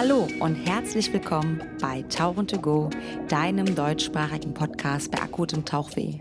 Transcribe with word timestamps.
Hallo 0.00 0.26
und 0.40 0.54
herzlich 0.54 1.12
willkommen 1.12 1.62
bei 1.78 2.00
Tauchen 2.04 2.46
to 2.46 2.58
Go, 2.58 2.88
deinem 3.28 3.74
deutschsprachigen 3.74 4.54
Podcast 4.54 5.10
bei 5.10 5.20
akutem 5.20 5.62
Tauchweh. 5.62 6.20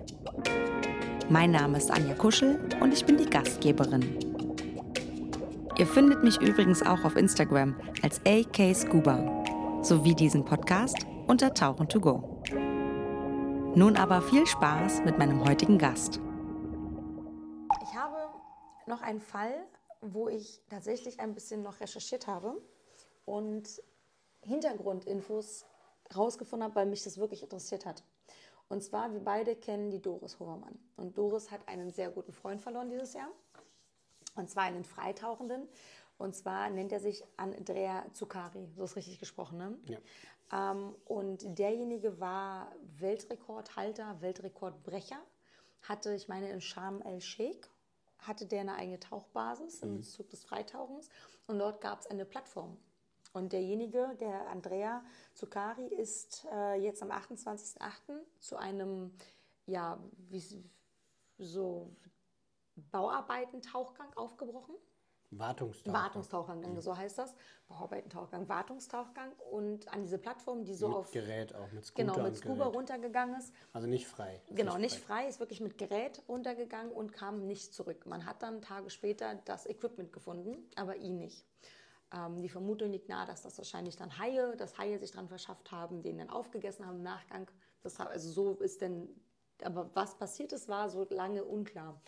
Mein 1.29 1.51
Name 1.51 1.77
ist 1.77 1.89
Anja 1.89 2.13
Kuschel 2.13 2.59
und 2.81 2.91
ich 2.91 3.05
bin 3.05 3.15
die 3.15 3.29
Gastgeberin. 3.29 4.17
Ihr 5.77 5.87
findet 5.87 6.25
mich 6.25 6.41
übrigens 6.41 6.85
auch 6.85 7.05
auf 7.05 7.15
Instagram 7.15 7.73
als 8.01 8.19
AK 8.25 8.75
Scuba 8.75 9.45
sowie 9.81 10.13
diesen 10.13 10.43
Podcast 10.43 10.97
unter 11.27 11.53
Tauchen 11.53 11.87
to 11.87 12.01
Go. 12.01 12.43
Nun 13.75 13.95
aber 13.95 14.21
viel 14.21 14.45
Spaß 14.45 15.05
mit 15.05 15.17
meinem 15.17 15.47
heutigen 15.47 15.77
Gast. 15.77 16.19
Ich 17.81 17.97
habe 17.97 18.27
noch 18.87 19.01
einen 19.01 19.21
Fall, 19.21 19.53
wo 20.01 20.27
ich 20.27 20.59
tatsächlich 20.69 21.21
ein 21.21 21.33
bisschen 21.33 21.63
noch 21.63 21.79
recherchiert 21.79 22.27
habe 22.27 22.57
und 23.29 23.81
Hintergrundinfos 24.41 25.65
rausgefunden 26.15 26.63
habe, 26.65 26.75
weil 26.75 26.85
mich 26.87 27.03
das 27.03 27.17
wirklich 27.19 27.43
interessiert 27.43 27.85
hat. 27.85 28.03
Und 28.69 28.83
zwar, 28.83 29.13
wir 29.13 29.19
beide 29.19 29.55
kennen 29.55 29.91
die 29.91 30.01
Doris 30.01 30.39
Hovermann. 30.39 30.77
Und 30.95 31.17
Doris 31.17 31.51
hat 31.51 31.67
einen 31.67 31.91
sehr 31.91 32.09
guten 32.09 32.33
Freund 32.33 32.61
verloren 32.61 32.89
dieses 32.89 33.13
Jahr. 33.13 33.29
Und 34.35 34.49
zwar 34.49 34.63
einen 34.63 34.83
Freitauchenden. 34.83 35.67
Und 36.17 36.35
zwar 36.35 36.69
nennt 36.69 36.91
er 36.91 36.99
sich 36.99 37.23
Andrea 37.37 38.05
Zuccari. 38.13 38.67
So 38.75 38.83
ist 38.83 38.95
richtig 38.95 39.19
gesprochen, 39.19 39.57
ne? 39.57 39.77
Ja. 39.85 40.71
Ähm, 40.71 40.95
und 41.05 41.57
derjenige 41.57 42.19
war 42.19 42.71
Weltrekordhalter, 42.97 44.21
Weltrekordbrecher. 44.21 45.19
Hatte, 45.83 46.13
ich 46.13 46.27
meine, 46.27 46.49
in 46.49 46.61
Sharm 46.61 47.01
el-Sheikh 47.01 47.69
hatte 48.19 48.45
der 48.45 48.61
eine 48.61 48.75
eigene 48.75 48.99
Tauchbasis 48.99 49.81
mhm. 49.81 49.97
im 49.97 50.03
Zug 50.03 50.29
des 50.29 50.43
Freitauchens. 50.43 51.09
Und 51.47 51.59
dort 51.59 51.81
gab 51.81 51.99
es 51.99 52.07
eine 52.07 52.25
Plattform. 52.25 52.77
Und 53.31 53.53
derjenige, 53.53 54.15
der 54.19 54.47
Andrea 54.49 55.03
Zuccari, 55.33 55.87
ist 55.87 56.47
äh, 56.51 56.75
jetzt 56.75 57.03
am 57.03 57.11
28.08. 57.11 57.79
zu 58.39 58.57
einem, 58.57 59.13
ja, 59.65 59.99
wie, 60.29 60.63
so 61.37 61.95
Bauarbeiten-Tauchgang 62.91 64.13
aufgebrochen. 64.15 64.75
Wartungstauchgang. 65.31 65.93
Wartungstauchgang, 65.93 66.73
mhm. 66.73 66.81
so 66.81 66.97
heißt 66.97 67.19
das. 67.19 67.35
Bauarbeiten-Tauchgang, 67.67 68.49
Wartungstauchgang. 68.49 69.31
Und 69.51 69.87
an 69.89 70.01
diese 70.01 70.17
Plattform, 70.17 70.65
die 70.65 70.73
so 70.73 70.87
mit 70.87 70.97
auf. 70.97 71.11
Gerät 71.11 71.53
auch, 71.53 71.71
mit 71.71 71.85
Scooter. 71.85 72.11
Genau, 72.13 72.23
mit 72.23 72.35
Scuba 72.35 72.65
runtergegangen 72.65 73.37
ist. 73.37 73.53
Also 73.71 73.87
nicht 73.87 74.07
frei. 74.07 74.41
Genau, 74.49 74.77
nicht 74.77 74.97
frei. 74.97 75.21
frei, 75.21 75.27
ist 75.27 75.39
wirklich 75.39 75.61
mit 75.61 75.77
Gerät 75.77 76.23
runtergegangen 76.27 76.91
und 76.91 77.13
kam 77.13 77.45
nicht 77.45 77.75
zurück. 77.75 78.07
Man 78.07 78.25
hat 78.25 78.41
dann 78.41 78.61
Tage 78.63 78.89
später 78.89 79.35
das 79.45 79.67
Equipment 79.67 80.11
gefunden, 80.11 80.67
aber 80.75 80.95
ihn 80.95 81.19
nicht. 81.19 81.45
Ähm, 82.13 82.41
die 82.41 82.49
Vermutung 82.49 82.91
liegt 82.91 83.09
nahe, 83.09 83.27
dass 83.27 83.43
das 83.43 83.57
wahrscheinlich 83.57 83.95
dann 83.95 84.17
Haie, 84.17 84.55
dass 84.57 84.77
Haie 84.77 84.97
sich 84.99 85.11
dran 85.11 85.27
verschafft 85.27 85.71
haben, 85.71 86.01
den 86.01 86.17
dann 86.17 86.29
aufgegessen 86.29 86.85
haben 86.85 86.97
im 86.97 87.03
Nachgang. 87.03 87.49
Das, 87.81 87.99
also 87.99 88.29
so 88.31 88.63
ist 88.63 88.81
denn, 88.81 89.07
aber 89.63 89.89
was 89.93 90.17
passiert 90.17 90.51
ist, 90.53 90.67
war 90.67 90.89
so 90.89 91.05
lange 91.09 91.43
unklar. 91.43 92.01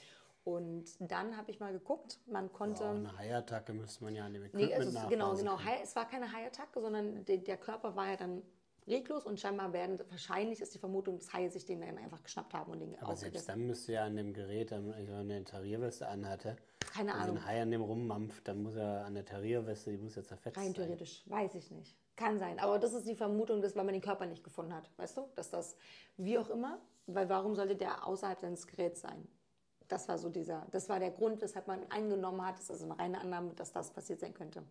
Und 0.43 0.85
dann 0.99 1.37
habe 1.37 1.51
ich 1.51 1.59
mal 1.59 1.71
geguckt, 1.71 2.19
man 2.25 2.51
konnte. 2.51 2.83
Wow, 2.83 2.89
eine 2.89 3.17
Haiattacke 3.17 3.73
müsste 3.73 4.03
man 4.03 4.15
ja 4.15 4.25
an 4.25 4.33
dem 4.33 4.43
Equipment 4.43 4.69
nee, 4.69 4.75
also 4.75 5.07
Genau, 5.07 5.35
genau. 5.35 5.59
es 5.83 5.95
war 5.95 6.07
keine 6.07 6.31
Haiattacke, 6.31 6.81
sondern 6.81 7.23
der, 7.25 7.37
der 7.37 7.57
Körper 7.57 7.95
war 7.95 8.09
ja 8.09 8.17
dann 8.17 8.41
reglos 8.87 9.25
und 9.25 9.39
scheinbar 9.39 9.73
werden, 9.73 9.99
wahrscheinlich 10.09 10.61
ist 10.61 10.73
die 10.73 10.79
Vermutung, 10.79 11.17
dass 11.17 11.33
Haie 11.33 11.49
sich 11.49 11.65
den 11.65 11.81
dann 11.81 11.97
einfach 11.97 12.23
geschnappt 12.23 12.53
haben 12.53 12.71
und 12.71 12.79
den 12.79 12.97
Aber 12.99 13.15
selbst 13.15 13.47
dann 13.47 13.65
müsste 13.65 13.93
ja 13.93 14.05
an 14.05 14.15
dem 14.15 14.33
Gerät, 14.33 14.71
wenn 14.71 14.91
er 15.07 15.19
eine 15.19 15.43
Tarierweste 15.43 16.07
anhatte, 16.07 16.57
keine 16.93 17.13
Ahnung. 17.13 17.35
Wenn 17.35 17.43
ein 17.43 17.45
Hai 17.45 17.61
an 17.61 17.71
dem 17.71 17.81
rummampft, 17.81 18.47
dann 18.47 18.63
muss 18.63 18.75
er 18.75 19.05
an 19.05 19.13
der 19.13 19.23
Tarierweste, 19.23 19.91
die 19.91 19.97
muss 19.97 20.15
ja 20.15 20.23
zerfetzt 20.23 20.57
Rein 20.57 20.73
theoretisch, 20.73 21.23
sein. 21.23 21.39
weiß 21.39 21.55
ich 21.55 21.71
nicht. 21.71 21.95
Kann 22.17 22.37
sein. 22.37 22.59
Aber 22.59 22.79
das 22.79 22.93
ist 22.93 23.07
die 23.07 23.15
Vermutung, 23.15 23.61
dass, 23.61 23.75
weil 23.75 23.85
man 23.85 23.93
den 23.93 24.01
Körper 24.01 24.25
nicht 24.25 24.43
gefunden 24.43 24.73
hat, 24.73 24.89
weißt 24.97 25.17
du? 25.17 25.29
Dass 25.35 25.49
das, 25.49 25.77
wie 26.17 26.37
auch 26.37 26.49
immer, 26.49 26.81
weil 27.07 27.29
warum 27.29 27.55
sollte 27.55 27.75
der 27.75 28.05
außerhalb 28.05 28.39
seines 28.39 28.67
Geräts 28.67 29.01
sein? 29.01 29.27
Das 29.87 30.07
war 30.07 30.17
so 30.17 30.29
dieser, 30.29 30.67
das 30.71 30.89
war 30.89 30.99
der 30.99 31.11
Grund, 31.11 31.41
weshalb 31.41 31.67
man 31.67 31.89
eingenommen 31.89 32.45
hat. 32.45 32.55
Das 32.55 32.65
ist 32.65 32.71
also 32.71 32.85
eine 32.85 32.99
reine 32.99 33.21
Annahme, 33.21 33.53
dass 33.53 33.71
das 33.71 33.91
passiert 33.91 34.19
sein 34.19 34.33
könnte. 34.33 34.63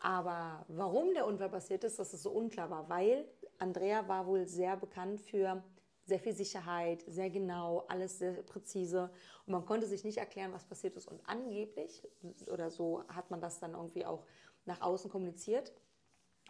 Aber 0.00 0.64
warum 0.68 1.12
der 1.12 1.26
Unfall 1.26 1.50
passiert 1.50 1.84
ist, 1.84 1.98
das 1.98 2.14
ist 2.14 2.22
so 2.22 2.30
unklar 2.30 2.70
war, 2.70 2.88
weil 2.88 3.28
Andrea 3.58 4.08
war 4.08 4.26
wohl 4.26 4.46
sehr 4.46 4.76
bekannt 4.76 5.20
für 5.20 5.62
sehr 6.06 6.18
viel 6.18 6.34
Sicherheit, 6.34 7.04
sehr 7.06 7.30
genau, 7.30 7.84
alles 7.88 8.18
sehr 8.18 8.42
präzise. 8.42 9.10
Und 9.46 9.52
man 9.52 9.64
konnte 9.66 9.86
sich 9.86 10.02
nicht 10.02 10.16
erklären, 10.16 10.52
was 10.52 10.64
passiert 10.64 10.96
ist. 10.96 11.06
Und 11.06 11.20
angeblich, 11.26 12.02
oder 12.50 12.70
so 12.70 13.04
hat 13.08 13.30
man 13.30 13.40
das 13.40 13.60
dann 13.60 13.74
irgendwie 13.74 14.06
auch 14.06 14.24
nach 14.64 14.80
außen 14.80 15.10
kommuniziert, 15.10 15.72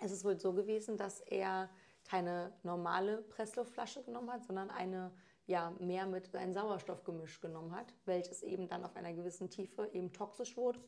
es 0.03 0.13
ist 0.13 0.25
wohl 0.25 0.39
so 0.39 0.53
gewesen, 0.55 0.97
dass 0.97 1.21
er 1.21 1.69
keine 2.05 2.53
normale 2.63 3.19
Pressluftflasche 3.23 4.03
genommen 4.03 4.33
hat, 4.33 4.45
sondern 4.45 4.71
eine 4.71 5.13
ja, 5.47 5.75
mehr 5.81 6.07
mit 6.07 6.35
einem 6.35 6.53
Sauerstoffgemisch 6.53 7.41
genommen 7.41 7.75
hat, 7.75 7.93
welches 8.05 8.43
eben 8.43 8.69
dann 8.69 8.85
auf 8.85 8.97
einer 8.97 9.13
gewissen 9.13 9.51
Tiefe 9.51 9.91
eben 9.93 10.13
toxisch 10.13 10.57
wurde 10.57 10.81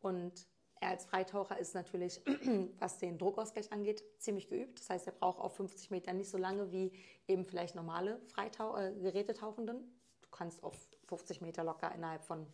und 0.00 0.46
er 0.84 0.90
als 0.90 1.06
Freitaucher 1.06 1.58
ist 1.58 1.74
natürlich, 1.74 2.20
was 2.78 2.98
den 2.98 3.18
Druckausgleich 3.18 3.72
angeht, 3.72 4.04
ziemlich 4.18 4.48
geübt. 4.48 4.78
Das 4.78 4.90
heißt, 4.90 5.06
er 5.06 5.12
braucht 5.12 5.40
auf 5.40 5.56
50 5.56 5.90
Metern 5.90 6.18
nicht 6.18 6.30
so 6.30 6.36
lange 6.36 6.70
wie 6.70 6.92
eben 7.26 7.46
vielleicht 7.46 7.74
normale 7.74 8.20
Freitau 8.26 8.76
äh, 8.76 8.92
Gerätetauchenden. 9.00 9.78
Du 10.22 10.28
kannst 10.30 10.62
auf 10.62 10.76
50 11.06 11.40
Meter 11.40 11.64
locker 11.64 11.92
innerhalb 11.94 12.22
von 12.22 12.46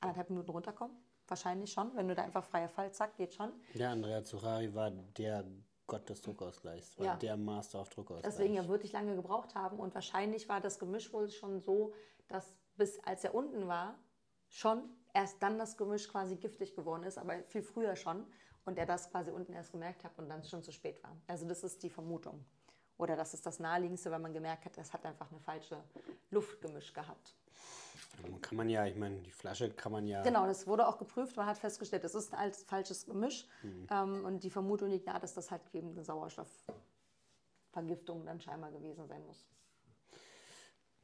anderthalb 0.00 0.30
Minuten 0.30 0.50
runterkommen. 0.50 0.96
Wahrscheinlich 1.26 1.72
schon. 1.72 1.94
Wenn 1.96 2.08
du 2.08 2.14
da 2.14 2.22
einfach 2.22 2.44
freier 2.44 2.68
Fall, 2.68 2.92
zack, 2.92 3.16
geht 3.16 3.34
schon. 3.34 3.52
Der 3.74 3.90
Andrea 3.90 4.24
Zuchari 4.24 4.72
war 4.74 4.90
der 4.90 5.44
Gott 5.86 6.08
des 6.08 6.22
Druckausgleichs, 6.22 6.98
war 6.98 7.06
ja. 7.06 7.16
der 7.16 7.36
Master 7.36 7.80
auf 7.80 7.88
Druckausgleich. 7.88 8.32
Deswegen 8.32 8.54
er 8.54 8.68
wirklich 8.68 8.92
lange 8.92 9.16
gebraucht 9.16 9.56
haben 9.56 9.80
und 9.80 9.92
wahrscheinlich 9.92 10.48
war 10.48 10.60
das 10.60 10.78
Gemisch 10.78 11.12
wohl 11.12 11.28
schon 11.30 11.60
so, 11.60 11.92
dass 12.28 12.54
bis 12.76 13.00
als 13.00 13.24
er 13.24 13.34
unten 13.34 13.66
war, 13.66 13.98
schon 14.48 14.88
erst 15.14 15.42
dann 15.42 15.58
das 15.58 15.76
Gemisch 15.76 16.08
quasi 16.08 16.36
giftig 16.36 16.74
geworden 16.74 17.04
ist, 17.04 17.18
aber 17.18 17.42
viel 17.44 17.62
früher 17.62 17.96
schon 17.96 18.26
und 18.64 18.78
er 18.78 18.86
das 18.86 19.10
quasi 19.10 19.30
unten 19.30 19.52
erst 19.52 19.72
gemerkt 19.72 20.04
hat 20.04 20.18
und 20.18 20.28
dann 20.28 20.44
schon 20.44 20.62
zu 20.62 20.72
spät 20.72 21.02
war. 21.02 21.16
Also 21.26 21.46
das 21.46 21.64
ist 21.64 21.82
die 21.82 21.90
Vermutung. 21.90 22.44
Oder 22.98 23.16
das 23.16 23.32
ist 23.32 23.46
das 23.46 23.58
Naheliegendste, 23.58 24.10
weil 24.10 24.18
man 24.18 24.34
gemerkt 24.34 24.66
hat, 24.66 24.76
es 24.76 24.92
hat 24.92 25.06
einfach 25.06 25.30
eine 25.30 25.40
falsche 25.40 25.82
Luftgemisch 26.30 26.92
gehabt. 26.92 27.34
Kann 28.42 28.56
man 28.56 28.68
ja, 28.68 28.84
ich 28.84 28.96
meine, 28.96 29.20
die 29.20 29.30
Flasche 29.30 29.70
kann 29.70 29.92
man 29.92 30.06
ja. 30.06 30.22
Genau, 30.22 30.46
das 30.46 30.66
wurde 30.66 30.86
auch 30.86 30.98
geprüft, 30.98 31.34
man 31.36 31.46
hat 31.46 31.56
festgestellt, 31.56 32.04
es 32.04 32.14
ist 32.14 32.34
ein 32.34 32.52
falsches 32.52 33.06
Gemisch. 33.06 33.46
Mhm. 33.62 33.86
Ähm, 33.90 34.26
und 34.26 34.44
die 34.44 34.50
Vermutung 34.50 34.90
liegt 34.90 35.06
nahe, 35.06 35.18
dass 35.18 35.32
das 35.32 35.50
halt 35.50 35.62
eben 35.72 35.92
eine 35.92 36.04
Sauerstoffvergiftung 36.04 38.26
dann 38.26 38.38
scheinbar 38.40 38.70
gewesen 38.70 39.06
sein 39.06 39.24
muss. 39.26 39.46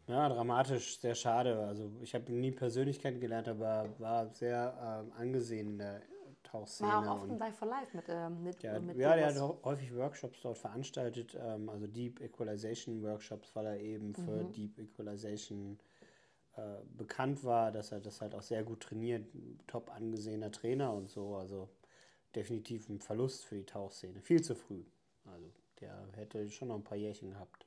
Ja, 0.08 0.28
dramatisch, 0.28 1.00
sehr 1.00 1.14
schade. 1.14 1.58
Also 1.58 1.90
ich 2.00 2.14
habe 2.14 2.32
nie 2.32 2.52
persönlich 2.52 3.00
kennengelernt, 3.00 3.48
aber 3.48 3.88
war 3.98 4.28
sehr 4.28 5.02
ähm, 5.04 5.12
angesehen 5.18 5.70
in 5.70 5.78
der 5.78 6.02
Tauchszene. 6.44 6.90
War 6.90 7.10
auch 7.10 7.22
oft 7.22 7.30
ein 7.30 7.38
Live 7.38 7.56
for 7.56 7.68
Life 7.68 7.96
mit, 7.96 8.04
ähm, 8.08 8.42
mit, 8.44 8.62
ja, 8.62 8.78
mit 8.78 8.96
Ja, 8.96 9.16
der 9.16 9.34
hat 9.34 9.64
häufig 9.64 9.94
Workshops 9.96 10.40
dort 10.42 10.58
veranstaltet, 10.58 11.36
ähm, 11.40 11.68
also 11.68 11.88
Deep 11.88 12.20
Equalization 12.20 13.02
Workshops, 13.02 13.56
weil 13.56 13.66
er 13.66 13.80
eben 13.80 14.14
für 14.14 14.44
mhm. 14.44 14.52
Deep 14.52 14.78
Equalization 14.78 15.78
äh, 16.56 16.60
bekannt 16.96 17.42
war, 17.42 17.72
dass 17.72 17.90
er 17.90 18.00
das 18.00 18.20
halt 18.20 18.34
auch 18.36 18.42
sehr 18.42 18.62
gut 18.62 18.80
trainiert, 18.80 19.26
top 19.66 19.90
angesehener 19.92 20.52
Trainer 20.52 20.92
und 20.92 21.10
so. 21.10 21.34
Also 21.34 21.68
definitiv 22.36 22.88
ein 22.88 23.00
Verlust 23.00 23.44
für 23.44 23.56
die 23.56 23.66
Tauchszene. 23.66 24.20
Viel 24.20 24.42
zu 24.42 24.54
früh. 24.54 24.84
Also 25.24 25.50
der 25.80 26.06
hätte 26.14 26.48
schon 26.48 26.68
noch 26.68 26.76
ein 26.76 26.84
paar 26.84 26.96
Jährchen 26.96 27.30
gehabt 27.30 27.65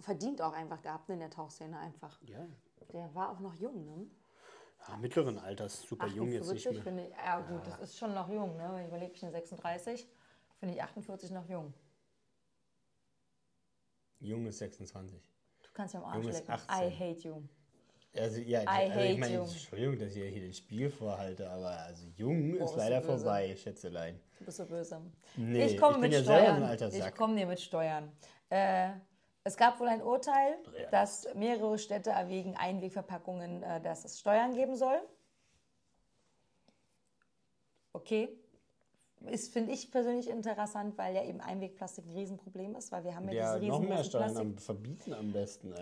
verdient 0.00 0.42
auch 0.42 0.52
einfach 0.52 0.82
gehabt 0.82 1.08
in 1.10 1.20
der 1.20 1.30
Tauchszene 1.30 1.78
einfach. 1.78 2.20
Ja. 2.22 2.46
Der 2.92 3.14
war 3.14 3.30
auch 3.30 3.40
noch 3.40 3.54
jung, 3.54 3.84
ne? 3.84 4.06
Ja, 4.86 4.96
mittleren 4.96 5.38
Alters, 5.38 5.82
super 5.82 6.04
48, 6.04 6.16
jung 6.16 6.30
jetzt 6.30 6.52
nicht 6.52 6.84
mehr. 6.84 7.08
Ich, 7.08 7.16
ja 7.16 7.40
gut, 7.40 7.66
ja. 7.66 7.70
das 7.70 7.90
ist 7.90 7.98
schon 7.98 8.14
noch 8.14 8.28
jung, 8.28 8.56
ne? 8.56 8.70
Wenn 8.72 8.82
ich 8.82 8.88
überlege, 8.88 9.12
ich 9.12 9.20
bin 9.20 9.30
36, 9.30 10.08
finde 10.58 10.74
ich 10.74 10.82
48 10.82 11.30
noch 11.30 11.48
jung. 11.48 11.74
Jung 14.20 14.46
ist 14.46 14.58
26. 14.58 15.20
Du 15.62 15.68
kannst 15.72 15.94
ja 15.94 16.00
am 16.00 16.06
Arsch 16.06 16.26
lecken. 16.26 16.54
I 16.70 16.90
hate 16.90 17.28
you. 17.28 17.42
Also, 18.16 18.40
ja, 18.40 18.62
I 18.62 18.66
also, 18.66 19.00
ich 19.00 19.18
meine, 19.18 19.36
Entschuldigung, 19.36 19.98
dass 19.98 20.16
ich 20.16 20.32
hier 20.32 20.40
den 20.40 20.54
Spiel 20.54 20.90
vorhalte, 20.90 21.48
aber 21.48 21.70
also 21.70 22.06
jung 22.16 22.56
oh, 22.58 22.64
ist 22.64 22.74
leider 22.74 23.02
so 23.02 23.08
vorbei, 23.08 23.54
Schätzelein. 23.54 24.18
Du 24.38 24.44
bist 24.44 24.56
so 24.56 24.64
böse. 24.64 25.00
Nee, 25.36 25.66
ich 25.66 25.78
komme 25.78 25.98
mit 25.98 26.12
ja 26.12 26.22
Steuern. 26.22 26.78
Ich 26.92 27.14
komme 27.14 27.36
dir 27.36 27.46
mit 27.46 27.60
Steuern. 27.60 28.10
Äh, 28.48 28.92
es 29.48 29.56
gab 29.56 29.80
wohl 29.80 29.88
ein 29.88 30.02
Urteil, 30.02 30.58
ja. 30.78 30.90
dass 30.90 31.26
mehrere 31.34 31.78
Städte 31.78 32.10
erwägen, 32.10 32.54
Einwegverpackungen, 32.56 33.62
äh, 33.62 33.80
dass 33.80 34.04
es 34.04 34.20
Steuern 34.20 34.54
geben 34.54 34.76
soll. 34.76 35.00
Okay. 37.94 38.28
Ist, 39.26 39.52
finde 39.52 39.72
ich 39.72 39.90
persönlich 39.90 40.28
interessant, 40.28 40.96
weil 40.96 41.14
ja 41.14 41.24
eben 41.24 41.40
Einwegplastik 41.40 42.04
ein 42.06 42.12
Riesenproblem 42.12 42.76
ist, 42.76 42.92
weil 42.92 43.02
wir 43.04 43.16
haben 43.16 43.26
ja, 43.28 43.34
ja 43.34 43.58
diese 43.58 43.60
riesen 43.62 43.82
noch 43.82 43.88
mehr 43.88 44.04
Steuern 44.04 44.36
am, 44.36 44.58
verbieten 44.58 45.12
am 45.12 45.32
besten. 45.32 45.74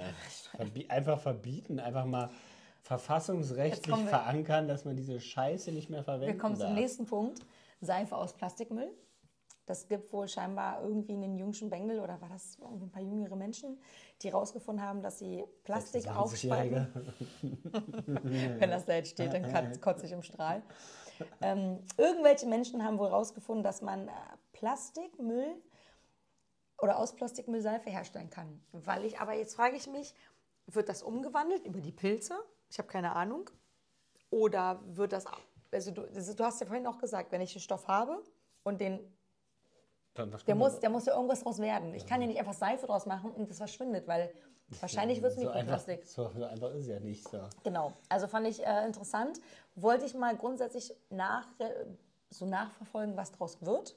Verbi 0.52 0.86
einfach 0.88 1.20
verbieten, 1.20 1.80
einfach 1.80 2.06
mal 2.06 2.30
verfassungsrechtlich 2.82 3.96
verankern, 3.96 4.68
dass 4.68 4.84
man 4.84 4.96
diese 4.96 5.20
Scheiße 5.20 5.72
nicht 5.72 5.90
mehr 5.90 6.04
verwenden 6.04 6.34
Wir 6.34 6.38
kommen 6.38 6.56
darf. 6.56 6.68
zum 6.68 6.76
nächsten 6.76 7.04
Punkt. 7.04 7.44
Seife 7.80 8.16
aus 8.16 8.32
Plastikmüll. 8.32 8.90
Das 9.66 9.88
gibt 9.88 10.12
wohl 10.12 10.28
scheinbar 10.28 10.82
irgendwie 10.82 11.12
einen 11.14 11.36
jüngsten 11.36 11.68
Bengel 11.68 11.98
oder 12.00 12.20
war 12.20 12.28
das 12.28 12.56
irgendwie 12.60 12.86
ein 12.86 12.90
paar 12.90 13.02
jüngere 13.02 13.34
Menschen, 13.36 13.78
die 14.22 14.28
rausgefunden 14.28 14.84
haben, 14.84 15.02
dass 15.02 15.18
sie 15.18 15.44
Plastik 15.64 16.04
26-Jährige. 16.06 16.88
aufspalten. 17.42 17.62
Wenn 18.60 18.70
das 18.70 18.84
da 18.86 18.94
jetzt 18.94 19.10
steht, 19.10 19.32
dann 19.32 19.80
kotze 19.80 20.06
ich 20.06 20.12
im 20.12 20.22
Strahl. 20.22 20.62
Ähm, 21.40 21.82
irgendwelche 21.96 22.46
Menschen 22.46 22.84
haben 22.84 22.98
wohl 22.98 23.08
rausgefunden, 23.08 23.64
dass 23.64 23.82
man 23.82 24.06
äh, 24.08 24.12
Plastikmüll 24.52 25.56
oder 26.80 26.98
aus 26.98 27.14
Plastikmüll 27.16 27.60
Seife 27.60 27.90
herstellen 27.90 28.30
kann. 28.30 28.60
Weil 28.72 29.04
ich, 29.04 29.18
aber 29.18 29.34
jetzt 29.34 29.54
frage 29.54 29.76
ich 29.76 29.86
mich, 29.88 30.14
wird 30.66 30.88
das 30.88 31.02
umgewandelt 31.02 31.64
über 31.64 31.80
die 31.80 31.92
Pilze? 31.92 32.34
Ich 32.70 32.78
habe 32.78 32.88
keine 32.88 33.14
Ahnung. 33.16 33.48
Oder 34.30 34.80
wird 34.86 35.12
das, 35.12 35.24
also 35.72 35.90
du, 35.90 36.02
ist- 36.02 36.38
du 36.38 36.44
hast 36.44 36.60
ja 36.60 36.66
vorhin 36.66 36.86
auch 36.86 36.98
gesagt, 36.98 37.32
wenn 37.32 37.40
ich 37.40 37.54
einen 37.54 37.62
Stoff 37.62 37.88
habe 37.88 38.22
und 38.64 38.80
den, 38.80 39.00
Dann 40.16 40.34
der 40.46 40.54
muss, 40.54 40.80
der 40.80 40.90
muss 40.90 41.06
ja 41.06 41.14
irgendwas 41.14 41.42
draus 41.42 41.58
werden. 41.58 41.94
Ich 41.94 42.06
kann 42.06 42.20
ja 42.20 42.26
nicht 42.26 42.38
einfach 42.38 42.54
Seife 42.54 42.86
draus 42.86 43.06
machen 43.06 43.30
und 43.30 43.50
das 43.50 43.58
verschwindet, 43.58 44.06
weil 44.08 44.30
wahrscheinlich 44.80 45.22
wird 45.22 45.32
es 45.32 45.38
so 45.38 45.48
einfach, 45.48 45.54
Mikroplastik. 45.60 46.06
so, 46.06 46.30
so 46.30 46.44
einfach 46.44 46.70
ist 46.70 46.82
es 46.82 46.88
ja 46.88 47.00
nicht 47.00 47.28
so. 47.28 47.40
Genau, 47.62 47.92
also 48.08 48.26
fand 48.26 48.46
ich 48.46 48.64
äh, 48.66 48.86
interessant. 48.86 49.40
Wollte 49.74 50.04
ich 50.06 50.14
mal 50.14 50.36
grundsätzlich 50.36 50.94
nach, 51.10 51.46
äh, 51.58 51.70
so 52.30 52.46
nachverfolgen, 52.46 53.16
was 53.16 53.32
draus 53.32 53.58
wird. 53.60 53.96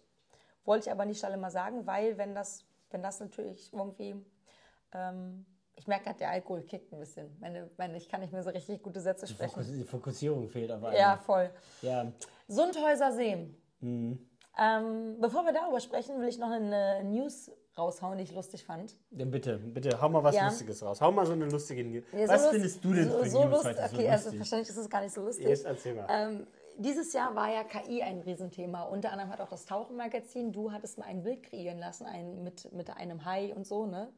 Wollte 0.66 0.88
ich 0.88 0.92
aber 0.92 1.06
nicht 1.06 1.24
alle 1.24 1.38
mal 1.38 1.50
sagen, 1.50 1.88
weil 1.88 2.18
wenn 2.18 2.36
das, 2.36 2.66
wenn 2.92 3.02
das 3.02 3.20
natürlich 3.20 3.74
irgendwie, 3.74 4.16
ähm, 4.94 5.46
ich 5.76 5.88
merke 5.88 6.06
gerade, 6.06 6.20
der 6.20 6.30
Alkohol 6.30 6.62
kickt 6.64 6.92
ein 6.92 7.00
bisschen. 7.00 7.36
Meine, 7.40 7.70
meine, 7.78 7.98
ich 7.98 8.10
kann 8.10 8.22
nicht 8.22 8.34
mehr 8.34 8.44
so 8.44 8.50
richtig 8.50 8.84
gute 8.84 9.00
Sätze 9.00 9.26
sprechen. 9.26 9.64
Die 9.66 9.84
Fokussierung 9.84 10.50
fehlt 10.50 10.70
einmal. 10.70 10.96
Ja, 10.96 11.18
voll. 11.18 11.50
ja. 11.82 12.12
Sundhäuser 12.48 13.12
See. 13.14 13.50
Mhm. 13.80 14.29
Ähm, 14.60 15.18
bevor 15.22 15.46
wir 15.46 15.54
darüber 15.54 15.80
sprechen, 15.80 16.20
will 16.20 16.28
ich 16.28 16.38
noch 16.38 16.50
eine 16.52 17.04
News 17.04 17.52
raushauen, 17.78 18.18
die 18.18 18.26
ich 18.26 18.34
lustig 18.34 18.66
fand. 18.66 18.98
Dann 19.12 19.32
bitte, 19.32 19.58
bitte, 19.58 20.02
hau 20.02 20.10
mal 20.10 20.24
was 20.24 20.36
Ja. 20.36 20.46
Lustiges 20.48 20.84
raus. 20.84 21.00
Hau 21.00 21.12
mal 21.12 21.26
so 21.26 21.32
eine 21.34 21.46
lustige 21.46 21.84
News. 21.86 22.04
Ja, 22.12 22.28
so 22.28 22.34
was 22.34 22.42
lust- 22.42 22.52
findest 22.54 22.84
du 22.84 22.94
denn 22.94 23.10
so, 23.10 23.20
für 23.20 23.30
so 23.30 23.46
News 23.46 23.64
heute 23.64 23.80
Okay, 23.84 23.90
so 23.90 24.08
also 24.10 24.24
lustig? 24.26 24.40
wahrscheinlich 24.40 24.70
ist 24.70 24.78
es 24.78 24.90
gar 24.90 25.02
nicht 25.02 25.14
so 25.14 25.22
lustig. 25.22 25.46
Jetzt 25.48 25.66
erzähl 25.66 25.96
mal. 25.96 26.08
Ähm, 26.10 26.48
dieses 26.78 27.14
Jahr 27.14 27.34
war 27.36 27.50
ja 27.54 27.64
KI 27.64 28.02
ein 28.04 28.20
Riesenthema. 28.22 28.84
Unter 28.84 29.12
anderem 29.12 29.30
hat 29.32 29.40
auch 29.40 29.50
das 29.50 29.66
Tauchenmagazin, 29.66 30.52
du 30.52 30.72
hattest 30.72 30.98
mal 30.98 31.06
ein 31.06 31.24
Bild 31.24 31.44
kreieren 31.44 31.78
lassen, 31.80 32.06
ein, 32.06 32.44
mit, 32.44 32.72
mit 32.74 32.90
einem 32.90 33.24
Hai 33.26 33.54
und 33.56 33.66
so, 33.66 33.86
ne? 33.86 34.12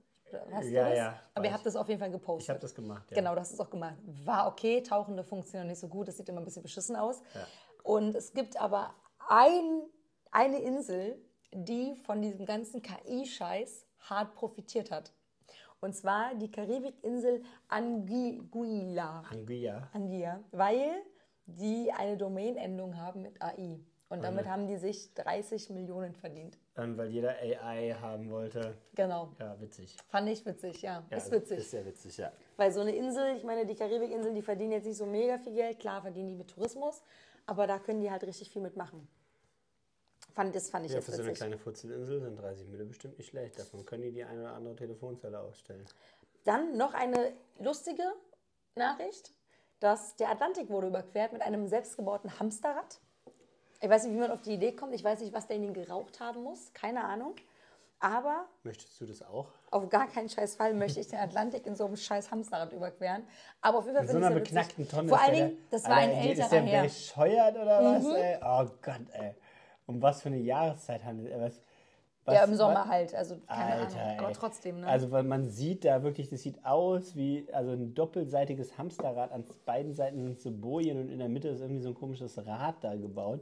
Hast 0.51 0.69
du 0.69 0.73
Ja, 0.73 0.87
das? 0.89 0.97
ja, 0.97 1.19
Aber 1.35 1.45
ihr 1.45 1.53
habt 1.53 1.65
das 1.65 1.75
auf 1.75 1.87
jeden 1.89 1.99
Fall 1.99 2.09
gepostet. 2.11 2.43
ich 2.45 2.49
habe 2.49 2.59
das 2.59 2.73
gemacht, 2.73 3.11
ja. 3.11 3.17
Genau, 3.17 3.33
du 3.35 3.41
hast 3.41 3.51
es 3.51 3.59
auch 3.59 3.69
gemacht. 3.69 3.95
War 4.25 4.47
okay, 4.47 4.81
Tauchende 4.81 5.23
funktionieren 5.23 5.67
nicht 5.67 5.79
so 5.79 5.87
gut, 5.89 6.07
das 6.07 6.17
sieht 6.17 6.29
immer 6.29 6.39
ein 6.39 6.45
bisschen 6.45 6.63
beschissen 6.63 6.95
aus. 6.95 7.21
Und 7.83 8.15
es 8.15 8.33
gibt 8.33 8.59
aber 8.61 8.93
ein, 9.27 9.81
eine 10.31 10.59
Insel, 10.61 11.17
die 11.53 11.95
von 11.95 12.21
diesem 12.21 12.45
ganzen 12.45 12.81
KI-Scheiß 12.81 13.85
hart 14.09 14.33
profitiert 14.33 14.89
hat. 14.91 15.11
Und 15.81 15.95
zwar 15.95 16.35
die 16.35 16.49
Karibikinsel 16.49 17.43
Anguilla. 17.67 19.23
Anguilla. 19.29 19.89
Anguilla, 19.93 20.39
weil 20.51 21.01
die 21.45 21.91
eine 21.91 22.17
Domainendung 22.17 22.97
haben 22.97 23.23
mit 23.23 23.41
AI. 23.41 23.79
Und 24.09 24.25
damit 24.25 24.45
haben 24.45 24.67
die 24.67 24.75
sich 24.75 25.13
30 25.13 25.69
Millionen 25.69 26.13
verdient. 26.13 26.57
Ähm, 26.75 26.97
weil 26.97 27.09
jeder 27.09 27.29
AI 27.39 27.95
haben 28.01 28.29
wollte. 28.29 28.75
Genau. 28.93 29.29
Ja, 29.39 29.59
witzig. 29.61 29.95
Fand 30.09 30.27
ich 30.27 30.45
witzig, 30.45 30.81
ja. 30.81 31.01
Ja, 31.09 31.17
ist 31.17 31.31
witzig. 31.31 31.59
Ist 31.59 31.71
sehr 31.71 31.85
witzig, 31.85 32.17
ja. 32.17 32.31
Weil 32.57 32.73
so 32.73 32.81
eine 32.81 32.93
Insel, 32.93 33.37
ich 33.37 33.45
meine, 33.45 33.65
die 33.65 33.73
Karibikinseln, 33.73 34.35
die 34.35 34.41
verdienen 34.41 34.73
jetzt 34.73 34.85
nicht 34.85 34.97
so 34.97 35.05
mega 35.05 35.37
viel 35.37 35.53
Geld. 35.53 35.79
Klar 35.79 36.01
verdienen 36.01 36.27
die 36.27 36.35
mit 36.35 36.49
Tourismus, 36.49 37.01
aber 37.45 37.67
da 37.67 37.79
können 37.79 38.01
die 38.01 38.11
halt 38.11 38.23
richtig 38.23 38.49
viel 38.51 38.61
mitmachen. 38.61 39.07
Fand, 40.33 40.55
das 40.55 40.69
fand 40.69 40.85
ich 40.85 40.91
Ja, 40.91 40.97
jetzt 40.97 41.05
für 41.05 41.11
so 41.11 41.17
eine 41.21 41.25
witzig. 41.29 41.39
kleine 41.39 41.57
Futzelinsel 41.57 42.21
sind 42.21 42.35
30 42.37 42.67
Mille 42.67 42.85
bestimmt 42.85 43.17
nicht 43.17 43.27
schlecht. 43.29 43.59
Davon 43.59 43.85
können 43.85 44.03
die 44.03 44.11
die 44.11 44.23
eine 44.23 44.41
oder 44.41 44.53
andere 44.53 44.75
Telefonzelle 44.75 45.39
ausstellen. 45.39 45.85
Dann 46.45 46.77
noch 46.77 46.93
eine 46.93 47.33
lustige 47.59 48.03
Nachricht, 48.75 49.33
dass 49.79 50.15
der 50.15 50.29
Atlantik 50.29 50.69
wurde 50.69 50.87
überquert 50.87 51.33
mit 51.33 51.41
einem 51.41 51.67
selbstgebauten 51.67 52.39
Hamsterrad. 52.39 52.99
Ich 53.81 53.89
weiß 53.89 54.05
nicht, 54.05 54.13
wie 54.13 54.19
man 54.19 54.31
auf 54.31 54.41
die 54.41 54.53
Idee 54.53 54.73
kommt. 54.73 54.93
Ich 54.93 55.03
weiß 55.03 55.19
nicht, 55.21 55.33
was 55.33 55.47
derjenige 55.47 55.81
geraucht 55.85 56.19
haben 56.19 56.43
muss. 56.43 56.71
Keine 56.73 57.03
Ahnung. 57.03 57.35
Aber 57.99 58.45
Möchtest 58.63 58.99
du 58.99 59.05
das 59.05 59.21
auch? 59.21 59.47
auf 59.69 59.87
gar 59.89 60.07
keinen 60.07 60.27
scheiß 60.27 60.55
Fall 60.55 60.73
möchte 60.73 60.99
ich 60.99 61.07
den 61.09 61.19
Atlantik 61.19 61.67
in 61.67 61.75
so 61.75 61.85
einem 61.85 61.95
scheiß 61.97 62.31
Hamsterrad 62.31 62.73
überqueren. 62.73 63.23
Aber 63.61 63.77
auf 63.79 63.85
jeden 63.85 63.95
Fall 63.95 64.03
Mit 64.05 64.11
so 64.11 64.17
finde 64.17 64.27
einer 64.27 64.37
ich 64.37 64.41
es 64.43 64.49
sehr 64.49 64.61
beknackten 64.63 64.83
witzig. 64.85 64.97
Tonne. 64.97 65.09
Vor 65.09 65.17
ist 65.17 65.23
allen 65.23 65.35
der 65.35 65.45
Dingen, 65.47 65.57
der- 65.69 65.79
das 65.79 65.89
war 65.89 65.97
ein 65.97 66.09
Ist 66.11 66.25
älterer 66.25 66.49
der 66.49 66.61
Herr. 66.63 66.81
Mhm. 66.81 66.87
bescheuert 66.87 67.55
oder 67.57 67.83
was, 67.83 68.05
ey? 68.05 68.37
Oh 68.43 68.71
Gott, 68.81 69.01
ey. 69.13 69.35
Um 69.91 70.01
was 70.01 70.21
für 70.21 70.29
eine 70.29 70.37
Jahreszeit 70.39 71.03
handelt 71.03 71.29
er? 71.31 71.41
Was, 71.41 71.61
was, 72.25 72.35
Ja, 72.35 72.43
im 72.45 72.55
Sommer 72.55 72.81
was- 72.81 72.87
halt. 72.87 73.15
Also 73.15 73.35
keine 73.47 73.73
Alter, 73.81 73.99
Ahnung. 74.01 74.19
Aber 74.19 74.27
ey. 74.29 74.33
trotzdem, 74.33 74.79
ne? 74.81 74.87
Also, 74.87 75.11
weil 75.11 75.23
man 75.23 75.49
sieht 75.49 75.83
da 75.85 76.03
wirklich, 76.03 76.29
das 76.29 76.41
sieht 76.41 76.63
aus 76.65 77.15
wie 77.15 77.45
also 77.51 77.71
ein 77.71 77.93
doppelseitiges 77.93 78.77
Hamsterrad. 78.77 79.31
An 79.31 79.43
beiden 79.65 79.93
Seiten 79.93 80.21
sind 80.21 80.39
so 80.39 80.51
Bojen 80.51 80.99
und 80.99 81.09
in 81.09 81.19
der 81.19 81.29
Mitte 81.29 81.49
ist 81.49 81.61
irgendwie 81.61 81.81
so 81.81 81.89
ein 81.89 81.95
komisches 81.95 82.37
Rad 82.45 82.75
da 82.83 82.95
gebaut. 82.95 83.41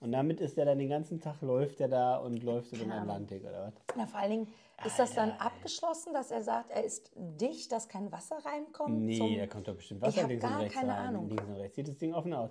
Und 0.00 0.12
damit 0.12 0.40
ist 0.40 0.56
er 0.56 0.64
dann 0.64 0.78
den 0.78 0.90
ganzen 0.90 1.20
Tag, 1.20 1.42
läuft 1.42 1.80
er 1.80 1.88
da 1.88 2.18
und 2.18 2.44
läuft 2.44 2.72
über 2.72 2.84
den. 2.84 2.92
Atlantik 2.92 3.42
oder 3.44 3.64
was? 3.66 3.72
Na, 3.96 4.06
vor 4.06 4.20
allen 4.20 4.30
Dingen, 4.30 4.48
ist 4.84 4.96
das 4.96 5.12
dann 5.12 5.32
abgeschlossen, 5.32 6.12
dass 6.12 6.30
er 6.30 6.40
sagt, 6.42 6.70
er 6.70 6.84
ist 6.84 7.10
dicht, 7.16 7.72
dass 7.72 7.88
kein 7.88 8.12
Wasser 8.12 8.36
reinkommt? 8.44 8.96
Nee, 9.00 9.38
da 9.40 9.48
kommt 9.48 9.66
doch 9.66 9.74
bestimmt 9.74 10.06
Ich 10.06 10.16
Wasser 10.16 10.28
links 10.28 10.44
gar 10.44 10.54
und 10.54 10.60
rechts 10.62 10.74
keine 10.78 10.92
rein. 10.92 11.06
Ahnung. 11.08 11.28
Links 11.28 11.44
und 11.48 11.54
rechts 11.56 11.74
sieht 11.74 11.88
das 11.88 11.98
Ding 11.98 12.14
offen 12.14 12.32
aus. 12.32 12.50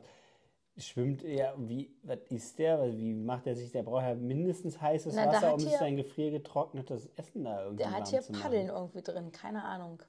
Schwimmt 0.79 1.23
er, 1.23 1.55
wie, 1.57 1.91
was 2.03 2.19
ist 2.29 2.59
der? 2.59 2.95
Wie 2.95 3.13
macht 3.13 3.47
er 3.47 3.55
sich? 3.55 3.71
Der 3.71 3.81
braucht 3.83 4.03
ja 4.03 4.13
mindestens 4.13 4.79
heißes 4.79 5.15
Na, 5.15 5.27
Wasser, 5.27 5.47
hat 5.47 5.53
um 5.53 5.59
sich 5.59 5.75
sein 5.75 5.95
gefriergetrocknetes 5.95 7.09
Essen 7.15 7.45
da 7.45 7.63
irgendwie 7.63 7.83
Der 7.83 7.91
hat 7.91 8.07
hier 8.07 8.21
machen. 8.21 8.41
Paddeln 8.41 8.67
irgendwie 8.69 9.01
drin, 9.01 9.31
keine 9.31 9.63
Ahnung. 9.63 10.03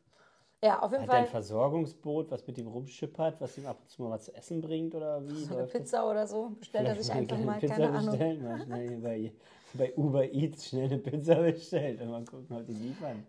Ja, 0.62 0.81
auf 0.81 0.91
jeden 0.91 1.05
Hat 1.05 1.11
er 1.11 1.15
ein 1.15 1.25
Fall 1.25 1.31
Versorgungsboot, 1.31 2.31
was 2.31 2.47
mit 2.47 2.59
ihm 2.59 2.67
rumschippert, 2.67 3.41
was 3.41 3.56
ihm 3.56 3.67
ab 3.67 3.79
und 3.81 3.88
zu 3.88 4.03
mal 4.03 4.11
was 4.11 4.25
zu 4.25 4.35
essen 4.35 4.61
bringt 4.61 4.94
oder 4.94 5.25
wie? 5.26 5.44
so 5.44 5.53
eine 5.53 5.62
läuft 5.62 5.75
das? 5.75 5.81
Pizza 5.82 6.11
oder 6.11 6.26
so. 6.26 6.50
Bestellt 6.59 6.87
er 6.87 6.94
Vielleicht 6.94 7.05
sich 7.05 7.12
eine 7.14 7.21
einfach 7.23 7.38
mal, 7.38 7.59
Pizza 7.61 7.75
keine 7.75 7.88
Ahnung. 7.91 8.11
bestellen, 8.11 8.43
mal 8.44 8.61
schnell 8.64 8.88
hier 8.88 9.00
bei, 9.00 9.32
bei 9.75 9.94
Uber 9.97 10.25
Eats 10.32 10.67
schnell 10.69 10.87
eine 10.87 10.99
Pizza 10.99 11.37
bestellt 11.37 12.00
und 12.03 12.11
mal 12.11 12.25
gucken, 12.25 12.56
ob 12.56 12.67
die 12.67 12.73
liefern. 12.73 13.26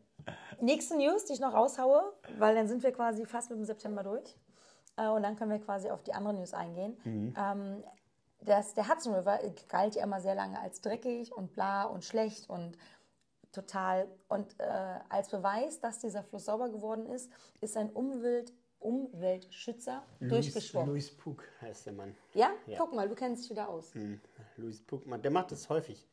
Nächste 0.60 0.98
News, 0.98 1.26
die 1.26 1.34
ich 1.34 1.40
noch 1.40 1.54
raushaue, 1.54 2.02
weil 2.38 2.56
dann 2.56 2.68
sind 2.68 2.84
wir 2.84 2.92
quasi 2.92 3.26
fast 3.26 3.50
mit 3.52 3.60
dem 3.60 3.66
September 3.66 4.04
durch. 4.04 4.36
Äh, 5.00 5.08
und 5.10 5.24
dann 5.24 5.36
können 5.36 5.52
wir 5.52 5.60
quasi 5.60 5.90
auf 5.90 6.04
die 6.04 6.14
andere 6.14 6.34
News 6.34 6.54
eingehen. 6.54 6.98
Mhm. 7.04 7.34
Ähm, 7.38 7.84
das, 8.42 8.74
der 8.74 8.88
Hudson 8.88 9.14
River 9.14 9.40
galt 9.68 9.96
ja 9.96 10.04
immer 10.04 10.22
sehr 10.22 10.36
lange 10.36 10.60
als 10.60 10.82
dreckig 10.82 11.34
und 11.34 11.54
bla 11.54 11.84
und 11.84 12.04
schlecht 12.04 12.50
und 12.50 12.78
total. 13.52 14.08
Und 14.28 14.60
äh, 14.60 15.00
als 15.10 15.30
Beweis, 15.30 15.80
dass 15.80 16.00
dieser 16.00 16.24
Fluss 16.24 16.46
sauber 16.46 16.70
geworden 16.70 17.06
ist, 17.06 17.32
ist 17.62 17.76
ein 17.76 17.90
Umwelt, 17.90 18.54
Umweltschützer 18.80 20.04
durchgeschwommen. 20.22 20.90
Louis 20.90 21.12
Pug 21.12 21.44
heißt 21.62 21.88
der 21.88 21.94
Mann. 21.94 22.16
Ja? 22.34 22.52
Ja. 22.66 22.78
guck 22.78 22.94
mal, 22.94 23.10
du 23.10 23.16
kennst 23.16 23.44
dich 23.44 23.52
wieder 23.52 23.68
aus. 23.68 23.94
Hm, 23.94 24.22
Louis 24.56 24.82
Pug, 24.82 25.04
der 25.22 25.32
macht 25.32 25.52
das 25.52 25.68
häufig. 25.68 26.08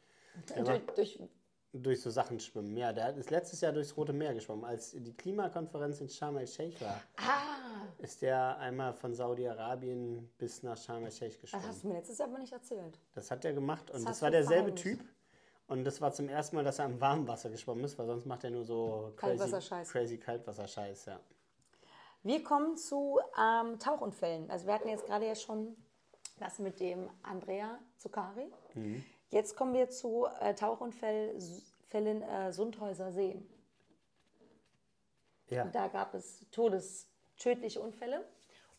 Durch, 0.57 0.87
durch, 0.95 1.23
durch 1.83 2.01
so 2.01 2.11
Sachen 2.11 2.39
schwimmen. 2.41 2.77
Ja, 2.77 2.93
der 2.93 3.15
ist 3.17 3.31
letztes 3.31 3.61
Jahr 3.61 3.73
durchs 3.73 3.97
Rote 3.97 4.13
Meer 4.13 4.35
geschwommen. 4.35 4.65
Als 4.65 4.93
die 4.93 5.13
Klimakonferenz 5.15 6.01
in 6.01 6.09
Sharm 6.09 6.37
el-Sheikh 6.37 6.81
war, 6.85 7.01
ah, 7.17 7.87
ist 7.99 8.23
der 8.23 8.59
einmal 8.59 8.93
von 8.95 9.15
Saudi-Arabien 9.15 10.29
bis 10.39 10.63
nach 10.63 10.77
Sharm 10.77 11.05
el-Sheikh 11.05 11.33
das 11.35 11.41
geschwommen. 11.43 11.67
hast 11.69 11.83
du 11.85 11.89
mir 11.89 11.95
letztes 11.95 12.19
Jahr 12.19 12.29
aber 12.29 12.39
nicht 12.39 12.53
erzählt. 12.53 12.99
Das 13.15 13.31
hat 13.31 13.45
er 13.45 13.53
gemacht 13.53 13.91
und 13.91 14.01
Das 14.01 14.05
das, 14.05 14.23
war 14.23 14.31
derselbe. 14.31 14.75
Typ. 14.75 15.01
Und 15.69 15.83
das 15.85 16.01
war 16.01 16.13
zum 16.13 16.29
ersten 16.29 16.55
Mal, 16.57 16.65
dass 16.65 16.79
er 16.79 16.85
im 16.87 17.01
warmen 17.01 17.27
Wasser 17.27 17.51
geschwommen 17.51 17.83
ist, 17.85 17.99
weil 17.99 18.07
sonst 18.07 18.25
macht 18.25 18.45
er 18.45 18.51
nur 18.51 18.65
so 18.65 19.13
crazy, 19.17 19.37
Kaltwasserscheiß. 19.39 19.89
crazy 19.91 20.17
Kaltwasserscheiß, 20.19 21.07
ja. 21.07 21.21
Wir 22.23 22.43
kommen 22.45 22.77
zu 22.77 23.19
ähm, 23.37 23.79
Tauchunfällen. 23.79 24.49
Also 24.51 24.67
wir 24.67 24.75
hatten 24.75 24.89
jetzt 24.89 25.07
gerade 25.07 25.27
ja 25.27 25.35
schon 25.35 25.77
das 26.39 26.59
mit 26.61 26.79
dem 26.81 27.09
Andrea 27.23 27.79
Zuccari. 27.99 28.51
Jetzt 29.31 29.57
kommen 29.57 29.75
wir 29.75 29.91
zu 29.91 30.27
äh, 30.41 30.55
Tauchunfällen 30.55 32.23
äh, 32.23 32.53
Sundhäuser 32.53 33.13
See. 33.13 33.43
Ja, 35.49 35.65
Da 35.67 35.89
gab 35.89 36.15
es 36.15 36.47
todestödliche 36.51 37.81
Unfälle. 37.81 38.25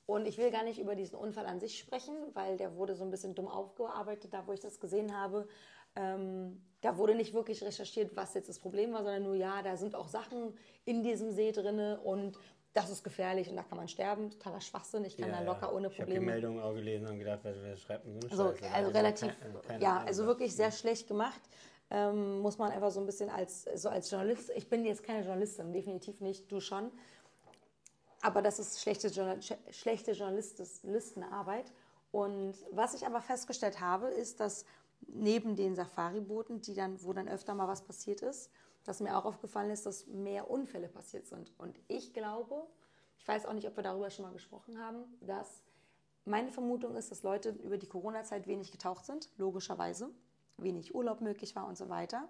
Und 0.05 0.25
ich 0.25 0.37
will 0.37 0.51
gar 0.51 0.63
nicht 0.63 0.79
über 0.79 0.95
diesen 0.95 1.15
Unfall 1.15 1.45
an 1.45 1.59
sich 1.59 1.77
sprechen, 1.77 2.15
weil 2.33 2.55
der 2.55 2.75
wurde 2.77 2.95
so 2.95 3.03
ein 3.03 3.11
bisschen 3.11 3.35
dumm 3.35 3.49
aufgearbeitet, 3.49 4.33
da 4.33 4.47
wo 4.47 4.53
ich 4.53 4.61
das 4.61 4.79
gesehen 4.79 5.17
habe. 5.17 5.49
Ähm, 5.97 6.61
da 6.79 6.97
wurde 6.97 7.13
nicht 7.13 7.33
wirklich 7.33 7.61
recherchiert, 7.61 8.15
was 8.15 8.33
jetzt 8.33 8.47
das 8.47 8.59
Problem 8.59 8.93
war, 8.93 9.03
sondern 9.03 9.23
nur, 9.23 9.35
ja, 9.35 9.61
da 9.63 9.75
sind 9.75 9.95
auch 9.95 10.07
Sachen 10.07 10.57
in 10.85 11.03
diesem 11.03 11.31
See 11.31 11.51
drinne 11.51 11.99
und 11.99 12.37
das 12.73 12.89
ist 12.89 13.03
gefährlich 13.03 13.49
und 13.49 13.55
da 13.55 13.63
kann 13.63 13.77
man 13.77 13.87
sterben. 13.87 14.29
Totaler 14.29 14.61
Schwachsinn. 14.61 15.03
Ich 15.05 15.17
kann 15.17 15.29
ja, 15.29 15.37
da 15.39 15.43
locker 15.43 15.67
ja. 15.67 15.71
ohne 15.71 15.87
Ich 15.87 15.99
habe 15.99 16.11
die 16.11 16.17
Probleme. 16.17 16.25
Meldung 16.33 16.61
auch 16.61 16.73
gelesen 16.73 17.07
und 17.07 17.17
gedacht, 17.19 17.39
wer, 17.43 17.75
schreibt 17.77 18.05
denn 18.05 18.21
so 18.21 18.27
eine 18.27 18.35
So, 18.37 18.55
Scheiße? 18.57 18.73
also 18.73 18.91
relativ, 18.91 19.39
keine- 19.39 19.59
keine 19.59 19.83
ja, 19.83 19.93
Ahnung. 19.95 20.07
also 20.07 20.25
wirklich 20.25 20.55
sehr 20.55 20.71
schlecht 20.71 21.07
gemacht. 21.07 21.41
Ähm, 21.89 22.39
muss 22.39 22.57
man 22.57 22.71
einfach 22.71 22.91
so 22.91 22.99
ein 22.99 23.05
bisschen 23.05 23.29
als, 23.29 23.63
so 23.75 23.87
als 23.89 24.11
Journalist, 24.11 24.51
ich 24.55 24.69
bin 24.69 24.83
jetzt 24.85 25.03
keine 25.03 25.21
Journalistin, 25.23 25.71
definitiv 25.71 26.19
nicht, 26.19 26.51
du 26.51 26.59
schon. 26.59 26.91
Aber 28.21 28.41
das 28.41 28.59
ist 28.59 28.81
schlechte, 28.81 29.07
Journal 29.07 29.37
sch- 29.37 29.55
schlechte 29.71 30.11
Journalistenarbeit. 30.11 31.71
Und 32.11 32.55
was 32.71 32.93
ich 32.93 33.05
aber 33.05 33.21
festgestellt 33.21 33.79
habe, 33.79 34.07
ist, 34.07 34.39
dass 34.39 34.65
neben 35.07 35.55
den 35.55 35.75
Safari-Booten, 35.75 36.61
die 36.61 36.73
dann, 36.73 37.01
wo 37.03 37.13
dann 37.13 37.27
öfter 37.29 37.53
mal 37.53 37.67
was 37.67 37.81
passiert 37.83 38.21
ist, 38.21 38.49
dass 38.87 39.01
mir 39.01 39.17
auch 39.17 39.25
aufgefallen 39.25 39.69
ist, 39.69 39.85
dass 39.85 40.07
mehr 40.07 40.49
Unfälle 40.49 40.87
passiert 40.87 41.27
sind. 41.27 41.51
Und 41.57 41.77
ich 41.89 42.13
glaube, 42.13 42.65
ich 43.17 43.27
weiß 43.27 43.45
auch 43.45 43.51
nicht, 43.51 43.67
ob 43.67 43.75
wir 43.75 43.83
darüber 43.83 44.09
schon 44.09 44.23
mal 44.23 44.31
gesprochen 44.31 44.79
haben, 44.79 45.03
dass 45.19 45.61
meine 46.23 46.51
Vermutung 46.51 46.95
ist, 46.95 47.11
dass 47.11 47.21
Leute 47.21 47.49
über 47.49 47.77
die 47.77 47.89
Corona-Zeit 47.89 48.47
wenig 48.47 48.71
getaucht 48.71 49.05
sind, 49.05 49.29
logischerweise, 49.37 50.09
wenig 50.55 50.95
Urlaub 50.95 51.19
möglich 51.19 51.53
war 51.53 51.67
und 51.67 51.77
so 51.77 51.89
weiter. 51.89 52.29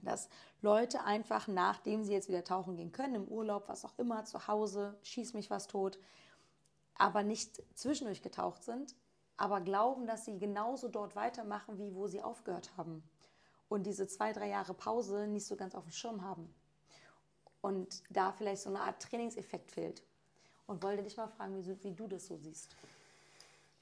Dass 0.00 0.28
Leute 0.62 1.02
einfach, 1.02 1.48
nachdem 1.48 2.04
sie 2.04 2.12
jetzt 2.12 2.28
wieder 2.28 2.44
tauchen 2.44 2.76
gehen 2.76 2.92
können, 2.92 3.16
im 3.16 3.26
Urlaub, 3.26 3.68
was 3.68 3.84
auch 3.84 3.98
immer, 3.98 4.24
zu 4.26 4.46
Hause, 4.46 4.96
schieß 5.02 5.34
mich 5.34 5.50
was 5.50 5.66
tot, 5.66 5.98
aber 6.94 7.24
nicht 7.24 7.60
zwischendurch 7.76 8.22
getaucht 8.22 8.62
sind, 8.62 8.94
aber 9.36 9.60
glauben, 9.60 10.06
dass 10.06 10.24
sie 10.24 10.38
genauso 10.38 10.86
dort 10.86 11.16
weitermachen, 11.16 11.78
wie 11.78 11.96
wo 11.96 12.06
sie 12.06 12.22
aufgehört 12.22 12.76
haben. 12.76 13.02
Und 13.68 13.84
diese 13.84 14.06
zwei, 14.06 14.32
drei 14.32 14.48
Jahre 14.48 14.74
Pause 14.74 15.26
nicht 15.26 15.46
so 15.46 15.56
ganz 15.56 15.74
auf 15.74 15.84
dem 15.84 15.92
Schirm 15.92 16.22
haben. 16.22 16.52
Und 17.60 18.02
da 18.10 18.32
vielleicht 18.32 18.62
so 18.62 18.70
eine 18.70 18.80
Art 18.80 19.02
Trainingseffekt 19.02 19.70
fehlt. 19.70 20.02
Und 20.66 20.82
wollte 20.82 21.02
dich 21.02 21.16
mal 21.16 21.28
fragen, 21.28 21.64
wie, 21.64 21.82
wie 21.82 21.94
du 21.94 22.06
das 22.06 22.26
so 22.26 22.36
siehst. 22.36 22.76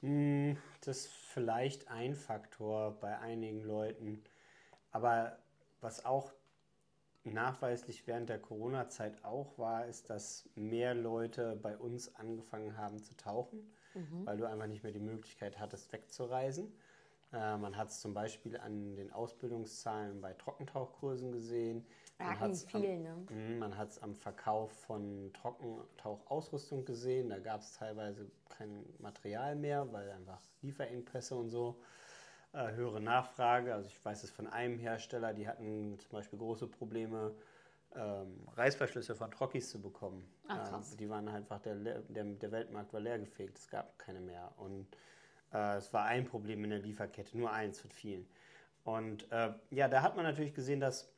Hm, 0.01 0.57
das 0.81 0.97
ist 0.97 1.07
vielleicht 1.07 1.89
ein 1.89 2.15
Faktor 2.15 2.91
bei 2.99 3.17
einigen 3.19 3.61
Leuten. 3.61 4.23
Aber 4.91 5.37
was 5.81 6.05
auch 6.05 6.33
nachweislich 7.23 8.07
während 8.07 8.29
der 8.29 8.39
Corona-Zeit 8.39 9.23
auch 9.23 9.57
war, 9.57 9.85
ist, 9.85 10.09
dass 10.09 10.49
mehr 10.55 10.93
Leute 10.93 11.55
bei 11.55 11.77
uns 11.77 12.15
angefangen 12.15 12.77
haben 12.77 13.01
zu 13.03 13.15
tauchen, 13.15 13.69
mhm. 13.93 14.25
weil 14.25 14.37
du 14.37 14.47
einfach 14.47 14.67
nicht 14.67 14.83
mehr 14.83 14.91
die 14.91 14.99
Möglichkeit 14.99 15.59
hattest, 15.59 15.91
wegzureisen. 15.91 16.71
Äh, 17.33 17.57
man 17.57 17.75
hat 17.75 17.89
es 17.89 17.99
zum 17.99 18.13
Beispiel 18.13 18.57
an 18.57 18.95
den 18.95 19.11
Ausbildungszahlen 19.11 20.21
bei 20.21 20.33
Trockentauchkursen 20.33 21.31
gesehen. 21.31 21.85
Man 22.19 22.39
hat 22.39 22.51
es 22.51 22.63
viel, 22.63 22.99
ne? 22.99 23.25
Mhm, 23.29 23.59
man 23.59 23.77
hat 23.77 23.89
es 23.89 24.01
am 24.01 24.15
Verkauf 24.15 24.71
von 24.71 25.31
Trockentauchausrüstung 25.33 26.85
gesehen. 26.85 27.29
Da 27.29 27.39
gab 27.39 27.61
es 27.61 27.73
teilweise 27.73 28.31
kein 28.49 28.85
Material 28.99 29.55
mehr, 29.55 29.91
weil 29.91 30.09
einfach 30.11 30.41
Lieferengpässe 30.61 31.35
und 31.35 31.49
so 31.49 31.79
äh, 32.53 32.71
höhere 32.71 33.01
Nachfrage. 33.01 33.73
Also 33.73 33.89
ich 33.89 34.03
weiß 34.03 34.23
es 34.23 34.31
von 34.31 34.47
einem 34.47 34.79
Hersteller, 34.79 35.33
die 35.33 35.47
hatten 35.47 35.99
zum 35.99 36.11
Beispiel 36.11 36.39
große 36.39 36.67
Probleme, 36.67 37.35
ähm, 37.95 38.47
Reißverschlüsse 38.55 39.15
von 39.15 39.31
Trockis 39.31 39.69
zu 39.69 39.81
bekommen. 39.81 40.27
Ach. 40.47 40.73
Ähm, 40.73 40.97
die 40.97 41.09
waren 41.09 41.27
einfach, 41.27 41.59
der, 41.59 41.75
der, 41.75 42.23
der 42.23 42.51
Weltmarkt 42.51 42.93
war 42.93 42.99
leergefegt, 42.99 43.57
es 43.57 43.69
gab 43.69 43.99
keine 43.99 44.21
mehr. 44.21 44.51
Und 44.57 44.87
äh, 45.53 45.77
es 45.77 45.93
war 45.93 46.05
ein 46.05 46.25
Problem 46.25 46.63
in 46.63 46.71
der 46.71 46.79
Lieferkette, 46.79 47.37
nur 47.37 47.51
eins 47.51 47.79
von 47.79 47.91
vielen. 47.91 48.27
Und 48.83 49.29
äh, 49.31 49.51
ja, 49.69 49.87
da 49.87 50.01
hat 50.01 50.15
man 50.15 50.25
natürlich 50.25 50.53
gesehen, 50.53 50.79
dass 50.79 51.09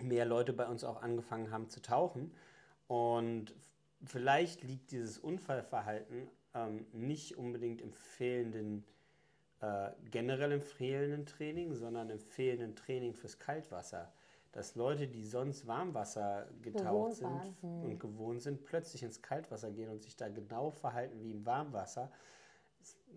mehr 0.00 0.24
Leute 0.24 0.52
bei 0.52 0.66
uns 0.66 0.84
auch 0.84 1.02
angefangen 1.02 1.50
haben 1.50 1.68
zu 1.68 1.82
tauchen. 1.82 2.32
Und 2.86 3.54
vielleicht 4.04 4.62
liegt 4.62 4.90
dieses 4.90 5.18
Unfallverhalten 5.18 6.28
ähm, 6.54 6.86
nicht 6.92 7.36
unbedingt 7.36 7.80
im 7.80 7.92
fehlenden, 7.92 8.84
äh, 9.60 9.90
generell 10.10 10.52
im 10.52 10.62
fehlenden 10.62 11.26
Training, 11.26 11.74
sondern 11.74 12.10
im 12.10 12.18
fehlenden 12.18 12.76
Training 12.76 13.14
fürs 13.14 13.38
Kaltwasser. 13.38 14.12
Dass 14.52 14.74
Leute, 14.74 15.06
die 15.06 15.24
sonst 15.24 15.68
Warmwasser 15.68 16.48
getaucht 16.60 17.14
sind 17.14 17.54
hm. 17.60 17.84
und 17.84 18.00
gewohnt 18.00 18.42
sind, 18.42 18.64
plötzlich 18.64 19.04
ins 19.04 19.22
Kaltwasser 19.22 19.70
gehen 19.70 19.90
und 19.90 20.02
sich 20.02 20.16
da 20.16 20.28
genau 20.28 20.70
verhalten 20.70 21.22
wie 21.22 21.30
im 21.30 21.46
Warmwasser, 21.46 22.10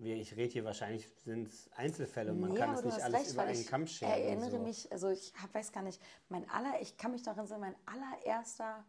ich 0.02 0.36
rede 0.36 0.52
hier 0.52 0.66
wahrscheinlich, 0.66 1.08
sind 1.24 1.48
es 1.48 1.70
Einzelfälle, 1.76 2.34
man 2.34 2.52
nee, 2.52 2.58
kann 2.58 2.74
es 2.74 2.84
nicht 2.84 3.02
alles 3.02 3.22
recht, 3.22 3.34
über 3.34 3.44
einen 3.44 3.66
Kamm 3.66 3.88
scheren. 3.88 4.12
Ich 4.12 4.26
erinnere 4.26 4.52
so. 4.52 4.60
mich, 4.60 4.92
also 4.92 5.10
ich 5.10 5.34
hab, 5.42 5.54
weiß 5.54 5.72
gar 5.72 5.84
nicht, 5.84 6.02
mein 6.30 6.50
aller, 6.50 6.82
ich 6.82 6.98
kann 6.98 7.12
mich 7.12 7.24
daran 7.24 7.46
erinnern, 7.46 7.76
mein 7.86 8.02
allererster 8.02 8.84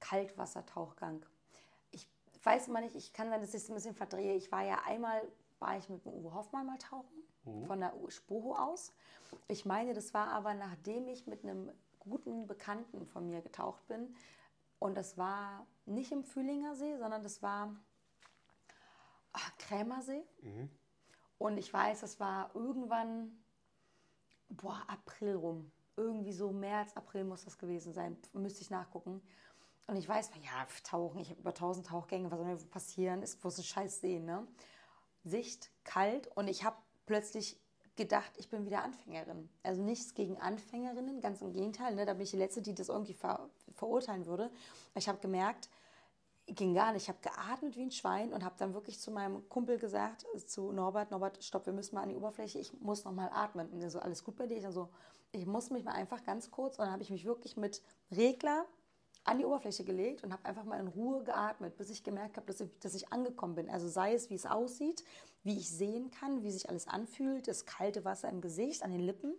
Kaltwassertauchgang. 0.00 1.24
Ich 1.90 2.06
weiß 2.42 2.68
immer 2.68 2.80
nicht, 2.80 2.94
ich 2.94 3.12
kann 3.12 3.28
sein, 3.28 3.40
dass 3.40 3.50
ich 3.50 3.62
es 3.62 3.68
ein 3.68 3.74
bisschen 3.74 3.94
verdrehe. 3.94 4.34
Ich 4.34 4.50
war 4.50 4.62
ja 4.62 4.80
einmal, 4.86 5.20
war 5.58 5.76
ich 5.76 5.88
mit 5.88 6.04
dem 6.04 6.12
Uwe 6.12 6.34
Hoffmann 6.34 6.66
mal 6.66 6.78
tauchen, 6.78 7.22
mhm. 7.44 7.66
von 7.66 7.80
der 7.80 7.92
Spoho 8.08 8.54
aus. 8.54 8.92
Ich 9.48 9.64
meine, 9.64 9.94
das 9.94 10.14
war 10.14 10.28
aber, 10.28 10.54
nachdem 10.54 11.08
ich 11.08 11.26
mit 11.26 11.44
einem 11.44 11.70
guten 12.00 12.46
Bekannten 12.46 13.06
von 13.06 13.28
mir 13.28 13.42
getaucht 13.42 13.86
bin. 13.86 14.14
Und 14.78 14.96
das 14.96 15.18
war 15.18 15.66
nicht 15.84 16.10
im 16.10 16.24
Fühlinger 16.24 16.74
See, 16.74 16.96
sondern 16.96 17.22
das 17.22 17.42
war 17.42 17.76
ach, 19.32 19.56
Krämersee. 19.58 20.24
Mhm. 20.42 20.70
Und 21.38 21.58
ich 21.58 21.72
weiß, 21.72 22.02
es 22.02 22.20
war 22.20 22.54
irgendwann, 22.54 23.32
boah, 24.48 24.82
April 24.88 25.36
rum. 25.36 25.72
Irgendwie 25.96 26.32
so 26.32 26.50
März, 26.52 26.96
April 26.96 27.24
muss 27.24 27.44
das 27.44 27.58
gewesen 27.58 27.92
sein. 27.92 28.16
Müsste 28.32 28.62
ich 28.62 28.70
nachgucken. 28.70 29.22
Und 29.86 29.96
ich 29.96 30.08
weiß, 30.08 30.30
ja, 30.42 30.66
tauchen, 30.84 31.20
ich 31.20 31.30
habe 31.30 31.40
über 31.40 31.50
1000 31.50 31.86
Tauchgänge, 31.86 32.30
was 32.30 32.38
soll 32.38 32.46
mir 32.46 32.56
passieren? 32.56 33.22
Ist 33.22 33.40
bloß 33.40 33.58
ein 33.58 33.64
scheiß 33.64 34.00
See, 34.00 34.20
ne? 34.20 34.46
Sicht, 35.24 35.70
kalt 35.84 36.28
und 36.36 36.48
ich 36.48 36.64
habe 36.64 36.76
plötzlich 37.06 37.60
gedacht, 37.96 38.32
ich 38.36 38.48
bin 38.48 38.64
wieder 38.64 38.82
Anfängerin. 38.82 39.50
Also 39.62 39.82
nichts 39.82 40.14
gegen 40.14 40.38
Anfängerinnen, 40.38 41.20
ganz 41.20 41.42
im 41.42 41.52
Gegenteil. 41.52 41.94
Ne? 41.94 42.06
Da 42.06 42.14
bin 42.14 42.22
ich 42.22 42.30
die 42.30 42.38
Letzte, 42.38 42.62
die 42.62 42.74
das 42.74 42.88
irgendwie 42.88 43.14
ver 43.14 43.50
verurteilen 43.74 44.26
würde. 44.26 44.50
Ich 44.94 45.08
habe 45.08 45.18
gemerkt, 45.18 45.68
ging 46.54 46.74
gar 46.74 46.92
nicht. 46.92 47.02
Ich 47.02 47.08
habe 47.08 47.18
geatmet 47.22 47.76
wie 47.76 47.82
ein 47.82 47.90
Schwein 47.90 48.32
und 48.32 48.44
habe 48.44 48.54
dann 48.58 48.74
wirklich 48.74 48.98
zu 48.98 49.10
meinem 49.10 49.48
Kumpel 49.48 49.78
gesagt, 49.78 50.26
zu 50.46 50.72
Norbert, 50.72 51.10
Norbert, 51.10 51.42
stopp, 51.42 51.66
wir 51.66 51.72
müssen 51.72 51.94
mal 51.94 52.02
an 52.02 52.08
die 52.08 52.16
Oberfläche, 52.16 52.58
ich 52.58 52.72
muss 52.80 53.04
noch 53.04 53.12
mal 53.12 53.30
atmen. 53.32 53.68
Und 53.70 53.80
er 53.80 53.90
so, 53.90 53.98
alles 53.98 54.24
gut 54.24 54.36
bei 54.36 54.46
dir? 54.46 54.56
Ich 54.56 54.66
so, 54.70 54.88
ich 55.32 55.46
muss 55.46 55.70
mich 55.70 55.84
mal 55.84 55.92
einfach 55.92 56.24
ganz 56.24 56.50
kurz, 56.50 56.78
und 56.78 56.84
dann 56.84 56.92
habe 56.92 57.02
ich 57.02 57.10
mich 57.10 57.24
wirklich 57.24 57.56
mit 57.56 57.82
Regler 58.10 58.66
an 59.24 59.38
die 59.38 59.44
Oberfläche 59.44 59.84
gelegt 59.84 60.24
und 60.24 60.32
habe 60.32 60.44
einfach 60.46 60.64
mal 60.64 60.80
in 60.80 60.88
Ruhe 60.88 61.22
geatmet, 61.24 61.76
bis 61.76 61.90
ich 61.90 62.02
gemerkt 62.02 62.36
habe, 62.36 62.46
dass 62.46 62.64
dass 62.80 62.94
ich 62.94 63.12
angekommen 63.12 63.54
bin. 63.54 63.68
Also 63.68 63.86
sei 63.86 64.14
es, 64.14 64.30
wie 64.30 64.34
es 64.34 64.46
aussieht, 64.46 65.04
wie 65.42 65.58
ich 65.58 65.70
sehen 65.70 66.10
kann, 66.10 66.42
wie 66.42 66.50
sich 66.50 66.68
alles 66.68 66.88
anfühlt, 66.88 67.46
das 67.46 67.66
kalte 67.66 68.04
Wasser 68.04 68.28
im 68.28 68.40
Gesicht, 68.40 68.82
an 68.82 68.90
den 68.90 69.00
Lippen. 69.00 69.34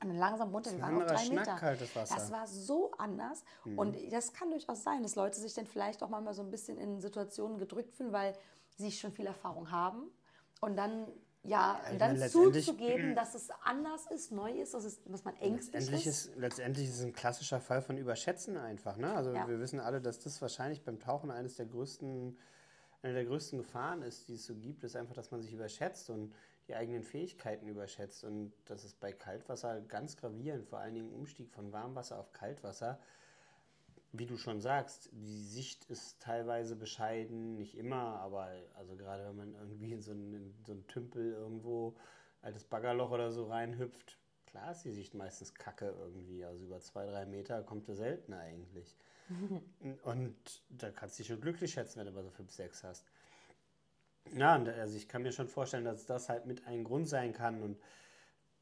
Und 0.00 0.08
dann 0.08 0.18
langsam 0.18 0.50
runter, 0.50 0.70
wir 0.72 0.80
waren 0.80 1.02
auf 1.02 1.06
drei 1.06 1.28
Meter. 1.28 1.76
Das 1.92 2.30
war 2.30 2.46
so 2.46 2.92
anders. 2.98 3.42
Mhm. 3.64 3.78
Und 3.78 4.12
das 4.12 4.32
kann 4.32 4.50
durchaus 4.50 4.84
sein, 4.84 5.02
dass 5.02 5.16
Leute 5.16 5.40
sich 5.40 5.54
dann 5.54 5.66
vielleicht 5.66 6.02
auch 6.02 6.08
mal 6.08 6.32
so 6.32 6.42
ein 6.42 6.50
bisschen 6.50 6.78
in 6.78 7.00
Situationen 7.00 7.58
gedrückt 7.58 7.94
fühlen, 7.94 8.12
weil 8.12 8.34
sie 8.76 8.92
schon 8.92 9.12
viel 9.12 9.26
Erfahrung 9.26 9.70
haben. 9.72 10.10
Und 10.60 10.76
dann 10.76 11.08
ja, 11.42 11.80
ja 11.90 11.98
dann 11.98 12.18
meine, 12.18 12.30
zuzugeben, 12.30 13.14
dass 13.14 13.34
es 13.34 13.48
anders 13.64 14.06
ist, 14.10 14.32
neu 14.32 14.52
ist, 14.52 14.74
dass, 14.74 14.84
es, 14.84 15.02
dass 15.04 15.24
man 15.24 15.34
ängstlich 15.36 15.74
letztendlich 15.74 16.06
ist. 16.06 16.26
ist. 16.26 16.36
Letztendlich 16.36 16.88
ist 16.88 16.96
es 16.96 17.04
ein 17.04 17.12
klassischer 17.12 17.60
Fall 17.60 17.82
von 17.82 17.96
Überschätzen 17.96 18.56
einfach. 18.56 18.96
Ne? 18.96 19.12
Also 19.12 19.32
ja. 19.32 19.48
wir 19.48 19.58
wissen 19.58 19.80
alle, 19.80 20.00
dass 20.00 20.18
das 20.18 20.40
wahrscheinlich 20.42 20.84
beim 20.84 20.98
Tauchen 21.00 21.30
eines 21.30 21.56
der 21.56 21.66
größten, 21.66 22.38
eine 23.02 23.12
der 23.14 23.24
größten 23.24 23.58
Gefahren 23.58 24.02
ist, 24.02 24.28
die 24.28 24.34
es 24.34 24.46
so 24.46 24.54
gibt, 24.54 24.84
ist 24.84 24.96
einfach, 24.96 25.14
dass 25.14 25.30
man 25.30 25.40
sich 25.40 25.52
überschätzt. 25.52 26.10
Und 26.10 26.34
die 26.68 26.74
eigenen 26.74 27.02
Fähigkeiten 27.02 27.66
überschätzt. 27.66 28.24
Und 28.24 28.52
das 28.66 28.84
ist 28.84 29.00
bei 29.00 29.12
Kaltwasser 29.12 29.80
ganz 29.80 30.16
gravierend, 30.16 30.66
vor 30.66 30.78
allen 30.78 30.94
Dingen 30.94 31.12
Umstieg 31.12 31.50
von 31.50 31.72
Warmwasser 31.72 32.18
auf 32.18 32.32
Kaltwasser. 32.32 33.00
Wie 34.12 34.26
du 34.26 34.36
schon 34.36 34.60
sagst, 34.60 35.10
die 35.12 35.42
Sicht 35.42 35.84
ist 35.86 36.20
teilweise 36.20 36.76
bescheiden, 36.76 37.56
nicht 37.56 37.76
immer, 37.76 38.20
aber 38.20 38.50
also 38.74 38.96
gerade 38.96 39.26
wenn 39.28 39.36
man 39.36 39.54
irgendwie 39.54 39.92
in 39.92 40.02
so 40.02 40.12
einen, 40.12 40.54
so 40.66 40.72
einen 40.72 40.86
Tümpel 40.86 41.32
irgendwo, 41.32 41.96
altes 42.40 42.64
Baggerloch 42.64 43.10
oder 43.10 43.32
so 43.32 43.46
reinhüpft, 43.46 44.18
klar 44.46 44.72
ist 44.72 44.84
die 44.84 44.92
Sicht 44.92 45.14
meistens 45.14 45.54
kacke 45.54 45.94
irgendwie. 45.98 46.44
Also 46.44 46.64
über 46.64 46.80
zwei, 46.80 47.06
drei 47.06 47.26
Meter 47.26 47.62
kommt 47.62 47.88
er 47.88 47.96
seltener 47.96 48.40
eigentlich. 48.40 48.96
Und 50.02 50.62
da 50.70 50.90
kannst 50.90 51.18
du 51.18 51.22
dich 51.22 51.28
schon 51.28 51.40
glücklich 51.40 51.72
schätzen, 51.72 51.98
wenn 51.98 52.06
du 52.06 52.12
mal 52.12 52.24
so 52.24 52.30
fünf, 52.30 52.50
sechs 52.50 52.82
hast. 52.84 53.04
Ja, 54.36 54.54
also 54.54 54.96
ich 54.96 55.08
kann 55.08 55.22
mir 55.22 55.32
schon 55.32 55.48
vorstellen, 55.48 55.84
dass 55.84 56.06
das 56.06 56.28
halt 56.28 56.46
mit 56.46 56.66
ein 56.66 56.84
Grund 56.84 57.08
sein 57.08 57.32
kann. 57.32 57.62
Und 57.62 57.78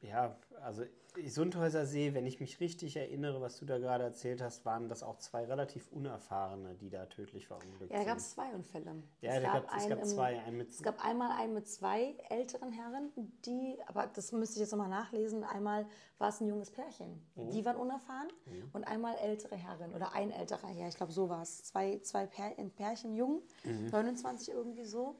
ja, 0.00 0.36
also 0.62 0.84
Sundhäuser 1.24 1.86
See, 1.86 2.14
wenn 2.14 2.26
ich 2.26 2.40
mich 2.40 2.60
richtig 2.60 2.96
erinnere, 2.96 3.40
was 3.40 3.58
du 3.58 3.64
da 3.64 3.78
gerade 3.78 4.04
erzählt 4.04 4.42
hast, 4.42 4.64
waren 4.64 4.88
das 4.88 5.02
auch 5.02 5.18
zwei 5.18 5.44
relativ 5.44 5.90
Unerfahrene, 5.90 6.74
die 6.74 6.90
da 6.90 7.06
tödlich 7.06 7.46
verunglückt 7.46 7.90
sind. 7.90 7.92
Ja, 7.92 7.98
da 7.98 8.04
gab 8.04 8.18
es 8.18 8.32
zwei 8.32 8.54
Unfälle. 8.54 9.02
Ja, 9.20 9.32
es, 9.32 9.42
gab, 9.42 9.76
es 9.76 9.88
gab 9.88 10.04
zwei. 10.04 10.40
Einen 10.40 10.58
mit 10.58 10.70
es 10.70 10.82
gab 10.82 11.04
einmal 11.04 11.30
einen 11.40 11.54
mit 11.54 11.68
zwei 11.68 12.14
älteren 12.28 12.70
Herren, 12.70 13.10
die, 13.46 13.78
aber 13.86 14.06
das 14.08 14.32
müsste 14.32 14.56
ich 14.56 14.60
jetzt 14.60 14.72
nochmal 14.72 14.90
nachlesen, 14.90 15.44
einmal 15.44 15.86
war 16.18 16.28
es 16.28 16.40
ein 16.40 16.48
junges 16.48 16.70
Pärchen. 16.70 17.26
Mhm. 17.34 17.50
Die 17.50 17.64
waren 17.64 17.76
unerfahren 17.76 18.28
mhm. 18.46 18.70
und 18.72 18.84
einmal 18.84 19.16
ältere 19.16 19.56
Herren 19.56 19.94
oder 19.94 20.12
ein 20.12 20.30
älterer 20.30 20.68
Herr, 20.68 20.88
ich 20.88 20.96
glaube 20.96 21.12
so 21.12 21.28
war 21.28 21.42
es. 21.42 21.64
Zwei, 21.64 21.98
zwei 22.00 22.26
Pärchen 22.26 23.14
jung, 23.14 23.42
mhm. 23.64 23.86
29 23.86 24.52
irgendwie 24.52 24.84
so. 24.84 25.16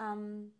Ähm, 0.00 0.52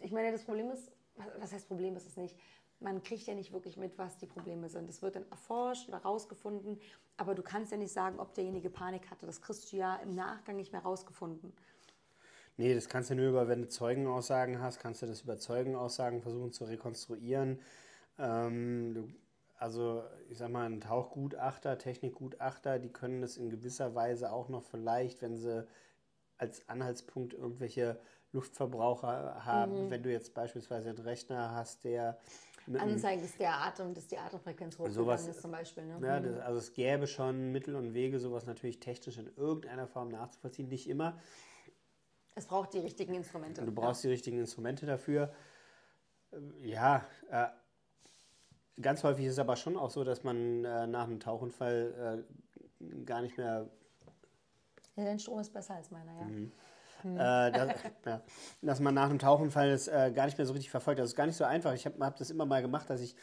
ich 0.00 0.12
meine, 0.12 0.32
das 0.32 0.44
Problem 0.44 0.70
ist, 0.70 0.92
was 1.40 1.52
heißt 1.52 1.68
Problem 1.68 1.96
ist 1.96 2.06
es 2.06 2.16
nicht? 2.16 2.36
Man 2.80 3.02
kriegt 3.02 3.26
ja 3.26 3.34
nicht 3.34 3.52
wirklich 3.52 3.76
mit, 3.76 3.98
was 3.98 4.18
die 4.18 4.26
Probleme 4.26 4.68
sind. 4.68 4.88
Es 4.88 5.02
wird 5.02 5.16
dann 5.16 5.28
erforscht 5.30 5.88
oder 5.88 5.98
rausgefunden, 5.98 6.80
aber 7.16 7.34
du 7.34 7.42
kannst 7.42 7.72
ja 7.72 7.78
nicht 7.78 7.92
sagen, 7.92 8.20
ob 8.20 8.34
derjenige 8.34 8.70
Panik 8.70 9.10
hatte. 9.10 9.26
Das 9.26 9.40
kriegst 9.40 9.72
du 9.72 9.76
ja 9.76 9.96
im 9.96 10.14
Nachgang 10.14 10.56
nicht 10.56 10.72
mehr 10.72 10.82
rausgefunden. 10.82 11.52
Nee, 12.56 12.74
das 12.74 12.88
kannst 12.88 13.10
du 13.10 13.14
nur 13.14 13.28
über, 13.28 13.48
wenn 13.48 13.62
du 13.62 13.68
Zeugenaussagen 13.68 14.60
hast, 14.60 14.78
kannst 14.80 15.02
du 15.02 15.06
das 15.06 15.22
über 15.22 15.38
Zeugenaussagen 15.38 16.22
versuchen 16.22 16.52
zu 16.52 16.64
rekonstruieren. 16.64 17.60
Ähm, 18.18 18.94
du, 18.94 19.08
also, 19.58 20.04
ich 20.28 20.38
sag 20.38 20.50
mal, 20.50 20.66
ein 20.66 20.80
Tauchgutachter, 20.80 21.78
Technikgutachter, 21.78 22.78
die 22.78 22.92
können 22.92 23.22
das 23.22 23.36
in 23.36 23.50
gewisser 23.50 23.94
Weise 23.94 24.32
auch 24.32 24.48
noch 24.48 24.62
vielleicht, 24.62 25.20
wenn 25.20 25.36
sie 25.36 25.66
als 26.36 26.68
Anhaltspunkt 26.68 27.34
irgendwelche 27.34 27.98
Luftverbraucher 28.32 29.44
haben, 29.44 29.86
mhm. 29.86 29.90
wenn 29.90 30.02
du 30.02 30.12
jetzt 30.12 30.34
beispielsweise 30.34 30.90
einen 30.90 30.98
Rechner 30.98 31.52
hast, 31.54 31.84
der 31.84 32.18
Anzeigen 32.76 33.22
ist 33.22 33.40
der 33.40 33.54
Atem, 33.54 33.94
dass 33.94 34.06
die 34.08 34.18
Atemfrequenz 34.18 34.78
hochgegangen 34.78 35.28
ist 35.28 35.40
zum 35.40 35.50
Beispiel. 35.50 35.86
Ne? 35.86 35.98
Ja, 36.06 36.20
das, 36.20 36.38
also 36.40 36.58
es 36.58 36.74
gäbe 36.74 37.06
schon 37.06 37.50
Mittel 37.50 37.74
und 37.74 37.94
Wege, 37.94 38.18
sowas 38.18 38.44
natürlich 38.44 38.78
technisch 38.80 39.16
in 39.16 39.30
irgendeiner 39.36 39.86
Form 39.86 40.08
nachzuvollziehen. 40.08 40.68
Nicht 40.68 40.88
immer. 40.88 41.18
Es 42.34 42.46
braucht 42.46 42.74
die 42.74 42.80
richtigen 42.80 43.14
Instrumente. 43.14 43.64
Du 43.64 43.72
brauchst 43.72 44.04
ja. 44.04 44.08
die 44.08 44.12
richtigen 44.12 44.38
Instrumente 44.38 44.86
dafür. 44.86 45.32
Ja, 46.62 47.06
äh, 47.30 47.46
ganz 48.80 49.02
häufig 49.02 49.24
ist 49.24 49.32
es 49.32 49.38
aber 49.38 49.56
schon 49.56 49.76
auch 49.76 49.90
so, 49.90 50.04
dass 50.04 50.24
man 50.24 50.64
äh, 50.64 50.86
nach 50.86 51.04
einem 51.04 51.20
Tauchunfall 51.20 52.24
äh, 52.80 53.04
gar 53.04 53.22
nicht 53.22 53.38
mehr. 53.38 53.68
Ja, 54.96 55.04
dein 55.04 55.18
Strom 55.18 55.40
ist 55.40 55.52
besser 55.52 55.74
als 55.74 55.90
meiner, 55.90 56.12
ja. 56.12 56.24
Mhm. 56.24 56.52
Hm. 57.02 57.16
Äh, 57.16 57.52
dass, 57.52 57.82
ja, 58.06 58.22
dass, 58.62 58.80
man 58.80 58.94
nach 58.94 59.10
einem 59.10 59.18
Tauchunfall 59.18 59.70
das 59.70 59.88
äh, 59.88 60.12
gar 60.14 60.26
nicht 60.26 60.38
mehr 60.38 60.46
so 60.46 60.52
richtig 60.52 60.70
verfolgt. 60.70 61.00
Das 61.00 61.10
ist 61.10 61.16
gar 61.16 61.26
nicht 61.26 61.36
so 61.36 61.44
einfach. 61.44 61.74
Ich 61.74 61.86
habe 61.86 62.04
hab 62.04 62.16
das 62.16 62.30
immer 62.30 62.46
mal 62.46 62.62
gemacht, 62.62 62.88
dass 62.90 63.00
ich, 63.00 63.14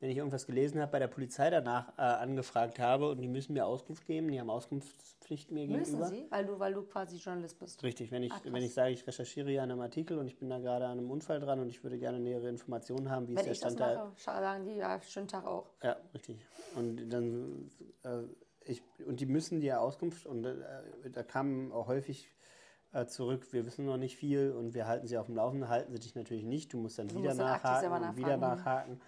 wenn 0.00 0.10
ich 0.10 0.16
irgendwas 0.16 0.46
gelesen 0.46 0.80
habe, 0.80 0.90
bei 0.92 0.98
der 0.98 1.08
Polizei 1.08 1.50
danach 1.50 1.96
äh, 1.98 2.02
angefragt 2.02 2.78
habe 2.78 3.10
und 3.10 3.20
die 3.20 3.28
müssen 3.28 3.52
mir 3.52 3.66
Auskunft 3.66 4.06
geben. 4.06 4.28
Die 4.28 4.40
haben 4.40 4.50
Auskunftspflicht 4.50 5.50
mir 5.50 5.66
müssen 5.66 5.84
gegenüber. 5.84 6.10
Müssen 6.10 6.24
sie? 6.24 6.30
Weil 6.30 6.46
du, 6.46 6.58
weil 6.58 6.74
du 6.74 6.82
quasi 6.82 7.16
Journalist 7.16 7.58
bist. 7.58 7.82
Richtig. 7.82 8.10
Wenn 8.10 8.22
ich, 8.22 8.32
Ach, 8.32 8.40
wenn 8.44 8.62
ich 8.62 8.74
sage, 8.74 8.90
ich 8.90 9.06
recherchiere 9.06 9.50
ja 9.50 9.62
an 9.62 9.70
einem 9.70 9.80
Artikel 9.80 10.18
und 10.18 10.26
ich 10.26 10.38
bin 10.38 10.48
da 10.48 10.58
gerade 10.58 10.86
an 10.86 10.98
einem 10.98 11.10
Unfall 11.10 11.40
dran 11.40 11.60
und 11.60 11.68
ich 11.68 11.82
würde 11.82 11.98
gerne 11.98 12.18
nähere 12.18 12.48
Informationen 12.48 13.10
haben, 13.10 13.28
wie 13.28 13.36
wenn 13.36 13.46
ist 13.46 13.62
der 13.62 13.70
Stand 13.70 13.80
da. 13.80 14.12
sagen 14.16 14.64
die, 14.64 14.76
ja, 14.76 15.00
schönen 15.02 15.28
Tag 15.28 15.46
auch. 15.46 15.70
Ja, 15.82 15.96
richtig. 16.14 16.38
Und 16.76 17.08
dann... 17.10 17.70
Äh, 18.02 18.22
ich, 18.64 18.82
und 19.06 19.20
die 19.20 19.26
müssen 19.26 19.60
dir 19.60 19.80
Auskunft 19.80 20.26
und 20.26 20.44
äh, 20.44 20.54
da 21.10 21.22
kamen 21.22 21.72
auch 21.72 21.88
häufig 21.88 22.28
äh, 22.92 23.06
zurück, 23.06 23.52
wir 23.52 23.66
wissen 23.66 23.86
noch 23.86 23.96
nicht 23.96 24.16
viel 24.16 24.52
und 24.52 24.74
wir 24.74 24.86
halten 24.86 25.06
sie 25.06 25.18
auf 25.18 25.26
dem 25.26 25.36
Laufenden, 25.36 25.68
halten 25.68 25.92
sie 25.92 26.00
dich 26.00 26.14
natürlich 26.14 26.44
nicht, 26.44 26.72
du 26.72 26.78
musst 26.78 26.98
dann 26.98 27.08
du 27.08 27.16
wieder 27.16 27.30
musst 27.30 27.38
nachhaken 27.38 27.92
und 27.92 28.16
wieder 28.16 28.36
nachhaken. 28.36 29.00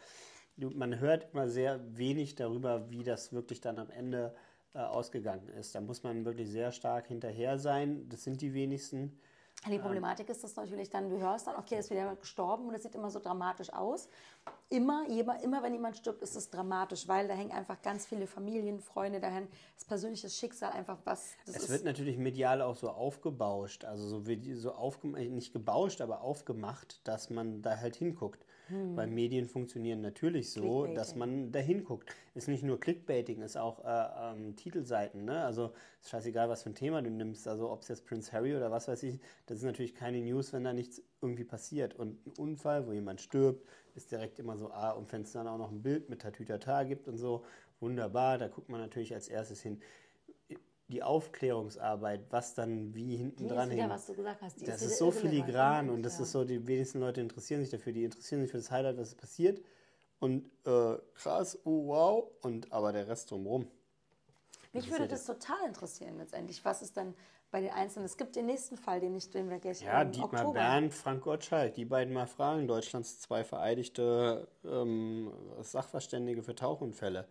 Man 0.56 1.00
hört 1.00 1.32
immer 1.32 1.48
sehr 1.48 1.80
wenig 1.96 2.34
darüber, 2.34 2.90
wie 2.90 3.02
das 3.02 3.32
wirklich 3.32 3.60
dann 3.60 3.78
am 3.78 3.90
Ende 3.90 4.34
äh, 4.74 4.78
ausgegangen 4.78 5.48
ist. 5.48 5.74
Da 5.74 5.80
muss 5.80 6.02
man 6.02 6.24
wirklich 6.24 6.50
sehr 6.50 6.72
stark 6.72 7.08
hinterher 7.08 7.58
sein, 7.58 8.08
das 8.08 8.22
sind 8.22 8.40
die 8.40 8.54
wenigsten. 8.54 9.18
Die 9.71 9.78
Problematik 9.78 10.28
ist 10.28 10.42
das 10.42 10.57
natürlich 10.57 10.90
dann, 10.90 11.09
du 11.09 11.21
hörst 11.21 11.47
dann, 11.47 11.54
okay, 11.54 11.78
ist 11.78 11.88
wieder 11.88 12.00
jemand 12.00 12.21
gestorben 12.21 12.66
und 12.66 12.75
es 12.75 12.83
sieht 12.83 12.97
immer 12.97 13.11
so 13.11 13.21
dramatisch 13.21 13.73
aus. 13.73 14.09
Immer, 14.69 15.07
immer, 15.09 15.62
wenn 15.62 15.73
jemand 15.73 15.97
stirbt, 15.97 16.21
ist 16.21 16.35
es 16.35 16.50
dramatisch, 16.50 17.07
weil 17.07 17.28
da 17.28 17.35
hängen 17.35 17.52
einfach 17.52 17.81
ganz 17.81 18.07
viele 18.07 18.26
Familien, 18.26 18.81
Freunde, 18.81 19.21
da 19.21 19.28
hängt 19.28 19.52
das 19.76 19.85
persönliche 19.85 20.28
Schicksal 20.28 20.73
einfach 20.73 20.99
was. 21.04 21.35
es 21.47 21.69
wird 21.69 21.85
natürlich 21.85 22.19
medial 22.19 22.61
auch 22.61 22.75
so 22.75 22.90
aufgebauscht, 22.90 23.85
also 23.85 24.09
so, 24.09 24.23
so 24.54 24.73
aufgemacht, 24.73 25.31
nicht 25.31 25.52
gebauscht, 25.52 26.00
aber 26.00 26.23
aufgemacht, 26.23 27.00
dass 27.04 27.31
man 27.31 27.62
da 27.62 27.78
halt 27.78 27.95
hinguckt. 27.95 28.45
Hm. 28.72 28.96
Weil 28.96 29.08
Medien 29.08 29.44
funktionieren 29.46 30.00
natürlich 30.00 30.50
so, 30.50 30.86
dass 30.86 31.14
man 31.14 31.52
da 31.52 31.58
hinguckt. 31.58 32.08
Ist 32.34 32.48
nicht 32.48 32.62
nur 32.62 32.80
Clickbaiting, 32.80 33.42
ist 33.42 33.58
auch 33.58 33.84
äh, 33.84 34.32
ähm, 34.32 34.56
Titelseiten. 34.56 35.26
Ne? 35.26 35.44
Also 35.44 35.72
ist 36.00 36.08
scheißegal, 36.08 36.48
was 36.48 36.62
für 36.62 36.70
ein 36.70 36.74
Thema 36.74 37.02
du 37.02 37.10
nimmst. 37.10 37.46
Also 37.46 37.70
ob 37.70 37.82
es 37.82 37.88
jetzt 37.88 38.06
Prince 38.06 38.32
Harry 38.32 38.56
oder 38.56 38.70
was 38.70 38.88
weiß 38.88 39.02
ich, 39.02 39.20
das 39.44 39.58
ist 39.58 39.64
natürlich 39.64 39.94
keine 39.94 40.22
News, 40.22 40.54
wenn 40.54 40.64
da 40.64 40.72
nichts 40.72 41.02
irgendwie 41.20 41.44
passiert. 41.44 41.94
Und 41.94 42.26
ein 42.26 42.32
Unfall, 42.38 42.87
wo 42.87 42.92
jemand 42.92 43.20
stirbt, 43.20 43.68
ist 43.94 44.11
direkt 44.11 44.38
immer 44.38 44.56
so, 44.56 44.70
ah, 44.70 44.92
und 44.92 45.12
wenn 45.12 45.20
es 45.20 45.32
dann 45.32 45.46
auch 45.46 45.58
noch 45.58 45.70
ein 45.70 45.82
Bild 45.82 46.08
mit 46.08 46.22
Tatütata 46.22 46.85
gibt 46.85 47.08
und 47.08 47.18
so, 47.18 47.44
wunderbar, 47.78 48.38
da 48.38 48.48
guckt 48.48 48.70
man 48.70 48.80
natürlich 48.80 49.12
als 49.12 49.28
erstes 49.28 49.61
hin 49.61 49.82
die 50.92 51.02
Aufklärungsarbeit, 51.02 52.26
was 52.31 52.55
dann 52.55 52.94
wie 52.94 53.16
hinten 53.16 53.48
dran 53.48 53.70
hängt. 53.70 53.90
was 53.90 54.07
du 54.07 54.14
gesagt 54.14 54.42
hast. 54.42 54.61
das 54.61 54.83
ist, 54.83 54.92
ist 54.92 54.98
so 54.98 55.11
filigran 55.11 55.88
und 55.88 56.02
das 56.02 56.18
ja. 56.18 56.24
ist 56.24 56.33
so, 56.33 56.44
die 56.44 56.66
wenigsten 56.66 57.00
Leute 57.00 57.20
interessieren 57.20 57.62
sich 57.62 57.70
dafür. 57.70 57.92
Die 57.92 58.05
interessieren 58.05 58.42
sich 58.42 58.50
für 58.50 58.59
das 58.59 58.70
Highlight, 58.70 58.98
was 58.98 59.14
passiert. 59.14 59.62
Und 60.20 60.44
äh, 60.66 60.98
krass, 61.14 61.59
oh 61.64 61.88
wow, 61.88 62.31
und 62.42 62.70
aber 62.70 62.92
der 62.92 63.09
Rest 63.09 63.31
drumherum. 63.31 63.66
Mich 64.72 64.90
würde 64.90 65.09
das 65.09 65.24
total 65.24 65.66
interessieren 65.66 66.18
letztendlich. 66.18 66.64
Was 66.64 66.83
ist 66.83 66.96
dann 66.96 67.14
bei 67.50 67.61
den 67.61 67.70
Einzelnen? 67.70 68.07
Es 68.07 68.16
gibt 68.16 68.37
den 68.37 68.46
nächsten 68.46 68.76
Fall, 68.76 69.00
den 69.00 69.14
ich 69.16 69.31
den 69.31 69.50
wir 69.50 69.59
gleich 69.59 69.83
Ja, 69.83 70.05
Dietmar 70.05 70.33
Oktober. 70.33 70.52
Bernd, 70.52 70.94
Frank 70.94 71.22
Gottschalk, 71.22 71.74
die 71.74 71.85
beiden 71.85 72.14
mal 72.14 72.26
fragen. 72.26 72.68
Deutschlands 72.68 73.20
zwei 73.20 73.44
vereidigte 73.44 74.46
ähm, 74.64 75.33
Sachverständige 75.61 76.42
für 76.42 76.55
Tauchunfälle 76.55 77.26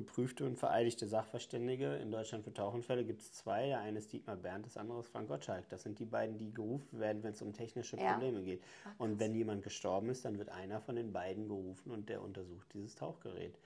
geprüfte 0.00 0.46
und 0.46 0.58
vereidigte 0.58 1.06
Sachverständige 1.06 1.96
in 1.96 2.10
Deutschland 2.10 2.44
für 2.44 2.52
Tauchunfälle 2.52 3.04
gibt 3.04 3.20
es 3.20 3.32
zwei. 3.32 3.66
Der 3.66 3.80
eine 3.80 3.98
ist 3.98 4.12
Dietmar 4.12 4.36
Berndt, 4.36 4.66
das 4.66 4.76
andere 4.76 5.00
ist 5.00 5.08
Frank 5.08 5.28
Gottschalk. 5.28 5.68
Das 5.68 5.82
sind 5.82 5.98
die 5.98 6.06
beiden, 6.06 6.38
die 6.38 6.52
gerufen 6.52 6.98
werden, 6.98 7.22
wenn 7.22 7.32
es 7.32 7.42
um 7.42 7.52
technische 7.52 7.96
Probleme 7.96 8.38
ja. 8.38 8.44
geht. 8.44 8.62
Ach, 8.86 8.94
und 8.98 9.20
wenn 9.20 9.34
jemand 9.34 9.62
gestorben 9.62 10.08
ist, 10.08 10.24
dann 10.24 10.38
wird 10.38 10.48
einer 10.48 10.80
von 10.80 10.96
den 10.96 11.12
beiden 11.12 11.48
gerufen 11.48 11.90
und 11.90 12.08
der 12.08 12.22
untersucht 12.22 12.72
dieses 12.72 12.94
Tauchgerät. 12.94 13.58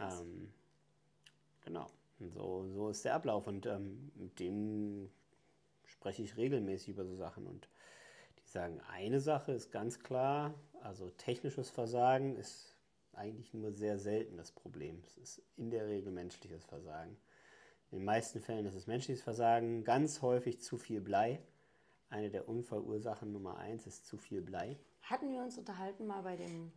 Ähm, 0.00 0.50
genau. 1.64 1.88
So, 2.20 2.66
so 2.72 2.88
ist 2.88 3.04
der 3.04 3.14
Ablauf 3.14 3.46
und 3.46 3.66
ähm, 3.66 4.10
mit 4.16 4.40
dem 4.40 5.10
spreche 5.84 6.22
ich 6.22 6.36
regelmäßig 6.36 6.88
über 6.88 7.04
so 7.04 7.14
Sachen 7.14 7.46
und 7.46 7.68
die 8.42 8.48
sagen, 8.48 8.80
eine 8.90 9.20
Sache 9.20 9.52
ist 9.52 9.70
ganz 9.70 10.00
klar, 10.00 10.54
also 10.80 11.10
technisches 11.10 11.70
Versagen 11.70 12.36
ist 12.36 12.77
eigentlich 13.18 13.52
nur 13.52 13.72
sehr 13.72 13.98
selten 13.98 14.36
das 14.36 14.52
Problem. 14.52 15.02
Es 15.04 15.16
ist 15.18 15.42
in 15.56 15.70
der 15.70 15.86
Regel 15.88 16.12
menschliches 16.12 16.64
Versagen. 16.64 17.16
In 17.90 17.98
den 17.98 18.04
meisten 18.04 18.40
Fällen 18.40 18.66
ist 18.66 18.74
es 18.74 18.86
menschliches 18.86 19.22
Versagen, 19.22 19.84
ganz 19.84 20.22
häufig 20.22 20.60
zu 20.60 20.78
viel 20.78 21.00
Blei. 21.00 21.40
Eine 22.10 22.30
der 22.30 22.48
Unfallursachen 22.48 23.32
Nummer 23.32 23.58
eins 23.58 23.86
ist 23.86 24.06
zu 24.06 24.16
viel 24.16 24.40
Blei. 24.40 24.78
Hatten 25.02 25.30
wir 25.30 25.42
uns 25.42 25.58
unterhalten 25.58 26.06
mal 26.06 26.22
bei 26.22 26.36
dem, 26.36 26.72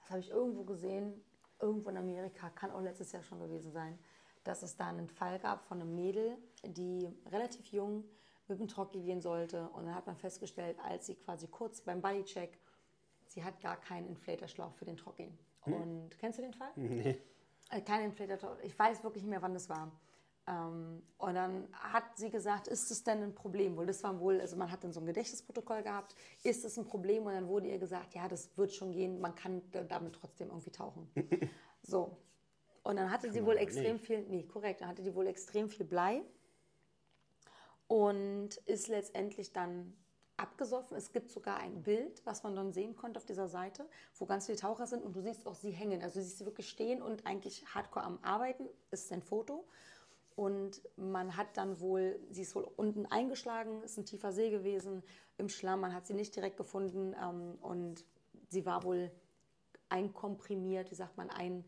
das 0.00 0.10
habe 0.10 0.20
ich 0.20 0.30
irgendwo 0.30 0.64
gesehen, 0.64 1.20
irgendwo 1.60 1.90
in 1.90 1.96
Amerika, 1.96 2.50
kann 2.50 2.70
auch 2.70 2.80
letztes 2.80 3.12
Jahr 3.12 3.22
schon 3.22 3.40
gewesen 3.40 3.72
sein, 3.72 3.98
dass 4.44 4.62
es 4.62 4.76
da 4.76 4.88
einen 4.88 5.08
Fall 5.08 5.38
gab 5.38 5.64
von 5.64 5.80
einem 5.80 5.94
Mädel, 5.94 6.36
die 6.64 7.08
relativ 7.30 7.66
jung 7.66 8.04
mit 8.48 8.58
dem 8.58 8.68
Trocki 8.68 9.02
gehen 9.02 9.20
sollte. 9.20 9.68
Und 9.70 9.86
dann 9.86 9.94
hat 9.94 10.06
man 10.06 10.16
festgestellt, 10.16 10.78
als 10.80 11.06
sie 11.06 11.14
quasi 11.14 11.46
kurz 11.46 11.80
beim 11.80 12.00
Bodycheck 12.00 12.58
sie 13.30 13.44
hat 13.44 13.60
gar 13.60 13.80
keinen 13.80 14.06
Inflatorschlauch 14.08 14.74
für 14.74 14.84
den 14.84 14.96
Trocknen. 14.96 15.38
Hm. 15.62 15.74
Und 15.74 16.18
kennst 16.18 16.38
du 16.38 16.42
den 16.42 16.52
Fall? 16.52 16.70
Nee. 16.76 17.16
Äh, 17.70 17.80
kein 17.82 18.04
Inflator, 18.04 18.58
ich 18.62 18.76
weiß 18.76 19.04
wirklich 19.04 19.22
nicht 19.22 19.30
mehr, 19.30 19.42
wann 19.42 19.54
das 19.54 19.68
war. 19.68 19.92
Ähm, 20.48 21.02
und 21.18 21.34
dann 21.34 21.68
hat 21.72 22.16
sie 22.16 22.30
gesagt, 22.30 22.66
ist 22.66 22.90
es 22.90 23.04
denn 23.04 23.22
ein 23.22 23.34
Problem? 23.34 23.76
Wohl, 23.76 23.86
das 23.86 24.02
war 24.02 24.18
wohl, 24.18 24.40
also 24.40 24.56
man 24.56 24.70
hat 24.70 24.82
dann 24.82 24.92
so 24.92 25.00
ein 25.00 25.06
Gedächtnisprotokoll 25.06 25.82
gehabt, 25.82 26.16
ist 26.42 26.64
es 26.64 26.76
ein 26.76 26.84
Problem? 26.84 27.26
Und 27.26 27.34
dann 27.34 27.46
wurde 27.46 27.68
ihr 27.68 27.78
gesagt, 27.78 28.14
ja, 28.14 28.26
das 28.26 28.56
wird 28.56 28.72
schon 28.72 28.90
gehen, 28.90 29.20
man 29.20 29.34
kann 29.36 29.62
damit 29.70 30.14
trotzdem 30.14 30.48
irgendwie 30.48 30.70
tauchen. 30.70 31.08
so. 31.82 32.16
Und 32.82 32.96
dann 32.96 33.10
hatte 33.10 33.30
sie 33.30 33.44
wohl 33.44 33.56
extrem 33.56 33.96
nee. 33.96 34.02
viel, 34.02 34.22
nee, 34.22 34.42
korrekt, 34.42 34.80
dann 34.80 34.88
hatte 34.88 35.02
die 35.02 35.14
wohl 35.14 35.26
extrem 35.26 35.68
viel 35.68 35.86
Blei 35.86 36.22
und 37.86 38.56
ist 38.66 38.88
letztendlich 38.88 39.52
dann 39.52 39.96
abgesoffen. 40.40 40.96
Es 40.96 41.12
gibt 41.12 41.30
sogar 41.30 41.58
ein 41.58 41.82
Bild, 41.82 42.22
was 42.24 42.42
man 42.42 42.56
dann 42.56 42.72
sehen 42.72 42.96
konnte 42.96 43.18
auf 43.18 43.26
dieser 43.26 43.48
Seite, 43.48 43.86
wo 44.18 44.26
ganz 44.26 44.46
viele 44.46 44.58
Taucher 44.58 44.86
sind 44.86 45.04
und 45.04 45.14
du 45.14 45.20
siehst 45.20 45.46
auch 45.46 45.54
sie 45.54 45.70
hängen. 45.70 46.02
Also 46.02 46.18
du 46.18 46.24
siehst 46.24 46.38
sie 46.38 46.46
wirklich 46.46 46.68
stehen 46.68 47.02
und 47.02 47.26
eigentlich 47.26 47.64
hardcore 47.74 48.04
am 48.04 48.18
Arbeiten. 48.22 48.66
Ist 48.90 49.12
ein 49.12 49.22
Foto. 49.22 49.64
Und 50.36 50.80
man 50.96 51.36
hat 51.36 51.56
dann 51.56 51.80
wohl, 51.80 52.18
sie 52.30 52.42
ist 52.42 52.54
wohl 52.54 52.66
unten 52.76 53.04
eingeschlagen, 53.06 53.82
ist 53.82 53.98
ein 53.98 54.06
tiefer 54.06 54.32
See 54.32 54.50
gewesen 54.50 55.02
im 55.36 55.48
Schlamm. 55.48 55.80
Man 55.80 55.92
hat 55.92 56.06
sie 56.06 56.14
nicht 56.14 56.34
direkt 56.34 56.56
gefunden 56.56 57.14
ähm, 57.22 57.58
und 57.60 58.04
sie 58.48 58.64
war 58.64 58.82
wohl 58.84 59.10
einkomprimiert, 59.90 60.90
wie 60.90 60.94
sagt 60.94 61.16
man, 61.16 61.28
ein, 61.30 61.64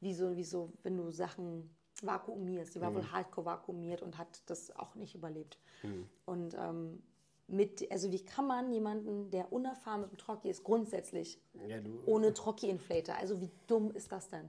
wie 0.00 0.12
so, 0.12 0.36
wie 0.36 0.44
so 0.44 0.72
wenn 0.82 0.96
du 0.96 1.10
Sachen 1.10 1.74
vakuumierst. 2.02 2.74
Sie 2.74 2.80
war 2.80 2.90
mhm. 2.90 2.96
wohl 2.96 3.12
hardcore 3.12 3.46
vakuumiert 3.46 4.02
und 4.02 4.18
hat 4.18 4.42
das 4.46 4.74
auch 4.76 4.94
nicht 4.94 5.14
überlebt. 5.14 5.58
Mhm. 5.82 6.08
Und 6.26 6.54
ähm, 6.58 7.02
mit, 7.48 7.90
also 7.90 8.12
wie 8.12 8.24
kann 8.24 8.46
man 8.46 8.72
jemanden, 8.72 9.30
der 9.30 9.52
unerfahren 9.52 10.02
mit 10.02 10.10
dem 10.12 10.18
Trocki 10.18 10.48
ist, 10.48 10.62
grundsätzlich 10.62 11.40
ja, 11.66 11.78
ohne 12.06 12.34
Trocki-Inflator, 12.34 13.16
also 13.16 13.40
wie 13.40 13.50
dumm 13.66 13.90
ist 13.90 14.12
das 14.12 14.28
denn? 14.28 14.48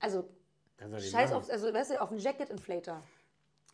Also, 0.00 0.28
scheiß 0.98 1.32
auf, 1.32 1.48
also 1.48 1.72
weißt 1.72 1.92
du, 1.92 2.02
auf 2.02 2.10
einen 2.10 2.18
Jacket-Inflator. 2.18 3.02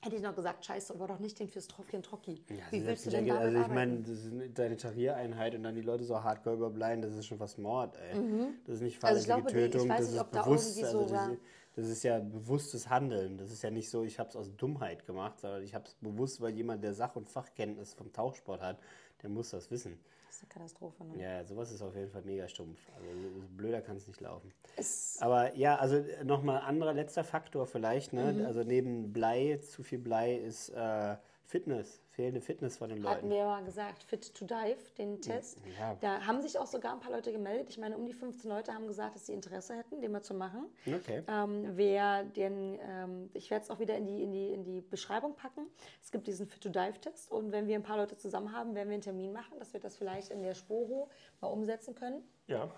Hätte 0.01 0.15
ich 0.15 0.23
noch 0.23 0.35
gesagt, 0.35 0.65
scheiße, 0.65 0.95
aber 0.95 1.09
doch 1.09 1.19
nicht 1.19 1.41
den 1.41 1.49
fürs 1.49 1.67
Trocki 1.67 1.97
und 1.97 2.05
Trocki. 2.05 2.41
Ja, 2.51 2.65
Wie 2.71 2.87
willst 2.87 3.07
du 3.07 3.11
denn 3.11 3.27
damit 3.27 3.43
Also 3.43 3.61
ich 3.61 3.69
meine, 3.69 4.01
das 4.01 4.25
ist 4.25 4.33
deine 4.57 4.77
Tariereinheit 4.77 5.57
und 5.57 5.65
dann 5.65 5.75
die 5.75 5.83
Leute 5.83 6.05
so 6.05 6.23
hardcore 6.23 6.55
überbleiben, 6.55 7.03
das 7.03 7.15
ist 7.15 7.27
schon 7.27 7.39
fast 7.39 7.59
Mord, 7.59 7.97
ey. 7.97 8.17
Mhm. 8.17 8.55
Das 8.65 8.77
ist 8.77 8.83
nicht 8.83 8.99
fahrlässige 8.99 9.35
also 9.35 9.49
Tötung, 9.49 9.89
das 9.89 10.13
ist 10.13 10.31
bewusst. 10.31 10.83
Da 10.83 10.87
also 10.87 11.07
das, 11.07 11.31
Das 11.75 11.89
ist 11.89 12.05
ja 12.05 12.21
bewusstes 12.21 12.89
Handeln. 12.89 13.39
Das 13.39 13.51
ist 13.51 13.63
ja 13.63 13.71
nicht 13.71 13.91
so, 13.91 14.05
ich 14.05 14.21
habe 14.21 14.29
es 14.29 14.37
aus 14.37 14.55
Dummheit 14.57 15.05
gemacht, 15.05 15.41
sondern 15.41 15.65
ich 15.65 15.75
habe 15.75 15.87
es 15.87 15.95
bewusst, 15.95 16.41
weil 16.41 16.55
jemand, 16.55 16.85
der 16.85 16.95
Sach- 16.95 17.17
und 17.17 17.29
Fachkenntnis 17.29 17.95
vom 17.95 18.13
Tauchsport 18.13 18.61
hat, 18.61 18.79
der 19.23 19.31
muss 19.31 19.51
das 19.51 19.69
wissen. 19.73 19.99
Ist 20.39 20.45
eine 20.45 20.51
Katastrophe, 20.51 21.05
ne? 21.05 21.21
Ja, 21.21 21.45
sowas 21.45 21.73
ist 21.73 21.83
auf 21.83 21.97
jeden 21.97 22.13
Fall 22.13 22.23
mega 22.23 22.47
stumpf. 22.47 22.79
Also 22.95 23.11
blöder 23.57 23.81
kann 23.81 23.97
es 23.97 24.07
nicht 24.07 24.21
laufen. 24.21 24.53
Es, 24.77 25.19
Aber 25.21 25.57
ja, 25.57 25.75
also 25.75 26.01
nochmal 26.23 26.61
anderer 26.61 26.95
letzter 26.95 27.25
Faktor 27.25 27.67
vielleicht. 27.67 28.13
Ne? 28.13 28.35
Mhm. 28.35 28.47
Also 28.47 28.63
neben 28.63 29.13
Blei, 29.13 29.59
zu 29.59 29.83
viel 29.83 29.99
Blei 29.99 30.37
ist 30.37 30.69
äh, 30.69 31.17
Fitness, 31.49 32.03
fehlende 32.11 32.43
Fitness 32.43 32.77
von 32.77 32.91
den 32.91 33.03
hatten 33.09 33.29
Leuten. 33.29 33.31
wir 33.31 33.45
mal 33.47 33.65
gesagt, 33.65 34.03
Fit 34.05 34.35
to 34.35 34.45
Dive, 34.45 34.77
den 34.99 35.19
Test. 35.23 35.59
ja. 35.81 35.95
Da 36.03 36.27
haben 36.27 36.43
sich 36.43 36.59
auch 36.59 36.67
sogar 36.67 36.93
ein 36.93 37.01
paar 37.01 37.11
Leute 37.11 37.33
gemeldet. 37.33 37.71
Ich 37.71 37.79
meine, 37.79 37.97
um 37.97 38.05
die 38.05 38.13
15 38.13 38.51
Leute 38.51 38.75
haben 38.75 38.87
gesagt, 38.87 39.15
dass 39.15 39.25
sie 39.25 39.33
Interesse 39.33 39.75
hätten, 39.75 40.03
den 40.03 40.13
mal 40.13 40.21
zu 40.21 40.35
machen. 40.35 40.67
Okay. 40.87 41.23
Ähm, 41.27 41.71
wer 41.75 42.25
den, 42.25 42.79
ähm, 42.83 43.31
ich 43.33 43.51
werde 43.51 43.65
es 43.65 43.71
auch 43.71 43.79
wieder 43.79 43.97
in 43.97 44.05
die, 44.05 44.23
in, 44.23 44.31
die, 44.33 44.53
in 44.53 44.63
die 44.63 44.83
Beschreibung 44.83 45.37
packen. 45.37 45.67
Es 46.03 46.11
gibt 46.11 46.27
diesen 46.27 46.47
Fit-to-Dive-Test 46.47 47.31
und 47.33 47.51
wenn 47.51 47.67
wir 47.67 47.77
ein 47.77 47.83
paar 47.83 47.97
Leute 47.97 48.19
zusammen 48.19 48.53
haben, 48.53 48.75
werden 48.75 48.89
wir 48.91 48.95
einen 48.95 49.03
Termin 49.03 49.33
machen, 49.33 49.59
dass 49.59 49.73
wir 49.73 49.81
das 49.81 49.97
vielleicht 49.97 50.31
in 50.31 50.43
der 50.43 50.55
Sporo 50.55 51.09
mal 51.41 51.49
umsetzen 51.49 51.95
können, 51.95 52.23
Ja. 52.47 52.69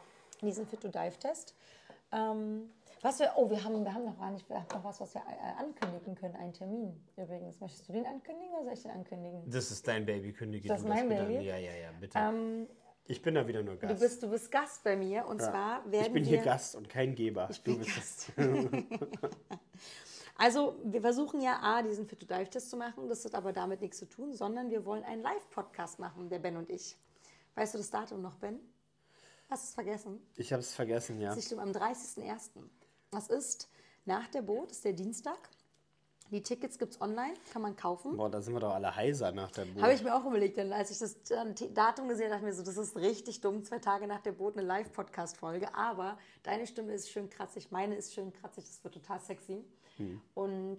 diesen 0.42 0.64
Fit-to-Dive-Test. 0.64 1.56
Ähm, 2.12 2.70
was 3.02 3.18
wir, 3.18 3.32
oh, 3.36 3.48
wir 3.48 3.62
haben, 3.62 3.84
wir 3.84 3.94
haben 3.94 4.04
noch 4.04 4.18
gar 4.18 4.30
nicht, 4.30 4.48
wir 4.48 4.56
haben 4.56 4.66
noch 4.72 4.84
was, 4.84 5.00
was 5.00 5.14
wir 5.14 5.22
äh, 5.22 5.62
ankündigen 5.62 6.14
können, 6.14 6.36
einen 6.36 6.52
Termin 6.52 7.00
übrigens. 7.16 7.60
Möchtest 7.60 7.88
du 7.88 7.92
den 7.92 8.06
ankündigen 8.06 8.52
oder 8.54 8.64
soll 8.64 8.72
ich 8.74 8.82
den 8.82 8.90
ankündigen? 8.92 9.50
Das 9.50 9.70
ist 9.70 9.86
dein 9.86 10.04
Baby, 10.06 10.32
kündige 10.32 10.68
Das 10.68 10.82
du 10.82 10.88
ist 10.88 10.94
mein 10.94 11.08
bitte 11.08 11.22
Baby? 11.22 11.44
Ja, 11.44 11.56
ja, 11.56 11.72
ja, 11.72 11.90
bitte. 11.98 12.18
Ähm, 12.18 12.66
ich 13.06 13.22
bin 13.22 13.34
da 13.34 13.46
wieder 13.46 13.62
nur 13.62 13.76
Gast. 13.76 13.94
du, 13.94 13.98
bist, 13.98 14.22
du 14.22 14.30
bist 14.30 14.50
Gast 14.50 14.84
bei 14.84 14.96
mir 14.96 15.26
und 15.26 15.40
zwar 15.40 15.90
werden 15.90 16.06
ich 16.06 16.12
bin 16.12 16.24
wir... 16.24 16.36
hier 16.36 16.42
Gast 16.42 16.76
und 16.76 16.88
kein 16.88 17.14
Geber. 17.14 17.48
Ich 17.50 17.62
du 17.62 17.72
bin 17.72 17.78
bist 17.80 17.96
Gast. 17.96 18.32
Also, 20.36 20.80
wir 20.84 21.02
versuchen 21.02 21.42
ja 21.42 21.60
A, 21.60 21.82
diesen 21.82 22.06
Fit 22.06 22.18
to 22.18 22.24
Dive-Test 22.24 22.70
zu 22.70 22.78
machen. 22.78 23.10
Das 23.10 23.22
hat 23.26 23.34
aber 23.34 23.52
damit 23.52 23.82
nichts 23.82 23.98
zu 23.98 24.06
tun, 24.06 24.32
sondern 24.32 24.70
wir 24.70 24.86
wollen 24.86 25.04
einen 25.04 25.20
Live-Podcast 25.20 25.98
machen, 25.98 26.30
der 26.30 26.38
Ben 26.38 26.56
und 26.56 26.70
ich. 26.70 26.96
Weißt 27.56 27.74
du 27.74 27.78
das 27.78 27.90
Datum 27.90 28.22
noch, 28.22 28.36
Ben? 28.36 28.58
Hast 29.50 29.64
du 29.64 29.68
es 29.68 29.74
vergessen? 29.74 30.18
Ich 30.36 30.50
habe 30.50 30.60
es 30.60 30.72
vergessen, 30.72 31.20
ja. 31.20 31.28
Das 31.28 31.36
ist 31.36 31.46
stimmt, 31.46 31.60
am 31.60 31.72
30.01. 31.72 32.52
Das 33.11 33.29
ist 33.29 33.68
nach 34.05 34.29
der 34.29 34.42
Boot, 34.42 34.70
ist 34.70 34.85
der 34.85 34.92
Dienstag. 34.92 35.38
Die 36.31 36.44
Tickets 36.44 36.79
gibt 36.79 36.92
es 36.92 37.01
online, 37.01 37.35
kann 37.53 37.61
man 37.61 37.75
kaufen. 37.75 38.16
Boah, 38.16 38.31
da 38.31 38.40
sind 38.40 38.55
wir 38.55 38.61
doch 38.61 38.73
alle 38.73 38.94
heiser 38.94 39.33
nach 39.33 39.51
der 39.51 39.64
Boot. 39.64 39.83
Habe 39.83 39.94
ich 39.94 40.05
mir 40.05 40.14
auch 40.14 40.25
überlegt, 40.25 40.59
denn 40.59 40.73
als 40.73 40.92
ich 40.92 40.99
das 40.99 41.14
äh, 41.31 41.70
Datum 41.75 42.07
gesehen 42.07 42.27
habe, 42.27 42.35
dachte 42.35 42.49
ich 42.49 42.51
mir 42.51 42.55
so, 42.55 42.62
das 42.62 42.77
ist 42.77 42.96
richtig 42.96 43.40
dumm, 43.40 43.64
zwei 43.64 43.81
Tage 43.81 44.07
nach 44.07 44.20
der 44.20 44.31
Boot 44.31 44.57
eine 44.57 44.64
Live-Podcast-Folge. 44.64 45.75
Aber 45.75 46.18
deine 46.44 46.68
Stimme 46.68 46.92
ist 46.92 47.11
schön 47.11 47.29
kratzig, 47.31 47.73
meine 47.73 47.96
ist 47.96 48.14
schön 48.14 48.33
kratzig, 48.33 48.64
das 48.64 48.85
wird 48.85 48.94
total 48.94 49.20
sexy. 49.20 49.64
Und 50.35 50.79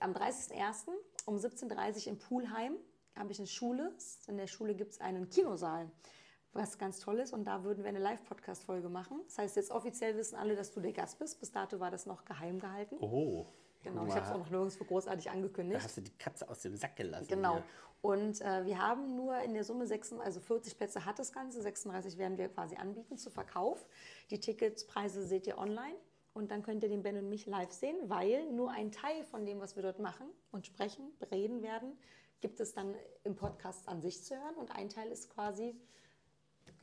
am 0.00 0.12
30.01. 0.12 0.88
um 1.26 1.36
17.30 1.36 2.06
Uhr 2.06 2.12
in 2.12 2.18
Poolheim 2.18 2.76
habe 3.16 3.32
ich 3.32 3.38
eine 3.38 3.46
Schule. 3.46 3.92
In 4.26 4.36
der 4.36 4.46
Schule 4.46 4.74
gibt 4.74 4.92
es 4.92 5.00
einen 5.00 5.28
Kinosaal, 5.28 5.90
was 6.54 6.78
ganz 6.78 7.00
toll 7.00 7.18
ist. 7.18 7.32
Und 7.32 7.44
da 7.44 7.64
würden 7.64 7.84
wir 7.84 7.88
eine 7.88 7.98
Live-Podcast-Folge 7.98 8.88
machen. 8.88 9.20
Das 9.26 9.38
heißt, 9.38 9.56
jetzt 9.56 9.70
offiziell 9.70 10.16
wissen 10.16 10.36
alle, 10.36 10.56
dass 10.56 10.72
du 10.72 10.80
der 10.80 10.92
Gast 10.92 11.18
bist. 11.18 11.40
Bis 11.40 11.50
dato 11.50 11.80
war 11.80 11.90
das 11.90 12.06
noch 12.06 12.24
geheim 12.24 12.58
gehalten. 12.58 12.96
Oh. 13.00 13.46
Genau, 13.82 14.06
ich 14.06 14.14
habe 14.14 14.24
es 14.24 14.32
auch 14.32 14.38
noch 14.38 14.50
nirgendwo 14.50 14.84
großartig 14.84 15.26
Da 15.26 15.32
angekündigt. 15.32 15.84
hast 15.84 15.98
du 15.98 16.00
die 16.00 16.16
Katze 16.16 16.48
aus 16.48 16.62
dem 16.62 16.74
Sack 16.74 16.96
gelassen. 16.96 17.28
Genau. 17.28 17.56
hier. 17.56 17.64
Und 18.00 18.40
äh, 18.40 18.64
wir 18.64 18.78
haben 18.80 19.14
nur 19.16 19.38
in 19.40 19.54
der 19.54 19.64
Summe 19.64 19.86
6, 19.86 20.14
also 20.14 20.40
40 20.40 20.76
Plätze 20.76 21.04
hat 21.04 21.18
das 21.18 21.32
Ganze, 21.32 21.60
36 21.62 22.18
werden 22.18 22.38
wir 22.38 22.48
quasi 22.48 22.76
anbieten 22.76 23.16
zu 23.18 23.30
Verkauf. 23.30 23.86
Die 24.30 24.40
Ticketpreise 24.40 25.22
seht 25.26 25.46
ihr 25.46 25.58
online 25.58 25.96
und 26.34 26.50
dann 26.50 26.62
könnt 26.62 26.82
ihr 26.82 26.88
den 26.88 27.02
Ben 27.02 27.16
und 27.16 27.28
mich 27.28 27.46
live 27.46 27.72
sehen, 27.72 27.96
weil 28.08 28.50
nur 28.52 28.70
ein 28.70 28.90
Teil 28.90 29.24
von 29.24 29.46
dem, 29.46 29.60
was 29.60 29.76
wir 29.76 29.82
dort 29.82 30.00
machen 30.00 30.26
und 30.50 30.66
sprechen, 30.66 31.12
reden 31.30 31.62
werden, 31.62 31.96
gibt 32.40 32.60
es 32.60 32.74
dann 32.74 32.94
im 33.22 33.36
Podcast 33.36 33.88
an 33.88 34.02
sich 34.02 34.22
zu 34.22 34.34
hören 34.34 34.56
und 34.56 34.70
ein 34.76 34.88
Teil 34.90 35.10
ist 35.10 35.30
quasi, 35.30 35.74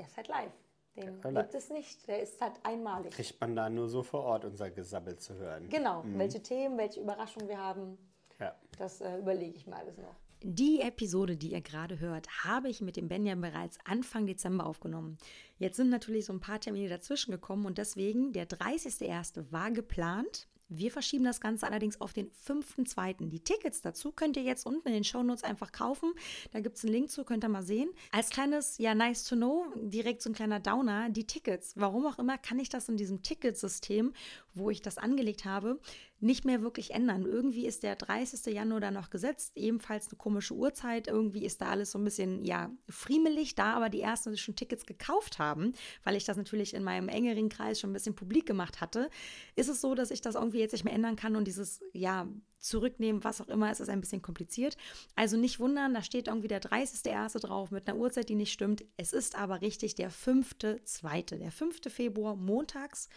der 0.02 0.08
ist 0.08 0.18
halt 0.18 0.28
live. 0.28 0.52
Den 0.96 1.04
Ja, 1.24 1.30
live. 1.30 1.44
gibt 1.44 1.56
es 1.56 1.70
nicht, 1.70 2.08
der 2.08 2.22
ist 2.22 2.42
halt 2.42 2.54
einmalig. 2.64 3.12
Kriegt 3.14 3.40
man 3.40 3.56
da 3.56 3.70
nur 3.70 3.88
so 3.88 4.02
vor 4.04 4.24
Ort 4.24 4.44
unser 4.46 4.72
Gesabbel 4.72 5.18
zu 5.18 5.36
hören. 5.36 5.70
Genau, 5.70 6.04
welche 6.06 6.42
Themen, 6.42 6.78
welche 6.78 7.00
Überraschungen 7.00 7.48
wir 7.48 7.60
haben, 7.60 7.98
Ja. 8.40 8.56
das 8.78 9.00
äh, 9.02 9.18
überlege 9.20 9.56
ich 9.56 9.68
mir 9.68 9.76
alles 9.78 9.98
noch. 9.98 10.16
Die 10.44 10.82
Episode, 10.82 11.38
die 11.38 11.52
ihr 11.52 11.62
gerade 11.62 12.00
hört, 12.00 12.28
habe 12.44 12.68
ich 12.68 12.82
mit 12.82 12.98
dem 12.98 13.08
Benjamin 13.08 13.52
bereits 13.52 13.78
Anfang 13.86 14.26
Dezember 14.26 14.66
aufgenommen. 14.66 15.20
Jetzt 15.60 15.78
sind 15.78 15.90
natürlich 15.92 16.26
so 16.26 16.34
ein 16.34 16.40
paar 16.40 16.60
Termine 16.60 16.90
dazwischen 16.90 17.32
gekommen 17.32 17.68
und 17.68 17.78
deswegen 17.78 18.34
der 18.34 18.50
30.01. 18.50 19.52
war 19.52 19.70
geplant. 19.70 20.48
Wir 20.74 20.90
verschieben 20.90 21.26
das 21.26 21.42
Ganze 21.42 21.68
allerdings 21.68 22.00
auf 22.00 22.14
den 22.14 22.32
5.2. 22.48 23.28
Die 23.28 23.42
Tickets 23.42 23.82
dazu 23.82 24.14
könnt 24.14 24.38
ihr 24.38 24.44
jetzt 24.44 24.66
unten 24.66 24.88
in 24.88 24.94
den 24.94 25.04
Shownotes 25.04 25.44
einfach 25.44 25.74
kaufen. 25.74 26.14
Da 26.54 26.62
gibt 26.62 26.78
es 26.78 26.86
einen 26.86 26.94
Link 26.94 27.12
zu, 27.12 27.26
könnt 27.26 27.44
ihr 27.44 27.50
mal 27.50 27.62
sehen. 27.62 27.90
Als 28.14 28.30
kleines, 28.30 28.78
ja, 28.78 28.96
nice 28.96 29.26
to 29.26 29.36
know, 29.36 29.66
direkt 29.76 30.22
so 30.22 30.30
ein 30.30 30.34
kleiner 30.34 30.62
Downer, 30.62 31.10
die 31.10 31.28
Tickets. 31.28 31.74
Warum 31.76 32.06
auch 32.06 32.20
immer 32.20 32.38
kann 32.38 32.58
ich 32.58 32.70
das 32.70 32.88
in 32.88 32.96
diesem 32.96 33.22
Ticketsystem, 33.22 34.14
wo 34.54 34.70
ich 34.70 34.82
das 34.82 34.98
angelegt 34.98 35.44
habe, 35.44 35.78
nicht 36.22 36.46
mehr 36.46 36.62
wirklich 36.62 36.92
ändern. 36.92 37.26
Irgendwie 37.26 37.66
ist 37.66 37.84
der 37.84 37.96
30. 37.96 38.54
Januar 38.54 38.80
da 38.80 38.92
noch 38.92 39.10
gesetzt, 39.10 39.54
ebenfalls 39.56 40.08
eine 40.08 40.18
komische 40.18 40.54
Uhrzeit. 40.54 41.08
Irgendwie 41.08 41.46
ist 41.46 41.62
da 41.62 41.70
alles 41.70 41.92
so 41.92 42.00
ein 42.00 42.04
bisschen, 42.04 42.46
ja, 42.46 42.72
friemelig, 42.90 43.56
da 43.56 43.74
aber 43.74 43.90
die 43.90 44.02
ersten 44.02 44.38
schon 44.38 44.56
Tickets 44.56 44.86
gekauft 44.86 45.40
haben, 45.40 45.74
weil 46.04 46.16
ich 46.16 46.24
das 46.24 46.38
natürlich 46.38 46.74
in 46.74 46.84
meinem 46.84 47.10
engeren 47.10 47.50
Kreis 47.50 47.80
schon 47.80 47.90
ein 47.90 47.94
bisschen 47.94 48.16
publik 48.16 48.46
gemacht 48.46 48.82
hatte, 48.82 49.10
ist 49.56 49.70
es 49.70 49.82
so, 49.82 49.96
dass 49.96 50.12
ich 50.12 50.22
das 50.22 50.36
irgendwie 50.36 50.60
jetzt 50.60 50.74
nicht 50.74 50.86
mehr 50.86 50.94
ändern 50.94 51.16
kann 51.16 51.36
und 51.36 51.46
dieses, 51.46 51.82
ja, 51.94 52.28
zurücknehmen, 52.62 53.24
was 53.24 53.42
auch 53.42 53.48
immer, 53.48 53.70
es 53.70 53.80
ist 53.80 53.90
ein 53.90 54.02
bisschen 54.02 54.22
kompliziert. 54.22 54.78
Also 55.16 55.38
nicht 55.38 55.60
wundern, 55.60 55.94
da 55.94 56.04
steht 56.04 56.28
irgendwie 56.28 56.48
der 56.48 56.62
30.01. 56.62 57.40
drauf 57.40 57.72
mit 57.72 57.88
einer 57.88 57.98
Uhrzeit, 57.98 58.30
die 58.30 58.36
nicht 58.36 58.54
stimmt. 58.54 58.86
Es 58.98 59.14
ist 59.14 59.36
aber 59.36 59.62
richtig 59.62 59.96
der 59.96 60.12
5.2., 60.12 61.38
der 61.38 61.52
5. 61.52 61.82
Februar, 61.88 62.36
montags 62.36 63.10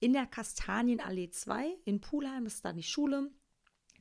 in 0.00 0.12
der 0.12 0.26
Kastanienallee 0.26 1.30
2 1.30 1.76
in 1.84 2.00
Pulheim, 2.00 2.44
das 2.44 2.54
ist 2.54 2.64
da 2.64 2.72
die 2.72 2.82
Schule. 2.82 3.30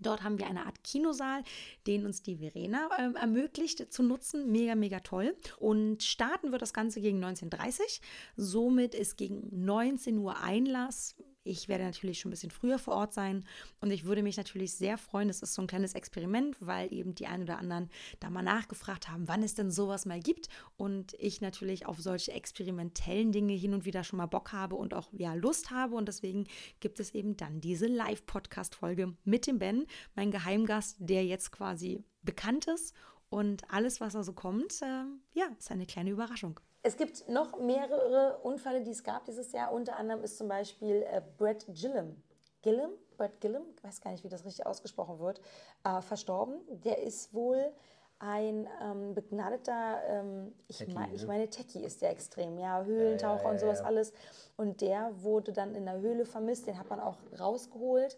Dort 0.02 0.24
haben 0.24 0.40
wir 0.40 0.48
eine 0.48 0.66
Art 0.66 0.84
Kinosaal, 0.84 1.44
den 1.86 2.06
uns 2.06 2.24
die 2.24 2.38
Verena 2.38 2.90
ähm, 2.98 3.16
ermöglicht 3.16 3.94
zu 3.94 4.02
nutzen. 4.02 4.52
Mega, 4.52 4.74
mega 4.74 5.00
toll. 5.00 5.36
Und 5.60 6.02
starten 6.02 6.52
wird 6.52 6.64
das 6.64 6.74
Ganze 6.74 7.02
gegen 7.02 7.24
19.30 7.24 8.02
Somit 8.36 8.96
ist 8.96 9.16
gegen 9.18 9.64
19 9.64 10.18
Uhr 10.18 10.42
Einlass. 10.42 11.16
Ich 11.44 11.68
werde 11.68 11.84
natürlich 11.84 12.20
schon 12.20 12.30
ein 12.30 12.34
bisschen 12.34 12.52
früher 12.52 12.78
vor 12.78 12.94
Ort 12.94 13.14
sein 13.14 13.46
und 13.80 13.90
ich 13.90 14.04
würde 14.04 14.22
mich 14.22 14.38
natürlich 14.38 14.74
sehr 14.74 15.00
freuen. 15.00 15.28
Das 15.28 15.42
ist 15.42 15.56
so 15.56 15.64
ein 15.64 15.68
kleines 15.68 15.96
Experiment, 15.96 16.56
weil 16.60 16.94
eben 16.94 17.16
die 17.16 17.26
ein 17.26 17.42
oder 17.42 17.58
anderen 17.58 17.90
da 18.20 18.30
mal 18.30 18.44
nachgefragt 18.44 19.10
haben, 19.10 19.28
wann 19.28 19.42
es 19.42 19.56
denn 19.56 19.72
sowas 19.72 20.06
mal 20.06 20.20
gibt 20.20 20.50
und 20.78 21.16
ich 21.18 21.42
natürlich 21.42 21.88
auf 21.88 22.00
solche 22.00 22.32
experimentellen 22.34 23.32
Dinge 23.32 23.54
hin 23.54 23.74
und 23.74 23.86
wieder 23.86 24.04
schon 24.04 24.18
mal 24.18 24.28
Bock 24.28 24.52
habe 24.52 24.76
und 24.76 24.94
auch 24.94 25.10
ja 25.14 25.34
Lust 25.34 25.72
habe 25.72 25.96
und 25.96 26.08
deswegen 26.08 26.46
gibt 26.80 27.00
es 27.00 27.16
eben 27.16 27.38
dann 27.38 27.60
diese 27.60 27.88
Live-Podcast-Folge 27.88 29.16
mit 29.24 29.48
dem 29.48 29.58
Ben, 29.58 29.88
mein 30.16 30.30
Geheimgast, 30.30 30.98
der 31.00 31.26
jetzt 31.26 31.52
quasi 31.52 32.04
bekannt 32.22 32.68
ist 32.68 32.94
und 33.30 33.64
alles, 33.72 34.00
was 34.00 34.14
da 34.14 34.24
so 34.24 34.34
kommt, 34.34 34.80
äh, 34.84 35.06
ja, 35.34 35.46
ist 35.58 35.72
eine 35.72 35.88
kleine 35.88 36.12
Überraschung. 36.12 36.60
Es 36.84 36.98
gibt 36.98 37.30
noch 37.30 37.60
mehrere 37.60 38.40
Unfälle, 38.40 38.82
die 38.82 38.92
es 38.92 39.04
gab 39.04 39.26
dieses 39.26 39.52
Jahr. 39.52 39.72
Unter 39.72 39.98
anderem 39.98 40.24
ist 40.24 40.38
zum 40.38 40.48
Beispiel 40.48 41.04
äh, 41.04 41.22
Brett 41.38 41.66
Gillum. 41.70 42.22
Gillum? 42.64 42.92
Brett 43.18 43.40
Gillum? 43.40 43.64
Ich 43.76 43.84
weiß 43.84 44.02
gar 44.02 44.12
nicht, 44.12 44.24
wie 44.24 44.30
das 44.30 44.46
richtig 44.46 44.66
ausgesprochen 44.66 45.20
wird. 45.20 45.42
Äh, 45.84 46.02
verstorben. 46.02 46.60
Der 46.84 47.04
ist 47.04 47.34
wohl 47.34 47.72
ein 48.18 48.68
ähm, 48.82 49.14
begnadeter, 49.14 50.02
ähm, 50.08 50.54
ich, 50.68 50.78
Techie, 50.78 50.94
mein, 50.94 51.14
ich 51.14 51.22
ne? 51.22 51.28
meine, 51.28 51.50
Techie 51.50 51.84
ist 51.84 52.02
der 52.02 52.12
extrem, 52.12 52.58
ja, 52.58 52.84
Höhlentaucher 52.84 53.44
ja, 53.44 53.50
und 53.50 53.60
sowas 53.60 53.80
ja. 53.80 53.86
alles. 53.86 54.14
Und 54.58 54.82
der 54.82 55.12
wurde 55.24 55.54
dann 55.54 55.74
in 55.74 55.86
der 55.86 56.00
Höhle 56.00 56.26
vermisst, 56.26 56.68
den 56.68 56.78
hat 56.78 56.90
man 56.90 57.00
auch 57.00 57.18
rausgeholt. 57.40 58.18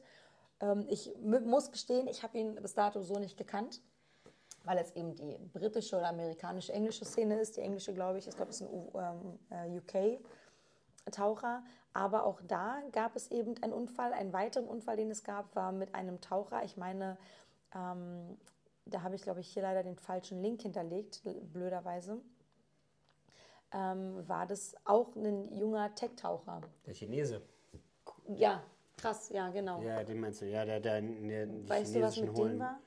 Ähm, 0.60 0.86
ich 0.89 1.13
mu- 1.21 1.39
muss 1.41 1.71
gestehen, 1.71 2.08
ich 2.08 2.23
habe 2.23 2.38
ihn 2.38 2.56
bis 2.56 2.73
dato 2.73 3.02
so 3.02 3.15
nicht 3.15 3.38
gekannt 3.38 3.82
weil 4.63 4.78
es 4.78 4.91
eben 4.95 5.13
die 5.15 5.38
britische 5.54 5.97
oder 5.97 6.10
amerikanische 6.10 6.71
englische 6.73 7.06
Szene 7.06 7.39
ist. 7.39 7.58
Die 7.58 7.62
englische, 7.62 7.93
glaube 7.93 8.17
ich, 8.19 8.28
ich 8.28 8.36
glaube, 8.36 8.52
es 8.52 8.62
ist 8.62 8.67
ein 8.67 8.73
U- 8.73 8.91
ähm, 8.97 9.39
äh, 9.49 9.78
UK-Taucher. 11.06 11.63
Aber 11.93 12.26
auch 12.26 12.41
da 12.47 12.82
gab 12.91 13.15
es 13.15 13.30
eben 13.30 13.56
einen 13.62 13.73
Unfall. 13.73 14.13
Einen 14.13 14.34
weiteren 14.34 14.67
Unfall, 14.67 14.95
den 14.97 15.12
es 15.12 15.23
gab, 15.23 15.56
war 15.56 15.71
mit 15.71 15.93
einem 15.93 16.21
Taucher. 16.21 16.63
Ich 16.63 16.76
meine, 16.78 17.17
ähm, 17.76 18.38
da 18.86 19.02
habe 19.04 19.15
ich, 19.15 19.21
glaube 19.21 19.41
ich, 19.41 19.49
hier 19.49 19.62
leider 19.63 19.84
den 19.84 19.95
falschen 19.97 20.41
Link 20.41 20.62
hinterlegt, 20.62 21.21
blöderweise. 21.54 22.19
Ähm, 23.71 24.28
war 24.28 24.45
das 24.45 24.76
auch 24.86 25.15
ein 25.15 25.52
junger 25.58 25.93
Tech-Taucher. 25.95 26.62
Der 26.86 26.93
Chinese. 26.93 27.41
Ja, 28.36 28.62
krass, 28.97 29.30
ja, 29.30 29.49
genau. 29.49 29.82
Ja, 29.82 30.04
den 30.04 30.19
meinst 30.19 30.41
du. 30.41 30.45
Ja, 30.45 30.63
der, 30.65 30.80
der, 30.80 31.02
der 31.02 31.45
die 31.47 31.69
weißt 31.69 31.95
du, 31.95 32.02
was 32.02 32.17
mit 32.17 32.30
Hohlen- 32.34 32.52
dem 32.54 32.60
war? 32.60 32.80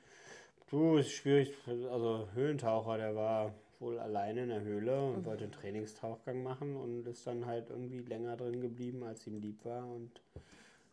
Du, 0.70 0.96
ist 0.96 1.12
schwierig. 1.12 1.55
Also 1.66 2.29
Höhlentaucher, 2.35 2.96
der 2.98 3.14
war 3.14 3.55
wohl 3.79 3.98
alleine 3.98 4.42
in 4.44 4.48
der 4.48 4.62
Höhle 4.62 5.00
Mhm. 5.00 5.14
und 5.14 5.24
wollte 5.26 5.44
einen 5.44 5.52
Trainingstauchgang 5.52 6.42
machen 6.42 6.76
und 6.76 7.07
ist 7.07 7.26
dann 7.26 7.46
halt 7.46 7.70
irgendwie 7.70 7.98
länger 8.00 8.37
drin 8.37 8.61
geblieben, 8.61 9.02
als 9.05 9.26
ihm 9.26 9.38
lieb 9.38 9.64
war 9.64 9.87
und 9.87 10.20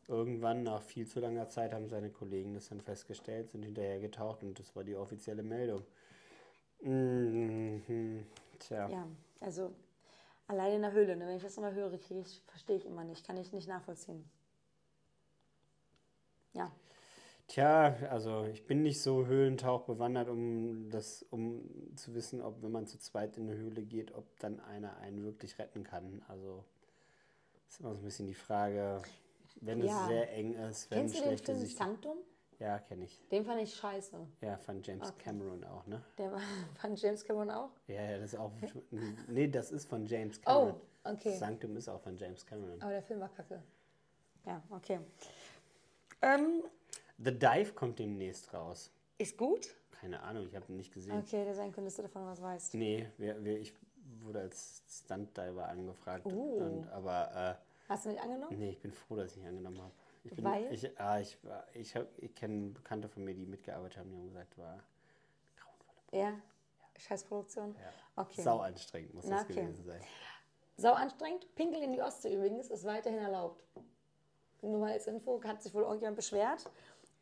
irgendwann 0.07 0.63
nach 0.63 0.81
viel 0.81 1.07
zu 1.07 1.19
langer 1.21 1.47
Zeit 1.49 1.73
haben 1.73 1.87
seine 1.87 2.09
Kollegen 2.09 2.53
das 2.53 2.69
dann 2.69 2.81
festgestellt, 2.81 3.49
sind 3.51 3.63
hinterher 3.63 3.99
getaucht 3.99 4.43
und 4.43 4.59
das 4.59 4.75
war 4.75 4.83
die 4.83 4.95
offizielle 4.95 5.43
Meldung. 5.43 5.83
Mhm. 6.81 8.25
Tja. 8.59 8.89
Ja, 8.89 9.07
also 9.39 9.73
allein 10.47 10.73
in 10.73 10.81
der 10.81 10.91
Höhle, 10.91 11.15
ne? 11.15 11.25
wenn 11.25 11.37
ich 11.37 11.43
das 11.43 11.57
immer 11.57 11.73
höre, 11.73 11.97
kriege 11.97 12.19
ich, 12.19 12.41
verstehe 12.47 12.75
ich 12.75 12.85
immer 12.85 13.05
nicht, 13.05 13.25
kann 13.25 13.37
ich 13.37 13.53
nicht 13.53 13.69
nachvollziehen. 13.69 14.29
Ja. 16.53 16.69
Tja, 17.47 17.95
also 18.09 18.45
ich 18.45 18.65
bin 18.65 18.81
nicht 18.83 19.01
so 19.01 19.25
Höhlentauch 19.27 19.81
bewandert, 19.83 20.29
um 20.29 20.89
das, 20.89 21.23
um 21.29 21.61
zu 21.95 22.13
wissen, 22.15 22.41
ob 22.41 22.61
wenn 22.63 22.71
man 22.71 22.87
zu 22.87 22.97
zweit 22.97 23.37
in 23.37 23.49
eine 23.49 23.57
Höhle 23.59 23.83
geht, 23.83 24.13
ob 24.15 24.25
dann 24.39 24.59
einer 24.61 24.97
einen 24.97 25.23
wirklich 25.23 25.59
retten 25.59 25.83
kann. 25.83 26.23
Also 26.27 26.63
ist 27.69 27.79
immer 27.81 27.93
so 27.93 27.99
ein 27.99 28.03
bisschen 28.05 28.27
die 28.27 28.33
Frage, 28.33 29.01
wenn 29.61 29.83
Ja. 29.83 30.01
es 30.01 30.07
sehr 30.07 30.31
eng 30.33 30.53
ist, 30.55 30.89
wenn 30.89 30.99
Kennst 30.99 31.15
du 31.15 31.19
den 31.19 31.27
schlechte 31.27 31.55
Sicht. 31.55 31.77
Sanctum? 31.77 32.17
Ja, 32.59 32.79
kenne 32.79 33.05
ich. 33.05 33.21
Den 33.29 33.45
fand 33.45 33.61
ich 33.61 33.75
scheiße. 33.75 34.15
Ja, 34.41 34.57
von 34.57 34.81
James 34.81 35.09
Okay. 35.09 35.23
Cameron 35.25 35.63
auch, 35.65 35.85
ne? 35.85 36.01
Der 36.17 36.31
war, 36.31 36.39
fand 36.75 37.01
James 37.01 37.25
Cameron 37.25 37.51
auch? 37.51 37.71
Ja, 37.87 38.01
ja, 38.03 38.17
das 38.19 38.33
ist 38.33 38.39
auch. 38.39 38.51
nee, 39.27 39.47
das 39.49 39.71
ist 39.71 39.89
von 39.89 40.05
James 40.05 40.39
Oh, 40.45 40.45
Cameron. 40.45 40.81
okay. 41.03 41.35
Sanctum 41.37 41.75
ist 41.75 41.89
auch 41.89 41.99
von 41.99 42.15
James 42.15 42.45
Cameron. 42.45 42.81
Aber 42.81 42.91
der 42.91 43.03
Film 43.03 43.19
war 43.19 43.29
kacke. 43.29 43.61
Ja, 44.45 44.61
okay. 44.69 44.99
Ähm, 46.21 46.63
The 47.17 47.37
Dive 47.37 47.73
kommt 47.73 47.99
demnächst 47.99 48.53
raus. 48.53 48.91
ist 49.17 49.37
gut? 49.37 49.67
Keine 49.91 50.21
Ahnung, 50.21 50.47
ich 50.47 50.55
habe 50.55 50.65
ihn 50.69 50.77
nicht 50.77 50.93
gesehen. 50.93 51.17
Okay, 51.17 51.45
der 51.45 51.55
sein 51.55 51.71
könnte, 51.71 51.85
dass 51.87 51.95
du 51.95 52.01
davon 52.01 52.25
was 52.25 52.41
weißt. 52.41 52.73
Nee, 52.73 53.07
wir, 53.17 53.41
wir, 53.43 53.59
ich 53.59 53.73
wurde 54.21 54.41
als 54.41 54.83
Stuntdiver 54.89 55.67
angefragt. 55.69 56.25
Oh. 56.25 56.57
Und, 56.57 56.89
aber 56.89 57.57
Hast 57.87 58.05
du 58.05 58.09
nicht 58.09 58.21
angenommen? 58.21 58.51
äh, 58.51 58.57
nee, 58.57 58.69
ich 58.71 58.79
bin 58.81 58.91
froh, 58.91 59.15
dass 59.15 59.31
ich 59.35 59.37
ihn 59.41 59.47
angenommen 59.47 59.81
habe. 59.81 59.91
Ich 60.25 60.33
bin, 60.33 60.43
Weil? 60.43 60.73
Ich, 60.73 60.99
ah, 60.99 61.19
ich, 61.19 61.37
ich, 61.73 61.95
hab- 61.95 62.17
ich 62.17 62.33
kenne 62.35 62.69
Bekannte 62.71 63.07
von 63.07 63.23
mir, 63.23 63.33
die 63.33 63.45
mitgearbeitet 63.45 63.97
haben, 63.99 64.09
die 64.09 64.17
haben 64.17 64.27
gesagt, 64.27 64.57
war 64.57 64.79
grauenvolle. 65.57 66.23
Ja. 66.23 66.33
Scheißproduktion? 66.97 67.75
Ja. 67.75 68.23
Okay. 68.23 68.41
Sau 68.41 68.59
anstrengend 68.59 69.13
muss 69.13 69.25
Na, 69.25 69.37
das 69.37 69.43
okay. 69.45 69.53
gewesen 69.61 69.83
sein. 69.85 70.01
Sau 70.77 70.93
anstrengend. 70.93 71.53
Pinkel 71.55 71.81
in 71.81 71.91
die 71.91 72.01
Ostsee 72.01 72.33
übrigens 72.35 72.69
ist 72.69 72.83
weiterhin 72.85 73.19
erlaubt. 73.19 73.63
Nur 74.61 74.79
mal 74.79 74.93
als 74.93 75.07
Info, 75.07 75.41
hat 75.43 75.61
sich 75.61 75.73
wohl 75.73 75.83
irgendjemand 75.83 76.15
beschwert. 76.15 76.69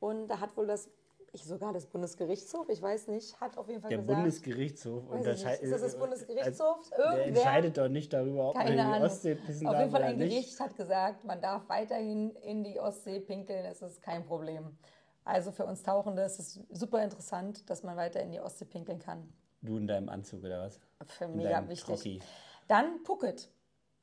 Und 0.01 0.27
da 0.27 0.39
hat 0.39 0.57
wohl 0.57 0.65
das, 0.67 0.89
ich 1.31 1.43
sogar 1.45 1.71
das 1.73 1.85
Bundesgerichtshof, 1.85 2.67
ich 2.69 2.81
weiß 2.81 3.07
nicht, 3.07 3.39
hat 3.39 3.55
auf 3.57 3.67
jeden 3.69 3.81
Fall 3.81 3.89
Der 3.91 3.99
gesagt. 3.99 4.17
Bundesgerichtshof 4.17 5.03
Weiß 5.03 5.11
ich 5.13 5.17
unterscheidet. 5.27 5.61
Ist 5.61 5.71
das 5.71 5.81
das 5.81 5.95
Bundesgerichtshof? 5.97 6.89
Der 6.89 6.97
Irgendwer- 6.99 7.25
entscheidet 7.27 7.77
doch 7.77 7.87
nicht 7.87 8.11
darüber, 8.11 8.49
ob 8.49 8.55
man 8.55 8.67
in 8.67 8.73
die. 8.73 9.01
Ostsee 9.03 9.35
pissen 9.35 9.67
Auf 9.67 9.77
jeden 9.77 9.91
Fall 9.91 10.03
ein 10.03 10.17
nicht. 10.17 10.29
Gericht 10.31 10.59
hat 10.59 10.75
gesagt, 10.75 11.23
man 11.23 11.39
darf 11.39 11.69
weiterhin 11.69 12.31
in 12.37 12.63
die 12.63 12.79
Ostsee 12.79 13.19
pinkeln, 13.19 13.63
es 13.65 13.81
ist 13.83 14.01
kein 14.01 14.25
Problem. 14.25 14.75
Also 15.23 15.51
für 15.51 15.65
uns 15.65 15.83
Tauchende 15.83 16.23
ist 16.23 16.39
es 16.39 16.59
super 16.71 17.03
interessant, 17.03 17.69
dass 17.69 17.83
man 17.83 17.95
weiter 17.95 18.21
in 18.21 18.31
die 18.31 18.39
Ostsee 18.39 18.65
pinkeln 18.65 18.97
kann. 18.97 19.31
Du 19.61 19.77
in 19.77 19.85
deinem 19.85 20.09
Anzug 20.09 20.43
oder 20.43 20.63
was? 20.63 20.79
Für 21.05 21.25
In 21.25 21.35
mega 21.37 21.69
wichtig. 21.69 21.85
Trocki. 21.85 22.19
Dann 22.67 22.97
Phuket 23.05 23.51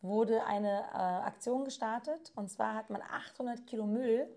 wurde 0.01 0.45
eine 0.45 0.83
äh, 0.93 0.97
Aktion 0.97 1.65
gestartet 1.65 2.31
und 2.37 2.49
zwar 2.49 2.75
hat 2.77 2.89
man 2.89 3.03
800 3.03 3.67
Kilo 3.67 3.85
Müll 3.85 4.29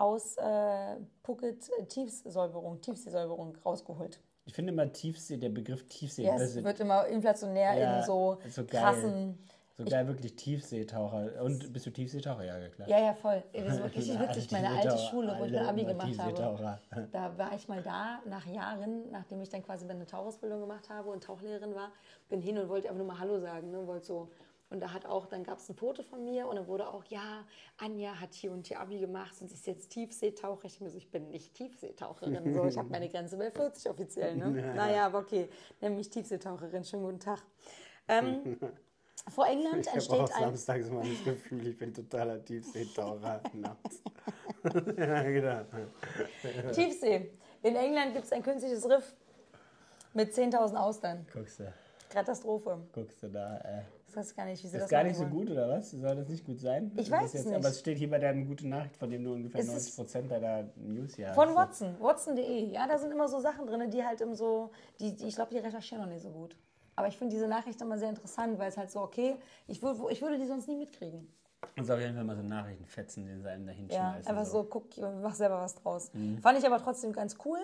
aus 0.00 0.36
äh, 0.38 0.96
Phuket 1.22 1.68
äh, 1.78 1.84
Tiefsäuberung, 1.84 2.80
Tiefseesäuberung 2.80 3.56
rausgeholt. 3.64 4.18
Ich 4.46 4.54
finde 4.54 4.72
immer 4.72 4.90
Tiefsee, 4.90 5.36
der 5.36 5.50
Begriff 5.50 5.86
Tiefsee, 5.86 6.24
Ja, 6.24 6.36
es 6.36 6.62
wird 6.62 6.80
immer 6.80 7.06
inflationär 7.06 7.74
Ja, 7.74 7.98
in 7.98 8.04
so, 8.04 8.38
so 8.48 8.64
krassen. 8.64 9.38
so 9.76 9.84
geil 9.84 10.08
wirklich 10.08 10.34
Tiefseetaucher. 10.34 11.42
Und 11.42 11.72
bist 11.72 11.86
du 11.86 11.90
Tiefseetaucher? 11.90 12.44
Ja, 12.44 12.68
klar. 12.70 12.88
Ja, 12.88 12.98
ja, 12.98 13.14
voll. 13.14 13.42
Das 13.52 13.74
ist 13.74 13.82
wirklich 13.82 14.18
witzig. 14.20 14.50
Meine 14.50 14.70
alte 14.70 14.98
Schule, 14.98 15.36
wo 15.38 15.44
ich 15.44 15.52
mein 15.52 15.66
Abi 15.66 15.84
gemacht 15.84 16.18
habe. 16.18 16.78
Da 17.12 17.38
war 17.38 17.54
ich 17.54 17.68
mal 17.68 17.82
da, 17.82 18.20
nach 18.24 18.46
Jahren, 18.46 19.10
nachdem 19.12 19.40
ich 19.42 19.50
dann 19.50 19.62
quasi 19.62 19.84
meine 19.84 20.06
Tauchausbildung 20.06 20.60
gemacht 20.60 20.88
habe 20.88 21.10
und 21.10 21.22
Tauchlehrerin 21.22 21.74
war, 21.74 21.92
bin 22.28 22.40
hin 22.40 22.58
und 22.58 22.68
wollte 22.68 22.88
einfach 22.88 22.98
nur 22.98 23.06
mal 23.06 23.18
Hallo 23.18 23.38
sagen. 23.38 23.70
Ne? 23.70 23.86
Wollte 23.86 24.06
so. 24.06 24.28
Und 24.70 24.78
da 24.80 24.92
hat 24.92 25.04
auch, 25.04 25.26
dann 25.26 25.42
gab 25.42 25.58
es 25.58 25.68
ein 25.68 25.74
Foto 25.74 26.04
von 26.04 26.24
mir 26.24 26.46
und 26.46 26.54
dann 26.54 26.68
wurde 26.68 26.86
auch, 26.88 27.04
ja, 27.06 27.44
Anja 27.76 28.20
hat 28.20 28.32
hier 28.34 28.52
und 28.52 28.68
hier 28.68 28.78
Abi 28.78 29.00
gemacht 29.00 29.34
und 29.40 29.50
ist 29.50 29.66
jetzt 29.66 29.90
Tiefseetaucher. 29.90 30.66
Ich 30.66 30.80
mir 30.80 30.88
so, 30.90 30.96
ich 30.96 31.10
bin 31.10 31.28
nicht 31.28 31.54
Tiefseetaucherin. 31.54 32.54
So, 32.54 32.64
ich 32.66 32.78
habe 32.78 32.88
meine 32.88 33.08
Grenze 33.10 33.36
bei 33.36 33.50
40 33.50 33.90
offiziell. 33.90 34.36
Ne? 34.36 34.50
Naja, 34.76 35.06
aber 35.06 35.18
okay. 35.18 35.48
Nenn 35.80 35.96
mich 35.96 36.08
Tiefseetaucherin. 36.08 36.84
Schönen 36.84 37.02
guten 37.02 37.18
Tag. 37.18 37.42
Ähm, 38.06 38.58
vor 39.28 39.46
England 39.48 39.86
Ich 39.88 39.92
entsteht 39.92 40.20
auch 40.20 40.30
ein. 40.34 40.42
samstags 40.44 40.86
immer 40.86 41.00
das 41.02 41.24
Gefühl, 41.24 41.66
ich 41.66 41.76
bin 41.76 41.92
totaler 41.92 42.44
Tiefseetaucher 42.44 43.42
nachts. 43.54 44.02
ja, 44.96 45.22
genau. 45.24 45.64
Tiefsee. 46.72 47.32
In 47.64 47.74
England 47.74 48.12
gibt 48.12 48.26
es 48.26 48.32
ein 48.32 48.42
künstliches 48.44 48.88
Riff 48.88 49.16
mit 50.14 50.32
10.000 50.32 50.76
Austern. 50.76 51.26
Guckst 51.32 51.58
du, 51.58 51.74
Katastrophe. 52.08 52.78
guckst 52.92 53.20
du 53.24 53.28
da. 53.28 53.58
Äh. 53.58 53.82
Ich 54.10 54.16
weiß 54.16 54.34
gar 54.34 54.44
nicht, 54.44 54.64
wie 54.64 54.66
sie 54.66 54.76
Ist 54.76 54.82
das 54.82 54.90
gar 54.90 55.04
nicht 55.04 55.14
so 55.16 55.24
gut, 55.24 55.48
oder 55.50 55.68
was? 55.68 55.92
Soll 55.92 56.16
das 56.16 56.28
nicht 56.28 56.44
gut 56.44 56.58
sein? 56.58 56.90
Ich 56.96 57.08
Das 57.08 57.18
weiß 57.20 57.26
ist 57.26 57.28
es 57.28 57.32
jetzt, 57.34 57.46
nicht. 57.46 57.56
Aber 57.58 57.68
es 57.68 57.78
steht 57.78 57.96
hier 57.96 58.10
bei 58.10 58.18
deinem 58.18 58.44
gute 58.44 58.66
Nachricht, 58.66 58.96
von 58.96 59.08
dem 59.08 59.22
du 59.22 59.32
ungefähr 59.34 59.60
Es 59.60 59.68
90 59.68 59.88
ist- 59.90 59.94
Prozent 59.96 60.30
deiner 60.32 60.68
News 60.74 61.14
hier 61.14 61.32
Von 61.32 61.50
hast. 61.50 61.56
Watson, 61.56 61.94
watson.de. 62.00 62.72
Ja, 62.72 62.88
da 62.88 62.98
sind 62.98 63.12
immer 63.12 63.28
so 63.28 63.38
Sachen 63.38 63.68
drin, 63.68 63.88
die 63.88 64.04
halt 64.04 64.20
im 64.20 64.34
so, 64.34 64.72
die, 64.98 65.14
die 65.14 65.28
ich 65.28 65.36
glaube, 65.36 65.52
die 65.54 65.58
recherchieren 65.58 66.02
noch 66.02 66.10
nicht 66.12 66.22
so 66.22 66.30
gut. 66.30 66.56
Aber 66.96 67.06
ich 67.06 67.16
finde 67.16 67.36
diese 67.36 67.46
Nachricht 67.46 67.80
immer 67.80 67.98
sehr 67.98 68.08
interessant, 68.10 68.58
weil 68.58 68.68
es 68.68 68.76
halt 68.76 68.90
so, 68.90 69.00
okay, 69.00 69.36
ich, 69.68 69.80
würd, 69.80 69.96
ich 70.10 70.20
würde 70.22 70.38
die 70.38 70.46
sonst 70.46 70.66
nie 70.66 70.76
mitkriegen. 70.76 71.32
Und 71.78 71.84
so 71.84 71.92
auf 71.94 72.00
jeden 72.00 72.16
Fall 72.16 72.24
mal 72.24 72.36
so 72.36 72.42
Nachrichtenfetzen, 72.42 73.26
den 73.26 73.42
sie 73.42 73.48
einem 73.48 73.64
da 73.66 73.70
Ja, 73.72 73.78
hinschmeißen. 73.78 74.26
einfach 74.26 74.44
so, 74.50 74.64
guck, 74.64 74.86
mach 75.22 75.36
selber 75.36 75.60
was 75.60 75.76
draus. 75.76 76.10
Mhm. 76.14 76.38
Fand 76.42 76.58
ich 76.58 76.66
aber 76.66 76.78
trotzdem 76.82 77.12
ganz 77.12 77.36
cool. 77.44 77.60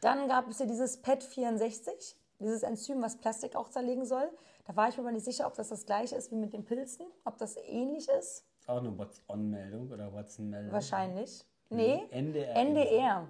Dann 0.00 0.26
gab 0.28 0.48
es 0.48 0.58
ja 0.58 0.64
dieses 0.64 1.02
PET64, 1.04 2.14
dieses 2.38 2.62
Enzym, 2.62 3.02
was 3.02 3.18
Plastik 3.18 3.54
auch 3.54 3.68
zerlegen 3.68 4.06
soll. 4.06 4.30
Da 4.70 4.76
war 4.76 4.88
ich 4.88 4.96
mir 4.96 5.02
aber 5.02 5.10
nicht 5.10 5.24
sicher, 5.24 5.48
ob 5.48 5.54
das 5.54 5.70
das 5.70 5.84
gleiche 5.84 6.14
ist 6.14 6.30
wie 6.30 6.36
mit 6.36 6.52
den 6.52 6.64
Pilzen, 6.64 7.04
ob 7.24 7.36
das 7.38 7.56
ähnlich 7.56 8.08
ist. 8.08 8.44
Auch 8.68 8.78
eine 8.78 8.96
What's-On-Meldung 8.96 9.90
oder 9.90 10.12
What's-Meldung? 10.12 10.70
Wahrscheinlich. 10.70 11.44
Nee, 11.70 12.06
NDR. 12.12 12.54
NDR. 12.54 13.28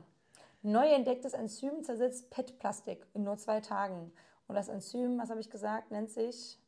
Neu 0.61 0.87
entdecktes 0.93 1.33
Enzym 1.33 1.83
zersetzt 1.83 2.29
PET-Plastik 2.29 3.07
in 3.15 3.23
nur 3.25 3.39
zwei 3.39 3.63
Tagen. 3.63 4.13
Und 4.49 4.55
das 4.55 4.69
Enzym, 4.69 5.19
was 5.19 5.31
habe 5.31 5.41
ich 5.41 5.49
gesagt, 5.49 5.91
nennt 5.91 6.11
sich, 6.11 6.59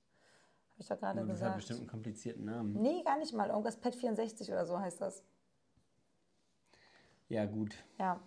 habe 0.71 0.81
ich 0.81 0.89
doch 0.89 0.99
gerade 0.99 1.19
Das 1.21 1.29
hat 1.29 1.35
gesagt. 1.35 1.57
bestimmt 1.57 1.81
einen 1.81 1.89
komplizierten 1.89 2.45
Namen. 2.47 2.73
Nee, 2.81 3.03
gar 3.03 3.19
nicht 3.19 3.35
mal. 3.35 3.51
Irgendwas 3.51 3.79
PET64 3.79 4.53
oder 4.53 4.65
so 4.65 4.81
heißt 4.81 5.03
das. 5.03 5.23
Ja, 7.29 7.45
gut. 7.45 7.75
Ja. 7.99 8.19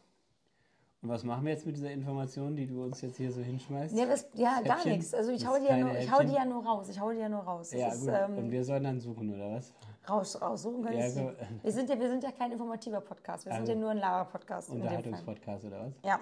Und 1.05 1.11
was 1.11 1.23
machen 1.23 1.45
wir 1.45 1.51
jetzt 1.51 1.67
mit 1.67 1.77
dieser 1.77 1.91
Information, 1.91 2.55
die 2.55 2.65
du 2.65 2.83
uns 2.83 2.99
jetzt 3.01 3.17
hier 3.17 3.31
so 3.31 3.39
hinschmeißt? 3.39 3.95
Ja, 3.95 4.07
das, 4.07 4.27
ja 4.33 4.59
gar 4.63 4.83
nichts. 4.87 5.13
Also 5.13 5.31
ich 5.31 5.45
hau, 5.45 5.55
die 5.59 5.65
ja 5.65 5.77
nur, 5.77 5.95
ich 5.95 6.11
hau 6.11 6.23
die 6.23 6.33
ja 6.33 6.43
nur 6.43 6.65
raus. 6.65 6.89
Ich 6.89 6.99
hau 6.99 7.11
die 7.11 7.19
ja 7.19 7.29
nur 7.29 7.41
raus. 7.41 7.69
Das 7.69 7.79
ja, 7.79 7.87
ist, 7.89 8.01
gut. 8.07 8.09
ähm, 8.11 8.37
Und 8.39 8.49
wir 8.51 8.63
sollen 8.63 8.83
dann 8.85 8.99
suchen, 8.99 9.31
oder 9.35 9.51
was? 9.51 9.71
raus, 10.09 10.41
raussuchen 10.41 10.81
können. 10.83 10.97
Ja, 10.97 11.07
so- 11.11 11.31
wir, 11.61 11.71
sind 11.71 11.89
ja, 11.91 11.99
wir 11.99 12.09
sind 12.09 12.23
ja 12.23 12.31
kein 12.31 12.51
informativer 12.51 13.01
Podcast. 13.01 13.45
Wir 13.45 13.51
sind 13.51 13.61
Also, 13.61 13.73
ja 13.73 13.77
nur 13.77 13.91
ein 13.91 13.99
Laber-Podcast. 13.99 14.69
Fall. 14.69 14.77
Unterhaltungspodcast, 14.77 15.65
oder 15.65 15.85
was? 15.85 15.93
Ja, 16.03 16.19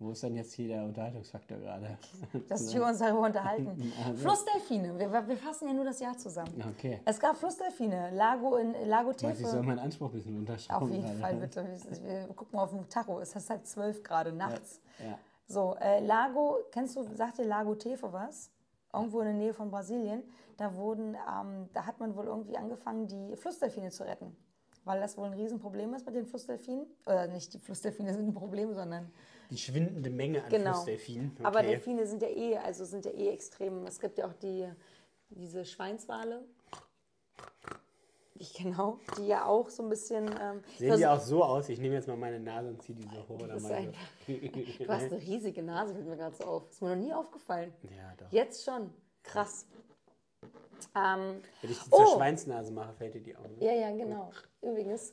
Wo 0.00 0.12
ist 0.12 0.22
denn 0.22 0.34
jetzt 0.34 0.54
hier 0.54 0.68
der 0.68 0.82
Unterhaltungsfaktor 0.82 1.58
gerade? 1.58 1.98
dass 2.48 2.72
wir 2.72 2.84
uns 2.86 2.98
darüber 3.00 3.26
unterhalten. 3.26 3.92
Flussdelfine. 4.16 4.98
Wir, 4.98 5.12
wir 5.12 5.36
fassen 5.36 5.68
ja 5.68 5.74
nur 5.74 5.84
das 5.84 6.00
Jahr 6.00 6.16
zusammen. 6.16 6.54
Okay. 6.74 7.00
Es 7.04 7.20
gab 7.20 7.36
Flussdelfine. 7.36 8.10
Lago 8.14 8.56
in 8.56 8.74
Lago 8.86 9.12
du, 9.12 9.28
ich 9.28 9.38
soll 9.38 9.50
Tefe. 9.50 9.62
meinen 9.62 9.78
Anspruch 9.78 10.08
ein 10.08 10.12
bisschen 10.14 10.38
unterschrauben? 10.38 10.88
Auf 10.88 10.90
jeden 10.90 11.04
gerade? 11.04 11.18
Fall, 11.18 11.36
bitte. 11.36 11.66
Wir, 12.02 12.28
wir 12.28 12.34
gucken 12.34 12.56
mal 12.56 12.62
auf 12.62 12.70
dem 12.70 12.88
Tacho. 12.88 13.20
Es 13.20 13.36
ist 13.36 13.50
halt 13.50 13.66
12 13.66 14.02
Grad 14.02 14.34
nachts. 14.34 14.80
Ja. 14.98 15.18
So, 15.46 15.76
äh, 15.78 16.00
Lago, 16.00 16.60
kennst 16.72 16.96
du, 16.96 17.02
sagt 17.14 17.36
dir 17.36 17.44
Lago 17.44 17.74
Tefe 17.74 18.10
was? 18.10 18.50
Irgendwo 18.94 19.20
in 19.20 19.26
der 19.26 19.34
Nähe 19.34 19.52
von 19.52 19.70
Brasilien. 19.70 20.22
Da 20.56 20.74
wurden, 20.76 21.14
ähm, 21.14 21.68
da 21.74 21.84
hat 21.84 22.00
man 22.00 22.16
wohl 22.16 22.24
irgendwie 22.24 22.56
angefangen, 22.56 23.06
die 23.06 23.36
Flussdelfine 23.36 23.90
zu 23.90 24.04
retten. 24.04 24.34
Weil 24.84 24.98
das 24.98 25.18
wohl 25.18 25.26
ein 25.26 25.34
Riesenproblem 25.34 25.92
ist 25.92 26.06
mit 26.06 26.14
den 26.14 26.24
Flussdelfinen. 26.24 26.86
Oder 27.04 27.26
nicht 27.26 27.52
die 27.52 27.58
Flussdelfine 27.58 28.14
sind 28.14 28.28
ein 28.28 28.34
Problem, 28.34 28.72
sondern 28.72 29.12
Die 29.50 29.58
schwindende 29.58 30.10
Menge 30.10 30.44
an 30.44 30.50
Genau. 30.50 30.72
Flussdelfinen. 30.74 31.32
Okay. 31.36 31.44
Aber 31.44 31.62
Delfine 31.62 32.06
sind 32.06 32.22
ja 32.22 32.28
eh, 32.28 32.56
also 32.58 32.84
sind 32.84 33.04
ja 33.04 33.10
eh 33.12 33.30
extrem. 33.30 33.84
Es 33.86 33.98
gibt 33.98 34.18
ja 34.18 34.26
auch 34.26 34.32
die, 34.34 34.68
diese 35.30 35.64
Schweinswale. 35.64 36.44
Ich 38.34 38.54
genau, 38.54 38.98
die 39.18 39.26
ja 39.26 39.44
auch 39.44 39.68
so 39.68 39.82
ein 39.82 39.90
bisschen. 39.90 40.26
Ähm, 40.40 40.62
Sehen 40.78 40.96
die 40.96 41.06
auch 41.06 41.20
so 41.20 41.44
aus? 41.44 41.68
Ich 41.68 41.78
nehme 41.78 41.94
jetzt 41.96 42.08
mal 42.08 42.16
meine 42.16 42.40
Nase 42.40 42.70
und 42.70 42.82
ziehe 42.82 42.96
die 42.96 43.06
so 43.08 43.28
hoch. 43.28 43.40
Oder 43.42 43.60
mal. 43.60 43.92
Du 44.26 44.88
hast 44.88 45.02
eine 45.12 45.20
riesige 45.20 45.62
Nase, 45.62 45.92
fällt 45.92 46.06
mir 46.06 46.16
gerade 46.16 46.34
so 46.36 46.44
auf. 46.44 46.70
Ist 46.70 46.80
mir 46.80 46.96
noch 46.96 47.02
nie 47.04 47.12
aufgefallen. 47.12 47.74
Ja, 47.82 48.14
doch. 48.16 48.32
Jetzt 48.32 48.64
schon. 48.64 48.90
Krass. 49.22 49.66
Ähm, 50.96 51.42
Wenn 51.60 51.70
ich 51.70 51.78
die 51.78 51.88
Oh. 51.90 51.96
zur 51.98 52.16
Schweinsnase 52.16 52.72
mache, 52.72 52.94
fällt 52.94 53.14
dir 53.14 53.20
die 53.20 53.36
auch. 53.36 53.42
Ne? 53.42 53.56
ja, 53.60 53.72
ja, 53.74 53.90
genau. 53.94 54.30
Übrigens, 54.62 55.12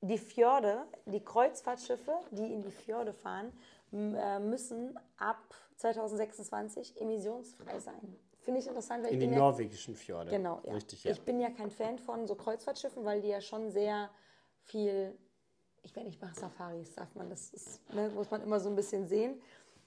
die 0.00 0.18
Fjorde, 0.18 0.84
die 1.06 1.24
Kreuzfahrtschiffe, 1.24 2.12
die 2.30 2.52
in 2.52 2.62
die 2.62 2.70
Fjorde 2.70 3.12
fahren, 3.12 3.52
äh, 3.92 4.38
müssen 4.38 4.98
ab 5.16 5.54
2026 5.76 7.00
emissionsfrei 7.00 7.78
sein. 7.80 8.16
finde 8.40 8.60
ich 8.60 8.66
interessant, 8.66 9.04
weil 9.04 9.12
In 9.12 9.20
ich 9.20 9.28
die 9.28 9.34
norwegischen 9.34 9.94
Fjorde. 9.94 10.30
genau, 10.30 10.60
ja. 10.64 10.72
Richtig, 10.72 11.04
ja. 11.04 11.10
Ich 11.12 11.20
bin 11.22 11.38
ja 11.40 11.50
kein 11.50 11.70
Fan 11.70 11.98
von 11.98 12.26
so 12.26 12.34
Kreuzfahrtschiffen, 12.34 13.04
weil 13.04 13.20
die 13.20 13.28
ja 13.28 13.40
schon 13.40 13.70
sehr 13.70 14.08
viel, 14.62 15.16
ich 15.82 15.94
werde 15.94 16.08
nicht 16.08 16.20
mache 16.20 16.34
Safaris, 16.38 16.94
darf 16.94 17.14
man, 17.14 17.28
das 17.28 17.50
ist, 17.50 17.80
ne, 17.92 18.08
muss 18.10 18.30
man 18.30 18.42
immer 18.42 18.60
so 18.60 18.68
ein 18.70 18.76
bisschen 18.76 19.06
sehen. 19.06 19.40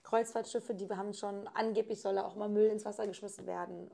Kreuzfahrtschiffe, 0.03 0.73
die 0.75 0.89
haben 0.89 1.13
schon, 1.13 1.47
angeblich 1.53 2.01
soll 2.01 2.15
da 2.15 2.25
auch 2.25 2.35
mal 2.35 2.49
Müll 2.49 2.67
ins 2.67 2.85
Wasser 2.85 3.07
geschmissen 3.07 3.45
werden. 3.45 3.89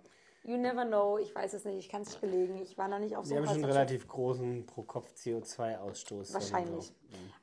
You 0.47 0.55
never 0.55 0.85
know, 0.85 1.17
ich 1.17 1.35
weiß 1.35 1.55
es 1.55 1.65
nicht, 1.65 1.77
ich 1.77 1.89
kann 1.89 2.03
es 2.03 2.07
nicht 2.07 2.21
belegen. 2.21 2.55
Ich 2.55 2.77
war 2.77 2.87
noch 2.87 2.99
nicht 2.99 3.17
auf 3.17 3.25
so 3.25 3.35
einem 3.35 3.45
haben 3.45 3.55
schon 3.55 3.63
einen 3.65 3.73
relativ 3.73 4.07
großen 4.07 4.65
pro-Kopf-CO2-Ausstoß. 4.65 6.33
Wahrscheinlich. 6.33 6.93
Also, 6.93 6.93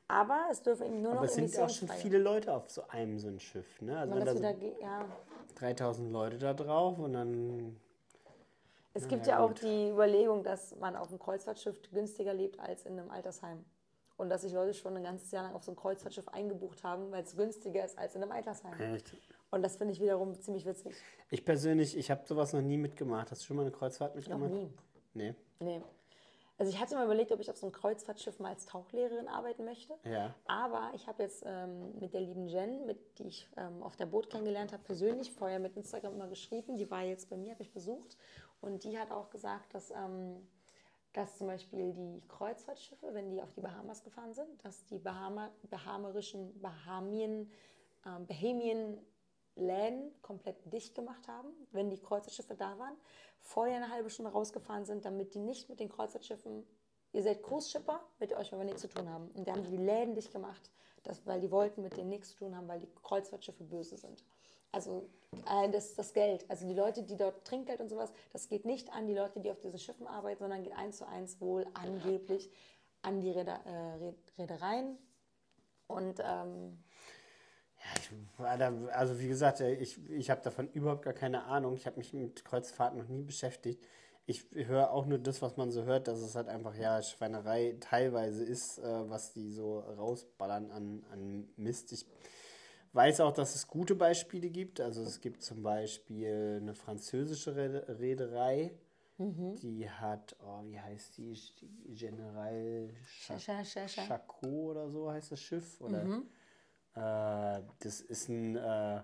Aber 0.07 0.47
es 0.51 0.63
dürfen 0.63 0.87
eben 0.87 1.01
nur 1.03 1.11
noch 1.11 1.19
Aber 1.19 1.27
es 1.27 1.35
sind 1.35 1.55
auch 1.59 1.69
schon 1.69 1.87
viele 1.87 2.17
Leute 2.17 2.51
auf 2.51 2.67
so 2.67 2.87
einem 2.87 3.19
so 3.19 3.27
ein 3.27 3.39
Schiff. 3.39 3.79
Ne? 3.79 3.95
Also 3.95 4.19
da 4.19 4.33
so 4.33 4.65
ja, 4.81 5.05
3000 5.53 6.11
Leute 6.11 6.39
da 6.39 6.55
drauf 6.55 6.97
und 6.97 7.13
dann 7.13 7.79
Es 8.95 9.07
gibt 9.07 9.27
ja, 9.27 9.37
ja 9.37 9.45
auch 9.45 9.53
die 9.53 9.89
Überlegung, 9.91 10.43
dass 10.43 10.75
man 10.77 10.95
auf 10.95 11.09
einem 11.09 11.19
Kreuzfahrtschiff 11.19 11.79
günstiger 11.91 12.33
lebt 12.33 12.59
als 12.59 12.87
in 12.87 12.97
einem 12.97 13.11
Altersheim. 13.11 13.63
Und 14.17 14.29
dass 14.29 14.41
sich 14.41 14.53
Leute 14.53 14.73
schon 14.73 14.97
ein 14.97 15.03
ganzes 15.03 15.29
Jahr 15.29 15.43
lang 15.43 15.53
auf 15.53 15.63
so 15.63 15.71
ein 15.71 15.75
Kreuzfahrtschiff 15.75 16.27
eingebucht 16.29 16.83
haben, 16.83 17.11
weil 17.11 17.21
es 17.21 17.35
günstiger 17.35 17.85
ist 17.85 17.99
als 17.99 18.15
in 18.15 18.23
einem 18.23 18.31
Altersheim. 18.31 18.73
echt. 18.79 19.15
Und 19.51 19.63
das 19.63 19.77
finde 19.77 19.93
ich 19.93 20.01
wiederum 20.01 20.39
ziemlich 20.41 20.65
witzig. 20.65 20.93
Ich 21.29 21.45
persönlich, 21.45 21.97
ich 21.97 22.11
habe 22.11 22.25
sowas 22.27 22.53
noch 22.53 22.61
nie 22.61 22.77
mitgemacht. 22.77 23.31
Hast 23.31 23.41
du 23.41 23.45
schon 23.47 23.57
mal 23.57 23.63
eine 23.63 23.71
Kreuzfahrt 23.71 24.15
Noch 24.15 24.21
mitgemacht? 24.21 24.51
nie. 24.51 24.73
Nee. 25.13 25.35
Nee. 25.59 25.81
Also 26.57 26.71
ich 26.71 26.79
hatte 26.79 26.95
mal 26.95 27.03
überlegt, 27.03 27.31
ob 27.33 27.39
ich 27.41 27.49
auf 27.49 27.57
so 27.57 27.65
einem 27.65 27.73
Kreuzfahrtschiff 27.73 28.39
mal 28.39 28.49
als 28.49 28.65
Tauchlehrerin 28.65 29.27
arbeiten 29.27 29.65
möchte. 29.65 29.93
Ja. 30.05 30.33
Aber 30.45 30.91
ich 30.93 31.05
habe 31.07 31.23
jetzt 31.23 31.43
ähm, 31.45 31.99
mit 31.99 32.13
der 32.13 32.21
lieben 32.21 32.47
Jen, 32.47 32.85
mit, 32.85 33.19
die 33.19 33.27
ich 33.27 33.49
ähm, 33.57 33.83
auf 33.83 33.97
der 33.97 34.05
Boot 34.05 34.29
kennengelernt 34.29 34.71
habe, 34.71 34.81
persönlich, 34.83 35.31
vorher 35.31 35.59
mit 35.59 35.75
Instagram 35.75 36.13
immer 36.13 36.27
geschrieben, 36.27 36.77
die 36.77 36.89
war 36.89 37.03
jetzt 37.03 37.29
bei 37.29 37.35
mir, 37.35 37.51
habe 37.51 37.63
ich 37.63 37.73
besucht. 37.73 38.17
Und 38.61 38.85
die 38.85 38.97
hat 38.97 39.11
auch 39.11 39.29
gesagt, 39.29 39.73
dass, 39.73 39.91
ähm, 39.91 40.47
dass 41.11 41.37
zum 41.37 41.47
Beispiel 41.47 41.91
die 41.91 42.21
Kreuzfahrtschiffe, 42.29 43.13
wenn 43.13 43.29
die 43.31 43.41
auf 43.41 43.51
die 43.51 43.61
Bahamas 43.61 44.03
gefahren 44.03 44.33
sind, 44.33 44.63
dass 44.63 44.85
die 44.85 44.99
Bahama, 44.99 45.51
bahamerischen, 45.69 46.57
Bahamien, 46.61 47.51
ähm, 48.05 48.25
Bahamian 48.27 48.97
Läden 49.55 50.11
komplett 50.21 50.57
dicht 50.71 50.95
gemacht 50.95 51.27
haben, 51.27 51.49
wenn 51.71 51.89
die 51.89 51.99
Kreuzfahrtschiffe 51.99 52.55
da 52.55 52.77
waren, 52.77 52.95
vorher 53.41 53.77
eine 53.77 53.89
halbe 53.91 54.09
Stunde 54.09 54.31
rausgefahren 54.31 54.85
sind, 54.85 55.05
damit 55.05 55.33
die 55.33 55.39
nicht 55.39 55.69
mit 55.69 55.79
den 55.79 55.89
Kreuzfahrtschiffen, 55.89 56.65
ihr 57.13 57.23
seid 57.23 57.43
Cruise-Shipper, 57.43 58.01
mit 58.19 58.33
euch 58.33 58.53
aber 58.53 58.63
nichts 58.63 58.81
zu 58.81 58.89
tun 58.89 59.09
haben. 59.09 59.29
Und 59.31 59.47
da 59.47 59.53
haben 59.53 59.63
die 59.63 59.77
Läden 59.77 60.15
dicht 60.15 60.31
gemacht, 60.31 60.71
das, 61.03 61.25
weil 61.25 61.39
die 61.39 61.51
wollten 61.51 61.81
mit 61.81 61.95
denen 61.95 62.09
nichts 62.09 62.31
zu 62.31 62.37
tun 62.37 62.55
haben, 62.55 62.67
weil 62.67 62.79
die 62.79 62.89
Kreuzfahrtschiffe 63.03 63.63
böse 63.63 63.97
sind. 63.97 64.23
Also 64.71 65.07
äh, 65.49 65.69
das, 65.69 65.95
das 65.95 66.11
Geld, 66.13 66.49
also 66.49 66.67
die 66.67 66.73
Leute, 66.73 67.03
die 67.03 67.15
dort 67.15 67.45
Trinkgeld 67.45 67.79
und 67.79 67.87
sowas, 67.87 68.11
das 68.33 68.49
geht 68.49 68.65
nicht 68.65 68.91
an 68.91 69.07
die 69.07 69.13
Leute, 69.13 69.39
die 69.39 69.51
auf 69.51 69.59
diesen 69.61 69.79
Schiffen 69.79 70.07
arbeiten, 70.07 70.39
sondern 70.39 70.63
geht 70.63 70.73
eins 70.73 70.97
zu 70.97 71.07
eins 71.07 71.39
wohl 71.39 71.65
angeblich 71.73 72.51
an 73.01 73.21
die 73.21 73.29
äh, 73.29 73.43
Reed- 73.43 74.37
Reedereien. 74.37 74.97
Und 75.87 76.19
ähm, 76.21 76.83
da, 78.37 78.73
also 78.91 79.19
wie 79.19 79.27
gesagt, 79.27 79.61
äh, 79.61 79.73
ich, 79.75 79.97
ich 80.09 80.29
habe 80.29 80.41
davon 80.41 80.69
überhaupt 80.71 81.03
gar 81.03 81.13
keine 81.13 81.43
Ahnung. 81.45 81.75
Ich 81.75 81.85
habe 81.85 81.97
mich 81.97 82.13
mit 82.13 82.43
Kreuzfahrten 82.45 82.97
noch 82.99 83.07
nie 83.07 83.23
beschäftigt. 83.23 83.83
Ich 84.27 84.45
höre 84.53 84.91
auch 84.91 85.05
nur 85.05 85.19
das, 85.19 85.41
was 85.43 85.55
man 85.55 85.69
so 85.71 85.83
hört, 85.83 86.07
dass 86.07 86.19
es 86.19 86.35
halt 86.35 86.47
einfach 86.47 86.75
ja 86.75 87.01
Schweinerei 87.03 87.75
teilweise 87.79 88.43
ist, 88.43 88.79
äh, 88.79 89.09
was 89.09 89.33
die 89.33 89.51
so 89.51 89.79
rausballern 89.79 90.71
an, 90.71 91.05
an 91.11 91.47
Mist. 91.57 91.91
Ich 91.91 92.05
weiß 92.93 93.19
auch, 93.21 93.33
dass 93.33 93.53
es 93.55 93.67
gute 93.67 93.93
Beispiele 93.93 94.49
gibt. 94.49 94.81
Also 94.81 95.03
es 95.03 95.21
gibt 95.21 95.43
zum 95.43 95.61
Beispiel 95.61 96.59
eine 96.61 96.73
französische 96.73 97.55
Reede- 97.55 97.99
Reederei, 97.99 98.71
die 99.17 99.89
hat, 99.89 100.35
oh, 100.43 100.63
wie 100.65 100.79
heißt 100.79 101.17
die? 101.17 101.39
General 101.93 102.89
Scha- 103.07 103.37
Chacot 104.07 104.49
oder 104.75 104.89
so 104.89 105.09
heißt 105.11 105.31
das 105.31 105.39
Schiff. 105.39 105.79
Oder 105.81 106.03
äh, 106.03 106.21
das 106.99 108.01
ist 108.01 108.29
ein 108.29 108.55
äh, 108.55 109.01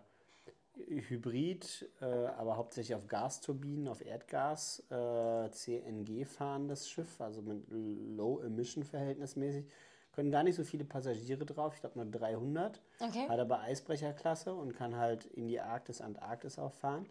Hybrid, 0.76 1.90
äh, 2.02 2.06
aber 2.06 2.58
hauptsächlich 2.58 2.96
auf 2.96 3.08
Gasturbinen, 3.08 3.88
auf 3.88 4.04
Erdgas, 4.06 4.84
äh, 4.90 5.50
CNG 5.52 6.26
fahrendes 6.26 6.90
Schiff, 6.90 7.20
also 7.20 7.42
mit 7.42 7.66
Low 7.70 8.40
Emission 8.40 8.84
verhältnismäßig. 8.84 9.66
Können 10.14 10.32
gar 10.32 10.44
nicht 10.44 10.56
so 10.56 10.64
viele 10.66 10.84
Passagiere 10.84 11.46
drauf, 11.46 11.74
ich 11.76 11.82
glaube 11.82 11.98
nur 11.98 12.10
300. 12.10 12.82
Okay. 13.00 13.30
Hat 13.30 13.40
aber 13.40 13.62
Eisbrecherklasse 13.62 14.54
und 14.54 14.76
kann 14.76 14.98
halt 14.98 15.26
in 15.26 15.48
die 15.48 15.60
Arktis, 15.62 16.02
Antarktis 16.02 16.60
auch 16.60 16.74
fahren. 16.74 17.06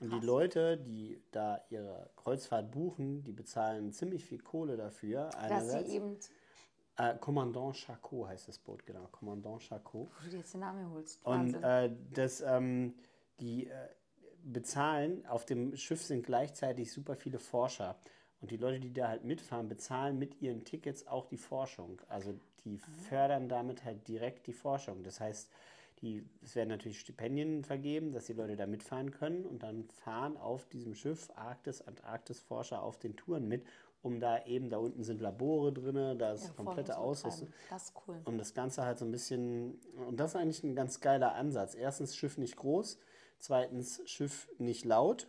und 0.00 0.12
die 0.12 0.24
Leute, 0.24 0.78
die 0.78 1.20
da 1.32 1.60
ihre 1.70 2.10
Kreuzfahrt 2.16 2.70
buchen, 2.70 3.24
die 3.24 3.32
bezahlen 3.32 3.92
ziemlich 3.92 4.24
viel 4.24 4.38
Kohle 4.38 4.76
dafür. 4.76 5.30
dass 5.48 5.72
sie 5.72 5.96
eben, 5.96 6.16
Äh, 6.96 7.16
Commandant 7.18 7.76
Charcot 7.76 8.28
heißt 8.28 8.48
das 8.48 8.58
Boot, 8.58 8.86
genau. 8.86 9.08
Commandant 9.10 9.62
Charcot. 9.62 10.08
wo 10.24 10.30
du 10.30 10.36
jetzt 10.36 10.54
den 10.54 10.60
Namen 10.60 10.90
holst. 10.92 11.24
Und 11.24 11.54
äh, 11.62 11.90
das, 12.12 12.40
ähm, 12.40 12.94
die 13.40 13.66
äh, 13.66 13.88
bezahlen, 14.44 15.26
auf 15.26 15.44
dem 15.44 15.76
Schiff 15.76 16.02
sind 16.02 16.24
gleichzeitig 16.24 16.92
super 16.92 17.16
viele 17.16 17.38
Forscher. 17.38 17.96
Und 18.40 18.50
die 18.50 18.56
Leute, 18.56 18.78
die 18.78 18.92
da 18.92 19.08
halt 19.08 19.24
mitfahren, 19.24 19.68
bezahlen 19.68 20.18
mit 20.18 20.40
ihren 20.40 20.64
Tickets 20.64 21.06
auch 21.06 21.26
die 21.26 21.38
Forschung. 21.38 22.00
Also 22.08 22.38
die 22.64 22.78
fördern 23.08 23.48
damit 23.48 23.84
halt 23.84 24.06
direkt 24.06 24.46
die 24.46 24.52
Forschung. 24.52 25.02
Das 25.02 25.18
heißt, 25.20 25.50
die, 26.00 26.28
es 26.42 26.54
werden 26.54 26.68
natürlich 26.68 27.00
Stipendien 27.00 27.64
vergeben, 27.64 28.12
dass 28.12 28.26
die 28.26 28.32
Leute 28.34 28.56
da 28.56 28.66
mitfahren 28.66 29.10
können 29.10 29.46
und 29.46 29.62
dann 29.62 29.88
fahren 29.88 30.36
auf 30.36 30.66
diesem 30.66 30.94
Schiff 30.94 31.30
Arktis, 31.34 31.82
Antarktis-Forscher 31.82 32.82
auf 32.82 32.98
den 32.98 33.16
Touren 33.16 33.48
mit, 33.48 33.64
um 34.04 34.20
da 34.20 34.44
eben, 34.44 34.68
da 34.68 34.76
unten 34.76 35.02
sind 35.02 35.20
Labore 35.22 35.72
drin, 35.72 36.18
da 36.18 36.32
ist 36.32 36.44
Ja, 36.44 36.50
komplette 36.52 36.98
Ausrüstung. 36.98 37.48
Das 37.70 37.84
ist 37.84 37.94
cool. 38.06 38.20
Und 38.26 38.36
das 38.38 38.52
Ganze 38.52 38.84
halt 38.84 38.98
so 38.98 39.04
ein 39.06 39.10
bisschen, 39.10 39.80
und 40.06 40.20
das 40.20 40.32
ist 40.32 40.36
eigentlich 40.36 40.62
ein 40.62 40.74
ganz 40.74 41.00
geiler 41.00 41.34
Ansatz. 41.34 41.74
Erstens 41.74 42.14
Schiff 42.14 42.36
nicht 42.36 42.56
groß, 42.56 42.98
zweitens 43.38 44.02
Schiff 44.04 44.48
nicht 44.58 44.84
laut, 44.84 45.28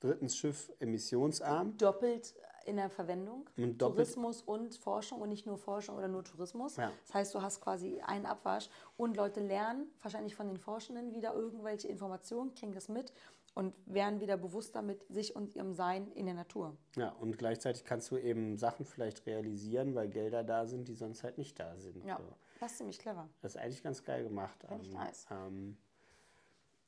drittens 0.00 0.36
Schiff 0.36 0.72
emissionsarm. 0.78 1.76
doppelt 1.78 2.34
in 2.64 2.76
der 2.76 2.90
Verwendung. 2.90 3.50
Und 3.56 3.82
doppelt- 3.82 3.96
Tourismus 3.96 4.42
und 4.42 4.76
Forschung 4.76 5.20
und 5.20 5.28
nicht 5.28 5.46
nur 5.46 5.58
Forschung 5.58 5.96
oder 5.96 6.06
nur 6.06 6.22
Tourismus. 6.22 6.76
Ja. 6.76 6.92
Das 7.06 7.14
heißt, 7.14 7.34
du 7.34 7.42
hast 7.42 7.60
quasi 7.60 8.00
einen 8.06 8.24
Abwasch 8.24 8.68
und 8.96 9.16
Leute 9.16 9.40
lernen 9.40 9.90
wahrscheinlich 10.00 10.36
von 10.36 10.46
den 10.46 10.58
Forschenden 10.58 11.12
wieder 11.12 11.34
irgendwelche 11.34 11.88
Informationen, 11.88 12.54
kriegen 12.54 12.72
das 12.72 12.88
mit 12.88 13.12
und 13.54 13.74
werden 13.86 14.20
wieder 14.20 14.36
bewusster 14.36 14.82
mit 14.82 15.04
sich 15.08 15.36
und 15.36 15.54
ihrem 15.54 15.74
Sein 15.74 16.10
in 16.12 16.26
der 16.26 16.34
Natur. 16.34 16.76
Ja, 16.96 17.10
und 17.10 17.36
gleichzeitig 17.38 17.84
kannst 17.84 18.10
du 18.10 18.16
eben 18.16 18.56
Sachen 18.56 18.86
vielleicht 18.86 19.26
realisieren, 19.26 19.94
weil 19.94 20.08
Gelder 20.08 20.42
da 20.42 20.66
sind, 20.66 20.88
die 20.88 20.94
sonst 20.94 21.22
halt 21.22 21.38
nicht 21.38 21.58
da 21.58 21.76
sind. 21.76 22.04
Ja, 22.04 22.16
So. 22.16 22.24
das 22.60 22.72
ist 22.72 22.78
ziemlich 22.78 22.98
clever. 22.98 23.28
Das 23.42 23.54
ist 23.54 23.60
eigentlich 23.60 23.82
ganz 23.82 24.04
geil 24.04 24.24
gemacht. 24.24 24.64
Finde 24.66 24.84
ich 24.84 24.92
nice. 24.92 25.26
Ähm, 25.30 25.76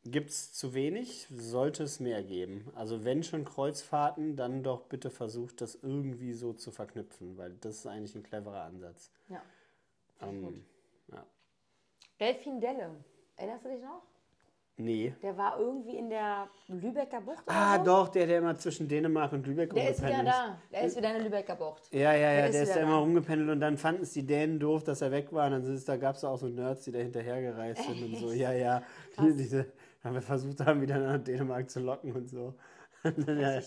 Gibt 0.07 0.31
es 0.31 0.53
zu 0.53 0.75
wenig, 0.75 1.27
sollte 1.31 1.83
es 1.83 1.99
mehr 1.99 2.23
geben. 2.23 2.71
Also 2.75 3.05
wenn 3.05 3.23
schon 3.23 3.45
Kreuzfahrten, 3.45 4.37
dann 4.37 4.63
doch 4.63 4.83
bitte 4.83 5.09
versucht, 5.11 5.63
das 5.63 5.77
irgendwie 5.77 6.35
so 6.35 6.53
zu 6.53 6.71
verknüpfen, 6.73 7.39
weil 7.39 7.55
das 7.55 7.77
ist 7.77 7.87
eigentlich 7.87 8.15
ein 8.15 8.23
cleverer 8.23 8.65
Ansatz. 8.65 9.11
Ja. 9.29 9.43
Ähm, 10.21 10.65
ja. 11.11 11.25
Delfin 12.21 12.61
Delle, 12.61 13.03
erinnerst 13.37 13.65
du 13.65 13.71
dich 13.71 13.83
noch? 13.83 14.03
Nee. 14.77 15.15
Der 15.23 15.37
war 15.37 15.59
irgendwie 15.61 15.97
in 15.97 16.11
der 16.11 16.49
Lübecker 16.67 17.21
Bucht 17.21 17.45
oder 17.47 17.57
Ah, 17.57 17.79
so. 17.79 17.85
doch, 17.85 18.09
der, 18.09 18.27
der 18.27 18.39
immer 18.39 18.57
zwischen 18.57 18.89
Dänemark 18.89 19.33
und 19.33 19.47
Lübeck 19.47 19.73
Der 19.73 19.91
ist 19.91 19.99
wieder 20.01 20.09
rumgependelt 20.17 20.35
da. 20.35 20.59
Der 20.73 20.83
ist 20.83 20.97
wieder 20.97 21.09
in 21.11 21.15
der 21.15 21.25
Lübecker 21.25 21.55
Bucht. 21.55 21.83
Ja, 21.93 22.13
ja, 22.13 22.17
ja, 22.17 22.19
Der 22.19 22.35
der 22.35 22.49
ist 22.49 22.57
ist, 22.57 22.75
wieder 22.75 22.81
da 22.81 22.87
immer 22.89 22.97
rumgependelt 22.99 23.51
und 23.51 23.61
dann 23.61 23.79
fanden 23.79 24.03
es 24.03 24.13
die 24.13 24.27
Dänen 24.27 24.59
doof, 24.59 24.83
dass 24.83 25.01
er 25.01 25.13
weg 25.13 25.33
war. 25.33 25.47
Und 25.47 25.53
dann 25.53 25.75
ist, 25.75 25.89
da 25.89 25.97
gab 25.97 26.17
es 26.17 26.25
auch 26.25 26.39
so 26.39 26.49
Nerds, 26.49 26.83
die 26.85 26.93
da 26.93 26.99
hinterhergereist 26.99 27.85
sind 27.85 28.03
und 28.03 28.17
so. 28.17 28.33
Ja, 28.33 28.53
ja, 28.53 28.83
die, 29.21 29.35
diese, 29.37 29.73
haben 30.03 30.15
wir 30.15 30.23
versucht 30.23 30.61
haben, 30.61 30.81
wieder 30.83 30.99
nach 30.99 31.23
Dänemark 31.23 31.71
zu 31.71 31.79
locken 31.79 32.13
und 32.13 32.29
so. 32.29 32.55
ja, 33.05 33.61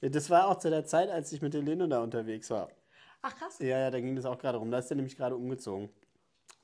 das 0.00 0.30
war 0.30 0.46
auch 0.46 0.58
zu 0.58 0.70
der 0.70 0.84
Zeit, 0.84 1.10
als 1.10 1.32
ich 1.32 1.42
mit 1.42 1.54
Helene 1.54 1.88
da 1.88 2.00
unterwegs 2.02 2.50
war. 2.50 2.68
Ach 3.20 3.34
krass. 3.36 3.58
Ja, 3.58 3.78
ja, 3.78 3.90
da 3.90 4.00
ging 4.00 4.14
das 4.14 4.26
auch 4.26 4.38
gerade 4.38 4.58
rum. 4.58 4.70
Da 4.70 4.78
ist 4.78 4.88
der 4.88 4.96
nämlich 4.96 5.16
gerade 5.16 5.34
umgezogen. 5.36 5.90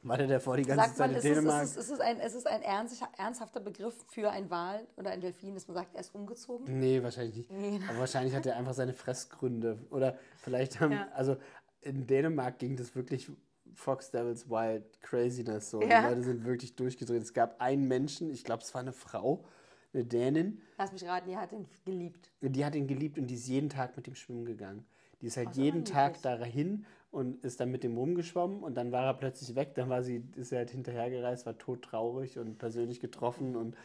War 0.03 0.17
der 0.17 0.29
davor 0.29 0.57
die 0.57 0.63
ganze 0.63 0.85
Sagt 0.85 0.97
Zeit 0.97 1.11
man, 1.11 1.11
in 1.11 1.17
ist 1.17 1.25
es, 1.25 1.31
Dänemark? 1.35 1.65
ist, 1.65 1.71
es, 1.77 1.77
ist 1.87 1.91
es 1.91 2.01
ein, 2.01 2.21
ist 2.21 2.35
es 2.35 2.47
ein 2.47 2.63
ernst, 2.63 3.03
ernsthafter 3.19 3.61
Begriff 3.61 3.95
für 4.09 4.31
ein 4.31 4.49
Wal 4.49 4.87
oder 4.97 5.11
ein 5.11 5.21
Delfin, 5.21 5.55
dass 5.55 5.67
man 5.67 5.75
sagt, 5.75 5.95
er 5.95 6.01
ist 6.01 6.15
umgezogen? 6.15 6.79
Nee, 6.79 7.03
wahrscheinlich 7.03 7.37
nicht. 7.37 7.51
Nee. 7.51 7.81
Aber 7.89 7.99
wahrscheinlich 8.01 8.35
hat 8.35 8.47
er 8.47 8.57
einfach 8.57 8.75
seine 8.75 8.93
Fressgründe. 8.95 9.79
Oder 9.91 10.17
vielleicht 10.37 10.79
haben, 10.81 10.93
Ja. 10.93 11.09
also 11.15 11.37
in 11.81 12.07
Dänemark 12.07 12.59
ging 12.59 12.77
das 12.77 12.95
wirklich 12.95 13.31
Fox 13.75 14.11
Devils 14.13 14.49
Wild 14.49 15.01
Craziness 15.03 15.71
so. 15.71 15.83
Ja. 15.83 16.03
Die 16.03 16.09
Leute 16.09 16.23
sind 16.23 16.45
wirklich 16.45 16.77
durchgedreht. 16.77 17.23
Es 17.23 17.35
gab 17.35 17.61
einen 17.61 17.89
Menschen, 17.89 18.31
ich 18.31 18.45
glaube, 18.45 18.63
es 18.63 18.73
war 18.75 18.81
eine 18.81 18.93
Frau, 18.93 19.45
eine 19.93 20.05
Dänin, 20.05 20.61
Lass 20.79 20.93
mich 20.93 21.05
raten, 21.07 21.29
ihr 21.31 21.41
hat 21.41 21.51
ihn 21.53 21.67
geliebt. 21.85 22.31
die 22.41 22.65
hat 22.65 22.75
ihn 22.77 22.87
geliebt 22.87 23.19
und 23.19 23.27
die 23.27 23.35
ist 23.35 23.49
jeden 23.49 23.69
Tag 23.69 23.97
mit 23.97 24.07
ihm 24.07 24.15
schwimmen 24.15 24.45
gegangen. 24.45 24.87
Die 25.21 25.27
ist 25.27 25.37
halt 25.37 25.55
so 25.55 25.62
jeden. 25.62 25.85
Tag 25.85 26.21
dahin 26.23 26.87
und 27.11 27.45
ist 27.45 27.61
dann 27.61 27.71
mit 27.71 27.83
dem 27.85 27.97
rumgeschwommen 27.97 28.62
und 28.62 28.75
dann 28.75 28.93
war 28.93 29.05
er 29.05 29.14
plötzlich 29.14 29.55
weg. 29.57 29.75
Dann 29.75 29.89
war 29.89 30.03
sie, 30.03 30.23
ist 30.37 30.53
er 30.53 30.59
halt 30.59 30.71
hinterhergereist, 30.71 31.47
war 31.47 31.59
todtraurig 31.59 32.39
und 32.39 32.59
persönlich 32.59 33.01
getroffen 33.01 33.57
und 33.57 33.77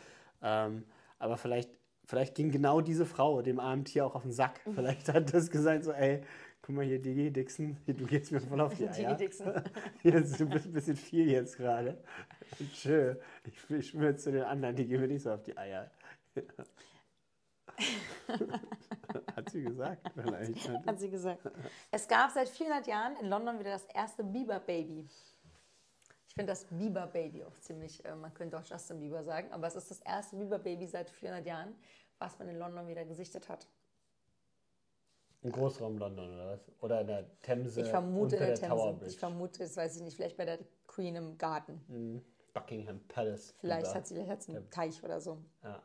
ähm, 0.42 0.84
aber 1.20 1.38
vielleicht 1.38 1.70
vielleicht 2.06 2.36
ging 2.36 2.52
genau 2.52 2.82
diese 2.82 3.06
Frau 3.06 3.42
dem 3.42 3.60
armen 3.60 3.86
Tier 3.86 4.06
auch 4.06 4.16
auf 4.16 4.24
den 4.24 4.32
Sack. 4.32 4.62
Vielleicht 4.76 5.08
hat 5.10 5.34
das 5.34 5.50
gesagt, 5.50 5.86
so, 5.86 5.92
ey, 5.92 6.22
guck 6.62 6.76
mal 6.76 6.86
hier, 6.86 7.02
Digi 7.02 7.32
Dixon, 7.32 7.78
du 7.88 8.06
gehst 8.06 8.32
mir 8.32 8.42
voll 8.42 8.62
auf 8.62 8.74
die 8.76 8.88
Eier. 8.88 9.16
Digi 9.16 9.26
Dixon. 9.26 9.54
Jetzt, 10.04 10.40
du 10.40 10.48
bist 10.48 10.66
ein 10.66 10.74
bisschen 10.74 10.96
viel 10.96 11.30
jetzt 11.30 11.58
gerade. 11.58 12.04
Tschö, 12.74 13.16
ich, 13.46 13.70
ich 13.70 13.88
schwöre 13.90 14.16
zu 14.16 14.32
den 14.32 14.44
anderen, 14.44 14.76
die 14.76 14.86
gehen 14.86 15.02
mir 15.02 15.08
nicht 15.08 15.24
so 15.24 15.32
auf 15.32 15.44
die 15.44 15.58
Eier. 15.58 15.90
Hat 19.36 19.50
sie 19.50 19.64
gesagt? 19.64 20.12
Vielleicht. 20.16 20.70
Hat 20.70 21.00
sie 21.00 21.10
gesagt. 21.10 21.42
Es 21.92 22.08
gab 22.08 22.32
seit 22.32 22.50
400 22.50 22.88
Jahren 22.88 23.16
in 23.18 23.28
London 23.28 23.60
wieder 23.60 23.72
das 23.72 23.86
erste 23.86 24.24
Bieber-Baby. 24.24 25.08
Ich 26.28 26.34
finde 26.34 26.52
das 26.52 26.66
Bieber-Baby 26.66 27.44
auch 27.44 27.58
ziemlich, 27.60 28.04
äh, 28.06 28.16
man 28.16 28.34
könnte 28.34 28.58
auch 28.58 28.66
Justin 28.66 29.00
Bieber 29.00 29.24
sagen, 29.24 29.52
aber 29.52 29.68
es 29.68 29.76
ist 29.76 29.92
das 29.92 30.02
erste 30.02 30.36
Bieber-Baby 30.36 30.88
seit 30.88 31.10
400 31.10 31.46
Jahren, 31.46 31.76
was 32.18 32.40
man 32.40 32.48
in 32.48 32.58
London 32.58 32.88
wieder 32.88 33.06
gesichtet 33.06 33.50
hat. 33.50 33.68
Im 35.44 35.52
Großraum 35.52 35.98
London 35.98 36.34
oder 36.34 36.48
was? 36.54 36.72
Oder 36.80 37.02
in 37.02 37.08
der 37.08 37.42
Themse 37.42 37.82
Ich 37.82 37.90
vermute 37.90 38.36
unter 38.36 38.38
in 38.38 38.46
der 38.46 38.56
der 38.56 38.70
Tower. 38.70 38.94
Bridge. 38.94 39.12
Ich 39.12 39.20
vermute, 39.20 39.60
das 39.60 39.76
weiß 39.76 39.98
ich 39.98 40.02
nicht, 40.02 40.16
vielleicht 40.16 40.38
bei 40.38 40.46
der 40.46 40.60
Queen 40.88 41.16
im 41.16 41.38
Garten. 41.38 41.84
Mhm. 41.88 42.24
Buckingham 42.54 43.00
Palace. 43.08 43.54
Vielleicht 43.60 43.94
hat 43.94 44.08
sie 44.08 44.14
vielleicht 44.14 44.30
hat 44.30 44.44
sie 44.44 44.56
einen 44.56 44.70
Teich 44.70 45.04
oder 45.04 45.20
so. 45.20 45.40
Ja. 45.64 45.82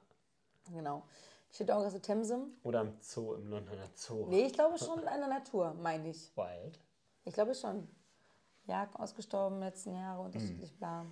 Genau. 0.70 1.02
Steht 1.50 1.70
auch 1.70 1.84
aus 1.84 1.92
der 1.92 2.02
Themse. 2.02 2.38
Oder 2.62 2.82
im 2.82 2.92
Zoo, 3.00 3.34
im 3.34 3.48
Londoner 3.48 3.88
Zoo. 3.94 4.26
Nee, 4.28 4.46
ich 4.46 4.52
glaube 4.52 4.78
schon 4.78 4.98
in 4.98 5.04
der 5.04 5.28
Natur, 5.28 5.74
meine 5.74 6.08
ich. 6.10 6.36
Wild. 6.36 6.78
Ich 7.24 7.34
glaube 7.34 7.54
schon. 7.54 7.88
Ja, 8.66 8.88
ausgestorben 8.94 9.60
letzten 9.60 9.94
Jahre, 9.94 10.20
unterschiedlich 10.22 10.76
bla. 10.76 11.06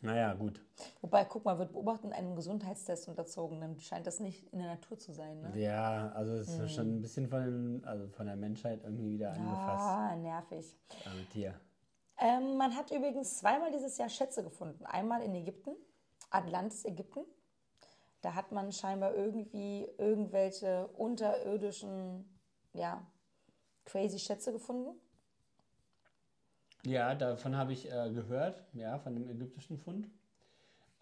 Naja, 0.00 0.34
gut. 0.34 0.60
Wobei, 1.00 1.24
guck 1.24 1.44
mal, 1.44 1.56
wird 1.60 1.72
beobachtet 1.72 2.12
einem 2.12 2.34
Gesundheitstest 2.34 3.06
unterzogen, 3.06 3.60
dann 3.60 3.78
scheint 3.78 4.04
das 4.04 4.18
nicht 4.18 4.52
in 4.52 4.58
der 4.58 4.66
Natur 4.66 4.98
zu 4.98 5.12
sein, 5.12 5.40
ne? 5.40 5.52
Ja, 5.56 6.10
also 6.10 6.32
es 6.32 6.48
ist 6.48 6.72
schon 6.72 6.96
ein 6.96 7.00
bisschen 7.00 7.28
von, 7.28 7.84
also 7.84 8.08
von 8.08 8.26
der 8.26 8.34
Menschheit 8.34 8.82
irgendwie 8.82 9.12
wieder 9.12 9.30
angefasst. 9.30 9.84
Ah, 9.84 10.16
nervig. 10.16 10.76
Am 11.04 11.28
Tier. 11.30 11.54
Ähm, 12.18 12.56
man 12.56 12.74
hat 12.74 12.90
übrigens 12.90 13.38
zweimal 13.38 13.70
dieses 13.70 13.96
Jahr 13.96 14.08
Schätze 14.08 14.42
gefunden. 14.42 14.84
Einmal 14.86 15.22
in 15.22 15.36
Ägypten, 15.36 15.76
Atlantis, 16.32 16.84
Ägypten. 16.84 17.24
Da 18.20 18.34
hat 18.34 18.52
man 18.52 18.72
scheinbar 18.72 19.14
irgendwie 19.14 19.88
irgendwelche 19.98 20.86
unterirdischen, 20.96 22.24
ja, 22.72 23.04
crazy 23.84 24.18
Schätze 24.18 24.52
gefunden. 24.52 24.98
Ja, 26.84 27.14
davon 27.14 27.56
habe 27.56 27.72
ich 27.72 27.90
äh, 27.90 28.10
gehört, 28.10 28.64
ja, 28.72 28.98
von 28.98 29.14
dem 29.14 29.28
ägyptischen 29.28 29.78
Fund. 29.78 30.08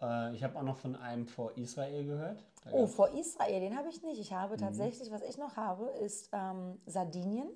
Äh, 0.01 0.35
ich 0.35 0.43
habe 0.43 0.57
auch 0.57 0.63
noch 0.63 0.77
von 0.77 0.95
einem 0.95 1.27
vor 1.27 1.57
Israel 1.57 2.05
gehört. 2.05 2.43
Da 2.63 2.71
Oh, 2.71 2.87
vor 2.87 3.09
Israel, 3.09 3.59
den 3.59 3.77
habe 3.77 3.89
ich 3.89 4.01
nicht. 4.03 4.19
Ich 4.19 4.33
habe 4.33 4.57
tatsächlich, 4.57 5.11
was 5.11 5.21
ich 5.23 5.37
noch 5.37 5.55
habe, 5.55 5.85
ist 6.03 6.29
ähm, 6.33 6.79
Sardinien. 6.85 7.49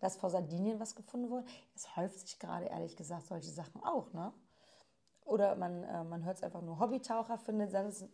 Dass 0.00 0.16
vor 0.16 0.30
Sardinien 0.30 0.80
was 0.80 0.94
gefunden 0.94 1.28
wurde. 1.28 1.44
Es 1.74 1.94
häuft 1.96 2.18
sich 2.20 2.38
gerade, 2.38 2.66
ehrlich 2.66 2.96
gesagt, 2.96 3.26
solche 3.26 3.50
Sachen 3.50 3.82
auch, 3.82 4.12
ne? 4.14 4.32
Oder 5.24 5.56
man, 5.56 5.84
äh, 5.84 6.04
man 6.04 6.24
hört 6.24 6.36
es 6.36 6.42
einfach 6.42 6.62
nur, 6.62 6.78
Hobbytaucher 6.78 7.38
findet, 7.38 7.70
sens. 7.70 8.08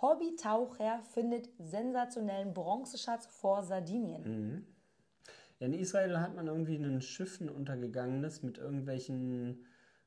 Hobbytaucher 0.00 1.02
findet 1.02 1.48
sensationellen 1.58 2.52
Bronzeschatz 2.52 3.26
vor 3.26 3.62
Sardinien. 3.62 4.66
Ja, 5.60 5.66
in 5.66 5.74
Israel 5.74 6.20
hat 6.20 6.34
man 6.34 6.46
irgendwie 6.46 6.76
ein 6.76 7.00
Schiff, 7.00 7.40
ein 7.40 7.48
untergegangenes 7.48 8.42
mit 8.42 8.58
irgendwelchen, 8.58 9.64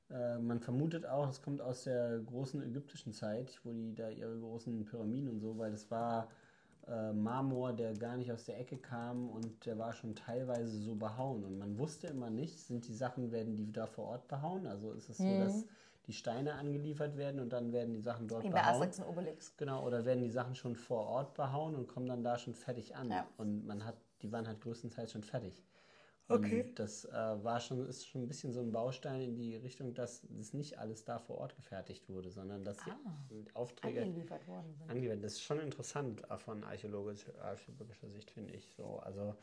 äh, 0.10 0.38
man 0.38 0.60
vermutet 0.60 1.06
auch, 1.06 1.30
es 1.30 1.42
kommt 1.42 1.62
aus 1.62 1.86
der 1.86 2.20
großen 2.20 2.62
ägyptischen 2.62 3.14
Zeit, 3.14 3.60
wo 3.64 3.72
die 3.72 3.96
da 3.96 4.10
ihre 4.10 4.38
großen 4.38 4.86
Pyramiden 4.86 5.30
und 5.30 5.40
so, 5.40 5.58
weil 5.58 5.72
das 5.72 5.90
war 5.90 6.28
äh, 6.88 7.14
Marmor, 7.14 7.74
der 7.74 7.94
gar 7.94 8.18
nicht 8.18 8.32
aus 8.32 8.46
der 8.46 8.60
Ecke 8.60 8.78
kam 8.78 9.30
und 9.30 9.66
der 9.66 9.78
war 9.78 9.94
schon 9.94 10.16
teilweise 10.16 10.80
so 10.80 10.96
behauen. 10.96 11.44
Und 11.44 11.58
man 11.58 11.78
wusste 11.78 12.08
immer 12.08 12.30
nicht, 12.30 12.60
sind 12.60 12.88
die 12.88 12.94
Sachen, 12.94 13.32
werden 13.32 13.56
die 13.56 13.72
da 13.72 13.86
vor 13.86 14.06
Ort 14.06 14.28
behauen? 14.28 14.68
Also 14.68 14.92
ist 14.92 15.10
es 15.10 15.18
so, 15.18 15.40
dass 15.40 15.66
die 16.08 16.14
Steine 16.14 16.54
angeliefert 16.54 17.18
werden 17.18 17.42
und 17.42 17.52
dann 17.52 17.74
werden 17.74 17.94
die 17.94 18.00
Sachen 18.00 18.28
dort 18.28 18.44
Wie 18.44 18.50
bei 18.50 18.60
behauen? 18.60 18.76
Asterix 18.76 19.00
und 19.00 19.08
Obelix. 19.08 19.58
Genau, 19.58 19.86
oder 19.86 20.06
werden 20.06 20.24
die 20.24 20.30
Sachen 20.30 20.56
schon 20.56 20.76
vor 20.76 21.06
Ort 21.06 21.34
behauen 21.34 21.76
und 21.76 21.88
kommen 21.88 22.08
dann 22.08 22.24
da 22.24 22.38
schon 22.38 22.54
fertig 22.54 22.96
an. 22.96 23.12
Ja. 23.12 23.28
Und 23.38 23.66
man 23.66 23.84
hat, 23.84 23.96
die 24.22 24.32
waren 24.32 24.48
halt 24.48 24.62
größtenteils 24.62 25.12
schon 25.12 25.24
fertig. 25.24 25.62
Und 26.30 26.80
das 26.80 27.06
äh, 27.06 27.12
war 27.12 27.60
schon, 27.60 27.88
ist 27.88 28.06
schon 28.06 28.24
ein 28.24 28.28
bisschen 28.28 28.52
so 28.52 28.60
ein 28.60 28.72
Baustein 28.72 29.22
in 29.22 29.36
die 29.36 29.56
Richtung, 29.56 29.94
dass 29.94 30.22
das 30.30 30.54
nicht 30.54 30.78
alles 30.78 31.06
da 31.06 31.20
vor 31.20 31.38
Ort 31.38 31.56
gefertigt 31.56 32.10
wurde, 32.10 32.32
sondern 32.32 32.66
dass 32.66 32.78
die 33.32 33.46
Aufträge 33.54 34.02
Angeliefert 34.02 34.46
worden 34.48 34.74
sind. 34.76 34.90
angewendet. 34.90 35.24
Das 35.24 35.34
ist 35.34 35.44
schon 35.44 35.60
interessant 35.60 36.30
äh, 36.30 36.38
von 36.38 36.64
archäologischer, 36.66 37.32
archäologischer 37.42 38.10
Sicht, 38.10 38.30
finde 38.32 38.54
ich. 38.56 38.68
So, 38.76 39.00
also, 39.00 39.36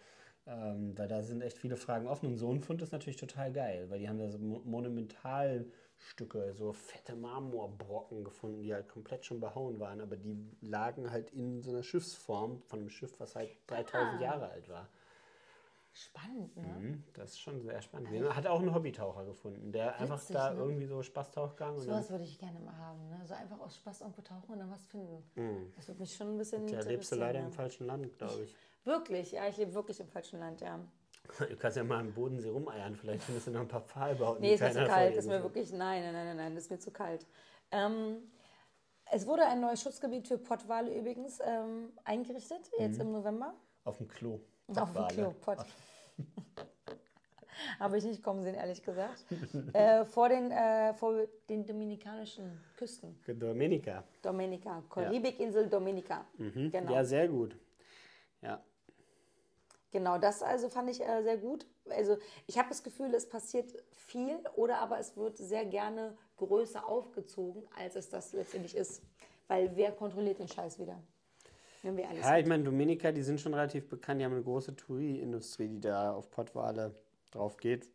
ähm, 0.46 0.96
weil 0.98 1.08
da 1.08 1.22
sind 1.22 1.40
echt 1.40 1.56
viele 1.56 1.76
Fragen 1.76 2.06
offen. 2.06 2.26
Und 2.26 2.36
so 2.36 2.52
ein 2.52 2.60
Fund 2.60 2.82
ist 2.82 2.92
natürlich 2.92 3.16
total 3.16 3.50
geil, 3.50 3.88
weil 3.88 3.98
die 3.98 4.08
haben 4.08 4.18
da 4.18 4.28
so 4.28 4.38
Mo 4.38 4.60
Monumentalstücke, 4.64 6.52
so 6.52 6.74
fette 6.74 7.16
Marmorbrocken 7.16 8.24
gefunden, 8.24 8.62
die 8.62 8.74
halt 8.74 8.88
komplett 8.88 9.24
schon 9.24 9.40
behauen 9.40 9.80
waren, 9.80 10.02
aber 10.02 10.16
die 10.16 10.36
lagen 10.60 11.10
halt 11.10 11.30
in 11.30 11.62
so 11.62 11.70
einer 11.70 11.82
Schiffsform 11.82 12.60
von 12.60 12.80
einem 12.80 12.90
Schiff, 12.90 13.18
was 13.20 13.36
halt 13.36 13.56
3000 13.68 14.20
Jahre 14.20 14.50
alt 14.50 14.68
war. 14.68 14.90
Spannend, 15.96 16.56
ne? 16.56 16.66
Mhm, 16.66 17.04
Das 17.14 17.30
ist 17.30 17.40
schon 17.40 17.62
sehr 17.62 17.80
spannend. 17.80 18.08
gewesen. 18.08 18.34
Hat 18.34 18.48
auch 18.48 18.58
einen 18.58 18.74
Hobbytaucher 18.74 19.24
gefunden, 19.24 19.70
der 19.70 19.94
einfach 20.00 20.18
Witzig, 20.18 20.34
da 20.34 20.50
ne? 20.50 20.58
irgendwie 20.60 20.86
so 20.86 21.00
Spaßtauchgang 21.02 21.70
und 21.76 21.86
dann, 21.86 21.86
Sowas 21.86 22.10
würde 22.10 22.24
ich 22.24 22.36
gerne 22.36 22.58
mal 22.58 22.76
haben, 22.76 23.08
ne? 23.08 23.20
So 23.24 23.34
einfach 23.34 23.60
aus 23.60 23.76
Spaß 23.76 24.00
irgendwo 24.00 24.22
tauchen 24.22 24.54
und 24.54 24.58
dann 24.58 24.70
was 24.72 24.84
finden. 24.86 25.70
Das 25.76 25.86
würde 25.86 26.00
mich 26.00 26.16
schon 26.16 26.34
ein 26.34 26.36
bisschen 26.36 26.66
ja, 26.66 26.80
lebst 26.80 27.12
du 27.12 27.16
leider 27.16 27.38
im 27.38 27.52
falschen 27.52 27.86
Land, 27.86 28.18
glaube 28.18 28.42
ich. 28.42 28.56
Wirklich, 28.82 29.30
ja, 29.32 29.46
ich 29.46 29.56
lebe 29.56 29.72
wirklich 29.72 30.00
im 30.00 30.08
falschen 30.08 30.40
Land, 30.40 30.60
ja. 30.60 30.80
Du 31.48 31.56
kannst 31.56 31.76
ja 31.76 31.84
mal 31.84 32.00
im 32.00 32.12
Bodensee 32.12 32.48
rumeiern, 32.50 32.96
vielleicht 32.96 33.22
findest 33.22 33.46
du 33.46 33.52
noch 33.52 33.60
ein 33.60 33.68
paar 33.68 33.80
Pfahlbauten. 33.82 34.42
Nee, 34.42 34.54
ist 34.54 34.60
mir 34.62 34.72
zu 34.72 34.84
kalt, 34.86 35.16
ist 35.16 35.26
mir 35.26 35.38
so- 35.38 35.44
wirklich, 35.44 35.72
nein, 35.72 36.02
nein, 36.02 36.12
nein, 36.12 36.26
nein, 36.26 36.36
nein, 36.36 36.56
ist 36.56 36.70
mir 36.72 36.78
zu 36.80 36.90
kalt. 36.90 37.24
Ähm, 37.70 38.16
es 39.12 39.26
wurde 39.28 39.46
ein 39.46 39.60
neues 39.60 39.80
Schutzgebiet 39.80 40.26
für 40.26 40.38
Pottwale 40.38 40.92
übrigens 40.92 41.38
ähm, 41.40 41.92
eingerichtet, 42.02 42.68
jetzt 42.78 42.98
im 42.98 43.12
November. 43.12 43.54
Auf 43.84 43.98
dem 43.98 44.08
Klo. 44.08 44.40
Auf 44.74 44.92
dem. 44.92 45.06
Klo, 45.08 45.32
Pott. 45.40 45.58
Habe 47.78 47.98
ich 47.98 48.04
nicht 48.04 48.22
kommen 48.22 48.42
sehen, 48.42 48.54
ehrlich 48.54 48.82
gesagt. 48.82 49.24
äh, 49.72 50.04
vor, 50.04 50.28
den, 50.28 50.50
äh, 50.50 50.94
vor 50.94 51.26
den 51.48 51.64
dominikanischen 51.64 52.60
Küsten. 52.76 53.18
Dominika. 53.26 54.04
Dominika, 54.22 54.82
Karibikinsel 54.90 55.68
Dominika. 55.68 56.26
Genau. 56.38 56.92
Ja, 56.92 57.04
sehr 57.04 57.28
gut. 57.28 57.56
Ja. 58.42 58.62
Genau, 59.90 60.18
das 60.18 60.42
also 60.42 60.68
fand 60.68 60.90
ich 60.90 61.00
äh, 61.00 61.22
sehr 61.22 61.38
gut. 61.38 61.66
Also 61.88 62.16
ich 62.46 62.58
habe 62.58 62.68
das 62.68 62.82
Gefühl, 62.82 63.14
es 63.14 63.28
passiert 63.28 63.72
viel 63.92 64.36
oder 64.56 64.78
aber 64.78 64.98
es 64.98 65.16
wird 65.16 65.38
sehr 65.38 65.64
gerne 65.64 66.16
größer 66.36 66.86
aufgezogen, 66.86 67.62
als 67.78 67.94
es 67.94 68.08
das 68.08 68.32
letztendlich 68.32 68.76
ist. 68.76 69.02
Weil 69.46 69.76
wer 69.76 69.92
kontrolliert 69.92 70.38
den 70.38 70.48
Scheiß 70.48 70.78
wieder? 70.78 71.00
Wenn 71.84 71.98
wir 71.98 72.04
ehrlich 72.04 72.24
Ja, 72.24 72.38
ich 72.38 72.46
meine, 72.46 72.64
Dominika, 72.64 73.12
die 73.12 73.22
sind 73.22 73.38
schon 73.38 73.52
relativ 73.52 73.88
bekannt. 73.88 74.18
Die 74.20 74.24
haben 74.24 74.32
eine 74.32 74.42
große 74.42 74.74
Touri-Industrie, 74.74 75.68
die 75.68 75.80
da 75.80 76.14
auf 76.14 76.30
Pottwale 76.30 76.94
drauf 77.30 77.58
geht. 77.58 77.90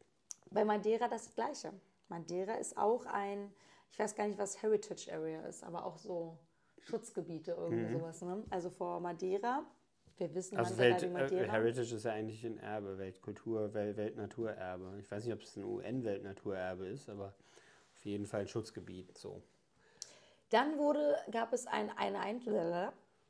Bei 0.52 0.64
Madeira 0.64 1.08
das 1.08 1.34
Gleiche. 1.34 1.74
Madeira 2.08 2.54
ist 2.54 2.78
auch 2.78 3.08
ein, 3.08 3.52
ich 3.92 3.98
weiß 3.98 4.16
gar 4.16 4.28
nicht, 4.28 4.38
was 4.38 4.62
Heritage 4.62 5.12
Area 5.12 5.42
ist, 5.42 5.64
aber 5.64 5.86
auch 5.86 5.98
so 5.98 6.38
Schutzgebiete, 6.82 7.52
irgendwie 7.52 7.92
sowas. 7.92 8.22
Ne? 8.22 8.44
Also 8.52 8.70
vor 8.70 9.00
Madeira, 9.00 9.66
wir 10.18 10.36
wissen 10.36 10.56
Mhm. 10.56 10.60
Also 10.60 10.76
Madeira 10.76 10.92
Welt, 10.92 11.02
wie 11.02 11.06
äh, 11.06 11.22
Madeira. 11.22 11.52
Heritage 11.52 11.96
ist 11.96 12.06
ja 12.06 12.12
eigentlich 12.14 12.46
ein 12.46 12.58
Erbe, 12.60 12.98
Weltkultur, 13.00 13.74
Wel 13.74 13.98
Weltnaturerbe. 13.98 14.98
Ich 15.00 15.10
weiß 15.10 15.26
nicht, 15.26 15.34
ob 15.34 15.42
es 15.42 15.56
ein 15.58 15.64
UN-Weltnaturerbe 15.64 16.86
ist, 16.86 17.10
aber 17.10 17.34
auf 17.96 18.06
jeden 18.06 18.28
Fall 18.28 18.42
ein 18.42 18.48
Schutzgebiet. 18.48 19.18
So. 19.18 19.42
Dann 20.52 20.78
wurde, 20.78 21.16
gab 21.32 21.54
es 21.54 21.66
ein, 21.66 21.90
eine, 21.98 22.20
ein, 22.20 22.40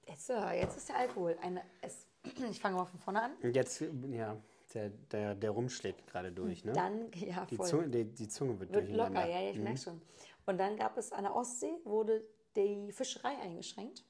jetzt, 0.10 0.30
äh, 0.30 0.60
jetzt 0.60 0.78
ist 0.78 0.90
der 0.90 0.98
Alkohol. 0.98 1.38
Eine, 1.42 1.62
es, 1.82 2.08
ich 2.52 2.60
fange 2.60 2.76
mal 2.76 2.86
von 2.86 3.00
vorne 3.00 3.22
an. 3.22 3.32
Jetzt, 3.54 3.82
ja, 4.12 4.38
der, 4.74 4.90
der, 4.90 5.36
der 5.36 5.52
rumschlägt 5.52 6.08
gerade 6.08 6.32
durch, 6.32 6.64
ne? 6.64 6.74
Dann, 6.74 7.12
ja, 7.14 7.46
die, 7.46 7.56
voll. 7.56 7.68
Zunge, 7.68 7.90
die, 7.90 8.06
die 8.06 8.28
Zunge 8.28 8.60
wird, 8.60 8.74
Wird 8.74 8.90
locker, 8.90 9.28
ja, 9.28 9.50
ich 9.50 9.60
merke 9.60 9.80
schon. 9.80 10.02
Und 10.46 10.58
dann 10.58 10.78
gab 10.78 10.98
es 10.98 11.12
an 11.12 11.24
der 11.24 11.36
Ostsee, 11.36 11.74
wurde 11.84 12.24
die 12.56 12.92
Fischerei 12.92 13.38
eingeschränkt. 13.42 14.04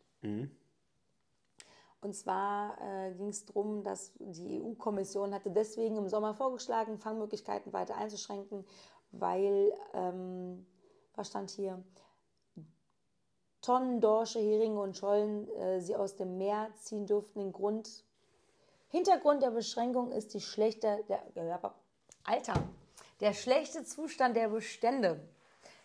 Und 2.02 2.14
zwar 2.14 2.78
äh, 2.82 3.14
ging 3.14 3.28
es 3.28 3.46
darum, 3.46 3.84
dass 3.84 4.14
die 4.20 4.62
EU-Kommission 4.62 5.34
hatte 5.34 5.52
deswegen 5.52 5.98
im 5.98 6.08
Sommer 6.08 6.34
vorgeschlagen, 6.34 6.98
Fangmöglichkeiten 6.98 7.74
weiter 7.74 7.98
einzuschränken, 7.98 8.66
weil, 9.12 9.74
ähm, 9.94 10.66
was 11.16 11.28
stand 11.28 11.50
hier, 11.52 11.84
Tonnen 13.62 14.00
Dorsche, 14.00 14.40
Heringe 14.40 14.80
und 14.80 14.98
Schollen 14.98 15.50
äh, 15.56 15.82
sie 15.82 15.96
aus 15.96 16.16
dem 16.16 16.38
Meer 16.38 16.70
ziehen 16.80 17.06
durften. 17.06 17.40
Den 17.40 17.52
Grund, 17.52 18.04
Hintergrund 18.90 19.44
der 19.44 19.52
Beschränkung 19.52 20.12
ist 20.12 20.34
die 20.34 20.42
schlechte, 20.42 21.04
der, 21.10 21.22
Alter, 22.24 22.64
der 23.20 23.34
schlechte 23.34 23.84
Zustand 23.84 24.36
der 24.36 24.50
Bestände. 24.50 25.20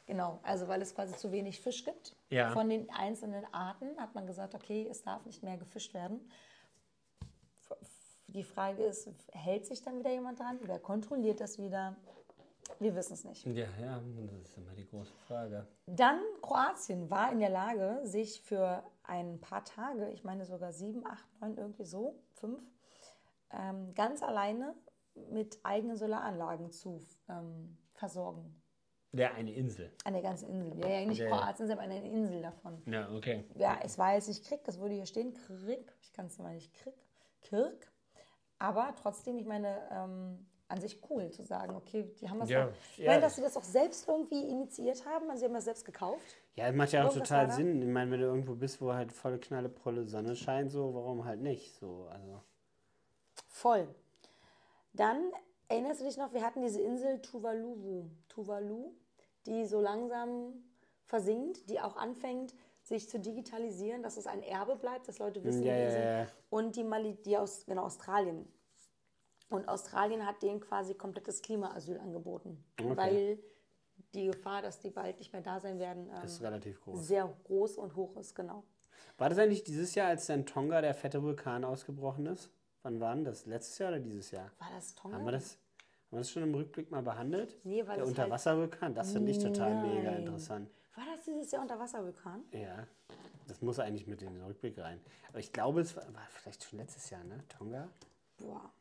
Genau, 0.06 0.38
also 0.42 0.68
weil 0.68 0.82
es 0.82 0.94
quasi 0.94 1.16
zu 1.16 1.32
wenig 1.32 1.60
Fisch 1.60 1.84
gibt. 1.84 2.14
Ja. 2.28 2.50
Von 2.50 2.68
den 2.68 2.90
einzelnen 2.90 3.44
Arten 3.52 3.98
hat 3.98 4.14
man 4.14 4.26
gesagt, 4.26 4.54
okay, 4.54 4.86
es 4.90 5.02
darf 5.02 5.24
nicht 5.24 5.42
mehr 5.42 5.56
gefischt 5.56 5.94
werden. 5.94 6.30
Die 8.28 8.42
Frage 8.42 8.82
ist, 8.84 9.08
hält 9.32 9.64
sich 9.66 9.82
dann 9.82 9.98
wieder 9.98 10.10
jemand 10.10 10.40
dran 10.40 10.58
oder 10.58 10.78
kontrolliert 10.78 11.40
das 11.40 11.58
wieder? 11.58 11.96
Wir 12.78 12.94
wissen 12.94 13.14
es 13.14 13.24
nicht. 13.24 13.46
Ja, 13.46 13.66
ja, 13.80 14.00
das 14.16 14.48
ist 14.48 14.56
immer 14.56 14.72
die 14.74 14.86
große 14.86 15.12
Frage. 15.26 15.66
Dann 15.86 16.20
Kroatien 16.42 17.10
war 17.10 17.30
in 17.32 17.40
der 17.40 17.50
Lage, 17.50 18.00
sich 18.04 18.40
für 18.40 18.82
ein 19.02 19.40
paar 19.40 19.64
Tage, 19.64 20.10
ich 20.10 20.24
meine 20.24 20.44
sogar 20.44 20.72
sieben, 20.72 21.06
acht, 21.06 21.26
neun, 21.40 21.56
irgendwie 21.56 21.84
so, 21.84 22.18
fünf, 22.32 22.62
ähm, 23.50 23.94
ganz 23.94 24.22
alleine 24.22 24.74
mit 25.30 25.58
eigenen 25.62 25.96
Solaranlagen 25.96 26.70
zu 26.70 27.00
ähm, 27.28 27.76
versorgen. 27.92 28.60
Ja, 29.12 29.32
eine 29.32 29.52
Insel. 29.52 29.92
An 30.04 30.14
der 30.14 30.22
ganzen 30.22 30.48
Insel. 30.48 30.76
Ja, 30.80 30.88
ja, 30.88 31.06
nicht 31.06 31.18
Ja, 31.18 31.26
ja. 31.26 31.36
Kroatien, 31.36 31.68
sondern 31.68 31.90
eine 31.90 32.10
Insel 32.10 32.42
davon. 32.42 32.82
Ja, 32.86 33.08
okay. 33.12 33.44
Ja, 33.56 33.78
es 33.82 33.96
war 33.96 34.14
jetzt 34.14 34.26
nicht 34.26 34.44
Krieg, 34.44 34.64
das 34.64 34.80
würde 34.80 34.94
hier 34.94 35.06
stehen, 35.06 35.34
Krieg, 35.34 35.92
ich 36.00 36.12
kann 36.12 36.26
es 36.26 36.38
mal 36.38 36.54
nicht 36.54 36.74
Krieg, 36.74 36.94
Kirk. 37.42 37.92
Aber 38.58 38.92
trotzdem, 39.00 39.38
ich 39.38 39.46
meine, 39.46 39.88
ähm, 39.92 40.46
an 40.68 40.80
sich 40.80 40.98
cool 41.10 41.30
zu 41.30 41.42
sagen, 41.42 41.74
okay, 41.76 42.10
die 42.20 42.28
haben 42.28 42.40
das 42.40 42.48
Ja, 42.48 42.66
auch, 42.66 42.70
ich 42.92 42.98
ja. 42.98 43.10
meine, 43.10 43.22
dass 43.22 43.36
sie 43.36 43.42
das 43.42 43.56
auch 43.56 43.62
selbst 43.64 44.08
irgendwie 44.08 44.48
initiiert 44.48 45.04
haben, 45.06 45.28
also 45.28 45.40
sie 45.40 45.44
haben 45.46 45.54
das 45.54 45.64
selbst 45.64 45.84
gekauft. 45.84 46.36
Ja, 46.54 46.66
das 46.66 46.74
macht 46.74 46.92
ja 46.92 47.00
auch 47.02 47.08
Irgendwas 47.10 47.28
total? 47.28 47.50
Sinn. 47.50 47.82
Ich 47.82 47.88
meine, 47.88 48.10
wenn 48.10 48.20
du 48.20 48.26
irgendwo 48.26 48.54
bist, 48.54 48.80
wo 48.80 48.92
halt 48.92 49.12
volle 49.12 49.38
Knalle, 49.38 49.68
pralle 49.68 50.06
Sonne 50.06 50.36
scheint, 50.36 50.70
so, 50.70 50.94
warum 50.94 51.24
halt 51.24 51.40
nicht? 51.40 51.74
So, 51.74 52.06
also. 52.10 52.40
Voll. 53.48 53.88
Dann 54.92 55.32
erinnerst 55.68 56.00
du 56.00 56.04
dich 56.04 56.16
noch, 56.16 56.32
wir 56.32 56.42
hatten 56.44 56.62
diese 56.62 56.80
Insel 56.80 57.20
Tuvalu, 57.20 58.04
Tuvalu, 58.28 58.92
die 59.46 59.66
so 59.66 59.80
langsam 59.80 60.54
versinkt, 61.04 61.68
die 61.68 61.80
auch 61.80 61.96
anfängt, 61.96 62.54
sich 62.82 63.08
zu 63.08 63.18
digitalisieren, 63.18 64.02
dass 64.02 64.16
es 64.16 64.26
ein 64.26 64.42
Erbe 64.42 64.76
bleibt, 64.76 65.08
dass 65.08 65.18
Leute 65.18 65.42
wissen, 65.42 65.62
Ja, 65.64 65.74
ja, 65.76 65.90
sind. 65.90 66.02
ja. 66.02 66.26
Und 66.50 66.76
die, 66.76 66.84
Mali 66.84 67.14
die 67.24 67.36
aus 67.36 67.64
genau, 67.66 67.84
Australien. 67.84 68.46
Und 69.50 69.68
Australien 69.68 70.26
hat 70.26 70.42
denen 70.42 70.60
quasi 70.60 70.94
komplettes 70.94 71.42
Klimaasyl 71.42 71.98
angeboten, 71.98 72.64
Okay. 72.80 72.96
weil 72.96 73.38
die 74.14 74.26
Gefahr, 74.26 74.62
dass 74.62 74.80
die 74.80 74.90
bald 74.90 75.18
nicht 75.18 75.32
mehr 75.32 75.42
da 75.42 75.60
sein 75.60 75.78
werden, 75.78 76.08
ähm, 76.08 76.24
ist 76.24 76.40
relativ 76.42 76.80
groß. 76.82 77.06
sehr 77.06 77.32
groß 77.44 77.76
und 77.78 77.94
hoch 77.96 78.16
ist, 78.16 78.34
genau. 78.34 78.64
War 79.18 79.28
das 79.28 79.38
eigentlich 79.38 79.62
dieses 79.64 79.94
Jahr, 79.94 80.08
als 80.08 80.28
in 80.28 80.46
Tonga 80.46 80.80
der 80.80 80.94
fette 80.94 81.22
Vulkan 81.22 81.64
ausgebrochen 81.64 82.26
ist? 82.26 82.50
Wann 82.82 83.00
war 83.00 83.14
denn 83.14 83.24
das? 83.24 83.46
Letztes 83.46 83.78
Jahr 83.78 83.90
oder 83.90 84.00
dieses 84.00 84.30
Jahr? 84.30 84.50
War 84.58 84.68
das 84.74 84.94
Tonga? 84.94 85.16
Haben 85.16 85.24
wir 85.24 85.32
das, 85.32 85.52
haben 85.52 86.10
wir 86.10 86.18
das 86.18 86.30
schon 86.30 86.42
im 86.42 86.54
Rückblick 86.54 86.90
mal 86.90 87.02
behandelt? 87.02 87.56
Nee, 87.64 87.78
weil 87.86 87.96
der 87.96 88.04
halt- 88.04 88.06
Unterwasservulkan, 88.08 88.94
das 88.94 89.12
finde 89.12 89.30
ich 89.30 89.38
total 89.38 89.80
mega 89.82 90.10
Nein. 90.10 90.20
interessant. 90.22 90.70
War 90.96 91.04
das 91.14 91.24
dieses 91.24 91.50
Jahr 91.50 91.62
Unterwasservulkan? 91.62 92.44
Ja, 92.52 92.86
das 93.48 93.60
muss 93.62 93.78
eigentlich 93.78 94.06
mit 94.06 94.22
in 94.22 94.34
den 94.34 94.44
Rückblick 94.44 94.78
rein. 94.78 95.00
Aber 95.28 95.38
ich 95.38 95.52
glaube, 95.52 95.80
es 95.80 95.96
war, 95.96 96.02
war 96.14 96.26
vielleicht 96.30 96.64
schon 96.64 96.78
letztes 96.78 97.10
Jahr, 97.10 97.22
ne? 97.24 97.42
Tonga? 97.48 97.88
Boah. 98.38 98.72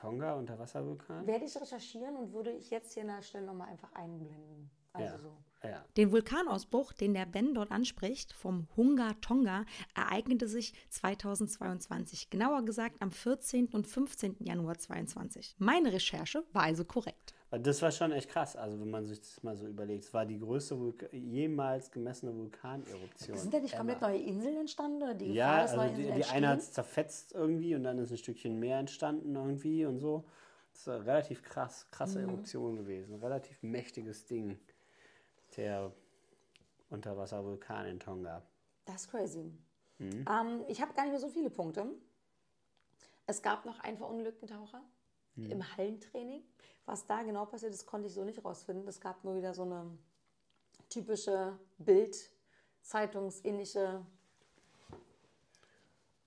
Tonga, 0.00 0.34
Unterwasservulkan? 0.34 1.26
Werde 1.26 1.44
ich 1.44 1.60
recherchieren 1.60 2.16
und 2.16 2.32
würde 2.32 2.50
ich 2.52 2.70
jetzt 2.70 2.92
hier 2.94 3.02
an 3.02 3.08
der 3.08 3.22
Stelle 3.22 3.46
nochmal 3.46 3.68
einfach 3.68 3.92
einblenden. 3.94 4.70
Also 4.92 5.16
Ja. 5.16 5.18
so. 5.18 5.36
Ja. 5.64 5.84
Den 5.96 6.12
Vulkanausbruch, 6.12 6.92
den 6.92 7.14
der 7.14 7.26
Ben 7.26 7.52
dort 7.54 7.70
anspricht, 7.72 8.32
vom 8.32 8.68
Hunga 8.76 9.14
Tonga, 9.20 9.64
ereignete 9.96 10.46
sich 10.46 10.72
2022. 10.90 12.30
Genauer 12.30 12.64
gesagt 12.64 13.00
am 13.02 13.10
14. 13.10 13.66
und 13.72 13.86
15. 13.86 14.36
Januar 14.40 14.78
2022. 14.78 15.56
Meine 15.58 15.92
Recherche 15.92 16.44
war 16.52 16.62
also 16.62 16.84
korrekt. 16.84 17.34
Das 17.50 17.80
war 17.80 17.90
schon 17.90 18.12
echt 18.12 18.28
krass, 18.28 18.56
also 18.56 18.78
wenn 18.78 18.90
man 18.90 19.06
sich 19.06 19.20
das 19.20 19.42
mal 19.42 19.56
so 19.56 19.66
überlegt. 19.66 20.04
Es 20.04 20.12
war 20.12 20.26
die 20.26 20.38
größte 20.38 20.78
Vulka 20.78 21.06
jemals 21.12 21.90
gemessene 21.90 22.36
Vulkaneruption. 22.36 23.38
Sind 23.38 23.54
da 23.54 23.58
nicht 23.58 23.74
komplett 23.74 24.02
neue 24.02 24.18
Inseln 24.18 24.58
entstanden 24.58 25.02
oder 25.02 25.14
die 25.14 25.32
Ja, 25.32 25.62
Gefahr, 25.62 25.62
also 25.62 25.76
neue 25.76 25.94
die, 25.96 26.02
Inseln 26.02 26.16
die 26.22 26.24
eine 26.26 26.48
hat 26.48 26.58
es 26.58 26.72
zerfetzt 26.72 27.32
irgendwie 27.32 27.74
und 27.74 27.84
dann 27.84 27.98
ist 27.98 28.10
ein 28.10 28.18
Stückchen 28.18 28.58
mehr 28.58 28.78
entstanden 28.78 29.34
irgendwie 29.34 29.86
und 29.86 29.98
so. 29.98 30.24
Das 30.72 30.80
ist 30.82 30.88
eine 30.90 31.06
relativ 31.06 31.42
krass, 31.42 31.86
krasse 31.90 32.18
Mhm. 32.20 32.28
Eruption 32.28 32.76
gewesen. 32.76 33.14
Ein 33.14 33.20
relativ 33.22 33.62
mächtiges 33.62 34.26
Ding. 34.26 34.58
Der 35.58 35.92
Unterwasservulkan 36.88 37.84
in 37.86 38.00
Tonga. 38.00 38.40
Das 38.86 39.02
ist 39.02 39.10
crazy. 39.10 39.52
Mhm. 39.98 40.24
Ähm, 40.30 40.64
ich 40.68 40.80
habe 40.80 40.94
gar 40.94 41.02
nicht 41.02 41.10
mehr 41.10 41.20
so 41.20 41.28
viele 41.28 41.50
Punkte. 41.50 41.84
Es 43.26 43.42
gab 43.42 43.66
noch 43.66 43.78
einen 43.80 43.98
verunglückten 43.98 44.48
Taucher 44.48 44.82
Mhm. 45.34 45.50
im 45.50 45.76
Hallentraining. 45.76 46.42
Was 46.86 47.06
da 47.06 47.22
genau 47.22 47.44
passiert 47.44 47.74
ist, 47.74 47.84
konnte 47.86 48.06
ich 48.08 48.14
so 48.14 48.24
nicht 48.24 48.42
rausfinden. 48.44 48.86
Es 48.88 49.00
gab 49.00 49.22
nur 49.24 49.36
wieder 49.36 49.52
so 49.52 49.62
eine 49.62 49.84
typische 50.88 51.58
Bild-Zeitungsähnliche 51.78 54.06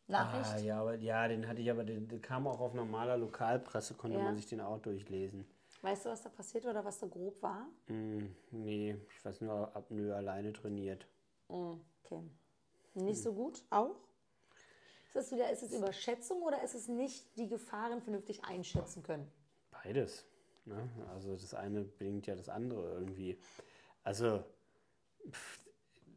Nachricht. 0.08 0.52
Ah, 0.54 0.58
ja, 0.60 0.82
aber 0.82 0.96
ja, 0.96 1.28
den 1.30 1.48
hatte 1.48 1.62
ich 1.62 1.72
aber, 1.72 1.84
den, 1.86 2.08
der 2.10 2.20
kam 2.20 2.46
auch 2.48 2.60
auf 2.60 2.74
normaler 2.74 3.16
Lokalpresse, 3.18 3.94
konnte 3.96 4.18
Ja. 4.18 4.24
man 4.24 4.36
sich 4.36 4.46
den 4.46 4.60
auch 4.62 4.80
durchlesen. 4.80 5.46
Weißt 5.82 6.06
du, 6.06 6.10
was 6.10 6.22
da 6.22 6.30
passiert 6.30 6.66
oder 6.66 6.86
was 6.86 7.00
da 7.00 7.08
grob 7.08 7.42
war? 7.42 7.68
Hm, 7.88 8.36
nee, 8.52 8.96
ich 9.10 9.26
weiß 9.26 9.42
nur, 9.42 9.76
Apnoe 9.76 10.16
alleine 10.16 10.54
trainiert. 10.54 11.08
Mm, 11.50 11.74
Okay. 12.04 12.22
Nicht 12.94 13.22
so 13.22 13.34
gut? 13.34 13.64
Auch? 13.70 13.96
Ist 15.08 15.16
es 15.16 15.32
wieder, 15.32 15.50
ist 15.52 15.64
es 15.64 15.74
Überschätzung 15.74 16.42
oder 16.42 16.62
ist 16.64 16.76
es 16.76 16.88
nicht 16.88 17.38
die 17.38 17.48
Gefahren 17.48 18.02
vernünftig 18.02 18.44
einschätzen 18.44 19.04
können? 19.04 19.32
Beides. 19.72 20.26
Ne? 20.66 20.90
Also 21.10 21.34
das 21.34 21.54
eine 21.54 21.84
bedingt 21.84 22.28
ja 22.28 22.36
das 22.36 22.50
andere 22.50 22.94
irgendwie. 22.94 23.38
Also 24.04 24.44
pff, 25.30 25.60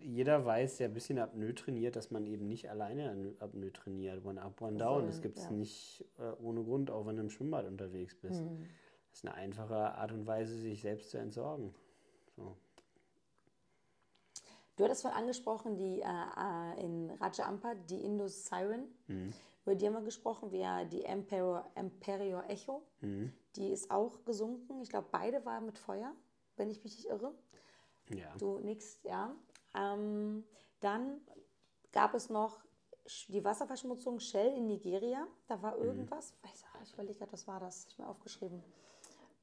jeder 0.01 0.45
weiß, 0.45 0.77
der 0.77 0.89
ein 0.89 0.95
bisschen 0.95 1.19
Apnoe 1.19 1.55
trainiert, 1.55 1.97
dass 1.97 2.11
man 2.11 2.27
eben 2.27 2.47
nicht 2.47 2.69
alleine 2.69 3.35
Apnoe 3.41 3.73
trainiert. 3.73 4.25
One 4.25 4.41
up, 4.41 4.61
one 4.61 4.77
down. 4.77 5.07
Das 5.07 5.23
gibt 5.23 5.39
es 5.39 5.45
ja. 5.45 5.51
nicht 5.51 6.05
äh, 6.19 6.33
ohne 6.43 6.63
Grund, 6.63 6.91
auch 6.91 7.07
wenn 7.07 7.17
du 7.17 7.23
im 7.23 7.31
Schwimmbad 7.31 7.67
unterwegs 7.67 8.15
bist. 8.15 8.43
Das 9.15 9.23
ist 9.23 9.29
eine 9.29 9.37
einfache 9.37 9.77
Art 9.77 10.11
und 10.11 10.27
Weise, 10.27 10.57
sich 10.57 10.83
selbst 10.83 11.11
zu 11.13 11.19
entsorgen. 11.19 11.73
So. 12.35 12.57
Du 14.75 14.83
hattest 14.83 15.03
vorhin 15.03 15.21
angesprochen, 15.21 15.77
die 15.77 16.01
äh, 16.01 16.05
äh, 16.05 16.85
in 16.85 17.13
Raja 17.21 17.47
Ampat, 17.47 17.77
die 17.89 18.05
Indus 18.05 18.47
Siren. 18.47 18.89
Über 19.65 19.77
die 19.77 19.87
haben 19.87 19.95
wir 19.95 20.03
gesprochen, 20.03 20.51
wie 20.51 20.59
ja 20.59 20.85
die 20.85 21.05
Emperor, 21.05 21.65
Imperior 21.77 22.43
Echo. 22.51 22.83
Die 23.55 23.69
ist 23.69 23.89
auch 23.93 24.25
gesunken. 24.25 24.83
Ich 24.83 24.91
glaube, 24.91 25.07
beide 25.13 25.45
waren 25.45 25.65
mit 25.65 25.79
Feuer, 25.79 26.13
wenn 26.57 26.69
ich 26.69 26.83
mich 26.83 26.97
nicht 26.97 27.09
irre. 27.09 27.33
Ja. 28.09 28.35
Du 28.37 28.59
nix, 28.59 28.99
ja. 29.05 29.33
Ähm, 29.77 30.43
dann 30.81 31.21
gab 31.93 32.15
es 32.15 32.31
noch 32.31 32.65
die 33.29 33.45
Wasserverschmutzung 33.45 34.19
Shell 34.19 34.57
in 34.57 34.67
Nigeria. 34.67 35.29
Da 35.47 35.63
war 35.63 35.79
irgendwas. 35.79 36.35
Weiß, 36.43 36.65
ah, 36.73 36.79
ich 36.83 36.93
überlege 36.95 37.21
gerade, 37.21 37.33
was 37.33 37.47
war 37.47 37.61
das? 37.61 37.87
Ich 37.87 37.97
mir 37.97 38.09
aufgeschrieben. 38.09 38.61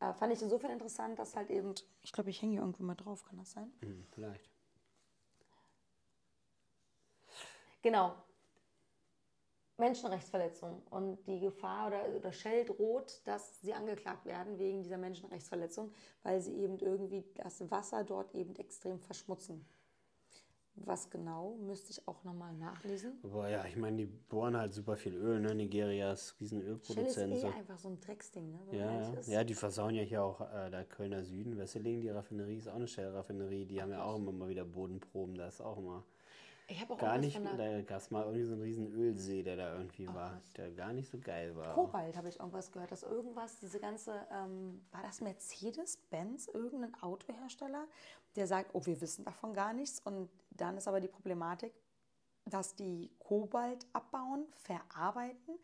Äh, 0.02 0.14
fand 0.14 0.34
ich 0.34 0.42
insofern 0.42 0.72
interessant, 0.72 1.20
dass 1.20 1.36
halt 1.36 1.50
eben. 1.52 1.76
Ich 2.02 2.12
glaube, 2.12 2.32
ich 2.32 2.42
hänge 2.42 2.54
hier 2.54 2.62
irgendwo 2.62 2.84
mal 2.84 2.96
drauf, 2.96 3.24
kann 3.24 3.38
das 3.38 3.52
sein? 3.52 3.72
Hm, 3.82 4.06
vielleicht. 4.12 4.50
Genau. 7.84 8.16
Menschenrechtsverletzung 9.78 10.84
und 10.92 11.26
die 11.26 11.40
Gefahr 11.40 11.88
oder, 11.88 12.08
oder 12.16 12.32
Shell 12.32 12.66
droht, 12.66 13.22
dass 13.26 13.62
sie 13.62 13.74
angeklagt 13.74 14.26
werden 14.26 14.60
wegen 14.60 14.84
dieser 14.84 14.98
Menschenrechtsverletzung, 14.98 15.92
weil 16.22 16.40
sie 16.40 16.54
eben 16.54 16.78
irgendwie 16.78 17.24
das 17.36 17.72
Wasser 17.72 18.04
dort 18.04 18.36
eben 18.36 18.56
extrem 18.58 19.00
verschmutzen. 19.00 19.66
Was 20.76 21.10
genau, 21.10 21.58
müsste 21.60 21.92
ich 21.92 22.08
auch 22.08 22.24
nochmal 22.24 22.54
nachlesen. 22.54 23.20
Aber 23.24 23.50
ja, 23.50 23.66
ich 23.66 23.76
meine, 23.76 23.98
die 23.98 24.06
bohren 24.06 24.56
halt 24.56 24.74
super 24.74 24.96
viel 24.96 25.14
Öl, 25.16 25.40
ne? 25.40 25.54
Nigeria 25.54 26.14
ist 26.14 26.40
riesen 26.40 26.62
Shell 26.62 26.72
ist 26.72 26.90
Ölproduzent. 26.90 27.34
eh 27.34 27.40
so. 27.40 27.48
einfach 27.48 27.78
so 27.78 27.90
ein 27.90 28.00
Drecksding, 28.00 28.52
ne? 28.52 28.60
wenn 28.68 28.80
Ja, 28.80 29.14
ja. 29.28 29.44
die 29.44 29.54
versauen 29.54 29.96
ja 29.96 30.04
hier 30.04 30.24
auch 30.24 30.42
äh, 30.42 30.70
der 30.70 30.86
Kölner 30.86 31.24
Süden, 31.24 31.58
Wesseling, 31.58 32.02
die 32.02 32.10
Raffinerie 32.10 32.58
ist 32.58 32.70
auch 32.70 32.76
eine 32.76 32.88
Shell-Raffinerie, 32.88 33.66
die 33.66 33.82
haben 33.82 33.92
ja 33.92 34.04
auch 34.04 34.16
immer 34.16 34.32
mal 34.32 34.50
wieder 34.50 34.66
Bodenproben, 34.66 35.36
da 35.36 35.48
ist 35.48 35.62
auch 35.62 35.78
immer 35.78 36.04
Ich 36.68 36.80
habe 36.80 36.94
auch 36.94 36.98
gar 36.98 37.18
nicht, 37.18 37.36
da 37.36 37.82
gab 37.82 38.00
es 38.00 38.10
mal 38.10 38.24
irgendwie 38.24 38.46
so 38.46 38.54
einen 38.54 38.62
riesen 38.62 38.94
Ölsee, 38.94 39.44
der 39.44 39.58
da 39.58 39.76
irgendwie 39.76 40.08
war, 40.08 40.38
was. 40.38 40.54
der 40.54 40.72
gar 40.72 40.94
nicht 40.94 41.10
so 41.12 41.20
geil 41.20 41.56
war. 41.56 41.74
Kobalt 41.74 42.16
habe 42.16 42.30
ich 42.30 42.40
irgendwas 42.40 42.72
gehört, 42.72 42.92
dass 42.92 43.04
irgendwas, 43.04 43.60
diese 43.60 43.80
ganze, 43.80 44.14
ähm, 44.32 44.82
war 44.92 45.04
das 45.04 45.20
Mercedes, 45.20 45.98
Benz, 46.10 46.48
irgendein 46.48 46.96
Autohersteller, 47.04 47.88
der 48.38 48.48
sagt, 48.48 48.72
oh, 48.74 48.86
wir 48.86 49.00
wissen 49.02 49.26
davon 49.26 49.54
gar 49.54 49.74
nichts. 49.74 50.00
Und 50.00 50.30
dann 50.62 50.78
ist 50.78 50.88
aber 50.88 51.00
die 51.00 51.08
Problematik, 51.08 51.74
dass 52.46 52.76
die 52.76 53.12
Kobalt 53.20 53.86
abbauen, 53.94 54.46
verarbeiten. 54.54 55.58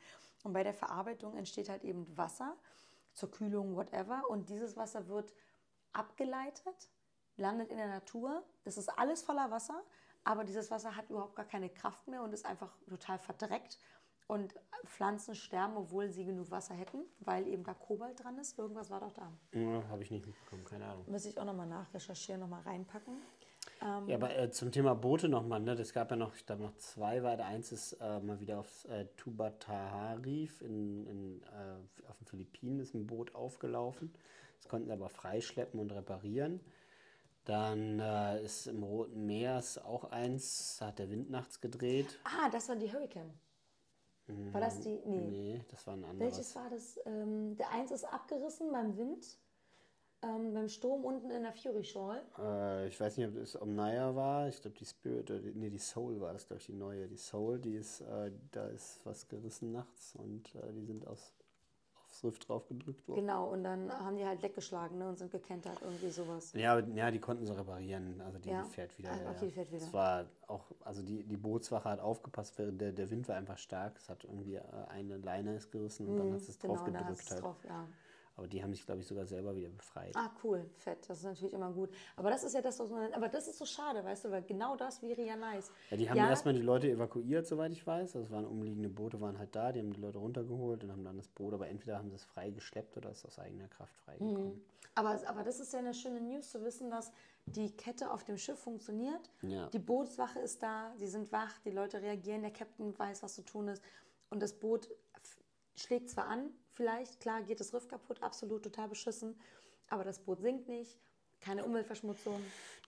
Und 0.43 0.53
bei 0.53 0.63
der 0.63 0.73
Verarbeitung 0.73 1.35
entsteht 1.35 1.69
halt 1.69 1.83
eben 1.83 2.05
Wasser 2.17 2.55
zur 3.13 3.31
Kühlung, 3.31 3.75
whatever. 3.75 4.23
Und 4.29 4.49
dieses 4.49 4.77
Wasser 4.77 5.07
wird 5.07 5.33
abgeleitet, 5.93 6.89
landet 7.37 7.71
in 7.71 7.77
der 7.77 7.87
Natur. 7.87 8.43
Das 8.63 8.77
ist 8.77 8.89
alles 8.99 9.23
voller 9.23 9.49
Wasser, 9.51 9.81
aber 10.23 10.43
dieses 10.43 10.69
Wasser 10.71 10.95
hat 10.95 11.09
überhaupt 11.09 11.35
gar 11.35 11.45
keine 11.45 11.69
Kraft 11.69 12.07
mehr 12.07 12.21
und 12.23 12.33
ist 12.33 12.45
einfach 12.45 12.75
total 12.87 13.17
verdreckt. 13.19 13.79
und 14.27 14.53
Pflanzen 14.85 15.35
sterben, 15.35 15.77
obwohl 15.77 16.09
sie 16.09 16.25
genug 16.25 16.51
Wasser 16.51 16.75
hätten, 16.75 16.99
weil 17.19 17.47
eben 17.47 17.63
da 17.63 17.73
Kobalt 17.73 18.21
dran 18.21 18.37
ist. 18.37 18.59
Irgendwas 18.59 18.89
war 18.89 18.99
doch 18.99 19.13
da. 19.13 19.31
Ja, 19.53 19.87
Habe 19.87 20.03
ich 20.03 20.11
nicht 20.11 20.25
mitbekommen, 20.25 20.65
keine 20.65 20.85
Ahnung. 20.85 21.05
Müsste 21.09 21.29
ich 21.29 21.39
auch 21.39 21.45
nochmal 21.45 21.67
nachrecherchieren, 21.67 22.41
nochmal 22.41 22.61
reinpacken. 22.63 23.21
Ja, 23.81 24.15
aber 24.15 24.35
äh, 24.35 24.51
zum 24.51 24.71
Thema 24.71 24.95
Boote 24.95 25.29
nochmal, 25.29 25.59
ne? 25.59 25.75
Das 25.75 25.93
gab 25.93 26.09
ja 26.11 26.17
noch, 26.17 26.35
ich 26.35 26.45
glaube, 26.45 26.63
noch 26.63 26.75
zwei 26.77 27.23
weiter. 27.23 27.45
Eins 27.45 27.71
ist 27.71 27.93
äh, 27.93 28.19
mal 28.19 28.39
wieder 28.39 28.59
aufs 28.59 28.85
äh, 28.85 29.05
Tubatahari 29.17 30.49
in, 30.61 31.05
in, 31.05 31.43
äh, 31.43 32.07
auf 32.09 32.17
den 32.17 32.25
Philippinen 32.25 32.79
ist 32.79 32.93
ein 32.93 33.07
Boot 33.07 33.35
aufgelaufen. 33.35 34.13
Das 34.57 34.67
konnten 34.67 34.87
sie 34.87 34.93
aber 34.93 35.09
freischleppen 35.09 35.79
und 35.79 35.91
reparieren. 35.91 36.59
Dann 37.45 37.99
äh, 37.99 38.43
ist 38.43 38.67
im 38.67 38.83
Roten 38.83 39.25
Meer 39.25 39.59
ist 39.59 39.77
auch 39.85 40.11
eins, 40.11 40.77
da 40.79 40.87
hat 40.87 40.99
der 40.99 41.09
Wind 41.09 41.29
nachts 41.29 41.61
gedreht. 41.61 42.19
Ah, 42.23 42.49
das 42.49 42.67
war 42.67 42.75
die 42.75 42.91
Hurricane. 42.91 43.31
War 44.51 44.59
das 44.59 44.81
die? 44.81 44.99
Nee. 45.05 45.27
Nee, 45.29 45.65
das 45.69 45.87
war 45.87 45.93
ein 45.93 46.03
anderes. 46.03 46.19
Welches 46.33 46.55
war 46.55 46.69
das? 46.69 46.99
Ähm, 47.05 47.55
der 47.55 47.71
eins 47.71 47.91
ist 47.91 48.03
abgerissen 48.03 48.71
beim 48.71 48.97
Wind, 48.97 49.37
ähm, 50.23 50.53
beim 50.53 50.67
Sturm 50.69 51.05
unten 51.05 51.29
in 51.29 51.43
der 51.43 51.53
Fury 51.53 51.83
Shoal. 51.83 52.21
Äh, 52.39 52.87
ich 52.87 52.99
weiß 52.99 53.17
nicht, 53.17 53.27
ob 53.27 53.35
das 53.35 53.59
Omnia 53.61 54.15
war. 54.15 54.47
Ich 54.47 54.61
glaube, 54.61 54.77
die 54.77 54.85
Spirit, 54.85 55.29
oder 55.29 55.39
nee, 55.53 55.69
die 55.69 55.77
Soul 55.79 56.19
war 56.19 56.33
das, 56.33 56.47
glaube 56.47 56.59
ich, 56.59 56.65
die 56.67 56.73
neue. 56.73 57.07
Die 57.07 57.17
Soul, 57.17 57.59
die 57.59 57.75
ist, 57.75 58.01
äh, 58.01 58.31
da 58.51 58.67
ist 58.67 58.99
was 59.05 59.27
gerissen 59.27 59.71
nachts 59.71 60.15
und 60.15 60.53
äh, 60.55 60.73
die 60.73 60.85
sind 60.85 61.05
aus, 61.07 61.33
aufs 62.05 62.23
Riff 62.23 62.39
drauf 62.39 62.67
gedrückt 62.67 63.07
worden. 63.07 63.21
Genau, 63.21 63.51
und 63.51 63.63
dann 63.63 63.91
haben 63.91 64.15
die 64.15 64.25
halt 64.25 64.41
weggeschlagen 64.41 64.97
ne, 64.97 65.07
und 65.09 65.17
sind 65.19 65.29
gekentert, 65.31 65.79
irgendwie 65.83 66.09
sowas. 66.09 66.51
Ja, 66.53 66.77
aber, 66.77 66.87
ja, 66.95 67.11
die 67.11 67.19
konnten 67.19 67.45
sie 67.45 67.55
reparieren. 67.55 68.19
Also 68.21 68.39
die, 68.39 68.49
Ja. 68.49 68.63
die 68.63 68.69
fährt 68.69 68.97
wieder. 68.97 69.11
Ah, 69.11 69.31
okay, 69.31 69.45
die 69.45 69.51
fährt 69.51 69.71
wieder. 69.71 69.85
Es 69.85 69.93
war 69.93 70.25
auch, 70.47 70.65
also 70.83 71.03
die, 71.03 71.23
die 71.23 71.37
Bootswache 71.37 71.89
hat 71.89 71.99
aufgepasst, 71.99 72.57
während 72.57 72.81
der, 72.81 72.91
der 72.91 73.11
Wind 73.11 73.27
war 73.27 73.35
einfach 73.35 73.57
stark. 73.59 73.97
Es 73.97 74.09
hat 74.09 74.23
irgendwie 74.23 74.55
äh, 74.55 74.63
eine 74.87 75.17
Leine 75.17 75.55
ist 75.55 75.69
gerissen 75.71 76.07
und 76.07 76.17
dann 76.17 76.33
hat 76.33 76.41
es 76.41 76.57
Genau, 76.59 76.73
drauf 76.73 76.85
gedrückt 76.85 77.29
halt. 77.31 77.43
drauf, 77.43 77.63
ja. 77.67 77.87
Aber 78.37 78.47
die 78.47 78.61
haben 78.63 78.71
sich, 78.71 78.85
glaube 78.85 79.01
ich, 79.01 79.07
sogar 79.07 79.25
selber 79.25 79.55
wieder 79.55 79.69
befreit. 79.69 80.15
Ah, 80.15 80.29
cool, 80.43 80.69
fett. 80.75 80.99
Das 81.09 81.17
ist 81.17 81.23
natürlich 81.23 81.53
immer 81.53 81.71
gut. 81.73 81.89
Aber 82.15 82.29
das 82.29 82.43
ist 82.43 82.53
ja 82.53 82.61
das, 82.61 82.79
was 82.79 82.91
man. 82.91 83.11
Aber 83.13 83.29
das 83.29 83.47
ist 83.47 83.57
so 83.57 83.65
schade, 83.65 84.03
weißt 84.05 84.25
du, 84.25 84.31
weil 84.31 84.43
genau 84.43 84.75
das 84.75 85.01
wäre 85.01 85.23
ja 85.23 85.35
nice. 85.35 85.71
Ja, 85.89 85.97
die 85.97 86.07
haben 86.07 86.17
Ja. 86.17 86.29
erstmal 86.29 86.53
die 86.53 86.61
Leute 86.61 86.87
evakuiert, 86.87 87.47
soweit 87.47 87.71
ich 87.71 87.85
weiß. 87.85 88.15
Also 88.15 88.27
es 88.27 88.31
waren 88.31 88.45
umliegende 88.45 88.89
Boote, 88.89 89.19
waren 89.21 89.39
halt 89.39 89.55
da, 89.55 89.71
die 89.71 89.79
haben 89.79 89.91
die 89.91 89.99
Leute 89.99 90.19
runtergeholt 90.19 90.83
und 90.83 90.91
haben 90.91 91.03
dann 91.03 91.17
das 91.17 91.27
Boot, 91.29 91.51
aber 91.55 91.67
entweder 91.67 91.97
haben 91.97 92.09
sie 92.09 92.15
es 92.15 92.25
frei 92.25 92.51
geschleppt 92.51 92.95
oder 92.95 93.09
ist 93.09 93.25
aus 93.25 93.39
eigener 93.39 93.67
Kraft 93.69 93.97
freigekommen. 94.05 94.61
Aber, 94.93 95.19
aber 95.27 95.43
das 95.43 95.59
ist 95.59 95.73
ja 95.73 95.79
eine 95.79 95.95
schöne 95.95 96.21
News 96.21 96.51
zu 96.51 96.63
wissen, 96.63 96.91
dass 96.91 97.11
die 97.47 97.75
Kette 97.75 98.11
auf 98.11 98.23
dem 98.23 98.37
Schiff 98.37 98.59
funktioniert. 98.59 99.31
Ja. 99.41 99.67
Die 99.69 99.79
Bootswache 99.79 100.39
ist 100.39 100.61
da, 100.61 100.93
sie 100.95 101.07
sind 101.07 101.31
wach, 101.31 101.57
die 101.65 101.71
Leute 101.71 102.03
reagieren, 102.03 102.43
der 102.43 102.51
Captain 102.51 102.97
weiß, 102.97 103.23
was 103.23 103.33
zu 103.33 103.41
tun 103.43 103.67
ist. 103.67 103.81
Und 104.29 104.41
das 104.43 104.53
Boot 104.53 104.89
schlägt 105.77 106.09
zwar 106.09 106.25
an, 106.27 106.49
vielleicht, 106.73 107.19
klar 107.19 107.41
geht 107.43 107.59
das 107.59 107.73
Riff 107.73 107.87
kaputt, 107.87 108.21
absolut 108.21 108.63
total 108.63 108.87
beschissen, 108.89 109.39
aber 109.89 110.03
das 110.03 110.19
Boot 110.19 110.41
sinkt 110.41 110.67
nicht, 110.67 110.97
keine 111.39 111.63
Umweltverschmutzung. 111.65 112.41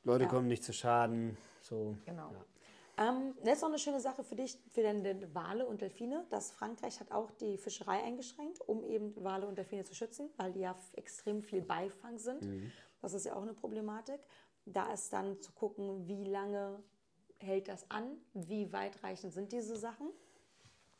Leute 0.04 0.24
Ja. 0.24 0.30
kommen 0.30 0.48
nicht 0.48 0.64
zu 0.64 0.74
Schaden. 0.74 1.38
So. 1.62 1.96
Genau. 2.06 2.32
Ja. 2.32 3.10
Ähm, 3.10 3.36
das 3.44 3.56
ist 3.56 3.62
noch 3.62 3.70
eine 3.70 3.80
schöne 3.80 4.00
Sache 4.02 4.24
für 4.24 4.36
dich, 4.36 4.58
für 4.70 4.82
deine 4.82 5.34
Wale 5.34 5.66
und 5.66 5.82
Delfine. 5.82 6.26
dass 6.30 6.52
Frankreich 6.52 7.00
hat 7.00 7.12
auch 7.12 7.32
die 7.32 7.58
Fischerei 7.58 8.04
eingeschränkt, 8.04 8.60
um 8.68 8.84
eben 8.84 9.14
Wale 9.24 9.48
und 9.48 9.58
Delfine 9.58 9.84
zu 9.86 9.94
schützen, 9.94 10.30
weil 10.38 10.52
die 10.52 10.62
ja 10.62 10.76
extrem 10.94 11.42
viel 11.44 11.62
Beifang 11.62 12.18
sind. 12.18 12.46
Das 13.02 13.14
ist 13.14 13.26
ja 13.26 13.36
auch 13.36 13.42
eine 13.42 13.54
Problematik. 13.54 14.20
Da 14.66 14.92
ist 14.92 15.14
dann 15.14 15.42
zu 15.42 15.52
gucken, 15.54 16.08
wie 16.08 16.26
lange 16.26 16.84
hält 17.38 17.70
das 17.70 17.90
an, 17.90 18.18
wie 18.34 18.72
weitreichend 18.74 19.34
sind 19.34 19.52
diese 19.54 19.78
Sachen. 19.78 20.10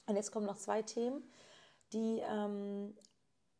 Und 0.06 0.16
jetzt 0.16 0.32
kommen 0.32 0.46
noch 0.46 0.58
zwei 0.58 0.82
Themen, 0.82 1.22
die 1.94 2.22
ähm, 2.28 2.96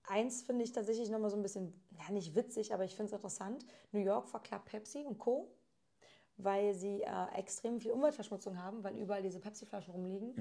eins 0.04 0.44
finde 0.44 0.64
ich 0.64 0.72
tatsächlich 0.72 1.10
nochmal 1.10 1.30
so 1.30 1.36
ein 1.38 1.44
bisschen, 1.44 1.74
ja 1.92 2.12
nicht 2.12 2.36
witzig, 2.36 2.74
aber 2.74 2.86
ich 2.86 2.96
finde 2.96 3.08
es 3.08 3.14
interessant. 3.14 3.66
New 3.92 4.00
York 4.00 4.28
verklagt 4.28 4.66
Pepsi 4.66 5.04
und 5.06 5.18
Co 5.18 5.54
weil 6.40 6.74
sie 6.74 7.02
äh, 7.02 7.38
extrem 7.38 7.80
viel 7.80 7.92
Umweltverschmutzung 7.92 8.62
haben, 8.62 8.84
weil 8.84 8.98
überall 8.98 9.22
diese 9.22 9.40
Pepsi-Flaschen 9.40 9.94
rumliegen. 9.94 10.34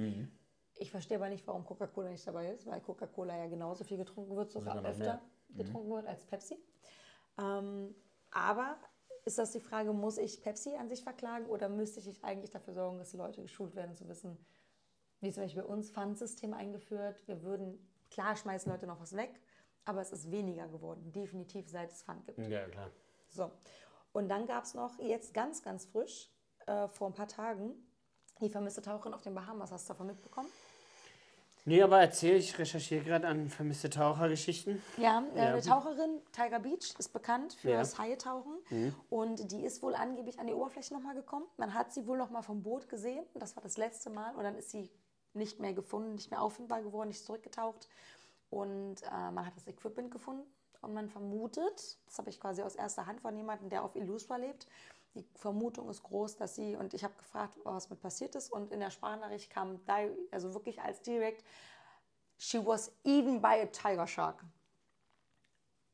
Ich 0.76 0.92
verstehe 0.92 1.16
aber 1.16 1.28
nicht, 1.28 1.44
warum 1.46 1.64
Coca-Cola 1.64 2.10
nicht 2.10 2.26
dabei 2.26 2.52
ist, 2.52 2.66
weil 2.66 2.80
Coca-Cola 2.80 3.36
ja 3.36 3.46
genauso 3.48 3.82
viel 3.82 3.96
getrunken 3.96 4.36
wird, 4.36 4.52
sogar 4.52 4.76
öfter 4.84 4.98
mehr. 4.98 5.20
getrunken 5.56 5.90
wird 5.90 6.06
als 6.06 6.24
Pepsi. 6.24 6.56
Ähm, 7.36 7.96
aber 8.30 8.76
ist 9.24 9.38
das 9.38 9.50
die 9.50 9.60
Frage, 9.60 9.92
muss 9.92 10.18
ich 10.18 10.40
Pepsi 10.40 10.76
an 10.76 10.88
sich 10.88 11.02
verklagen 11.02 11.46
oder 11.46 11.68
müsste 11.68 11.98
ich 11.98 12.22
eigentlich 12.22 12.50
dafür 12.50 12.74
sorgen, 12.74 12.98
dass 12.98 13.10
die 13.10 13.16
Leute 13.16 13.42
geschult 13.42 13.74
werden, 13.74 13.96
zu 13.96 14.08
wissen, 14.08 14.38
wie 15.20 15.32
zum 15.32 15.42
Beispiel 15.42 15.62
bei 15.62 15.68
uns 15.68 15.90
Pfandsystem 15.90 16.54
eingeführt. 16.54 17.22
Wir 17.26 17.42
würden, 17.42 17.78
klar 18.10 18.36
schmeißen 18.36 18.70
Leute 18.70 18.86
noch 18.86 19.00
was 19.00 19.14
weg, 19.16 19.40
aber 19.84 20.00
es 20.00 20.12
ist 20.12 20.30
weniger 20.30 20.68
geworden, 20.68 21.10
definitiv 21.12 21.68
seit 21.68 21.90
es 21.90 22.02
Pfand 22.02 22.26
gibt. 22.26 22.38
Ja, 22.38 22.66
klar. 22.68 22.90
So. 23.28 23.50
Und 24.12 24.28
dann 24.28 24.46
gab 24.46 24.64
es 24.64 24.74
noch 24.74 24.98
jetzt 24.98 25.34
ganz, 25.34 25.62
ganz 25.62 25.86
frisch, 25.86 26.30
äh, 26.66 26.88
vor 26.88 27.08
ein 27.08 27.14
paar 27.14 27.28
Tagen, 27.28 27.74
die 28.40 28.48
vermisste 28.48 28.82
Taucherin 28.82 29.14
auf 29.14 29.22
den 29.22 29.34
Bahamas. 29.34 29.72
Hast 29.72 29.88
du 29.88 29.92
davon 29.92 30.06
mitbekommen? 30.06 30.48
Nee, 31.64 31.82
aber 31.82 32.00
erzähl, 32.00 32.36
ich 32.36 32.58
recherchiere 32.58 33.04
gerade 33.04 33.26
an 33.28 33.48
vermisste 33.50 33.90
Tauchergeschichten. 33.90 34.80
Ja, 34.96 35.22
äh, 35.34 35.38
Ja. 35.38 35.44
eine 35.52 35.60
Taucherin, 35.60 36.22
Tiger 36.32 36.60
Beach, 36.60 36.94
ist 36.98 37.12
bekannt 37.12 37.54
für 37.54 37.70
Ja. 37.72 37.78
das 37.78 37.98
Haie-Tauchen. 37.98 38.56
Und 39.10 39.50
die 39.52 39.64
ist 39.64 39.82
wohl 39.82 39.94
angeblich 39.94 40.38
an 40.40 40.46
die 40.46 40.54
Oberfläche 40.54 40.94
nochmal 40.94 41.14
gekommen. 41.14 41.44
Man 41.58 41.74
hat 41.74 41.92
sie 41.92 42.06
wohl 42.06 42.16
nochmal 42.16 42.42
vom 42.42 42.62
Boot 42.62 42.88
gesehen. 42.88 43.26
Das 43.34 43.54
war 43.54 43.62
das 43.62 43.76
letzte 43.76 44.08
Mal. 44.08 44.34
Und 44.34 44.44
dann 44.44 44.54
ist 44.54 44.70
sie 44.70 44.90
nicht 45.38 45.60
mehr 45.60 45.72
gefunden, 45.72 46.14
nicht 46.14 46.30
mehr 46.30 46.42
auffindbar 46.42 46.82
geworden, 46.82 47.08
nicht 47.08 47.24
zurückgetaucht. 47.24 47.88
Und 48.50 49.02
äh, 49.02 49.30
man 49.30 49.46
hat 49.46 49.56
das 49.56 49.66
Equipment 49.66 50.10
gefunden. 50.10 50.46
Und 50.80 50.94
man 50.94 51.08
vermutet, 51.08 51.98
das 52.06 52.18
habe 52.18 52.30
ich 52.30 52.40
quasi 52.40 52.62
aus 52.62 52.76
erster 52.76 53.06
Hand 53.06 53.20
von 53.20 53.36
jemandem, 53.36 53.68
der 53.68 53.82
auf 53.82 53.96
Illustra 53.96 54.36
lebt, 54.36 54.66
die 55.14 55.24
Vermutung 55.34 55.88
ist 55.88 56.02
groß, 56.02 56.36
dass 56.36 56.54
sie, 56.54 56.76
und 56.76 56.94
ich 56.94 57.02
habe 57.02 57.14
gefragt, 57.14 57.58
was 57.64 57.90
mit 57.90 58.00
passiert 58.00 58.34
ist, 58.34 58.52
und 58.52 58.70
in 58.72 58.80
der 58.80 58.90
Sprachnachricht 58.90 59.50
kam, 59.50 59.80
also 60.30 60.54
wirklich 60.54 60.80
als 60.80 61.02
direkt, 61.02 61.44
she 62.36 62.64
was 62.64 62.92
eaten 63.04 63.40
by 63.40 63.60
a 63.62 63.66
tiger 63.66 64.06
shark. 64.06 64.44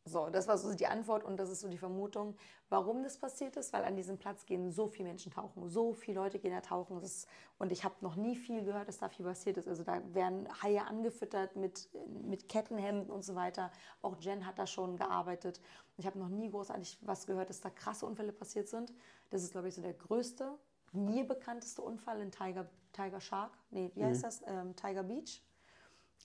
So, 0.06 0.28
das 0.28 0.48
war 0.48 0.58
so 0.58 0.74
die 0.74 0.86
Antwort 0.86 1.24
und 1.24 1.38
das 1.38 1.48
ist 1.48 1.60
so 1.60 1.68
die 1.68 1.78
Vermutung, 1.78 2.36
warum 2.68 3.02
das 3.02 3.16
passiert 3.16 3.56
ist, 3.56 3.72
weil 3.72 3.84
an 3.84 3.96
diesem 3.96 4.18
Platz 4.18 4.44
gehen 4.44 4.70
so 4.70 4.86
viele 4.86 5.08
Menschen 5.08 5.32
tauchen, 5.32 5.66
so 5.70 5.94
viele 5.94 6.20
Leute 6.20 6.38
gehen 6.38 6.52
da 6.52 6.60
tauchen 6.60 7.00
ist, 7.00 7.26
und 7.58 7.70
ich 7.70 7.84
habe 7.84 7.94
noch 8.00 8.16
nie 8.16 8.34
viel 8.34 8.64
gehört, 8.64 8.88
dass 8.88 8.98
da 8.98 9.08
viel 9.08 9.24
passiert 9.24 9.56
ist. 9.56 9.68
Also 9.68 9.84
da 9.84 10.02
werden 10.12 10.48
Haie 10.62 10.84
angefüttert 10.84 11.54
mit, 11.56 11.88
mit 12.24 12.48
Kettenhemden 12.48 13.10
und 13.10 13.22
so 13.22 13.34
weiter. 13.34 13.70
Auch 14.02 14.16
Jen 14.18 14.44
hat 14.44 14.58
da 14.58 14.66
schon 14.66 14.96
gearbeitet. 14.96 15.60
Ich 15.96 16.06
habe 16.06 16.18
noch 16.18 16.28
nie 16.28 16.50
großartig 16.50 16.98
was 17.02 17.26
gehört, 17.26 17.50
dass 17.50 17.60
da 17.60 17.70
krasse 17.70 18.06
Unfälle 18.06 18.32
passiert 18.32 18.68
sind. 18.68 18.92
Das 19.30 19.42
ist, 19.42 19.52
glaube 19.52 19.68
ich, 19.68 19.74
so 19.74 19.82
der 19.82 19.94
größte, 19.94 20.58
mir 20.92 21.26
bekannteste 21.26 21.80
Unfall 21.80 22.20
in 22.20 22.32
Tiger, 22.32 22.68
Tiger 22.92 23.20
Shark. 23.20 23.56
Nee, 23.70 23.92
wie 23.94 24.04
heißt 24.04 24.24
das? 24.24 24.42
Ähm, 24.46 24.74
Tiger 24.74 25.04
Beach. 25.04 25.42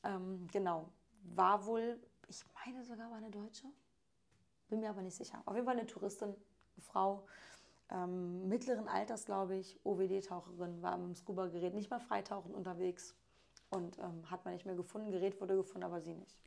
Ähm, 0.04 0.48
genau. 0.52 0.90
War 1.36 1.66
wohl, 1.66 2.00
ich 2.30 2.46
meine 2.66 2.84
sogar 2.84 3.10
war 3.10 3.18
eine 3.18 3.32
Deutsche. 3.32 3.68
Bin 4.70 4.80
mir 4.80 4.90
aber 4.90 5.02
nicht 5.02 5.16
sicher. 5.16 5.42
Auf 5.46 5.56
jeden 5.56 5.66
Fall 5.66 5.78
eine 5.78 5.88
Touristin, 5.88 6.30
eine 6.30 6.84
Frau 6.84 7.26
ähm, 7.92 8.48
mittleren 8.48 8.88
Alters, 8.88 9.26
glaube 9.26 9.56
ich, 9.56 9.80
OWD-Taucherin, 9.84 10.82
war 10.82 10.98
mit 10.98 11.08
dem 11.08 11.16
Scuba-Gerät 11.16 11.74
nicht 11.74 11.90
mehr 11.90 12.00
freitauchend 12.00 12.54
unterwegs 12.54 13.16
und 13.72 13.98
ähm, 13.98 14.30
hat 14.30 14.46
man 14.46 14.54
nicht 14.54 14.66
mehr 14.66 14.76
gefunden. 14.76 15.12
Gerät 15.12 15.42
wurde 15.42 15.56
gefunden, 15.56 15.84
aber 15.84 16.02
sie 16.02 16.14
nicht. 16.14 16.38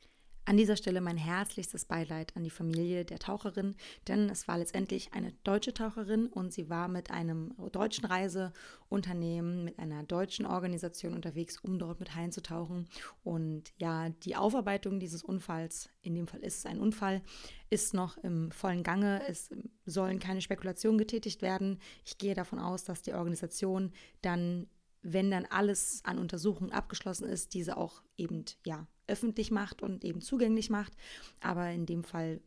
An 0.45 0.57
dieser 0.57 0.77
Stelle 0.77 1.01
mein 1.01 1.17
herzlichstes 1.17 1.85
Beileid 1.85 2.37
an 2.37 2.43
die 2.43 2.51
Familie 2.51 3.05
der 3.05 3.21
Taucherin, 3.21 3.77
denn 4.09 4.29
es 4.29 4.49
war 4.49 4.59
letztendlich 4.59 5.13
eine 5.13 5.33
deutsche 5.45 5.73
Taucherin 5.73 6.27
und 6.27 6.53
sie 6.53 6.69
war 6.69 6.89
mit 6.89 7.13
einem 7.13 7.55
deutschen 7.71 8.07
Reiseunternehmen, 8.07 9.63
mit 9.63 9.79
einer 9.79 10.03
deutschen 10.03 10.45
Organisation 10.45 11.15
unterwegs, 11.15 11.61
um 11.61 11.79
dort 11.79 12.01
mit 12.01 12.17
Haien 12.17 12.33
zu 12.33 12.43
tauchen. 12.43 12.89
Und 13.23 13.73
ja, 13.79 14.09
die 14.09 14.35
Aufarbeitung 14.35 14.99
dieses 14.99 15.23
Unfalls, 15.23 15.91
in 16.03 16.17
dem 16.17 16.27
Fall 16.27 16.41
ist 16.41 16.59
es 16.59 16.67
ein 16.67 16.81
Unfall, 16.81 17.23
ist 17.71 17.95
noch 17.95 18.17
im 18.19 18.51
vollen 18.51 18.83
Gange. 18.83 19.23
Es 19.29 19.49
sollen 19.87 20.19
keine 20.19 20.41
Spekulationen 20.41 20.99
getätigt 20.99 21.41
werden. 21.43 21.79
Ich 22.05 22.19
gehe 22.19 22.35
davon 22.35 22.59
aus, 22.59 22.83
dass 22.83 23.01
die 23.01 23.15
Organisation 23.15 23.93
dann 24.23 24.67
wenn 25.05 25.33
dann 25.33 25.47
alles 25.47 26.01
an 26.05 26.19
Untersuchungen 26.19 26.71
abgeschlossen 26.71 27.29
ist, 27.29 27.55
diese 27.55 27.77
auch 27.77 28.03
eben 28.17 28.45
ja 28.65 28.87
öffentlich 29.07 29.51
macht 29.51 29.83
und 29.83 30.05
eben 30.05 30.21
zugänglich 30.21 30.71
macht. 30.71 30.93
Aber 31.41 31.71
in 31.71 31.87
dem 31.87 32.05
Fall, 32.05 32.41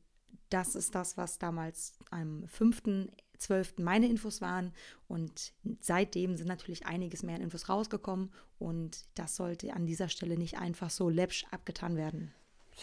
das 0.49 0.75
ist 0.75 0.95
das, 0.95 1.17
was 1.17 1.39
damals 1.39 1.93
am 2.11 2.45
5.12. 2.45 3.81
meine 3.81 4.07
Infos 4.07 4.41
waren. 4.41 4.73
Und 5.07 5.53
seitdem 5.79 6.37
sind 6.37 6.47
natürlich 6.47 6.85
einiges 6.85 7.23
mehr 7.23 7.39
Infos 7.39 7.69
rausgekommen. 7.69 8.31
Und 8.59 9.05
das 9.15 9.35
sollte 9.35 9.73
an 9.73 9.85
dieser 9.85 10.09
Stelle 10.09 10.37
nicht 10.37 10.57
einfach 10.57 10.89
so 10.89 11.09
läppsch 11.09 11.45
abgetan 11.51 11.97
werden. 11.97 12.33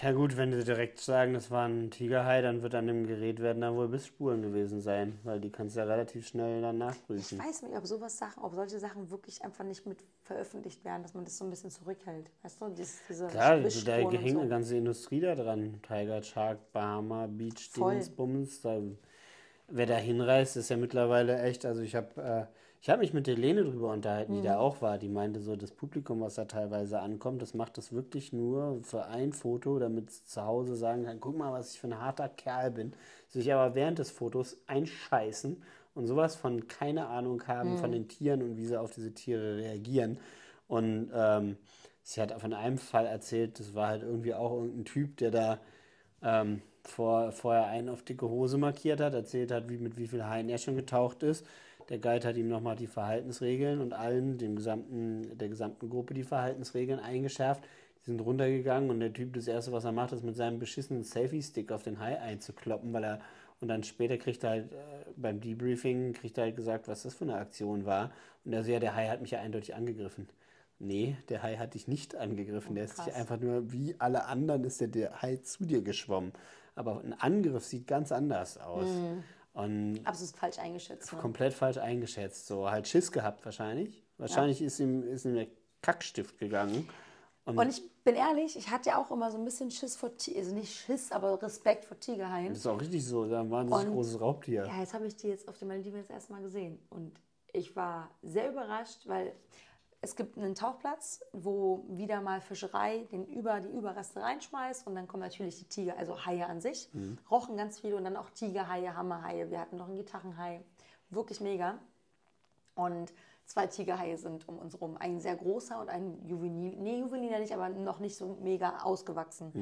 Ja 0.00 0.12
gut, 0.12 0.38
wenn 0.38 0.52
sie 0.54 0.64
direkt 0.64 1.00
sagen, 1.00 1.34
das 1.34 1.50
war 1.50 1.68
ein 1.68 1.90
Tigerhai, 1.90 2.40
dann 2.40 2.62
wird 2.62 2.74
an 2.74 2.86
dem 2.86 3.06
Gerät 3.06 3.40
werden 3.40 3.60
da 3.60 3.74
wohl 3.74 3.88
Bissspuren 3.88 4.40
gewesen 4.40 4.80
sein, 4.80 5.18
weil 5.22 5.38
die 5.38 5.50
kannst 5.50 5.76
du 5.76 5.80
ja 5.80 5.86
relativ 5.86 6.26
schnell 6.26 6.62
dann 6.62 6.78
nachprüfen. 6.78 7.38
Ich 7.38 7.44
weiß 7.46 7.62
nicht, 7.62 7.76
ob 7.76 7.86
sowas 7.86 8.16
Sachen, 8.16 8.42
ob 8.42 8.54
solche 8.54 8.78
Sachen 8.78 9.10
wirklich 9.10 9.44
einfach 9.44 9.64
nicht 9.64 9.84
mit 9.84 10.02
veröffentlicht 10.22 10.82
werden, 10.86 11.02
dass 11.02 11.12
man 11.12 11.24
das 11.24 11.36
so 11.36 11.44
ein 11.44 11.50
bisschen 11.50 11.70
zurückhält. 11.70 12.30
Weißt 12.42 12.58
du, 12.62 12.70
Dies, 12.70 13.00
diese 13.06 13.26
Klar, 13.26 13.52
also 13.52 13.84
da 13.84 13.96
hängt 13.96 14.30
so. 14.30 14.40
eine 14.40 14.48
ganze 14.48 14.76
Industrie 14.78 15.20
da 15.20 15.34
dran. 15.34 15.78
Tiger 15.86 16.22
Shark, 16.22 16.72
Bahama, 16.72 17.26
Beach, 17.26 17.68
Voll. 17.70 17.92
Dingsbums. 17.92 18.62
Da, 18.62 18.80
wer 19.68 19.86
da 19.86 19.96
hinreist, 19.96 20.56
ist 20.56 20.70
ja 20.70 20.78
mittlerweile 20.78 21.42
echt. 21.42 21.66
Also 21.66 21.82
ich 21.82 21.94
habe 21.94 22.48
äh, 22.50 22.61
ich 22.82 22.90
hab 22.90 22.98
mich 22.98 23.12
mit 23.14 23.26
der 23.28 23.36
Lene 23.36 23.62
drüber 23.64 23.92
unterhalten, 23.92 24.32
Mhm. 24.32 24.36
die 24.36 24.42
da 24.42 24.58
auch 24.58 24.82
war. 24.82 24.98
Die 24.98 25.08
meinte 25.08 25.40
so, 25.40 25.54
das 25.56 25.70
Publikum, 25.70 26.20
was 26.20 26.34
da 26.34 26.44
teilweise 26.46 26.98
ankommt, 27.00 27.40
das 27.40 27.54
macht 27.54 27.78
das 27.78 27.92
wirklich 27.92 28.32
nur 28.32 28.80
für 28.82 29.06
ein 29.06 29.32
Foto, 29.32 29.78
damit 29.78 30.10
es 30.10 30.26
zu 30.26 30.42
Hause 30.44 30.74
sagen 30.76 31.04
kann, 31.04 31.20
guck 31.20 31.36
mal, 31.38 31.52
was 31.52 31.74
ich 31.74 31.80
für 31.80 31.86
ein 31.86 32.00
harter 32.00 32.28
Kerl 32.28 32.72
bin. 32.72 32.92
Sich 33.28 33.52
aber 33.52 33.74
während 33.76 33.98
des 34.00 34.10
Fotos 34.10 34.56
einscheißen 34.66 35.62
und 35.94 36.06
sowas 36.08 36.34
von 36.36 36.66
keine 36.68 37.06
Ahnung 37.06 37.46
haben 37.46 37.70
Mhm. 37.72 37.76
von 37.76 37.92
den 37.92 38.08
Tieren 38.08 38.42
und 38.42 38.56
wie 38.56 38.66
sie 38.66 38.76
auf 38.80 38.92
diese 38.92 39.12
Tiere 39.14 39.58
reagieren. 39.58 40.18
Und 40.68 41.10
ähm, 41.14 41.56
sie 42.02 42.20
hat 42.20 42.32
von 42.40 42.52
einem 42.52 42.78
Fall 42.78 43.06
erzählt, 43.06 43.60
das 43.60 43.74
war 43.74 43.88
halt 43.88 44.02
irgendwie 44.02 44.34
auch 44.34 44.52
irgendein 44.54 44.84
Typ, 44.86 45.16
der 45.18 45.30
da 45.30 45.60
ähm, 46.22 46.62
vor, 46.84 47.32
vorher 47.32 47.66
einen 47.66 47.88
auf 47.88 48.02
dicke 48.02 48.28
Hose 48.28 48.58
markiert 48.58 49.00
hat, 49.00 49.14
erzählt 49.14 49.52
hat, 49.52 49.68
wie, 49.68 49.78
mit 49.78 49.96
wie 49.96 50.08
viel 50.08 50.24
Haien 50.24 50.48
er 50.48 50.58
schon 50.58 50.76
getaucht 50.76 51.22
ist. 51.22 51.46
Der 51.88 51.98
Guide 51.98 52.26
hat 52.28 52.36
ihm 52.36 52.48
nochmal 52.48 52.76
die 52.76 52.86
Verhaltensregeln 52.86 53.80
und 53.80 53.92
allen, 53.92 54.38
dem 54.38 54.56
gesamten, 54.56 55.36
der 55.36 55.48
gesamten 55.48 55.90
Gruppe 55.90 56.14
die 56.14 56.24
Verhaltensregeln 56.24 57.00
eingeschärft. 57.00 57.64
Die 58.00 58.10
sind 58.10 58.20
runtergegangen 58.20 58.90
und 58.90 59.00
der 59.00 59.12
Typ, 59.12 59.32
das 59.34 59.46
erste, 59.46 59.72
was 59.72 59.84
er 59.84 59.92
macht, 59.92 60.12
ist 60.12 60.24
mit 60.24 60.36
seinem 60.36 60.58
beschissenen 60.58 61.04
Selfie-Stick 61.04 61.70
auf 61.70 61.82
den 61.82 62.00
Hai 62.00 62.20
einzukloppen, 62.20 62.92
weil 62.92 63.04
er, 63.04 63.20
und 63.60 63.68
dann 63.68 63.84
später 63.84 64.16
kriegt 64.16 64.42
er 64.42 64.50
halt, 64.50 64.72
äh, 64.72 64.76
beim 65.16 65.40
Debriefing, 65.40 66.12
kriegt 66.12 66.38
er 66.38 66.44
halt 66.44 66.56
gesagt, 66.56 66.88
was 66.88 67.02
das 67.04 67.14
für 67.14 67.24
eine 67.24 67.36
Aktion 67.36 67.84
war. 67.84 68.10
Und 68.44 68.52
er 68.52 68.64
so, 68.64 68.72
ja, 68.72 68.80
der 68.80 68.96
Hai 68.96 69.08
hat 69.08 69.20
mich 69.20 69.30
ja 69.30 69.40
eindeutig 69.40 69.74
angegriffen. 69.74 70.28
Nee, 70.80 71.16
der 71.28 71.44
Hai 71.44 71.56
hat 71.58 71.74
dich 71.74 71.86
nicht 71.86 72.16
angegriffen. 72.16 72.74
Der 72.74 72.84
ist 72.84 72.98
dich 72.98 73.14
einfach 73.14 73.38
nur, 73.38 73.70
wie 73.72 73.94
alle 74.00 74.24
anderen, 74.24 74.64
ist 74.64 74.80
der, 74.80 74.88
der 74.88 75.22
Hai 75.22 75.36
zu 75.36 75.64
dir 75.64 75.80
geschwommen. 75.80 76.32
Aber 76.74 77.02
ein 77.04 77.12
Angriff 77.12 77.64
sieht 77.64 77.86
ganz 77.86 78.10
anders 78.10 78.58
aus. 78.58 78.88
Und 79.54 80.00
Absolut 80.04 80.34
falsch 80.36 80.58
eingeschätzt. 80.58 81.12
Ne? 81.12 81.18
komplett 81.18 81.52
falsch 81.52 81.78
eingeschätzt. 81.78 82.46
So 82.46 82.70
halt 82.70 82.88
Schiss 82.88 83.12
gehabt 83.12 83.44
wahrscheinlich. 83.44 84.02
Wahrscheinlich 84.16 84.62
ist, 84.62 84.78
ihm, 84.80 85.02
ist 85.02 85.24
ihm 85.24 85.34
der 85.34 85.48
Kackstift 85.82 86.38
gegangen. 86.38 86.88
Und, 87.44 87.58
Und 87.58 87.68
ich 87.68 87.82
bin 88.04 88.14
ehrlich, 88.14 88.56
ich 88.56 88.70
hatte 88.70 88.90
ja 88.90 88.98
auch 88.98 89.10
immer 89.10 89.30
so 89.30 89.36
ein 89.36 89.44
bisschen 89.44 89.70
Schiss 89.70 89.96
vor 89.96 90.16
Tiger, 90.16 90.38
also 90.38 90.54
nicht 90.54 90.72
Schiss, 90.72 91.10
aber 91.10 91.42
Respekt 91.42 91.84
vor 91.84 91.98
Tigerhaien. 91.98 92.50
das 92.50 92.58
ist 92.58 92.66
auch 92.66 92.80
richtig 92.80 93.04
so. 93.04 93.26
Da 93.26 93.48
war 93.50 93.62
ein 93.62 93.68
großes 93.68 94.20
Raubtier. 94.20 94.64
Ja, 94.64 94.78
jetzt 94.78 94.94
habe 94.94 95.06
ich 95.06 95.16
die 95.16 95.28
jetzt 95.28 95.48
auf 95.48 95.58
den 95.58 95.68
Malediven 95.68 96.00
das 96.00 96.10
erste 96.10 96.32
Mal 96.32 96.42
gesehen. 96.42 96.78
Und 96.88 97.12
ich 97.52 97.74
war 97.74 98.10
sehr 98.22 98.50
überrascht, 98.50 99.06
weil 99.06 99.32
es 100.04 100.16
gibt 100.16 100.36
einen 100.36 100.56
Tauchplatz, 100.56 101.24
wo 101.32 101.84
wieder 101.88 102.20
mal 102.20 102.40
Fischerei 102.40 103.06
den 103.12 103.24
über, 103.24 103.60
die 103.60 103.68
Überreste 103.68 104.20
reinschmeißt 104.20 104.86
und 104.88 104.96
dann 104.96 105.06
kommen 105.06 105.22
natürlich 105.22 105.58
die 105.60 105.64
Tiger, 105.64 105.96
also 105.96 106.26
Haie 106.26 106.44
an 106.44 106.60
sich, 106.60 106.90
rochen 107.30 107.56
ganz 107.56 107.78
viele 107.78 107.96
und 107.96 108.04
dann 108.04 108.16
auch 108.16 108.28
Tigerhaie, 108.30 108.94
Hammerhaie. 108.94 109.48
Wir 109.50 109.60
hatten 109.60 109.76
noch 109.76 109.86
einen 109.86 109.94
Gitarrenhai. 109.94 110.60
Wirklich 111.10 111.40
mega. 111.40 111.78
Und 112.74 113.12
zwei 113.46 113.68
Tigerhaie 113.68 114.16
sind 114.16 114.48
um 114.48 114.58
uns 114.58 114.80
rum. 114.80 114.96
Ein 114.98 115.20
sehr 115.20 115.36
großer 115.36 115.80
und 115.80 115.88
ein 115.88 116.26
Juvenil. 116.26 116.76
Nee, 116.78 116.98
Juvenil 116.98 117.38
nicht, 117.38 117.52
aber 117.52 117.68
noch 117.68 118.00
nicht 118.00 118.16
so 118.16 118.38
mega 118.42 118.78
ausgewachsen. 118.82 119.52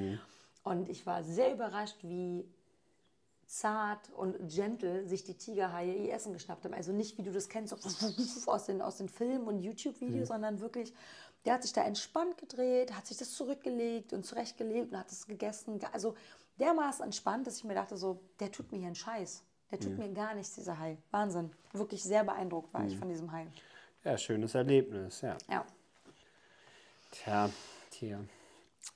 Und 0.62 0.88
ich 0.88 1.04
war 1.04 1.22
sehr 1.22 1.52
überrascht, 1.52 1.98
wie 2.02 2.48
zart 3.50 4.10
und 4.16 4.48
gentle 4.48 5.08
sich 5.08 5.24
die 5.24 5.34
Tigerhaie 5.34 6.06
ihr 6.06 6.12
Essen 6.12 6.32
geschnappt 6.32 6.64
haben. 6.64 6.72
Also 6.72 6.92
nicht, 6.92 7.18
wie 7.18 7.22
du 7.22 7.32
das 7.32 7.48
kennst, 7.48 7.74
aus 8.46 8.66
den, 8.66 8.80
aus 8.80 8.98
den 8.98 9.08
Filmen 9.08 9.48
und 9.48 9.58
YouTube-Videos, 9.58 10.28
sondern 10.28 10.60
wirklich, 10.60 10.94
der 11.44 11.54
hat 11.54 11.62
sich 11.62 11.72
da 11.72 11.82
entspannt 11.82 12.38
gedreht, 12.38 12.94
hat 12.94 13.08
sich 13.08 13.16
das 13.16 13.32
zurückgelegt 13.34 14.12
und 14.12 14.24
zurechtgelegt 14.24 14.92
und 14.92 14.98
hat 14.98 15.10
es 15.10 15.26
gegessen. 15.26 15.80
Also 15.92 16.14
dermaßen 16.60 17.04
entspannt, 17.04 17.48
dass 17.48 17.56
ich 17.56 17.64
mir 17.64 17.74
dachte, 17.74 17.96
so, 17.96 18.20
der 18.38 18.52
tut 18.52 18.70
mir 18.70 18.78
hier 18.78 18.86
einen 18.86 18.94
Scheiß. 18.94 19.42
Der 19.72 19.80
tut 19.80 19.98
mir 19.98 20.12
gar 20.12 20.34
nichts, 20.34 20.54
dieser 20.54 20.78
Hai. 20.78 20.98
Wahnsinn. 21.10 21.50
Wirklich 21.72 22.02
sehr 22.02 22.24
beeindruckt 22.24 22.72
war 22.74 22.84
ich 22.84 22.96
von 22.98 23.08
diesem 23.08 23.30
Hai. 23.30 23.46
Ja, 24.04 24.16
schönes 24.16 24.54
Erlebnis, 24.54 25.20
ja. 25.20 25.36
Ja. 25.48 25.64
Tja, 27.10 27.50
Tier. 27.90 28.24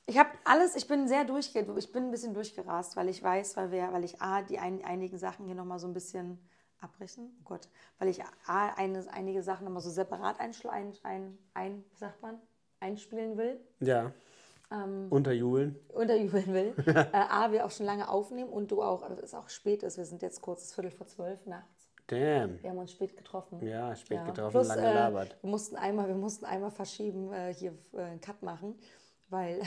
Ich 0.07 0.19
habe 0.19 0.31
alles, 0.45 0.77
ich 0.77 0.87
bin 0.87 1.09
sehr 1.09 1.25
durchge, 1.25 1.67
ich 1.79 1.93
bin 1.93 2.05
ein 2.05 2.11
bisschen 2.11 2.35
durchgerast, 2.35 2.97
weil 2.97 3.09
ich 3.09 3.23
weiß, 3.23 3.57
weil 3.57 3.71
wir, 3.71 3.93
weil 3.93 4.05
ich 4.05 4.21
A, 4.21 4.43
die 4.43 4.59
ein, 4.59 4.85
einigen 4.85 5.19
Sachen 5.19 5.47
hier 5.47 5.55
nochmal 5.55 5.79
so 5.79 5.87
ein 5.87 5.95
bisschen 5.95 6.39
abbrechen, 6.81 7.35
oh 7.41 7.45
Gott, 7.45 7.69
weil 7.99 8.09
ich 8.09 8.23
A, 8.47 8.69
eine, 8.77 9.03
einige 9.13 9.43
Sachen 9.43 9.65
nochmal 9.65 9.83
so 9.83 9.91
separat 9.91 10.41
einschl- 10.41 10.69
ein, 10.69 10.93
ein, 11.03 11.39
ein, 11.55 11.85
sagt 11.95 12.21
man, 12.23 12.39
einspielen 12.81 13.37
will, 13.39 13.61
Ja. 13.81 14.13
Ähm. 14.71 15.07
Unterjubeln. 15.11 15.79
unterjubeln 15.89 16.47
will. 16.53 16.75
äh, 16.87 17.17
A, 17.17 17.53
wir 17.53 17.65
auch 17.67 17.71
schon 17.71 17.87
lange 17.87 18.09
aufnehmen 18.09 18.51
und 18.51 18.71
du 18.71 18.83
auch, 18.83 19.03
also 19.03 19.21
es 19.23 19.35
auch 19.35 19.49
spät 19.49 19.83
ist, 19.83 19.97
wir 19.99 20.05
sind 20.07 20.23
jetzt 20.23 20.41
kurz, 20.43 20.61
es 20.63 20.67
ist 20.69 20.75
Viertel 20.75 20.91
vor 20.91 21.07
zwölf 21.07 21.45
nachts. 21.47 21.89
Damn. 22.07 22.63
Wir 22.63 22.71
haben 22.71 22.79
uns 22.79 22.93
spät 22.93 23.17
getroffen. 23.17 23.65
Ja, 23.67 23.95
spät 23.97 24.19
Ja. 24.19 24.25
getroffen, 24.25 24.51
Plus, 24.53 24.69
lange 24.69 24.83
äh, 24.83 24.93
gelabert. 24.93 25.37
wir, 25.41 25.51
mussten 25.51 25.77
einmal, 25.77 26.09
wir 26.09 26.15
mussten 26.15 26.45
einmal 26.45 26.71
verschieben, 26.71 27.33
äh, 27.33 27.55
hier 27.55 27.73
äh, 27.95 28.01
einen 28.03 28.21
Cut 28.21 28.43
machen, 28.43 28.79
weil 29.29 29.63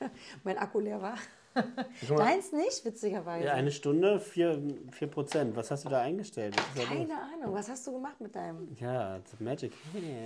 mein 0.44 0.58
Akku 0.58 0.80
leer 0.80 1.00
war. 1.02 1.16
Deins 2.16 2.52
nicht, 2.52 2.84
witzigerweise. 2.84 3.46
Ja, 3.46 3.54
eine 3.54 3.72
Stunde, 3.72 4.18
4%. 4.20 4.92
Vier 4.92 5.06
Prozent. 5.08 5.56
Was 5.56 5.70
hast 5.70 5.84
du 5.84 5.88
da 5.88 6.00
eingestellt? 6.02 6.56
Keine 6.76 7.20
Ahnung, 7.20 7.52
was 7.54 7.68
hast 7.68 7.86
du 7.86 7.92
gemacht 7.92 8.20
mit 8.20 8.34
deinem? 8.36 8.76
Ja, 8.78 9.18
the 9.36 9.42
Magic 9.42 9.72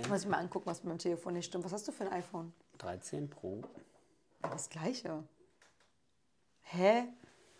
Muss 0.09 0.21
ich 0.23 0.27
mal 0.27 0.37
angucken, 0.37 0.65
was 0.67 0.79
mit 0.83 0.89
meinem 0.89 0.99
Telefon 0.99 1.33
nicht 1.33 1.45
stimmt. 1.45 1.63
Was 1.65 1.73
hast 1.73 1.87
du 1.87 1.91
für 1.91 2.03
ein 2.05 2.13
iPhone? 2.13 2.53
13 2.79 3.29
Pro. 3.29 3.61
Das 4.43 4.69
gleiche. 4.69 5.23
Hä? 6.63 7.05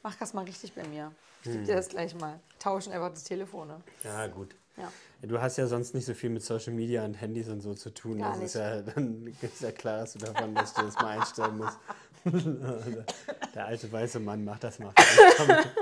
Mach 0.03 0.15
das 0.15 0.33
mal 0.33 0.43
richtig 0.45 0.73
bei 0.73 0.85
mir. 0.87 1.11
Ich 1.41 1.47
Hm. 1.47 1.53
gebe 1.53 1.65
dir 1.65 1.75
das 1.75 1.89
gleich 1.89 2.13
mal. 2.15 2.39
Tauschen 2.59 2.93
einfach 2.93 3.09
das 3.09 3.23
Telefon. 3.23 3.73
Ja, 4.03 4.27
gut. 4.27 4.55
Ja. 4.77 4.91
Du 5.21 5.39
hast 5.39 5.57
ja 5.57 5.67
sonst 5.67 5.93
nicht 5.93 6.05
so 6.05 6.13
viel 6.13 6.29
mit 6.29 6.43
Social 6.43 6.73
Media 6.73 7.05
und 7.05 7.13
Handys 7.13 7.47
und 7.47 7.61
so 7.61 7.73
zu 7.73 7.93
tun. 7.93 8.17
Gar 8.17 8.33
das 8.33 8.43
ist 8.43 8.55
ja, 8.55 8.81
dann 8.81 9.27
ist 9.41 9.61
ja 9.61 9.71
klar, 9.71 9.99
dass 9.99 10.13
du 10.13 10.19
davon, 10.19 10.53
dass 10.55 10.73
du 10.73 10.81
das 10.81 10.95
mal 10.95 11.19
einstellen 11.19 11.57
musst. 11.57 11.77
Der 13.53 13.65
alte 13.65 13.91
weiße 13.91 14.19
Mann 14.19 14.45
macht 14.45 14.63
das 14.63 14.79
mal. 14.79 14.93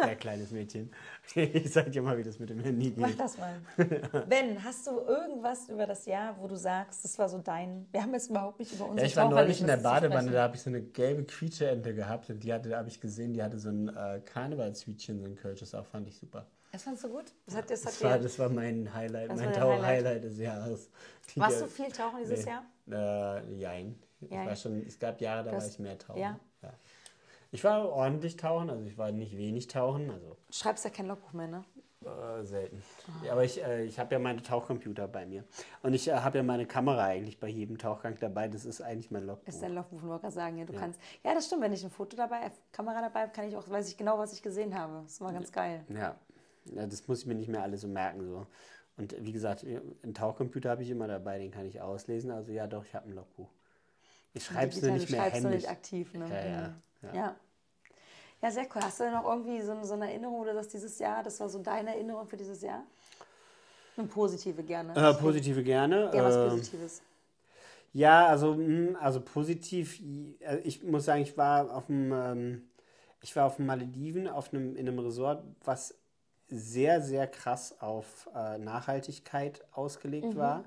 Der 0.04 0.16
kleines 0.16 0.52
Mädchen. 0.52 0.92
Ich 1.36 1.72
sag 1.72 1.92
dir 1.92 2.02
mal, 2.02 2.18
wie 2.18 2.24
das 2.24 2.40
mit 2.40 2.50
dem 2.50 2.60
Handy 2.60 2.94
Mach 2.98 3.08
geht. 3.08 3.20
das 3.20 3.38
mal. 3.38 3.54
Ben, 4.28 4.62
hast 4.64 4.88
du 4.88 5.00
irgendwas 5.02 5.70
über 5.70 5.86
das 5.86 6.06
Jahr, 6.06 6.36
wo 6.42 6.48
du 6.48 6.58
sagst, 6.58 7.06
das 7.06 7.18
war 7.20 7.30
so 7.30 7.38
dein. 7.38 7.88
Wir 7.92 8.02
haben 8.02 8.14
jetzt 8.14 8.30
überhaupt 8.32 8.60
nicht 8.60 8.74
über 8.74 8.86
Ja, 8.86 8.92
unsere 8.92 9.08
ich 9.08 9.16
war 9.16 9.30
neulich 9.30 9.62
in 9.62 9.68
der 9.68 9.78
Badewanne, 9.78 10.32
da 10.32 10.42
habe 10.44 10.56
ich 10.56 10.64
so 10.64 10.70
eine 10.72 10.82
gelbe 10.82 11.24
Quietscheente 11.24 11.94
gehabt 11.94 12.30
und 12.30 12.44
die 12.44 12.52
hatte, 12.52 12.70
da 12.70 12.80
habe 12.80 12.90
ich 12.90 13.00
gesehen, 13.00 13.34
die 13.34 13.44
hatte 13.44 13.60
so 13.60 13.70
ein 13.70 13.90
äh, 13.96 14.20
Karnevalshütchen, 14.26 15.20
so 15.20 15.26
ein 15.26 15.36
Kölsches, 15.36 15.74
auch 15.76 15.86
fand 15.86 16.08
ich 16.08 16.18
super. 16.18 16.48
Das 16.72 16.84
fandst 16.84 17.04
du 17.04 17.10
gut? 17.10 17.26
Das 17.46 17.56
hat, 17.56 17.70
das 17.70 17.82
hat 17.86 17.94
Das 17.94 18.04
war, 18.04 18.20
das 18.20 18.40
war 18.40 18.50
mein 18.50 18.94
Highlight, 18.94 19.30
Das 19.30 19.40
mein 19.40 19.54
Tauch-Highlight 19.54 20.24
des 20.24 20.38
Jahres. 20.40 20.90
Warst 21.36 21.62
du 21.62 21.66
viel 21.68 21.92
tauchen 21.92 22.20
dieses 22.20 22.46
Jahr? 22.46 22.64
Äh, 22.90 23.54
jein. 23.56 24.02
Ich 24.22 24.30
Jein. 24.30 24.48
war 24.48 24.56
schon, 24.56 24.86
es 24.86 25.00
gab 25.00 25.20
Jahre, 25.20 25.44
da 25.44 25.52
war 25.52 25.66
ich 25.66 25.80
mehr 25.80 25.98
tauchen. 25.98 26.20
ja? 26.20 26.40
Ich 27.54 27.64
war 27.64 27.90
ordentlich 27.90 28.38
tauchen, 28.38 28.70
also 28.70 28.86
ich 28.86 28.98
war 28.98 29.12
nicht 29.12 29.36
wenig 29.38 29.68
tauchen, 29.68 30.10
also 30.10 30.38
Du 30.48 30.54
schreibst 30.54 30.86
ja 30.86 30.92
kein 30.92 31.08
Logbuch 31.08 31.34
mehr, 31.34 31.48
ne? 31.48 31.66
äh, 32.06 32.44
selten. 32.44 32.82
Ah. 33.08 33.26
Ja, 33.26 33.32
aber 33.34 33.44
ich, 33.44 33.62
äh, 33.64 33.84
ich 33.84 34.00
habe 34.00 34.14
ja 34.14 34.20
meine 34.20 34.42
Tauchcomputer 34.42 35.08
bei 35.08 35.26
mir. 35.26 35.44
Und 35.84 35.94
ich 35.94 36.08
äh, 36.08 36.14
habe 36.14 36.38
ja 36.38 36.44
meine 36.44 36.66
Kamera 36.66 37.04
eigentlich 37.04 37.40
bei 37.40 37.48
jedem 37.48 37.78
Tauchgang 37.78 38.18
dabei. 38.20 38.48
Das 38.48 38.66
ist 38.66 38.82
eigentlich 38.82 39.12
mein 39.12 39.26
Logbuch. 39.26 39.48
Ist 39.48 39.62
dein 39.62 39.74
Logbuch, 39.74 40.02
wollte 40.04 40.22
gerade 40.22 40.34
sagen, 40.34 40.58
ja, 40.58 40.66
du 40.66 40.74
kannst. 40.74 41.00
Ja, 41.24 41.34
das 41.34 41.46
stimmt, 41.46 41.62
wenn 41.64 41.74
ich 41.74 41.84
ein 41.84 41.92
Foto 41.92 42.16
dabei, 42.16 42.52
Kamera 42.72 43.02
dabei 43.02 43.24
habe, 43.24 43.32
kann 43.32 43.48
ich 43.48 43.56
auch, 43.56 43.70
weiß 43.70 43.90
ich 43.90 43.98
genau, 43.98 44.18
was 44.18 44.34
ich 44.34 44.42
gesehen 44.42 44.74
habe. 44.78 45.02
Das 45.04 45.20
war 45.22 45.34
ganz 45.34 45.52
geil. 45.52 45.84
Ja. 45.90 46.16
Ja, 46.66 46.86
das 46.88 47.08
muss 47.08 47.20
ich 47.22 47.26
mir 47.26 47.36
nicht 47.36 47.50
mehr 47.50 47.64
alles 47.64 47.82
so 47.82 47.88
merken. 47.88 48.24
So. 48.26 48.48
Und 48.98 49.16
wie 49.26 49.32
gesagt, 49.32 49.64
einen 49.66 50.14
Tauchcomputer 50.14 50.70
habe 50.72 50.84
ich 50.84 50.90
immer 50.90 51.08
dabei, 51.08 51.40
den 51.40 51.52
kann 51.52 51.66
ich 51.66 51.82
auslesen. 51.82 52.32
Also 52.32 52.52
ja, 52.52 52.68
doch, 52.68 52.86
ich 52.86 52.94
habe 52.96 53.10
ein 53.10 53.16
Logbuch. 53.16 53.50
Ich 54.34 54.46
schreibe 54.46 54.72
es 54.72 54.82
nur 54.82 54.92
nicht 54.92 55.08
du 55.08 55.14
mehr 55.14 55.24
händisch. 55.24 55.64
nicht 55.64 55.70
aktiv, 55.70 56.14
ne? 56.14 56.26
Ja, 56.30 56.36
ja, 56.46 56.52
Mhm. 56.52 56.82
ja. 57.04 57.16
ja. 57.16 57.36
Ja, 58.42 58.52
sehr 58.52 58.66
cool. 58.76 58.82
Hast 58.82 59.00
du 59.00 59.04
denn 59.04 59.14
noch 59.14 59.26
irgendwie 59.26 59.62
so, 59.62 59.84
so 59.84 59.94
eine 59.94 60.10
Erinnerung 60.10 60.40
oder 60.42 60.54
das 60.54 60.68
dieses 60.70 60.98
Jahr, 61.00 61.24
das 61.24 61.40
war 61.40 61.50
so 61.50 61.60
deine 61.60 61.92
Erinnerung 61.96 62.28
für 62.28 62.38
dieses 62.38 62.62
Jahr? 62.62 62.84
Eine 63.98 64.08
positive 64.08 64.64
gerne. 64.64 64.94
Äh, 64.96 65.14
positive 65.14 65.64
gerne. 65.64 66.12
Ja, 66.14 66.24
was 66.24 66.36
Ähm, 66.36 66.50
Positives. 66.50 67.02
Ja, 67.94 68.28
also, 68.28 68.56
mh, 68.56 68.98
also 69.00 69.22
positiv. 69.22 70.00
äh, 70.40 70.58
Ich 70.64 70.84
muss 70.84 71.06
sagen, 71.06 71.22
ich 71.24 71.38
war 71.38 71.74
auf 71.76 71.88
dem, 71.88 72.12
ähm, 72.14 72.62
ich 73.22 73.36
war 73.36 73.46
auf 73.46 73.58
den 73.58 73.66
Malediven, 73.66 74.28
auf 74.28 74.54
einem, 74.54 74.76
in 74.76 74.88
einem 74.88 75.00
Resort, 75.00 75.44
was 75.64 75.96
sehr, 76.52 77.02
sehr 77.02 77.28
krass 77.28 77.76
auf 77.80 78.30
äh, 78.36 78.58
Nachhaltigkeit 78.58 79.64
ausgelegt 79.72 80.36
war. 80.36 80.64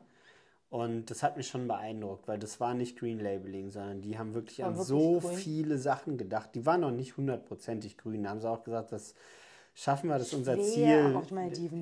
Und 0.70 1.09
das 1.11 1.22
hat 1.22 1.37
mich 1.37 1.47
schon 1.47 1.68
beeindruckt, 1.68 2.26
weil 2.26 2.39
das 2.39 2.59
war 2.59 2.74
nicht 2.74 2.99
Green 2.99 3.20
Labeling, 3.20 3.70
sondern 3.70 4.01
die 4.01 4.18
haben 4.18 4.35
wirklich 4.35 4.59
War 4.59 4.66
an 4.68 4.72
wirklich 4.74 4.89
so 4.89 5.20
grün. 5.20 5.37
viele 5.37 5.78
Sachen 5.78 6.18
gedacht. 6.18 6.51
Die 6.55 6.66
waren 6.66 6.80
noch 6.80 6.91
nicht 6.91 7.16
hundertprozentig 7.16 7.97
grün. 7.97 8.24
Da 8.24 8.30
haben 8.30 8.41
sie 8.41 8.51
auch 8.51 8.64
gesagt, 8.64 8.91
das 8.91 9.14
schaffen 9.74 10.09
wir, 10.09 10.18
das 10.18 10.28
ist 10.28 10.35
unser 10.35 10.59
Ziel. 10.61 11.12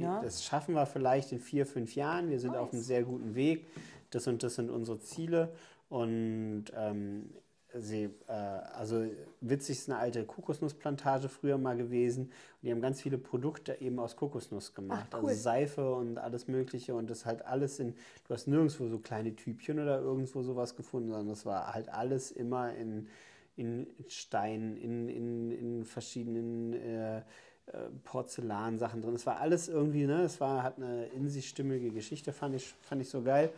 ne? 0.01 0.21
Das 0.23 0.45
schaffen 0.45 0.75
wir 0.75 0.85
vielleicht 0.85 1.33
in 1.33 1.41
vier, 1.41 1.65
fünf 1.65 1.95
Jahren. 1.95 2.29
Wir 2.29 2.39
sind 2.39 2.55
auf 2.55 2.71
einem 2.73 2.81
Nice. 2.81 2.87
sehr 2.87 3.03
guten 3.05 3.35
Weg. 3.35 3.67
Das 4.11 4.27
und 4.27 4.43
das 4.43 4.57
sind 4.57 4.69
unsere 4.69 4.99
Ziele. 4.99 5.55
Und 5.89 6.67
ähm, 6.77 7.31
sie, 7.79 8.11
äh, 8.29 8.33
also 8.33 9.05
witzig 9.41 9.79
ist 9.79 9.91
eine 9.91 9.99
alte 9.99 10.25
Kokosnussplantage 10.25 11.29
früher 11.29 11.59
mal 11.59 11.77
gewesen. 11.77 12.25
Und 12.25 12.33
die 12.63 12.71
haben 12.71 12.81
ganz 12.81 13.01
viele 13.01 13.19
Produkte 13.19 13.81
eben 13.81 13.99
aus 13.99 14.17
Kokosnuss 14.17 14.75
gemacht. 14.75 15.09
Ach, 15.11 15.23
cool. 15.23 15.31
Also 15.31 15.43
Seife 15.43 15.95
und 15.95 16.19
alles 16.19 16.49
Mögliche. 16.49 16.95
Und 16.95 17.11
das 17.11 17.27
halt 17.27 17.45
alles 17.47 17.79
in, 17.79 17.95
du 18.27 18.35
hast 18.35 18.47
nirgendwo 18.47 18.89
so 18.89 18.99
kleine 18.99 19.35
Typchen 19.35 19.79
oder 19.79 20.01
irgendwo 20.01 20.43
sowas 20.43 20.77
gefunden, 20.77 21.11
sondern 21.11 21.29
das 21.29 21.47
war 21.47 21.73
halt 21.73 21.89
alles 21.89 22.31
immer 22.31 22.75
in, 22.75 23.09
in 23.57 23.87
Stein, 24.09 24.77
in, 24.77 25.09
in, 25.09 25.51
in 25.51 25.85
verschiedenen 25.85 26.73
äh, 26.75 27.19
äh, 27.19 27.23
Porzellansachen 28.05 29.03
drin. 29.03 29.15
Es 29.15 29.25
war 29.25 29.39
alles 29.39 29.69
irgendwie, 29.69 30.07
ne? 30.07 30.23
Es 30.23 30.41
war, 30.41 30.63
hat 30.63 30.79
eine 30.79 31.07
in 31.07 31.29
sich 31.29 31.49
stimmige 31.49 31.91
Geschichte, 31.91 32.33
fand 32.33 32.57
ich, 32.57 32.75
fand 32.81 33.03
ich 33.03 33.09
so 33.09 33.23
geil. 33.23 33.51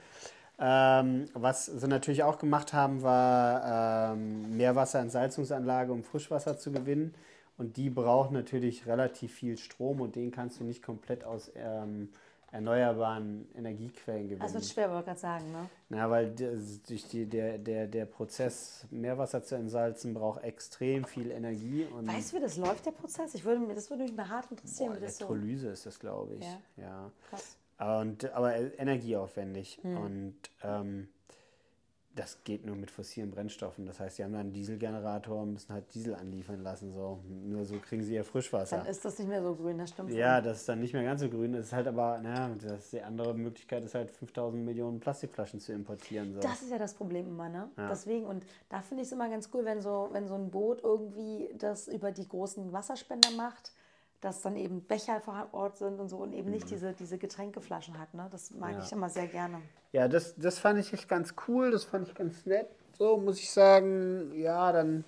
Ähm, 0.59 1.27
was 1.35 1.67
sie 1.67 1.89
natürlich 1.89 2.23
auch 2.23 2.39
gemacht 2.39 2.73
haben, 2.73 3.03
war 3.03 4.13
ähm, 4.13 4.57
Meerwasserentsalzungsanlage, 4.57 5.93
um 5.93 6.05
Frischwasser 6.05 6.59
zu 6.59 6.71
gewinnen. 6.71 7.15
Und 7.57 7.77
die 7.77 7.91
braucht 7.91 8.33
natürlich 8.33 8.87
relativ 8.87 9.33
viel 9.35 9.57
Strom 9.59 10.01
und 10.01 10.17
den 10.17 10.31
kannst 10.31 10.61
du 10.61 10.65
nicht 10.65 10.83
komplett 10.83 11.25
aus 11.25 11.53
ähm, 11.55 12.09
erneuerbaren 12.51 13.49
Energiequellen 13.57 14.29
gewinnen. 14.29 14.41
Das 14.41 14.55
wird 14.55 14.65
schwer, 14.65 14.89
wollte 14.89 15.01
ich 15.01 15.07
gerade 15.07 15.21
sagen, 15.21 15.53
ne? 15.53 15.69
Na, 15.89 16.09
weil 16.09 16.33
durch 16.35 17.09
die, 17.09 17.27
der, 17.27 17.59
der, 17.59 17.89
der 17.89 18.07
Prozess, 18.07 18.87
Meerwasser 18.91 19.43
zu 19.43 19.57
entsalzen, 19.57 20.15
braucht 20.15 20.45
extrem 20.45 21.05
viel 21.05 21.33
Energie. 21.33 21.85
Und 21.85 22.07
Weißt 22.07 22.33
du, 22.33 22.37
wie 22.37 22.41
das 22.41 22.57
läuft, 22.57 22.87
der 22.87 22.93
Prozess? 22.93 23.35
Ich 23.35 23.45
würde, 23.45 23.75
das 23.75 23.91
würde 23.91 24.05
mich 24.05 24.15
mal 24.15 24.29
hart 24.29 24.51
interessieren, 24.53 24.93
boah, 24.93 25.01
das 25.01 25.19
so... 25.19 25.25
Elektrolyse 25.25 25.69
ist 25.69 25.87
das, 25.87 25.99
glaube 25.99 26.37
ich. 26.37 26.45
Ja. 26.45 26.59
Ja. 26.77 27.11
Krass. 27.29 27.57
Und, 27.79 28.33
aber 28.33 28.55
energieaufwendig. 28.79 29.79
Hm. 29.83 29.97
Und 29.97 30.37
ähm, 30.63 31.09
das 32.15 32.45
geht 32.45 32.65
nur 32.65 32.77
mit 32.77 32.91
fossilen 32.91 33.31
Brennstoffen. 33.31 33.87
Das 33.87 33.99
heißt, 33.99 34.19
die 34.19 34.25
haben 34.25 34.33
dann 34.33 34.43
einen 34.43 34.53
Dieselgenerator 34.53 35.43
und 35.43 35.55
müssen 35.55 35.73
halt 35.73 35.93
Diesel 35.95 36.15
anliefern 36.15 36.63
lassen. 36.63 36.93
So. 36.93 37.21
Nur 37.29 37.65
so 37.65 37.79
kriegen 37.79 38.03
sie 38.03 38.15
ihr 38.15 38.25
Frischwasser. 38.25 38.79
Dann 38.79 38.87
ist 38.87 39.05
das 39.05 39.19
nicht 39.19 39.29
mehr 39.29 39.43
so 39.43 39.55
grün, 39.55 39.79
das 39.79 39.91
stimmt. 39.91 40.11
Ja, 40.13 40.41
das 40.41 40.59
ist 40.59 40.69
dann 40.69 40.81
nicht 40.81 40.93
mehr 40.93 41.03
ganz 41.03 41.21
so 41.21 41.29
grün. 41.29 41.53
Das 41.53 41.67
ist 41.67 41.73
halt 41.73 41.89
aber, 41.89 42.19
naja, 42.19 42.51
das, 42.63 42.91
die 42.91 43.03
andere 43.03 43.35
Möglichkeit 43.35 43.85
ist 43.85 43.95
halt 43.95 44.11
5000 44.11 44.65
Millionen 44.65 45.01
Plastikflaschen 45.01 45.59
zu 45.59 45.73
importieren. 45.73 46.35
So. 46.35 46.41
Das 46.41 46.63
ist 46.63 46.71
ja 46.71 46.79
das 46.79 46.95
Problem 46.95 47.27
immer, 47.27 47.49
ne? 47.49 47.69
Ja. 47.77 47.89
Deswegen, 47.89 48.27
und 48.27 48.45
da 48.69 48.81
finde 48.81 49.03
ich 49.03 49.09
es 49.09 49.13
immer 49.13 49.29
ganz 49.29 49.51
cool, 49.53 49.65
wenn 49.65 49.81
so, 49.81 50.09
wenn 50.13 50.29
so 50.29 50.35
ein 50.35 50.51
Boot 50.51 50.83
irgendwie 50.85 51.53
das 51.59 51.89
über 51.89 52.13
die 52.13 52.29
großen 52.29 52.73
Wasserspender 52.73 53.31
macht, 53.37 53.73
dass 54.25 54.41
dann 54.41 54.57
eben 54.57 54.81
Becher 54.83 55.21
vor 55.21 55.49
Ort 55.53 55.77
sind 55.77 56.01
und 56.01 56.09
so 56.09 56.17
und 56.17 56.33
eben 56.33 56.51
nicht 56.51 56.71
diese, 56.71 56.95
diese 56.95 57.19
Getränkeflaschen 57.19 57.99
hat, 57.99 58.15
ne? 58.15 58.27
Das 58.31 58.51
mag 58.53 58.71
Mhm. 58.73 58.79
Ja. 58.79 58.85
ich 58.85 58.93
immer 58.93 59.11
sehr 59.11 59.27
gerne. 59.27 59.61
Ja, 59.93 60.09
das, 60.09 60.35
das 60.37 60.59
fand 60.59 60.79
ich 60.79 60.93
echt 60.95 61.09
ganz 61.09 61.35
cool, 61.47 61.71
das 61.71 61.85
fand 61.85 62.09
ich 62.09 62.15
ganz 62.15 62.47
nett. 62.47 62.69
So 62.97 63.19
muss 63.19 63.39
ich 63.39 63.51
sagen, 63.51 64.33
ja, 64.35 64.73
dann. 64.73 65.05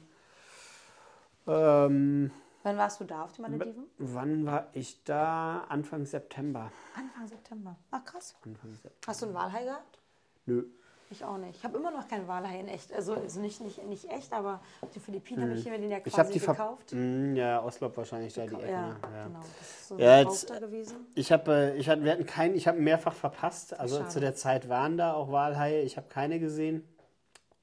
Ähm, 1.46 2.30
Wann 2.62 2.76
warst 2.76 3.00
du 3.00 3.04
da 3.04 3.22
auf 3.24 3.32
die 3.32 3.42
Malediven? 3.42 3.86
wann 3.98 4.44
war 4.44 4.66
ich 4.72 5.02
da? 5.04 5.64
Anfang 5.68 6.04
September. 6.04 6.70
Anfang 6.96 7.26
September. 7.28 7.76
Ach 7.92 8.04
krass. 8.04 8.34
Anfang 8.44 8.72
September. 8.72 8.96
Hast 9.06 9.22
du 9.22 9.26
einen 9.26 9.34
Walhai 9.34 9.64
gehabt? 9.64 9.98
Nö. 10.46 10.64
Ich 11.10 11.24
auch 11.24 11.38
nicht. 11.38 11.56
Ich 11.58 11.64
habe 11.64 11.78
immer 11.78 11.90
noch 11.92 12.08
keinen 12.08 12.26
Walhai 12.26 12.58
in 12.60 12.68
echt. 12.68 12.92
Also, 12.92 13.14
also 13.14 13.40
nicht, 13.40 13.60
nicht, 13.60 13.82
nicht 13.86 14.10
echt, 14.10 14.32
aber 14.32 14.60
die 14.94 14.98
Philippinen 14.98 15.42
habe 15.42 15.54
ich 15.54 15.64
mir 15.64 15.78
den 15.78 15.90
ja 15.90 15.98
Mhm. 15.98 16.02
Quasi 16.02 16.32
die 16.32 16.38
gekauft. 16.40 16.92
Mm, 16.92 17.36
ja, 17.36 17.62
Oslop 17.64 17.96
wahrscheinlich 17.96 18.34
da 18.34 18.44
die 18.46 18.54
Ecke. 18.56 18.68
Ja, 18.70 18.88
ne? 18.88 18.96
ja. 19.02 19.26
genau. 19.26 19.38
Das 19.40 19.70
ist 19.70 19.88
so 19.88 19.98
Ja, 19.98 20.18
jetzt- 20.20 20.48
gewesen. 20.60 21.06
Ich 21.14 21.30
habe, 21.30 21.52
äh, 21.52 21.76
ich 21.76 21.88
hatte, 21.88 22.02
wir 22.02 22.10
hatten 22.12 22.26
keinen, 22.26 22.56
ich 22.56 22.66
habe 22.66 22.78
mehrfach 22.80 23.12
verpasst. 23.14 23.78
Also 23.78 23.98
Schade. 23.98 24.08
zu 24.08 24.20
der 24.20 24.34
Zeit 24.34 24.68
waren 24.68 24.96
da 24.96 25.12
auch 25.14 25.30
Walhaie. 25.30 25.82
Ich 25.82 25.96
habe 25.96 26.08
keine 26.08 26.40
gesehen. 26.40 26.82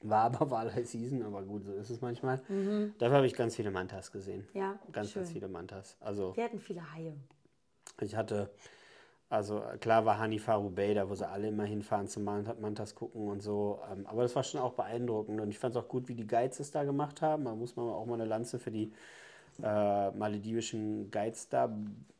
War 0.00 0.24
aber 0.24 0.50
Walhai-Season, 0.50 1.22
aber 1.22 1.42
gut, 1.42 1.64
so 1.64 1.72
ist 1.72 1.90
es 1.90 2.00
manchmal. 2.00 2.38
Dafür 2.98 3.16
habe 3.16 3.26
ich 3.26 3.34
ganz 3.34 3.56
viele 3.56 3.70
Mantas 3.70 4.10
gesehen. 4.10 4.46
Mhm. 4.54 4.58
Ja, 4.60 4.78
Ganz, 4.92 5.10
schön. 5.12 5.22
ganz 5.22 5.32
viele 5.32 5.48
Mantas. 5.48 5.96
Also 6.00 6.34
Wir 6.36 6.44
hatten 6.44 6.58
viele 6.60 6.80
Haie. 6.94 7.14
ich 8.00 8.16
hatte, 8.16 8.50
also 9.30 9.62
klar 9.80 10.04
war 10.04 10.18
Hanifaru 10.18 10.70
Bay, 10.70 10.94
da 10.94 11.08
wo 11.08 11.14
sie 11.14 11.28
alle 11.28 11.48
immer 11.48 11.64
hinfahren 11.64 12.08
zum 12.08 12.24
Mant- 12.24 12.60
Mantas 12.60 12.94
gucken 12.94 13.28
und 13.28 13.42
so. 13.42 13.80
ähm, 13.92 14.06
Aber 14.06 14.22
das 14.22 14.36
war 14.36 14.44
schon 14.44 14.60
auch 14.60 14.74
beeindruckend 14.74 15.40
und 15.40 15.50
ich 15.50 15.58
fand 15.58 15.74
es 15.76 15.82
auch 15.82 15.88
gut, 15.88 16.08
wie 16.08 16.14
die 16.14 16.26
Guides 16.26 16.60
es 16.60 16.70
da 16.70 16.84
gemacht 16.84 17.22
haben. 17.22 17.44
Da 17.44 17.54
muss 17.54 17.76
man 17.76 17.88
auch 17.88 18.06
mal 18.06 18.14
eine 18.14 18.26
Lanze 18.26 18.58
für 18.58 18.70
die 18.70 18.92
äh, 19.62 20.10
maledivischen 20.12 21.10
Guides 21.10 21.48
da 21.48 21.70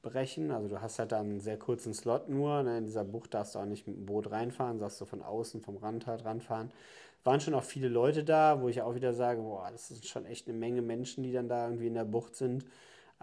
brechen. 0.02 0.50
Also 0.50 0.68
du 0.68 0.80
hast 0.80 0.98
halt 0.98 1.12
da 1.12 1.20
einen 1.20 1.40
sehr 1.40 1.58
kurzen 1.58 1.94
Slot 1.94 2.28
nur. 2.28 2.62
Ne? 2.62 2.78
In 2.78 2.84
dieser 2.86 3.04
Bucht 3.04 3.34
darfst 3.34 3.54
du 3.54 3.58
auch 3.60 3.66
nicht 3.66 3.86
mit 3.86 3.96
dem 3.96 4.06
Boot 4.06 4.30
reinfahren, 4.30 4.78
sagst 4.78 5.00
du 5.00 5.04
von 5.04 5.22
außen, 5.22 5.60
vom 5.60 5.76
Rand 5.76 6.06
halt 6.06 6.24
ranfahren. 6.24 6.70
Waren 7.24 7.40
schon 7.40 7.54
auch 7.54 7.64
viele 7.64 7.88
Leute 7.88 8.22
da, 8.24 8.60
wo 8.60 8.68
ich 8.68 8.82
auch 8.82 8.94
wieder 8.94 9.14
sage, 9.14 9.40
boah, 9.42 9.68
das 9.72 9.90
ist 9.90 10.06
schon 10.08 10.26
echt 10.26 10.48
eine 10.48 10.56
Menge 10.58 10.82
Menschen, 10.82 11.24
die 11.24 11.32
dann 11.32 11.48
da 11.48 11.64
irgendwie 11.66 11.86
in 11.86 11.94
der 11.94 12.04
Bucht 12.04 12.36
sind. 12.36 12.64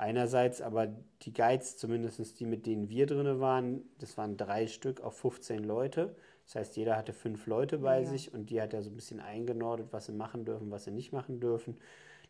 Einerseits, 0.01 0.61
aber 0.61 0.87
die 1.21 1.31
Guides, 1.31 1.77
zumindest 1.77 2.39
die, 2.39 2.45
mit 2.45 2.65
denen 2.65 2.89
wir 2.89 3.05
drin 3.05 3.39
waren, 3.39 3.83
das 3.99 4.17
waren 4.17 4.35
drei 4.35 4.65
Stück 4.65 5.01
auf 5.01 5.15
15 5.19 5.63
Leute. 5.63 6.15
Das 6.45 6.55
heißt, 6.55 6.75
jeder 6.75 6.97
hatte 6.97 7.13
fünf 7.13 7.45
Leute 7.45 7.77
bei 7.77 7.99
Mega. 7.99 8.09
sich 8.09 8.33
und 8.33 8.49
die 8.49 8.59
hat 8.59 8.73
er 8.73 8.81
so 8.81 8.89
ein 8.89 8.95
bisschen 8.95 9.19
eingenordet, 9.19 9.87
was 9.91 10.07
sie 10.07 10.11
machen 10.13 10.43
dürfen, 10.43 10.71
was 10.71 10.85
sie 10.85 10.91
nicht 10.91 11.13
machen 11.13 11.39
dürfen. 11.39 11.77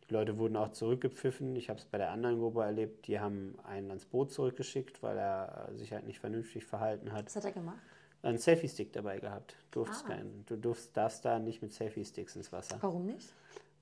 Die 0.10 0.14
Leute 0.14 0.38
wurden 0.38 0.58
auch 0.58 0.74
zurückgepfiffen. 0.74 1.56
Ich 1.56 1.70
habe 1.70 1.80
es 1.80 1.86
bei 1.86 1.98
der 1.98 2.12
anderen 2.12 2.40
Gruppe 2.40 2.62
erlebt, 2.64 3.08
die 3.08 3.22
haben 3.22 3.56
einen 3.64 3.88
ans 3.90 4.04
Boot 4.06 4.34
zurückgeschickt, 4.34 5.02
weil 5.02 5.18
er 5.18 5.70
äh, 5.72 5.78
sich 5.78 5.94
halt 5.94 6.06
nicht 6.06 6.20
vernünftig 6.20 6.66
verhalten 6.66 7.14
hat. 7.14 7.28
Was 7.28 7.38
hat 7.38 7.46
er 7.46 7.52
gemacht? 7.54 7.80
Einen 8.22 8.38
Selfie-Stick 8.38 8.92
dabei 8.92 9.20
gehabt. 9.20 9.56
Durftest 9.72 10.04
Ah. 10.06 10.10
keinen. 10.10 10.44
Du 10.46 10.58
durfst, 10.58 10.96
darfst 10.98 11.24
da 11.24 11.40
nicht 11.40 11.62
mit 11.62 11.72
Selfie-Sticks 11.72 12.36
ins 12.36 12.52
Wasser. 12.52 12.78
Warum 12.82 13.06
nicht? 13.06 13.34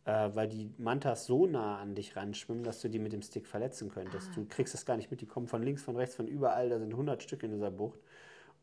Äh, 0.10 0.36
weil 0.36 0.47
die 0.47 0.72
Mantas 0.80 1.28
so 1.28 1.45
nah 1.45 1.78
an 1.78 1.93
dich 1.93 2.16
ranschwimmen, 2.16 2.64
dass 2.64 2.82
du 2.82 2.89
die 2.89 2.97
mit 2.97 3.14
dem 3.14 3.22
Stick 3.22 3.45
verletzen 3.45 3.91
könntest. 3.91 4.30
Ah. 4.32 4.36
Du 4.36 4.45
kriegst 4.45 4.74
es 4.74 4.84
gar 4.86 4.97
nicht 4.97 5.12
mit. 5.12 5.22
Die 5.22 5.28
kommen 5.28 5.45
von 5.45 5.62
links, 5.62 5.84
von 5.84 5.95
rechts, 5.95 6.16
von 6.16 6.28
überall. 6.28 6.70
Da 6.70 6.80
sind 6.80 6.91
100 6.91 7.22
Stück 7.22 7.43
in 7.43 7.51
dieser 7.51 7.70
Bucht. 7.70 7.99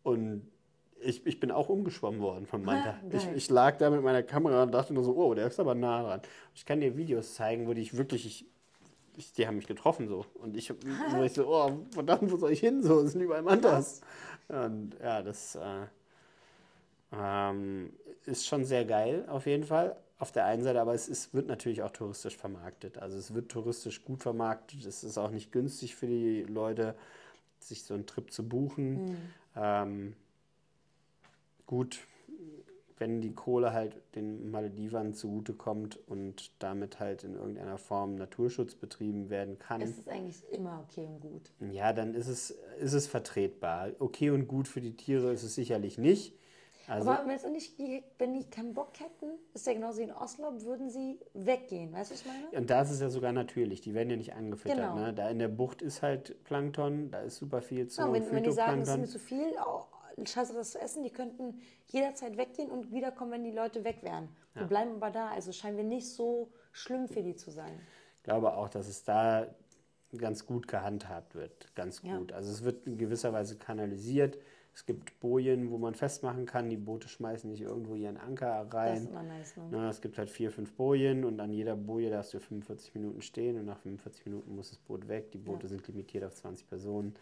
Und 0.02 0.50
ich, 0.98 1.24
ich 1.24 1.38
bin 1.38 1.52
auch 1.52 1.68
umgeschwommen 1.68 2.20
worden 2.20 2.46
von 2.46 2.64
Manta. 2.64 2.98
ich, 3.10 3.28
ich 3.32 3.48
lag 3.48 3.76
da 3.76 3.90
mit 3.90 4.02
meiner 4.02 4.24
Kamera 4.24 4.64
und 4.64 4.72
dachte 4.72 4.92
nur 4.92 5.04
so, 5.04 5.14
oh, 5.14 5.34
der 5.34 5.46
ist 5.46 5.60
aber 5.60 5.76
nah 5.76 6.02
dran. 6.02 6.22
Ich 6.52 6.66
kann 6.66 6.80
dir 6.80 6.96
Videos 6.96 7.34
zeigen, 7.34 7.68
wo 7.68 7.74
die 7.74 7.82
ich 7.82 7.96
wirklich, 7.96 8.26
ich, 8.26 8.46
ich, 9.16 9.32
die 9.34 9.46
haben 9.46 9.56
mich 9.56 9.68
getroffen 9.68 10.08
so. 10.08 10.26
Und 10.34 10.56
ich, 10.56 10.70
wo 11.10 11.22
ich 11.22 11.32
so, 11.32 11.46
oh, 11.46 11.86
verdammt, 11.92 12.32
wo 12.32 12.38
soll 12.38 12.50
ich 12.50 12.60
hin? 12.60 12.82
So, 12.82 13.02
es 13.02 13.12
sind 13.12 13.20
überall 13.20 13.42
Mantas. 13.42 14.00
Und 14.48 14.96
ja, 15.00 15.22
das 15.22 15.54
äh, 15.54 15.86
ähm, 17.12 17.92
ist 18.24 18.48
schon 18.48 18.64
sehr 18.64 18.84
geil, 18.84 19.24
auf 19.28 19.46
jeden 19.46 19.64
Fall. 19.64 19.96
Auf 20.18 20.32
der 20.32 20.46
einen 20.46 20.62
Seite, 20.62 20.80
aber 20.80 20.94
es 20.94 21.08
ist, 21.08 21.34
wird 21.34 21.46
natürlich 21.46 21.82
auch 21.82 21.90
touristisch 21.90 22.36
vermarktet. 22.36 22.98
Also 22.98 23.18
es 23.18 23.34
wird 23.34 23.50
touristisch 23.50 24.02
gut 24.04 24.22
vermarktet. 24.22 24.84
Es 24.86 25.04
ist 25.04 25.18
auch 25.18 25.30
nicht 25.30 25.52
günstig 25.52 25.94
für 25.94 26.06
die 26.06 26.42
Leute, 26.42 26.94
sich 27.60 27.82
so 27.84 27.92
einen 27.94 28.06
Trip 28.06 28.32
zu 28.32 28.48
buchen. 28.48 29.16
Ähm, 29.54 30.14
gut, 31.66 31.98
wenn 32.98 33.20
die 33.20 33.34
Kohle 33.34 33.74
halt 33.74 33.94
den 34.14 34.50
Maledivern 34.50 35.12
zugutekommt 35.12 35.98
und 36.06 36.50
damit 36.60 36.98
halt 36.98 37.24
in 37.24 37.34
irgendeiner 37.34 37.76
Form 37.76 38.14
Naturschutz 38.14 38.74
betrieben 38.74 39.28
werden 39.28 39.58
kann, 39.58 39.82
Es 39.82 39.98
ist 39.98 40.08
eigentlich 40.08 40.42
immer 40.50 40.82
okay 40.88 41.04
und 41.04 41.20
gut. 41.20 41.50
ja, 41.72 41.92
dann 41.92 42.14
ist 42.14 42.28
es, 42.28 42.52
ist 42.80 42.94
es 42.94 43.06
vertretbar. 43.06 43.90
Okay 43.98 44.30
und 44.30 44.48
gut 44.48 44.66
für 44.66 44.80
die 44.80 44.96
Tiere 44.96 45.30
ist 45.32 45.42
es 45.42 45.54
sicherlich 45.54 45.98
nicht. 45.98 46.32
Also, 46.88 47.10
Aber 47.10 47.26
letztendlich, 47.30 47.74
die- 47.76 48.02
wenn 48.18 48.34
die 48.34 48.44
keinen 48.48 48.72
Bock 48.74 48.92
hätten, 49.00 49.32
ist 49.54 49.66
ja 49.66 49.72
genauso 49.72 49.98
wie 49.98 50.04
in 50.04 50.12
Oslo, 50.12 50.62
würden 50.62 50.88
sie 50.90 51.18
weggehen. 51.34 51.92
Weißt 51.92 52.10
du, 52.10 52.14
was 52.14 52.20
ich 52.20 52.26
meine? 52.26 52.48
und 52.60 52.70
da 52.70 52.82
ist 52.82 52.90
es 52.90 53.00
ja 53.00 53.08
sogar 53.08 53.32
natürlich, 53.32 53.80
die 53.80 53.94
werden 53.94 54.10
ja 54.10 54.16
nicht 54.16 54.34
angefüttert. 54.34 54.76
Genau. 54.78 54.94
Ne? 54.94 55.12
Da 55.14 55.28
in 55.28 55.38
der 55.38 55.48
Bucht 55.48 55.82
ist 55.82 56.02
halt 56.02 56.42
Plankton, 56.44 57.10
da 57.10 57.20
ist 57.22 57.36
super 57.36 57.60
viel 57.62 57.88
zu 57.88 58.00
Ja, 58.02 58.06
und 58.06 58.14
wenn, 58.14 58.30
wenn 58.32 58.42
die 58.44 58.52
sagen, 58.52 58.80
das 58.80 58.90
ist 58.90 58.98
mir 58.98 59.06
zu 59.06 59.18
viel, 59.18 59.52
oh, 59.66 59.84
scheiße 60.24 60.54
das 60.54 60.70
zu 60.72 60.80
essen, 60.80 61.02
die 61.02 61.10
könnten 61.10 61.60
jederzeit 61.88 62.36
weggehen 62.36 62.70
und 62.70 62.92
wiederkommen, 62.92 63.32
wenn 63.32 63.44
die 63.44 63.52
Leute 63.52 63.84
weg 63.84 63.98
wären. 64.02 64.28
Die 64.58 64.64
bleiben 64.64 64.92
aber 64.96 65.10
da, 65.10 65.28
also 65.30 65.52
scheinen 65.52 65.76
wir 65.76 65.84
nicht 65.84 66.08
so 66.08 66.50
schlimm 66.72 67.08
für 67.08 67.22
die 67.22 67.36
zu 67.36 67.50
sein. 67.50 67.78
Ich 68.18 68.22
glaube 68.22 68.54
auch, 68.56 68.68
dass 68.70 68.88
es 68.88 69.04
da 69.04 69.46
ganz 70.16 70.46
gut 70.46 70.66
gehandhabt 70.66 71.34
wird. 71.34 71.74
Ganz 71.74 72.00
Ja. 72.02 72.16
gut. 72.16 72.32
Also 72.32 72.50
es 72.50 72.64
wird 72.64 72.86
in 72.86 72.96
gewisser 72.96 73.32
Weise 73.34 73.56
kanalisiert. 73.56 74.38
Es 74.76 74.84
gibt 74.84 75.18
Bojen, 75.20 75.70
wo 75.70 75.78
man 75.78 75.94
festmachen 75.94 76.44
kann. 76.44 76.68
Die 76.68 76.76
Boote 76.76 77.08
schmeißen 77.08 77.48
nicht 77.50 77.62
irgendwo 77.62 77.94
ihren 77.94 78.18
Anker 78.18 78.66
Das 78.66 78.74
rein. 78.74 78.96
ist 78.98 79.08
immer 79.08 79.22
nice, 79.22 79.56
ne? 79.56 79.62
Na, 79.70 79.88
es 79.88 80.02
gibt 80.02 80.18
halt 80.18 80.28
vier, 80.28 80.50
fünf 80.50 80.70
Bojen 80.74 81.24
und 81.24 81.40
an 81.40 81.50
jeder 81.50 81.74
Boje 81.74 82.10
darfst 82.10 82.34
du 82.34 82.40
45 82.40 82.94
Minuten 82.94 83.22
stehen 83.22 83.56
und 83.58 83.64
nach 83.64 83.78
45 83.78 84.26
Minuten 84.26 84.54
muss 84.54 84.68
das 84.68 84.78
Boot 84.78 85.08
weg. 85.08 85.32
Die 85.32 85.38
Boote 85.38 85.66
sind 85.66 85.88
limitiert 85.88 86.24
auf 86.24 86.34
20 86.34 86.68
Personen. 86.68 87.14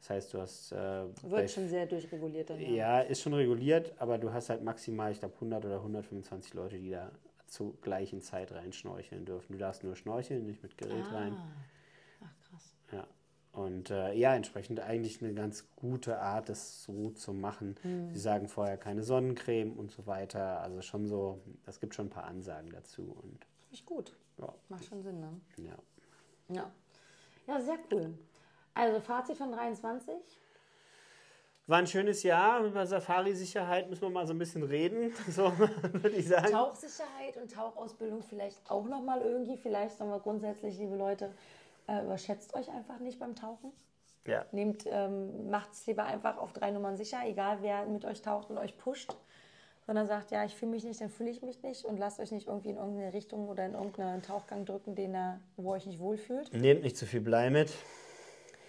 Das 0.00 0.08
heißt, 0.08 0.32
du 0.32 0.38
hast. 0.40 0.72
Äh, 0.72 1.04
Wird 1.24 1.50
schon 1.50 1.68
sehr 1.68 1.84
durchreguliert 1.84 2.48
dann. 2.48 2.58
ja, 2.58 3.00
ist 3.00 3.20
schon 3.20 3.34
reguliert, 3.34 3.92
aber 3.98 4.16
du 4.16 4.32
hast 4.32 4.48
halt 4.48 4.64
maximal, 4.64 5.12
ich 5.12 5.18
glaube, 5.18 5.34
100 5.34 5.66
oder 5.66 5.76
125 5.76 6.54
Leute, 6.54 6.78
die 6.78 6.90
da 6.92 7.12
zur 7.46 7.74
gleichen 7.82 8.22
Zeit 8.22 8.52
reinschnorcheln 8.52 9.26
dürfen. 9.26 9.52
Du 9.52 9.58
darfst 9.58 9.84
nur 9.84 9.96
schnorcheln, 9.96 10.46
nicht 10.46 10.62
mit 10.62 10.78
Gerät 10.78 11.04
rein. 11.12 11.34
Ah. 11.34 11.36
Ja. 11.36 11.52
Und 13.52 13.90
äh, 13.90 14.14
ja, 14.14 14.34
entsprechend 14.34 14.80
eigentlich 14.80 15.22
eine 15.22 15.34
ganz 15.34 15.68
gute 15.76 16.18
Art, 16.18 16.48
das 16.48 16.84
so 16.84 17.10
zu 17.10 17.34
machen. 17.34 17.76
Hm. 17.82 18.10
Sie 18.12 18.18
sagen 18.18 18.48
vorher 18.48 18.78
keine 18.78 19.02
Sonnencreme 19.02 19.72
und 19.72 19.90
so 19.90 20.06
weiter. 20.06 20.60
Also 20.60 20.80
schon 20.80 21.06
so, 21.06 21.42
es 21.66 21.78
gibt 21.78 21.94
schon 21.94 22.06
ein 22.06 22.10
paar 22.10 22.24
Ansagen 22.24 22.70
dazu. 22.70 23.02
Und 23.02 23.44
Finde 23.44 23.72
ich 23.72 23.84
gut. 23.84 24.16
ja, 24.38 24.54
Macht 24.68 24.86
schon 24.86 25.02
Sinn, 25.02 25.20
ne? 25.20 25.40
ja. 25.58 25.76
Ja. 26.48 26.70
Ja, 27.46 27.60
sehr 27.60 27.78
cool. 27.90 28.14
Also 28.74 29.00
Fazit 29.00 29.36
von 29.36 29.52
23. 29.52 30.14
War 31.66 31.78
ein 31.78 31.86
schönes 31.86 32.22
Jahr. 32.22 32.64
Über 32.64 32.86
Safari-Sicherheit 32.86 33.88
müssen 33.88 34.02
wir 34.02 34.10
mal 34.10 34.26
so 34.26 34.32
ein 34.32 34.38
bisschen 34.38 34.62
reden. 34.62 35.12
So 35.28 35.52
würde 35.58 36.16
ich 36.16 36.26
sagen. 36.26 36.52
Tauchsicherheit 36.52 37.36
und 37.36 37.52
Tauchausbildung 37.52 38.22
vielleicht 38.22 38.58
auch 38.70 38.84
nochmal 38.86 39.20
irgendwie. 39.20 39.56
Vielleicht 39.56 39.98
wir 40.00 40.20
grundsätzlich, 40.20 40.78
liebe 40.78 40.96
Leute, 40.96 41.32
äh, 41.88 42.02
überschätzt 42.04 42.54
euch 42.54 42.68
einfach 42.70 42.98
nicht 42.98 43.18
beim 43.18 43.34
Tauchen. 43.34 43.72
Ja. 44.26 44.44
Nehmt, 44.52 44.84
ähm, 44.86 45.50
macht 45.50 45.72
es 45.72 45.86
lieber 45.86 46.04
einfach 46.04 46.38
auf 46.38 46.52
drei 46.52 46.70
Nummern 46.70 46.96
sicher, 46.96 47.18
egal 47.26 47.58
wer 47.60 47.84
mit 47.86 48.04
euch 48.04 48.22
taucht 48.22 48.50
und 48.50 48.58
euch 48.58 48.76
pusht. 48.78 49.16
Sondern 49.84 50.06
sagt, 50.06 50.30
ja, 50.30 50.44
ich 50.44 50.54
fühle 50.54 50.70
mich 50.70 50.84
nicht, 50.84 51.00
dann 51.00 51.10
fühle 51.10 51.30
ich 51.30 51.42
mich 51.42 51.60
nicht 51.64 51.84
und 51.84 51.98
lasst 51.98 52.20
euch 52.20 52.30
nicht 52.30 52.46
irgendwie 52.46 52.70
in 52.70 52.76
irgendeine 52.76 53.12
Richtung 53.12 53.48
oder 53.48 53.66
in 53.66 53.74
irgendeinen 53.74 54.22
Tauchgang 54.22 54.64
drücken, 54.64 54.94
den 54.94 55.12
ihr, 55.12 55.40
wo 55.56 55.72
ihr 55.72 55.76
euch 55.78 55.86
nicht 55.86 55.98
wohlfühlt. 55.98 56.52
Nehmt 56.54 56.84
nicht 56.84 56.96
zu 56.96 57.04
viel 57.04 57.20
Blei 57.20 57.50
mit. 57.50 57.72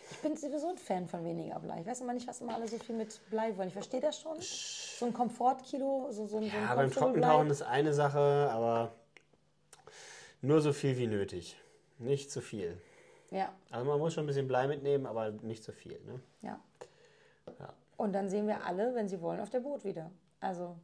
Ich 0.10 0.18
bin 0.20 0.36
sowieso 0.36 0.70
ein 0.70 0.78
Fan 0.78 1.08
von 1.08 1.24
weniger 1.24 1.60
Blei. 1.60 1.82
Ich 1.82 1.86
weiß 1.88 2.02
immer 2.02 2.14
nicht, 2.14 2.28
was 2.28 2.42
immer 2.42 2.56
alle 2.56 2.68
so 2.68 2.78
viel 2.80 2.96
mit 2.96 3.20
Blei 3.30 3.56
wollen. 3.58 3.68
Ich 3.68 3.74
verstehe 3.76 4.02
das 4.02 4.20
schon. 4.20 4.38
So 4.42 5.06
ein 5.06 5.14
Komfortkilo, 5.14 6.08
so, 6.10 6.26
so, 6.26 6.38
ein- 6.38 6.50
so 6.50 6.58
ein 6.58 6.64
Ja, 6.64 6.74
beim 6.76 6.90
Trockentauchen 6.92 7.50
ist 7.52 7.62
eine 7.62 7.94
Sache, 7.94 8.50
aber 8.52 8.92
nur 10.42 10.62
so 10.62 10.74
viel 10.74 10.98
wie 10.98 11.08
nötig. 11.08 11.58
Nicht 12.00 12.32
zu 12.32 12.42
viel. 12.42 12.82
Ja, 13.34 13.52
Also 13.72 13.86
man 13.90 14.00
muss 14.00 14.14
schon 14.14 14.24
ein 14.24 14.28
bisschen 14.28 14.48
Blei 14.48 14.68
mitnehmen, 14.68 15.06
aber 15.06 15.32
nicht 15.32 15.64
zu 15.64 15.72
viel. 15.72 16.00
Ne? 16.06 16.20
ja. 16.42 16.60
Ja. 17.60 17.74
Und 17.98 18.14
dann 18.14 18.30
sehen 18.30 18.48
wir 18.48 18.66
alle, 18.66 18.96
wenn 18.96 19.08
sie 19.10 19.22
wollen, 19.22 19.40
auf 19.42 19.50
der 19.50 19.60
Boot 19.60 19.84
wieder. 19.84 20.10
Also, 20.40 20.76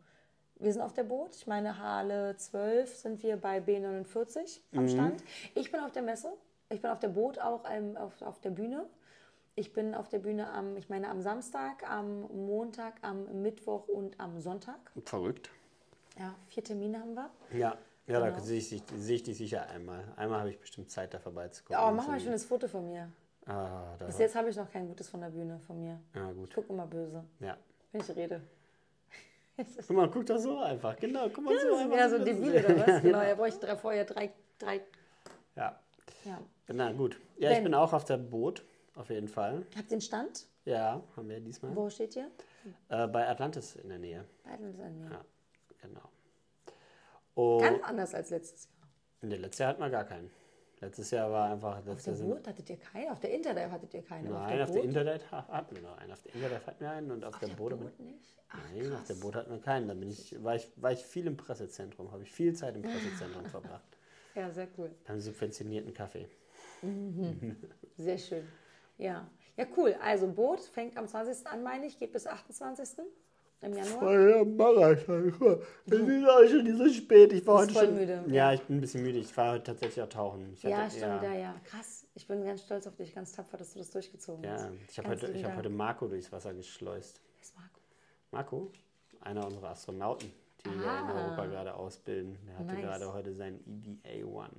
wir 0.56 0.72
sind 0.74 0.82
auf 0.82 0.94
der 0.94 1.04
Boot. 1.04 1.34
Ich 1.36 1.48
meine, 1.48 1.78
Halle 1.80 2.36
12 2.36 2.96
sind 2.96 3.24
wir 3.24 3.38
bei 3.38 3.60
B49 3.60 4.60
am 4.76 4.84
Mhm. 4.84 4.88
Stand. 4.90 5.24
Ich 5.56 5.72
bin 5.72 5.80
auf 5.80 5.92
der 5.92 6.02
Messe. 6.02 6.34
Ich 6.70 6.82
bin 6.82 6.92
auf 6.92 7.00
der 7.00 7.08
Boot 7.10 7.40
auch 7.40 7.64
ähm, 7.70 7.96
auf, 7.98 8.22
auf 8.22 8.40
der 8.42 8.50
Bühne. 8.52 8.86
Ich 9.56 9.74
bin 9.74 9.96
auf 9.96 10.08
der 10.10 10.20
Bühne 10.20 10.50
am, 10.52 10.76
ich 10.78 10.90
meine, 10.90 11.10
am 11.10 11.22
Samstag, 11.22 11.90
am 11.90 12.22
Montag, 12.46 12.96
am 13.02 13.42
Mittwoch 13.42 13.88
und 13.88 14.20
am 14.20 14.40
Sonntag. 14.40 14.80
Verrückt. 15.06 15.50
Ja, 16.18 16.36
vier 16.48 16.64
Termine 16.64 17.00
haben 17.00 17.14
wir. 17.16 17.30
Ja, 17.52 17.78
ja 18.10 18.20
da 18.20 18.30
Genau. 18.30 18.40
sehe 18.42 18.58
ich, 18.58 18.70
dich- 18.70 18.84
sehe 18.98 19.16
ich 19.16 19.24
dich 19.24 19.38
sicher 19.38 19.68
einmal. 19.70 20.04
Einmal 20.18 20.40
habe 20.40 20.50
ich 20.50 20.60
bestimmt 20.60 20.90
Zeit, 20.92 21.14
da 21.14 21.20
vorbeizukommen. 21.20 21.82
Oh, 21.82 21.92
mach 21.92 22.08
mal 22.08 22.14
ein 22.16 22.20
schönes 22.20 22.46
Foto 22.46 22.68
von 22.68 22.86
mir. 22.86 23.10
Ah, 23.46 23.96
da 23.98 24.06
Bis 24.06 24.20
jetzt 24.20 24.36
habe 24.36 24.50
ich 24.50 24.56
noch 24.56 24.70
kein 24.70 24.88
gutes 24.88 25.10
von 25.10 25.22
der 25.22 25.30
Bühne 25.30 25.60
von 25.66 25.80
mir. 25.80 26.00
Ja, 26.14 26.30
Ich 26.30 26.36
gut. 26.38 26.54
gucke 26.54 26.72
immer 26.74 26.86
böse, 26.86 27.24
Ja. 27.40 27.58
wenn 27.92 28.02
ich 28.02 28.16
rede. 28.16 28.42
Guck 29.88 29.90
mal, 29.98 30.10
guck 30.10 30.26
doch 30.26 30.38
so 30.38 30.60
einfach. 30.60 30.96
Genau, 30.98 31.28
guck 31.30 31.44
mal 31.46 31.54
Das 31.54 31.64
so 31.64 31.76
einfach. 31.76 31.98
ja 31.98 32.10
so 32.10 32.16
ist- 32.18 32.26
debil 32.26 32.66
oder 32.66 32.88
was? 32.88 33.02
Genau, 33.02 33.20
er 33.20 33.36
bräuchte 33.36 33.66
drei, 33.66 33.76
vorher 33.76 34.06
drei, 34.06 34.32
drei. 34.58 34.82
Ja, 35.56 35.80
Ja. 36.26 36.40
na 36.68 36.92
gut. 36.94 37.20
Ja, 37.38 37.50
ich 37.50 37.56
Ben. 37.58 37.64
bin 37.66 37.74
auch 37.74 37.92
auf 37.92 38.06
der 38.06 38.18
Boot, 38.18 38.64
auf 38.96 39.10
jeden 39.10 39.28
Fall. 39.28 39.66
Habt 39.76 39.92
ihr 39.92 39.98
den 39.98 40.02
Stand? 40.02 40.48
Ja, 40.66 41.02
haben 41.16 41.28
wir 41.30 41.40
diesmal. 41.40 41.76
Wo 41.76 41.90
steht 41.90 42.16
ihr? 42.16 42.30
Äh, 42.90 43.08
bei 43.08 43.28
Atlantis 43.28 43.76
in 43.78 43.90
der 43.90 43.98
Nähe. 43.98 44.26
Beiden 44.44 44.72
sind 44.74 45.00
ja. 45.02 45.10
Ja, 45.12 45.26
genau. 45.82 46.02
Und 47.40 47.62
Ganz 47.62 47.84
anders 47.84 48.14
als 48.16 48.30
letztes 48.32 48.66
Jahr. 48.66 48.90
nee, 49.22 49.36
letztes 49.36 49.60
Jahr 49.60 49.70
hatten 49.70 49.82
wir 49.82 49.90
gar 49.90 50.04
keinen. 50.06 50.30
Letztes 50.82 51.12
Jahr 51.12 51.30
war 51.32 51.52
einfach. 51.52 51.86
Auf 51.88 52.04
der 52.04 52.12
Boot 52.14 52.48
hattet 52.48 52.70
ihr 52.70 52.78
keinen? 52.78 53.10
Auf 53.10 53.20
der 53.20 53.34
Internet 53.34 53.70
hattet 53.72 53.94
ihr 53.94 54.02
keinen? 54.02 54.30
nein, 54.32 54.62
auf 54.62 54.72
der? 54.72 54.84
Internet 54.84 55.30
ha- 55.32 55.48
hatten 55.50 55.76
wir 55.76 55.82
noch 55.84 55.98
einen. 55.98 56.12
Auf 56.14 56.22
der 56.24 56.36
Internet 56.36 56.66
hatten 56.68 56.80
wir 56.80 56.90
einen 56.92 57.12
und 57.12 57.24
auf, 57.26 57.34
Auf 57.34 57.40
der, 57.40 57.50
der 57.50 57.56
Boot. 57.56 57.80
Boot 57.80 58.00
nicht? 58.00 58.36
Ach, 58.50 58.58
Nein, 58.74 58.82
auf 58.94 59.04
der 59.04 59.16
krass. 59.16 59.20
Boot 59.20 59.36
hatten 59.36 59.52
wir 59.52 59.60
keinen. 59.60 59.88
Da 59.90 59.94
bin 59.94 60.10
ich, 60.10 60.42
war, 60.44 60.56
ich, 60.56 60.72
war 60.78 60.92
ich 60.94 61.06
viel 61.06 61.28
im 61.28 61.36
Pressezentrum, 61.38 62.12
habe 62.12 62.24
ich 62.24 62.32
viel 62.32 62.54
Zeit 62.56 62.76
im 62.76 62.82
Pressezentrum 62.82 63.46
verbracht. 63.52 63.84
Ja, 64.36 64.50
sehr 64.52 64.68
cool. 64.78 64.90
Beim 65.06 65.20
subventionierten 65.20 65.94
Kaffee. 65.94 66.30
Sehr 67.98 68.18
schön. 68.18 68.48
Ja. 68.98 69.30
Ja, 69.58 69.66
cool. 69.76 69.96
Also 70.02 70.28
Boot 70.32 70.62
fängt 70.62 70.96
am 70.98 71.08
20. 71.08 71.46
an, 71.48 71.62
meine 71.64 71.86
ich, 71.86 71.98
geht 72.00 72.14
bis 72.14 72.26
28. 72.26 73.06
im 73.62 73.74
Januar. 73.74 74.20
Ja, 74.20 74.44
Marathon. 74.46 75.28
Es 75.86 75.94
ist 76.00 76.28
auch 76.30 76.48
schon 76.48 76.78
so 76.78 76.90
spät. 76.90 77.34
Ich 77.34 77.46
war 77.46 77.60
heute 77.60 77.74
voll 77.74 77.86
schon. 77.86 77.96
müde. 77.96 78.24
Ja, 78.28 78.54
ich 78.54 78.62
bin 78.62 78.78
ein 78.78 78.82
bisschen 78.82 79.04
müde. 79.04 79.20
Ich 79.20 79.36
war 79.36 79.54
heute 79.54 79.64
tatsächlich 79.66 80.02
auch 80.04 80.10
tauchen. 80.10 80.54
Ich 80.54 80.64
Ja, 80.64 80.78
hatte- 80.78 80.96
stimmt, 80.98 81.24
ja, 81.24 81.34
ja. 81.34 81.56
Krass. 81.66 82.06
Ich 82.16 82.28
bin 82.28 82.44
ganz 82.44 82.64
stolz 82.64 82.88
auf 82.88 82.96
dich, 82.96 83.14
ganz 83.14 83.32
tapfer, 83.34 83.58
dass 83.58 83.74
du 83.74 83.80
das 83.80 83.92
durchgezogen 83.92 84.50
hast. 84.50 84.64
Ja, 84.66 84.72
ich 84.90 84.98
habe 84.98 85.10
heute, 85.10 85.32
ich 85.32 85.44
hab 85.46 85.56
heute 85.58 85.70
Marco 85.70 86.08
durchs 86.08 86.32
Wasser 86.32 86.54
geschleust. 86.54 87.22
Wer 87.36 87.42
ist 87.42 87.56
Marco? 87.56 87.80
Marco, 88.32 88.72
einer 89.22 89.46
unserer 89.46 89.70
Astronauten, 89.70 90.32
die 90.62 90.66
wir 90.70 90.74
in 90.76 90.82
Ah. 90.84 91.26
Europa 91.28 91.46
gerade 91.46 91.74
ausbilden, 91.76 92.38
der 92.48 92.56
hatte 92.60 92.74
Nice. 92.74 92.82
gerade 92.82 93.14
heute 93.14 93.34
sein 93.34 94.00
E 94.04 94.22
EVA-1 94.22 94.50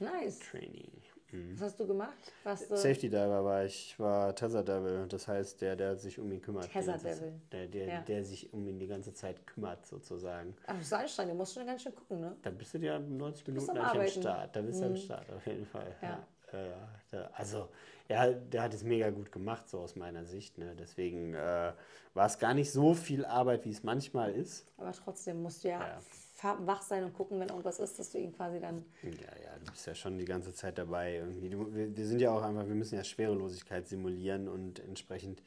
Nice. 0.00 0.38
Training. 0.40 0.90
Was 1.32 1.62
hast 1.62 1.80
du 1.80 1.86
gemacht? 1.86 2.16
Warst 2.44 2.70
du 2.70 2.76
Safety 2.76 3.08
Diver 3.08 3.44
war 3.44 3.64
ich, 3.64 3.98
war 3.98 4.34
Tether 4.34 4.62
Devil, 4.62 5.06
das 5.08 5.26
heißt 5.26 5.60
der, 5.62 5.74
der 5.74 5.96
sich 5.96 6.18
um 6.20 6.30
ihn 6.30 6.40
kümmert. 6.40 6.70
Tether. 6.70 6.96
Devil. 6.98 7.32
Der, 7.50 7.66
der, 7.66 7.86
Ja. 7.88 8.00
der 8.02 8.24
sich 8.24 8.52
um 8.52 8.66
ihn 8.68 8.78
die 8.78 8.86
ganze 8.86 9.12
Zeit 9.12 9.44
kümmert, 9.46 9.84
sozusagen. 9.86 10.54
Ach, 10.66 10.74
das 10.76 10.82
ist 10.86 10.92
anstrengend, 10.92 11.32
du 11.32 11.36
musst 11.38 11.54
schon 11.54 11.66
ganz 11.66 11.82
schön 11.82 11.94
gucken, 11.94 12.20
ne? 12.20 12.36
Da 12.42 12.50
bist 12.50 12.74
du 12.74 12.78
ja 12.78 12.98
90 12.98 13.44
bist 13.44 13.66
Minuten 13.66 13.78
am 13.78 13.96
am. 13.96 13.98
Mhm. 14.02 14.06
Start. 14.08 14.54
Da 14.56 14.60
bist 14.62 14.80
du 14.80 14.86
am 14.86 14.96
Start, 14.96 15.30
auf 15.32 15.46
jeden 15.46 15.66
Fall. 15.66 15.94
Ja. 16.02 16.26
Ja. 16.52 17.18
Äh, 17.18 17.24
also, 17.32 17.68
er, 18.06 18.32
der 18.32 18.62
hat 18.62 18.74
es 18.74 18.84
mega 18.84 19.10
gut 19.10 19.32
gemacht, 19.32 19.68
so 19.68 19.80
aus 19.80 19.96
meiner 19.96 20.24
Sicht. 20.24 20.58
Ne? 20.58 20.76
Deswegen 20.78 21.34
äh, 21.34 21.72
war 22.12 22.26
es 22.26 22.38
gar 22.38 22.54
nicht 22.54 22.70
so 22.70 22.94
viel 22.94 23.24
Arbeit, 23.24 23.64
wie 23.64 23.70
es 23.70 23.82
manchmal 23.82 24.32
ist. 24.32 24.66
Aber 24.76 24.92
trotzdem 24.92 25.42
musst 25.42 25.64
du 25.64 25.68
ja, 25.68 25.80
Ja. 25.80 25.98
Wach 26.44 26.82
sein 26.82 27.04
und 27.04 27.14
gucken, 27.14 27.40
wenn 27.40 27.48
irgendwas 27.48 27.78
ist, 27.78 27.98
dass 27.98 28.10
du 28.10 28.18
ihn 28.18 28.32
quasi 28.32 28.60
dann. 28.60 28.84
Ja, 29.02 29.10
ja, 29.10 29.58
du 29.64 29.70
bist 29.70 29.86
ja 29.86 29.94
schon 29.94 30.18
die 30.18 30.24
ganze 30.24 30.52
Zeit 30.52 30.78
dabei. 30.78 31.16
Irgendwie. 31.16 31.48
Du, 31.48 31.74
wir, 31.74 31.96
wir 31.96 32.06
sind 32.06 32.20
ja 32.20 32.30
auch 32.30 32.42
einfach, 32.42 32.66
wir 32.66 32.74
müssen 32.74 32.96
ja 32.96 33.04
Schwerelosigkeit 33.04 33.88
simulieren 33.88 34.48
und 34.48 34.78
entsprechend, 34.80 35.40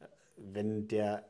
äh, 0.00 0.06
wenn 0.36 0.88
der 0.88 1.24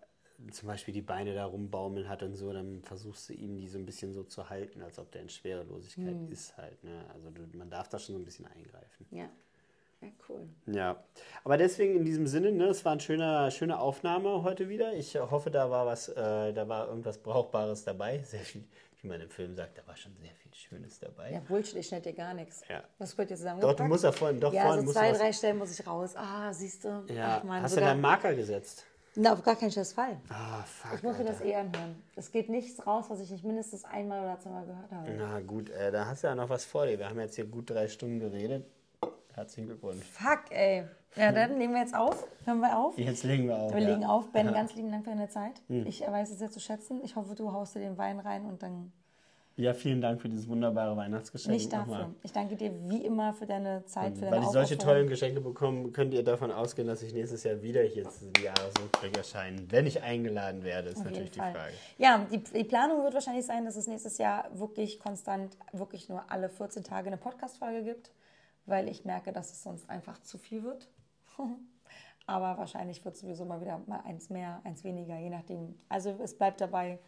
zum 0.52 0.68
Beispiel 0.68 0.94
die 0.94 1.02
Beine 1.02 1.34
da 1.34 1.46
rumbaumeln 1.46 2.08
hat 2.08 2.22
und 2.22 2.36
so, 2.36 2.52
dann 2.52 2.82
versuchst 2.82 3.28
du 3.28 3.32
ihm 3.32 3.58
die 3.58 3.66
so 3.66 3.78
ein 3.78 3.86
bisschen 3.86 4.12
so 4.12 4.22
zu 4.22 4.48
halten, 4.48 4.82
als 4.82 4.98
ob 4.98 5.10
der 5.10 5.22
in 5.22 5.28
Schwerelosigkeit 5.28 6.16
ist 6.30 6.56
halt. 6.56 6.82
Ne? 6.84 7.04
Also 7.12 7.30
du, 7.30 7.42
man 7.56 7.70
darf 7.70 7.88
da 7.88 7.98
schon 7.98 8.14
so 8.14 8.20
ein 8.20 8.24
bisschen 8.24 8.46
eingreifen. 8.46 9.06
Ja. 9.10 9.28
Ja, 10.00 10.08
cool. 10.28 10.48
Ja, 10.66 11.02
aber 11.42 11.56
deswegen 11.56 11.96
in 11.96 12.04
diesem 12.04 12.28
Sinne, 12.28 12.52
ne, 12.52 12.66
es 12.66 12.84
war 12.84 12.92
eine 12.92 13.00
schöne, 13.00 13.50
schöne 13.50 13.80
Aufnahme 13.80 14.44
heute 14.44 14.68
wieder. 14.68 14.94
Ich 14.94 15.16
hoffe, 15.16 15.50
da 15.50 15.70
war 15.70 15.86
was, 15.86 16.08
äh, 16.08 16.52
da 16.52 16.68
war 16.68 16.86
irgendwas 16.86 17.18
Brauchbares 17.18 17.82
dabei. 17.82 18.18
Sehr 18.22 18.40
viel, 18.40 18.64
wie 19.00 19.08
man 19.08 19.20
im 19.20 19.30
Film 19.30 19.54
sagt, 19.54 19.78
da 19.78 19.86
war 19.86 19.96
schon 19.96 20.16
sehr 20.16 20.34
viel 20.34 20.52
Schönes 20.52 20.98
dabei. 20.98 21.32
Ja, 21.32 21.40
Bullshit, 21.40 21.76
ich 21.76 21.86
schneide 21.86 22.10
dir 22.10 22.16
gar 22.16 22.34
nichts. 22.34 22.62
Ja. 22.68 22.82
Was 22.98 23.12
gehört 23.12 23.30
jetzt 23.30 23.40
zusammen? 23.40 23.60
Doch, 23.60 23.74
du 23.74 23.84
musst 23.84 24.04
ja 24.04 24.12
vorhin, 24.12 24.40
doch 24.40 24.52
Ja, 24.52 24.64
vorhin 24.64 24.86
so 24.86 24.92
zwei, 24.92 25.12
drei 25.12 25.32
Stellen 25.32 25.58
muss 25.58 25.78
ich 25.78 25.86
raus. 25.86 26.14
Ah, 26.16 26.52
siehst 26.52 26.84
du? 26.84 27.04
Ja, 27.08 27.38
Ach, 27.38 27.44
Mann, 27.44 27.62
hast 27.62 27.76
du 27.76 27.80
deinen 27.80 28.00
Marker 28.00 28.34
gesetzt? 28.34 28.84
Na, 29.14 29.32
auf 29.32 29.42
gar 29.42 29.56
keinen 29.56 29.72
Fall. 29.72 30.16
Ah, 30.28 30.62
fuck. 30.62 30.94
Ich 30.94 31.02
muss 31.02 31.18
mir 31.18 31.24
das 31.24 31.40
eh 31.40 31.54
anhören. 31.54 32.00
Es 32.14 32.30
geht 32.30 32.48
nichts 32.48 32.86
raus, 32.86 33.06
was 33.08 33.20
ich 33.20 33.30
nicht 33.30 33.44
mindestens 33.44 33.84
einmal 33.84 34.20
oder 34.22 34.38
zweimal 34.38 34.64
gehört 34.64 34.92
habe. 34.92 35.10
Na 35.10 35.40
gut, 35.40 35.70
äh, 35.70 35.90
da 35.90 36.06
hast 36.06 36.22
du 36.22 36.28
ja 36.28 36.34
noch 36.34 36.48
was 36.48 36.64
vor 36.64 36.86
dir. 36.86 36.98
Wir 36.98 37.08
haben 37.08 37.18
jetzt 37.18 37.34
hier 37.34 37.46
gut 37.46 37.70
drei 37.70 37.88
Stunden 37.88 38.20
geredet. 38.20 38.64
Herzlichen 39.38 39.68
Glückwunsch. 39.68 40.04
Fuck, 40.04 40.50
ey. 40.50 40.82
Ja, 41.14 41.30
dann 41.30 41.58
nehmen 41.58 41.72
wir 41.72 41.80
jetzt 41.80 41.94
auf. 41.94 42.26
Hören 42.44 42.58
wir 42.58 42.76
auf. 42.76 42.98
Jetzt 42.98 43.22
legen 43.22 43.46
wir 43.46 43.56
auf. 43.56 43.72
Wir 43.72 43.82
ja. 43.82 43.88
legen 43.90 44.04
auf. 44.04 44.32
Ben, 44.32 44.52
ganz 44.52 44.74
lieben 44.74 44.90
Dank 44.90 45.04
für 45.04 45.10
deine 45.10 45.28
Zeit. 45.28 45.62
Hm. 45.68 45.86
Ich 45.86 46.00
weiß 46.00 46.32
es 46.32 46.40
sehr 46.40 46.50
zu 46.50 46.58
schätzen. 46.58 47.00
Ich 47.04 47.14
hoffe, 47.14 47.36
du 47.36 47.52
haust 47.52 47.76
dir 47.76 47.80
den 47.80 47.96
Wein 47.96 48.18
rein 48.18 48.46
und 48.46 48.64
dann 48.64 48.92
Ja, 49.54 49.74
vielen 49.74 50.00
Dank 50.00 50.20
für 50.20 50.28
dieses 50.28 50.48
wunderbare 50.48 50.96
Weihnachtsgeschenk. 50.96 51.54
nicht 51.54 51.72
dafür. 51.72 51.98
nochmal. 51.98 52.14
Ich 52.24 52.32
danke 52.32 52.56
dir 52.56 52.72
wie 52.88 53.04
immer 53.04 53.32
für 53.32 53.46
deine 53.46 53.84
Zeit, 53.86 54.16
für 54.16 54.24
deine 54.24 54.38
Weil 54.38 54.42
ich 54.42 54.48
solche 54.48 54.76
tollen 54.76 55.08
Geschenke 55.08 55.40
bekomme, 55.40 55.90
könnt 55.92 56.14
ihr 56.14 56.24
davon 56.24 56.50
ausgehen, 56.50 56.88
dass 56.88 57.00
ich 57.02 57.14
nächstes 57.14 57.44
Jahr 57.44 57.62
wieder 57.62 57.82
hier 57.82 58.08
zu 58.08 58.26
diesem 58.26 58.44
Jahresrückblick 58.44 59.16
erscheine. 59.16 59.62
Wenn 59.68 59.86
ich 59.86 60.02
eingeladen 60.02 60.64
werde, 60.64 60.88
ist 60.88 60.98
Auf 60.98 61.04
natürlich 61.04 61.30
die. 61.30 61.38
Frage. 61.38 61.74
Ja, 61.96 62.26
die, 62.28 62.38
die 62.38 62.64
Planung 62.64 63.04
wird 63.04 63.14
wahrscheinlich 63.14 63.46
sein, 63.46 63.64
dass 63.64 63.76
es 63.76 63.86
nächstes 63.86 64.18
Jahr 64.18 64.48
wirklich 64.52 64.98
konstant, 64.98 65.56
wirklich 65.72 66.08
nur 66.08 66.24
alle 66.28 66.48
14 66.48 66.82
Tage 66.82 67.06
eine 67.06 67.18
Podcast-Folge 67.18 67.84
gibt, 67.84 68.10
weil 68.68 68.88
ich 68.88 69.04
merke, 69.04 69.32
dass 69.32 69.52
es 69.52 69.62
sonst 69.62 69.88
einfach 69.88 70.20
zu 70.22 70.38
viel 70.38 70.62
wird. 70.62 70.88
Aber 72.26 72.58
wahrscheinlich 72.58 73.04
wird 73.04 73.16
sowieso 73.16 73.46
mal 73.46 73.60
wieder 73.60 73.80
mal 73.86 74.00
eins 74.00 74.28
mehr, 74.28 74.60
eins 74.64 74.84
weniger, 74.84 75.18
je 75.18 75.30
nachdem. 75.30 75.78
Also 75.88 76.14
es 76.22 76.36
bleibt 76.36 76.60
dabei, 76.60 76.98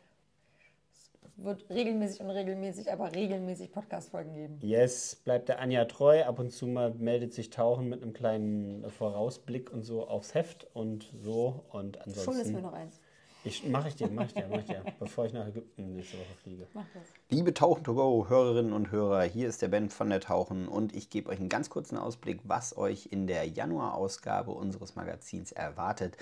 wird 1.36 1.68
regelmäßig 1.70 2.20
und 2.20 2.30
regelmäßig, 2.30 2.92
aber 2.92 3.14
regelmäßig 3.14 3.72
Podcast-Folgen 3.72 4.34
geben. 4.34 4.58
Yes, 4.62 5.16
bleibt 5.16 5.48
der 5.48 5.60
Anja 5.60 5.84
treu. 5.86 6.24
Ab 6.24 6.38
und 6.38 6.50
zu 6.50 6.66
mal 6.66 6.92
meldet 6.94 7.34
sich 7.34 7.50
Tauchen 7.50 7.88
mit 7.88 8.02
einem 8.02 8.12
kleinen 8.12 8.88
Vorausblick 8.90 9.72
und 9.72 9.82
so 9.82 10.06
aufs 10.06 10.34
Heft 10.34 10.66
und 10.74 11.10
so. 11.14 11.64
Und 11.70 11.98
ansonsten. 11.98 12.32
Schon 12.32 12.40
ist 12.40 12.52
mir 12.52 12.62
noch 12.62 12.72
eins. 12.72 12.99
Ich, 13.42 13.66
mach 13.66 13.86
ich 13.86 13.96
dir, 13.96 14.08
mach 14.10 14.26
ich 14.26 14.34
dir, 14.34 14.46
mach 14.50 14.58
ich 14.58 14.66
dir, 14.66 14.84
bevor 14.98 15.24
ich 15.24 15.32
nach 15.32 15.46
Ägypten 15.46 15.94
nächste 15.94 16.18
Woche 16.18 16.34
fliege. 16.42 16.66
Mach 16.74 16.84
das. 16.92 17.04
Liebe 17.30 17.54
Tauchen 17.54 17.84
to 17.84 17.94
go 17.94 18.28
Hörerinnen 18.28 18.74
und 18.74 18.90
Hörer, 18.90 19.22
hier 19.22 19.48
ist 19.48 19.62
der 19.62 19.68
Ben 19.68 19.88
von 19.88 20.10
der 20.10 20.20
Tauchen 20.20 20.68
und 20.68 20.94
ich 20.94 21.08
gebe 21.08 21.30
euch 21.30 21.38
einen 21.38 21.48
ganz 21.48 21.70
kurzen 21.70 21.96
Ausblick, 21.96 22.40
was 22.44 22.76
euch 22.76 23.08
in 23.10 23.26
der 23.26 23.48
Januarausgabe 23.48 24.50
unseres 24.50 24.94
Magazins 24.94 25.52
erwartet. 25.52 26.18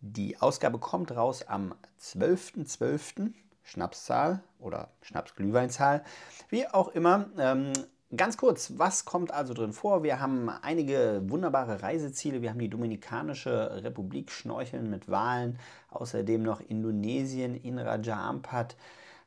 Die 0.00 0.40
Ausgabe 0.40 0.78
kommt 0.78 1.12
raus 1.16 1.42
am 1.46 1.74
12.12. 2.00 3.32
Schnapszahl 3.62 4.42
oder 4.58 4.90
Schnapsglühweinzahl, 5.02 6.04
wie 6.48 6.66
auch 6.66 6.88
immer. 6.88 7.30
Ähm, 7.38 7.72
Ganz 8.14 8.36
kurz, 8.36 8.74
was 8.76 9.06
kommt 9.06 9.32
also 9.32 9.54
drin 9.54 9.72
vor? 9.72 10.02
Wir 10.02 10.20
haben 10.20 10.50
einige 10.50 11.22
wunderbare 11.24 11.82
Reiseziele. 11.82 12.42
Wir 12.42 12.50
haben 12.50 12.58
die 12.58 12.68
Dominikanische 12.68 13.82
Republik 13.82 14.30
Schnorcheln 14.30 14.90
mit 14.90 15.08
Walen, 15.08 15.58
außerdem 15.88 16.42
noch 16.42 16.60
Indonesien 16.60 17.54
in 17.54 17.78
Raja 17.78 18.20
Ampat, 18.20 18.76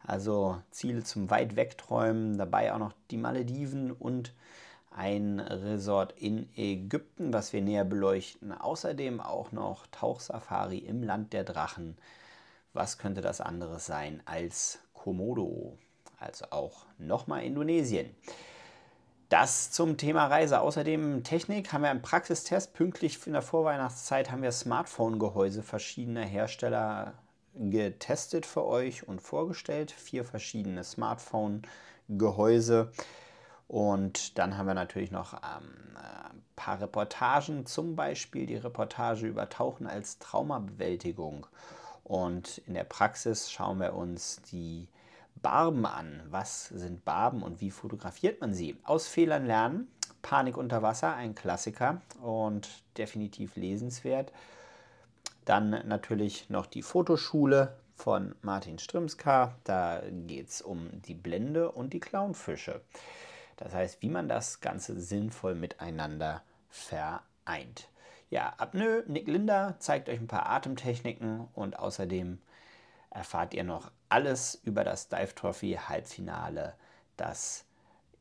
also 0.05 0.61
Ziele 0.69 1.03
zum 1.03 1.31
weit 1.31 1.55
wegträumen, 1.55 2.37
dabei 2.37 2.73
auch 2.73 2.77
noch 2.77 2.93
die 3.09 3.17
Malediven 3.17 3.91
und 3.91 4.35
ein 4.91 5.39
Resort 5.39 6.13
in 6.19 6.47
Ägypten, 6.55 7.33
was 7.33 7.53
wir 7.53 7.63
näher 7.63 7.85
beleuchten. 7.85 8.51
Außerdem 8.51 9.19
auch 9.19 9.51
noch 9.51 9.87
Tauchsafari 9.87 10.77
im 10.77 11.01
Land 11.01 11.33
der 11.33 11.43
Drachen. 11.43 11.97
Was 12.73 12.99
könnte 12.99 13.21
das 13.21 13.41
anderes 13.41 13.87
sein 13.87 14.21
als 14.25 14.77
Komodo? 14.93 15.75
Also 16.19 16.45
auch 16.51 16.85
nochmal 16.99 17.45
Indonesien. 17.45 18.11
Das 19.29 19.71
zum 19.71 19.97
Thema 19.97 20.27
Reise. 20.27 20.61
Außerdem 20.61 21.23
Technik 21.23 21.73
haben 21.73 21.81
wir 21.81 21.89
einen 21.89 22.03
Praxistest. 22.03 22.73
Pünktlich 22.73 23.25
in 23.25 23.33
der 23.33 23.41
Vorweihnachtszeit 23.41 24.29
haben 24.29 24.43
wir 24.43 24.51
Smartphone-Gehäuse 24.51 25.63
verschiedener 25.63 26.25
Hersteller 26.25 27.15
getestet 27.55 28.45
für 28.45 28.63
euch 28.65 29.07
und 29.07 29.21
vorgestellt. 29.21 29.91
Vier 29.91 30.25
verschiedene 30.25 30.83
Smartphone-Gehäuse. 30.83 32.91
Und 33.67 34.37
dann 34.37 34.57
haben 34.57 34.67
wir 34.67 34.75
natürlich 34.75 35.09
noch 35.09 35.33
ähm, 35.33 35.95
ein 35.95 36.43
paar 36.55 36.79
Reportagen, 36.79 37.65
zum 37.65 37.95
Beispiel 37.95 38.45
die 38.45 38.57
Reportage 38.57 39.25
über 39.25 39.49
Tauchen 39.49 39.87
als 39.87 40.19
Traumabewältigung. 40.19 41.47
Und 42.03 42.59
in 42.67 42.75
der 42.75 42.83
Praxis 42.83 43.51
schauen 43.51 43.79
wir 43.79 43.95
uns 43.95 44.39
die 44.51 44.87
Barben 45.41 45.85
an. 45.85 46.21
Was 46.29 46.67
sind 46.69 47.05
Barben 47.05 47.43
und 47.43 47.61
wie 47.61 47.71
fotografiert 47.71 48.41
man 48.41 48.53
sie? 48.53 48.77
Aus 48.83 49.07
Fehlern 49.07 49.45
lernen. 49.45 49.87
Panik 50.21 50.57
unter 50.57 50.81
Wasser, 50.81 51.15
ein 51.15 51.35
Klassiker 51.35 52.01
und 52.21 52.83
definitiv 52.97 53.55
lesenswert. 53.55 54.31
Dann 55.45 55.87
natürlich 55.87 56.49
noch 56.49 56.65
die 56.65 56.81
Fotoschule 56.81 57.75
von 57.95 58.33
Martin 58.41 58.79
Strimska. 58.79 59.55
Da 59.63 60.01
geht 60.09 60.49
es 60.49 60.61
um 60.61 60.89
die 61.03 61.13
Blende 61.13 61.71
und 61.71 61.93
die 61.93 61.99
Clownfische. 61.99 62.81
Das 63.57 63.73
heißt, 63.73 64.01
wie 64.01 64.09
man 64.09 64.27
das 64.27 64.59
Ganze 64.61 64.99
sinnvoll 64.99 65.55
miteinander 65.55 66.41
vereint. 66.69 67.87
Ja, 68.29 68.53
Apnoe, 68.57 69.03
Nick 69.07 69.27
Linder 69.27 69.75
zeigt 69.79 70.09
euch 70.09 70.19
ein 70.19 70.27
paar 70.27 70.49
Atemtechniken 70.49 71.47
und 71.53 71.79
außerdem 71.79 72.39
erfahrt 73.11 73.53
ihr 73.53 73.63
noch 73.63 73.91
alles 74.15 74.61
über 74.63 74.85
das 74.85 75.09
Dive 75.09 75.35
Trophy 75.35 75.77
Halbfinale, 75.89 76.73
das 77.17 77.65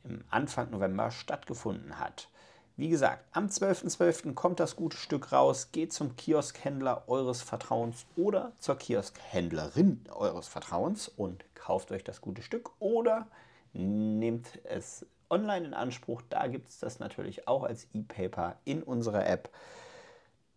im 0.02 0.24
Anfang 0.28 0.72
November 0.72 1.12
stattgefunden 1.12 2.00
hat. 2.00 2.28
Wie 2.76 2.88
gesagt, 2.88 3.24
am 3.30 3.46
12.12. 3.46 3.96
.12. 3.96 4.34
kommt 4.34 4.58
das 4.58 4.74
gute 4.74 4.96
Stück 4.96 5.30
raus. 5.30 5.68
Geht 5.70 5.92
zum 5.92 6.16
Kioskhändler 6.16 7.04
eures 7.06 7.42
Vertrauens 7.42 8.06
oder 8.16 8.50
zur 8.58 8.76
Kioskhändlerin 8.76 10.04
eures 10.10 10.48
Vertrauens 10.48 11.06
und 11.06 11.44
kauft 11.54 11.92
euch 11.92 12.02
das 12.02 12.20
gute 12.20 12.42
Stück 12.42 12.72
oder 12.80 13.28
nehmt 13.72 14.48
es 14.64 15.06
online 15.30 15.64
in 15.64 15.74
Anspruch. 15.74 16.22
Da 16.28 16.48
gibt 16.48 16.70
es 16.70 16.80
das 16.80 16.98
natürlich 16.98 17.46
auch 17.46 17.62
als 17.62 17.86
E-Paper 17.94 18.56
in 18.64 18.82
unserer 18.82 19.28
App. 19.28 19.48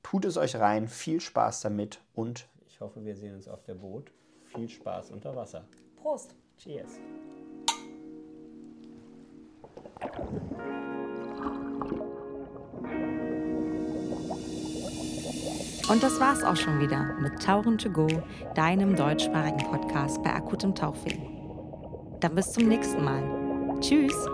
Tut 0.02 0.26
es 0.26 0.36
euch 0.36 0.56
rein, 0.56 0.88
viel 0.88 1.22
Spaß 1.22 1.62
damit 1.62 2.02
und 2.16 2.48
Ich 2.66 2.82
hoffe, 2.82 3.06
wir 3.06 3.16
sehen 3.16 3.36
uns 3.36 3.48
auf 3.48 3.64
der 3.64 3.76
Boot. 3.76 4.12
Viel 4.54 4.70
Spaß 4.70 5.12
unter 5.12 5.36
Wasser. 5.36 5.66
Prost. 6.02 6.36
Cheers. 6.58 7.00
Und 15.90 16.04
das 16.04 16.20
war's 16.20 16.44
auch 16.44 16.56
schon 16.56 16.80
wieder 16.80 17.16
mit 17.22 17.42
Tauchen 17.42 17.78
to 17.78 17.90
go, 17.90 18.08
deinem 18.56 18.96
deutschsprachigen 18.96 19.60
Podcast 19.72 20.22
bei 20.22 20.34
akutem 20.34 20.76
Tauchweh. 20.76 21.18
Dann 22.20 22.36
bis 22.36 22.52
zum 22.52 22.68
nächsten 22.68 23.04
Mal. 23.04 23.24
Tschüss! 23.80 24.28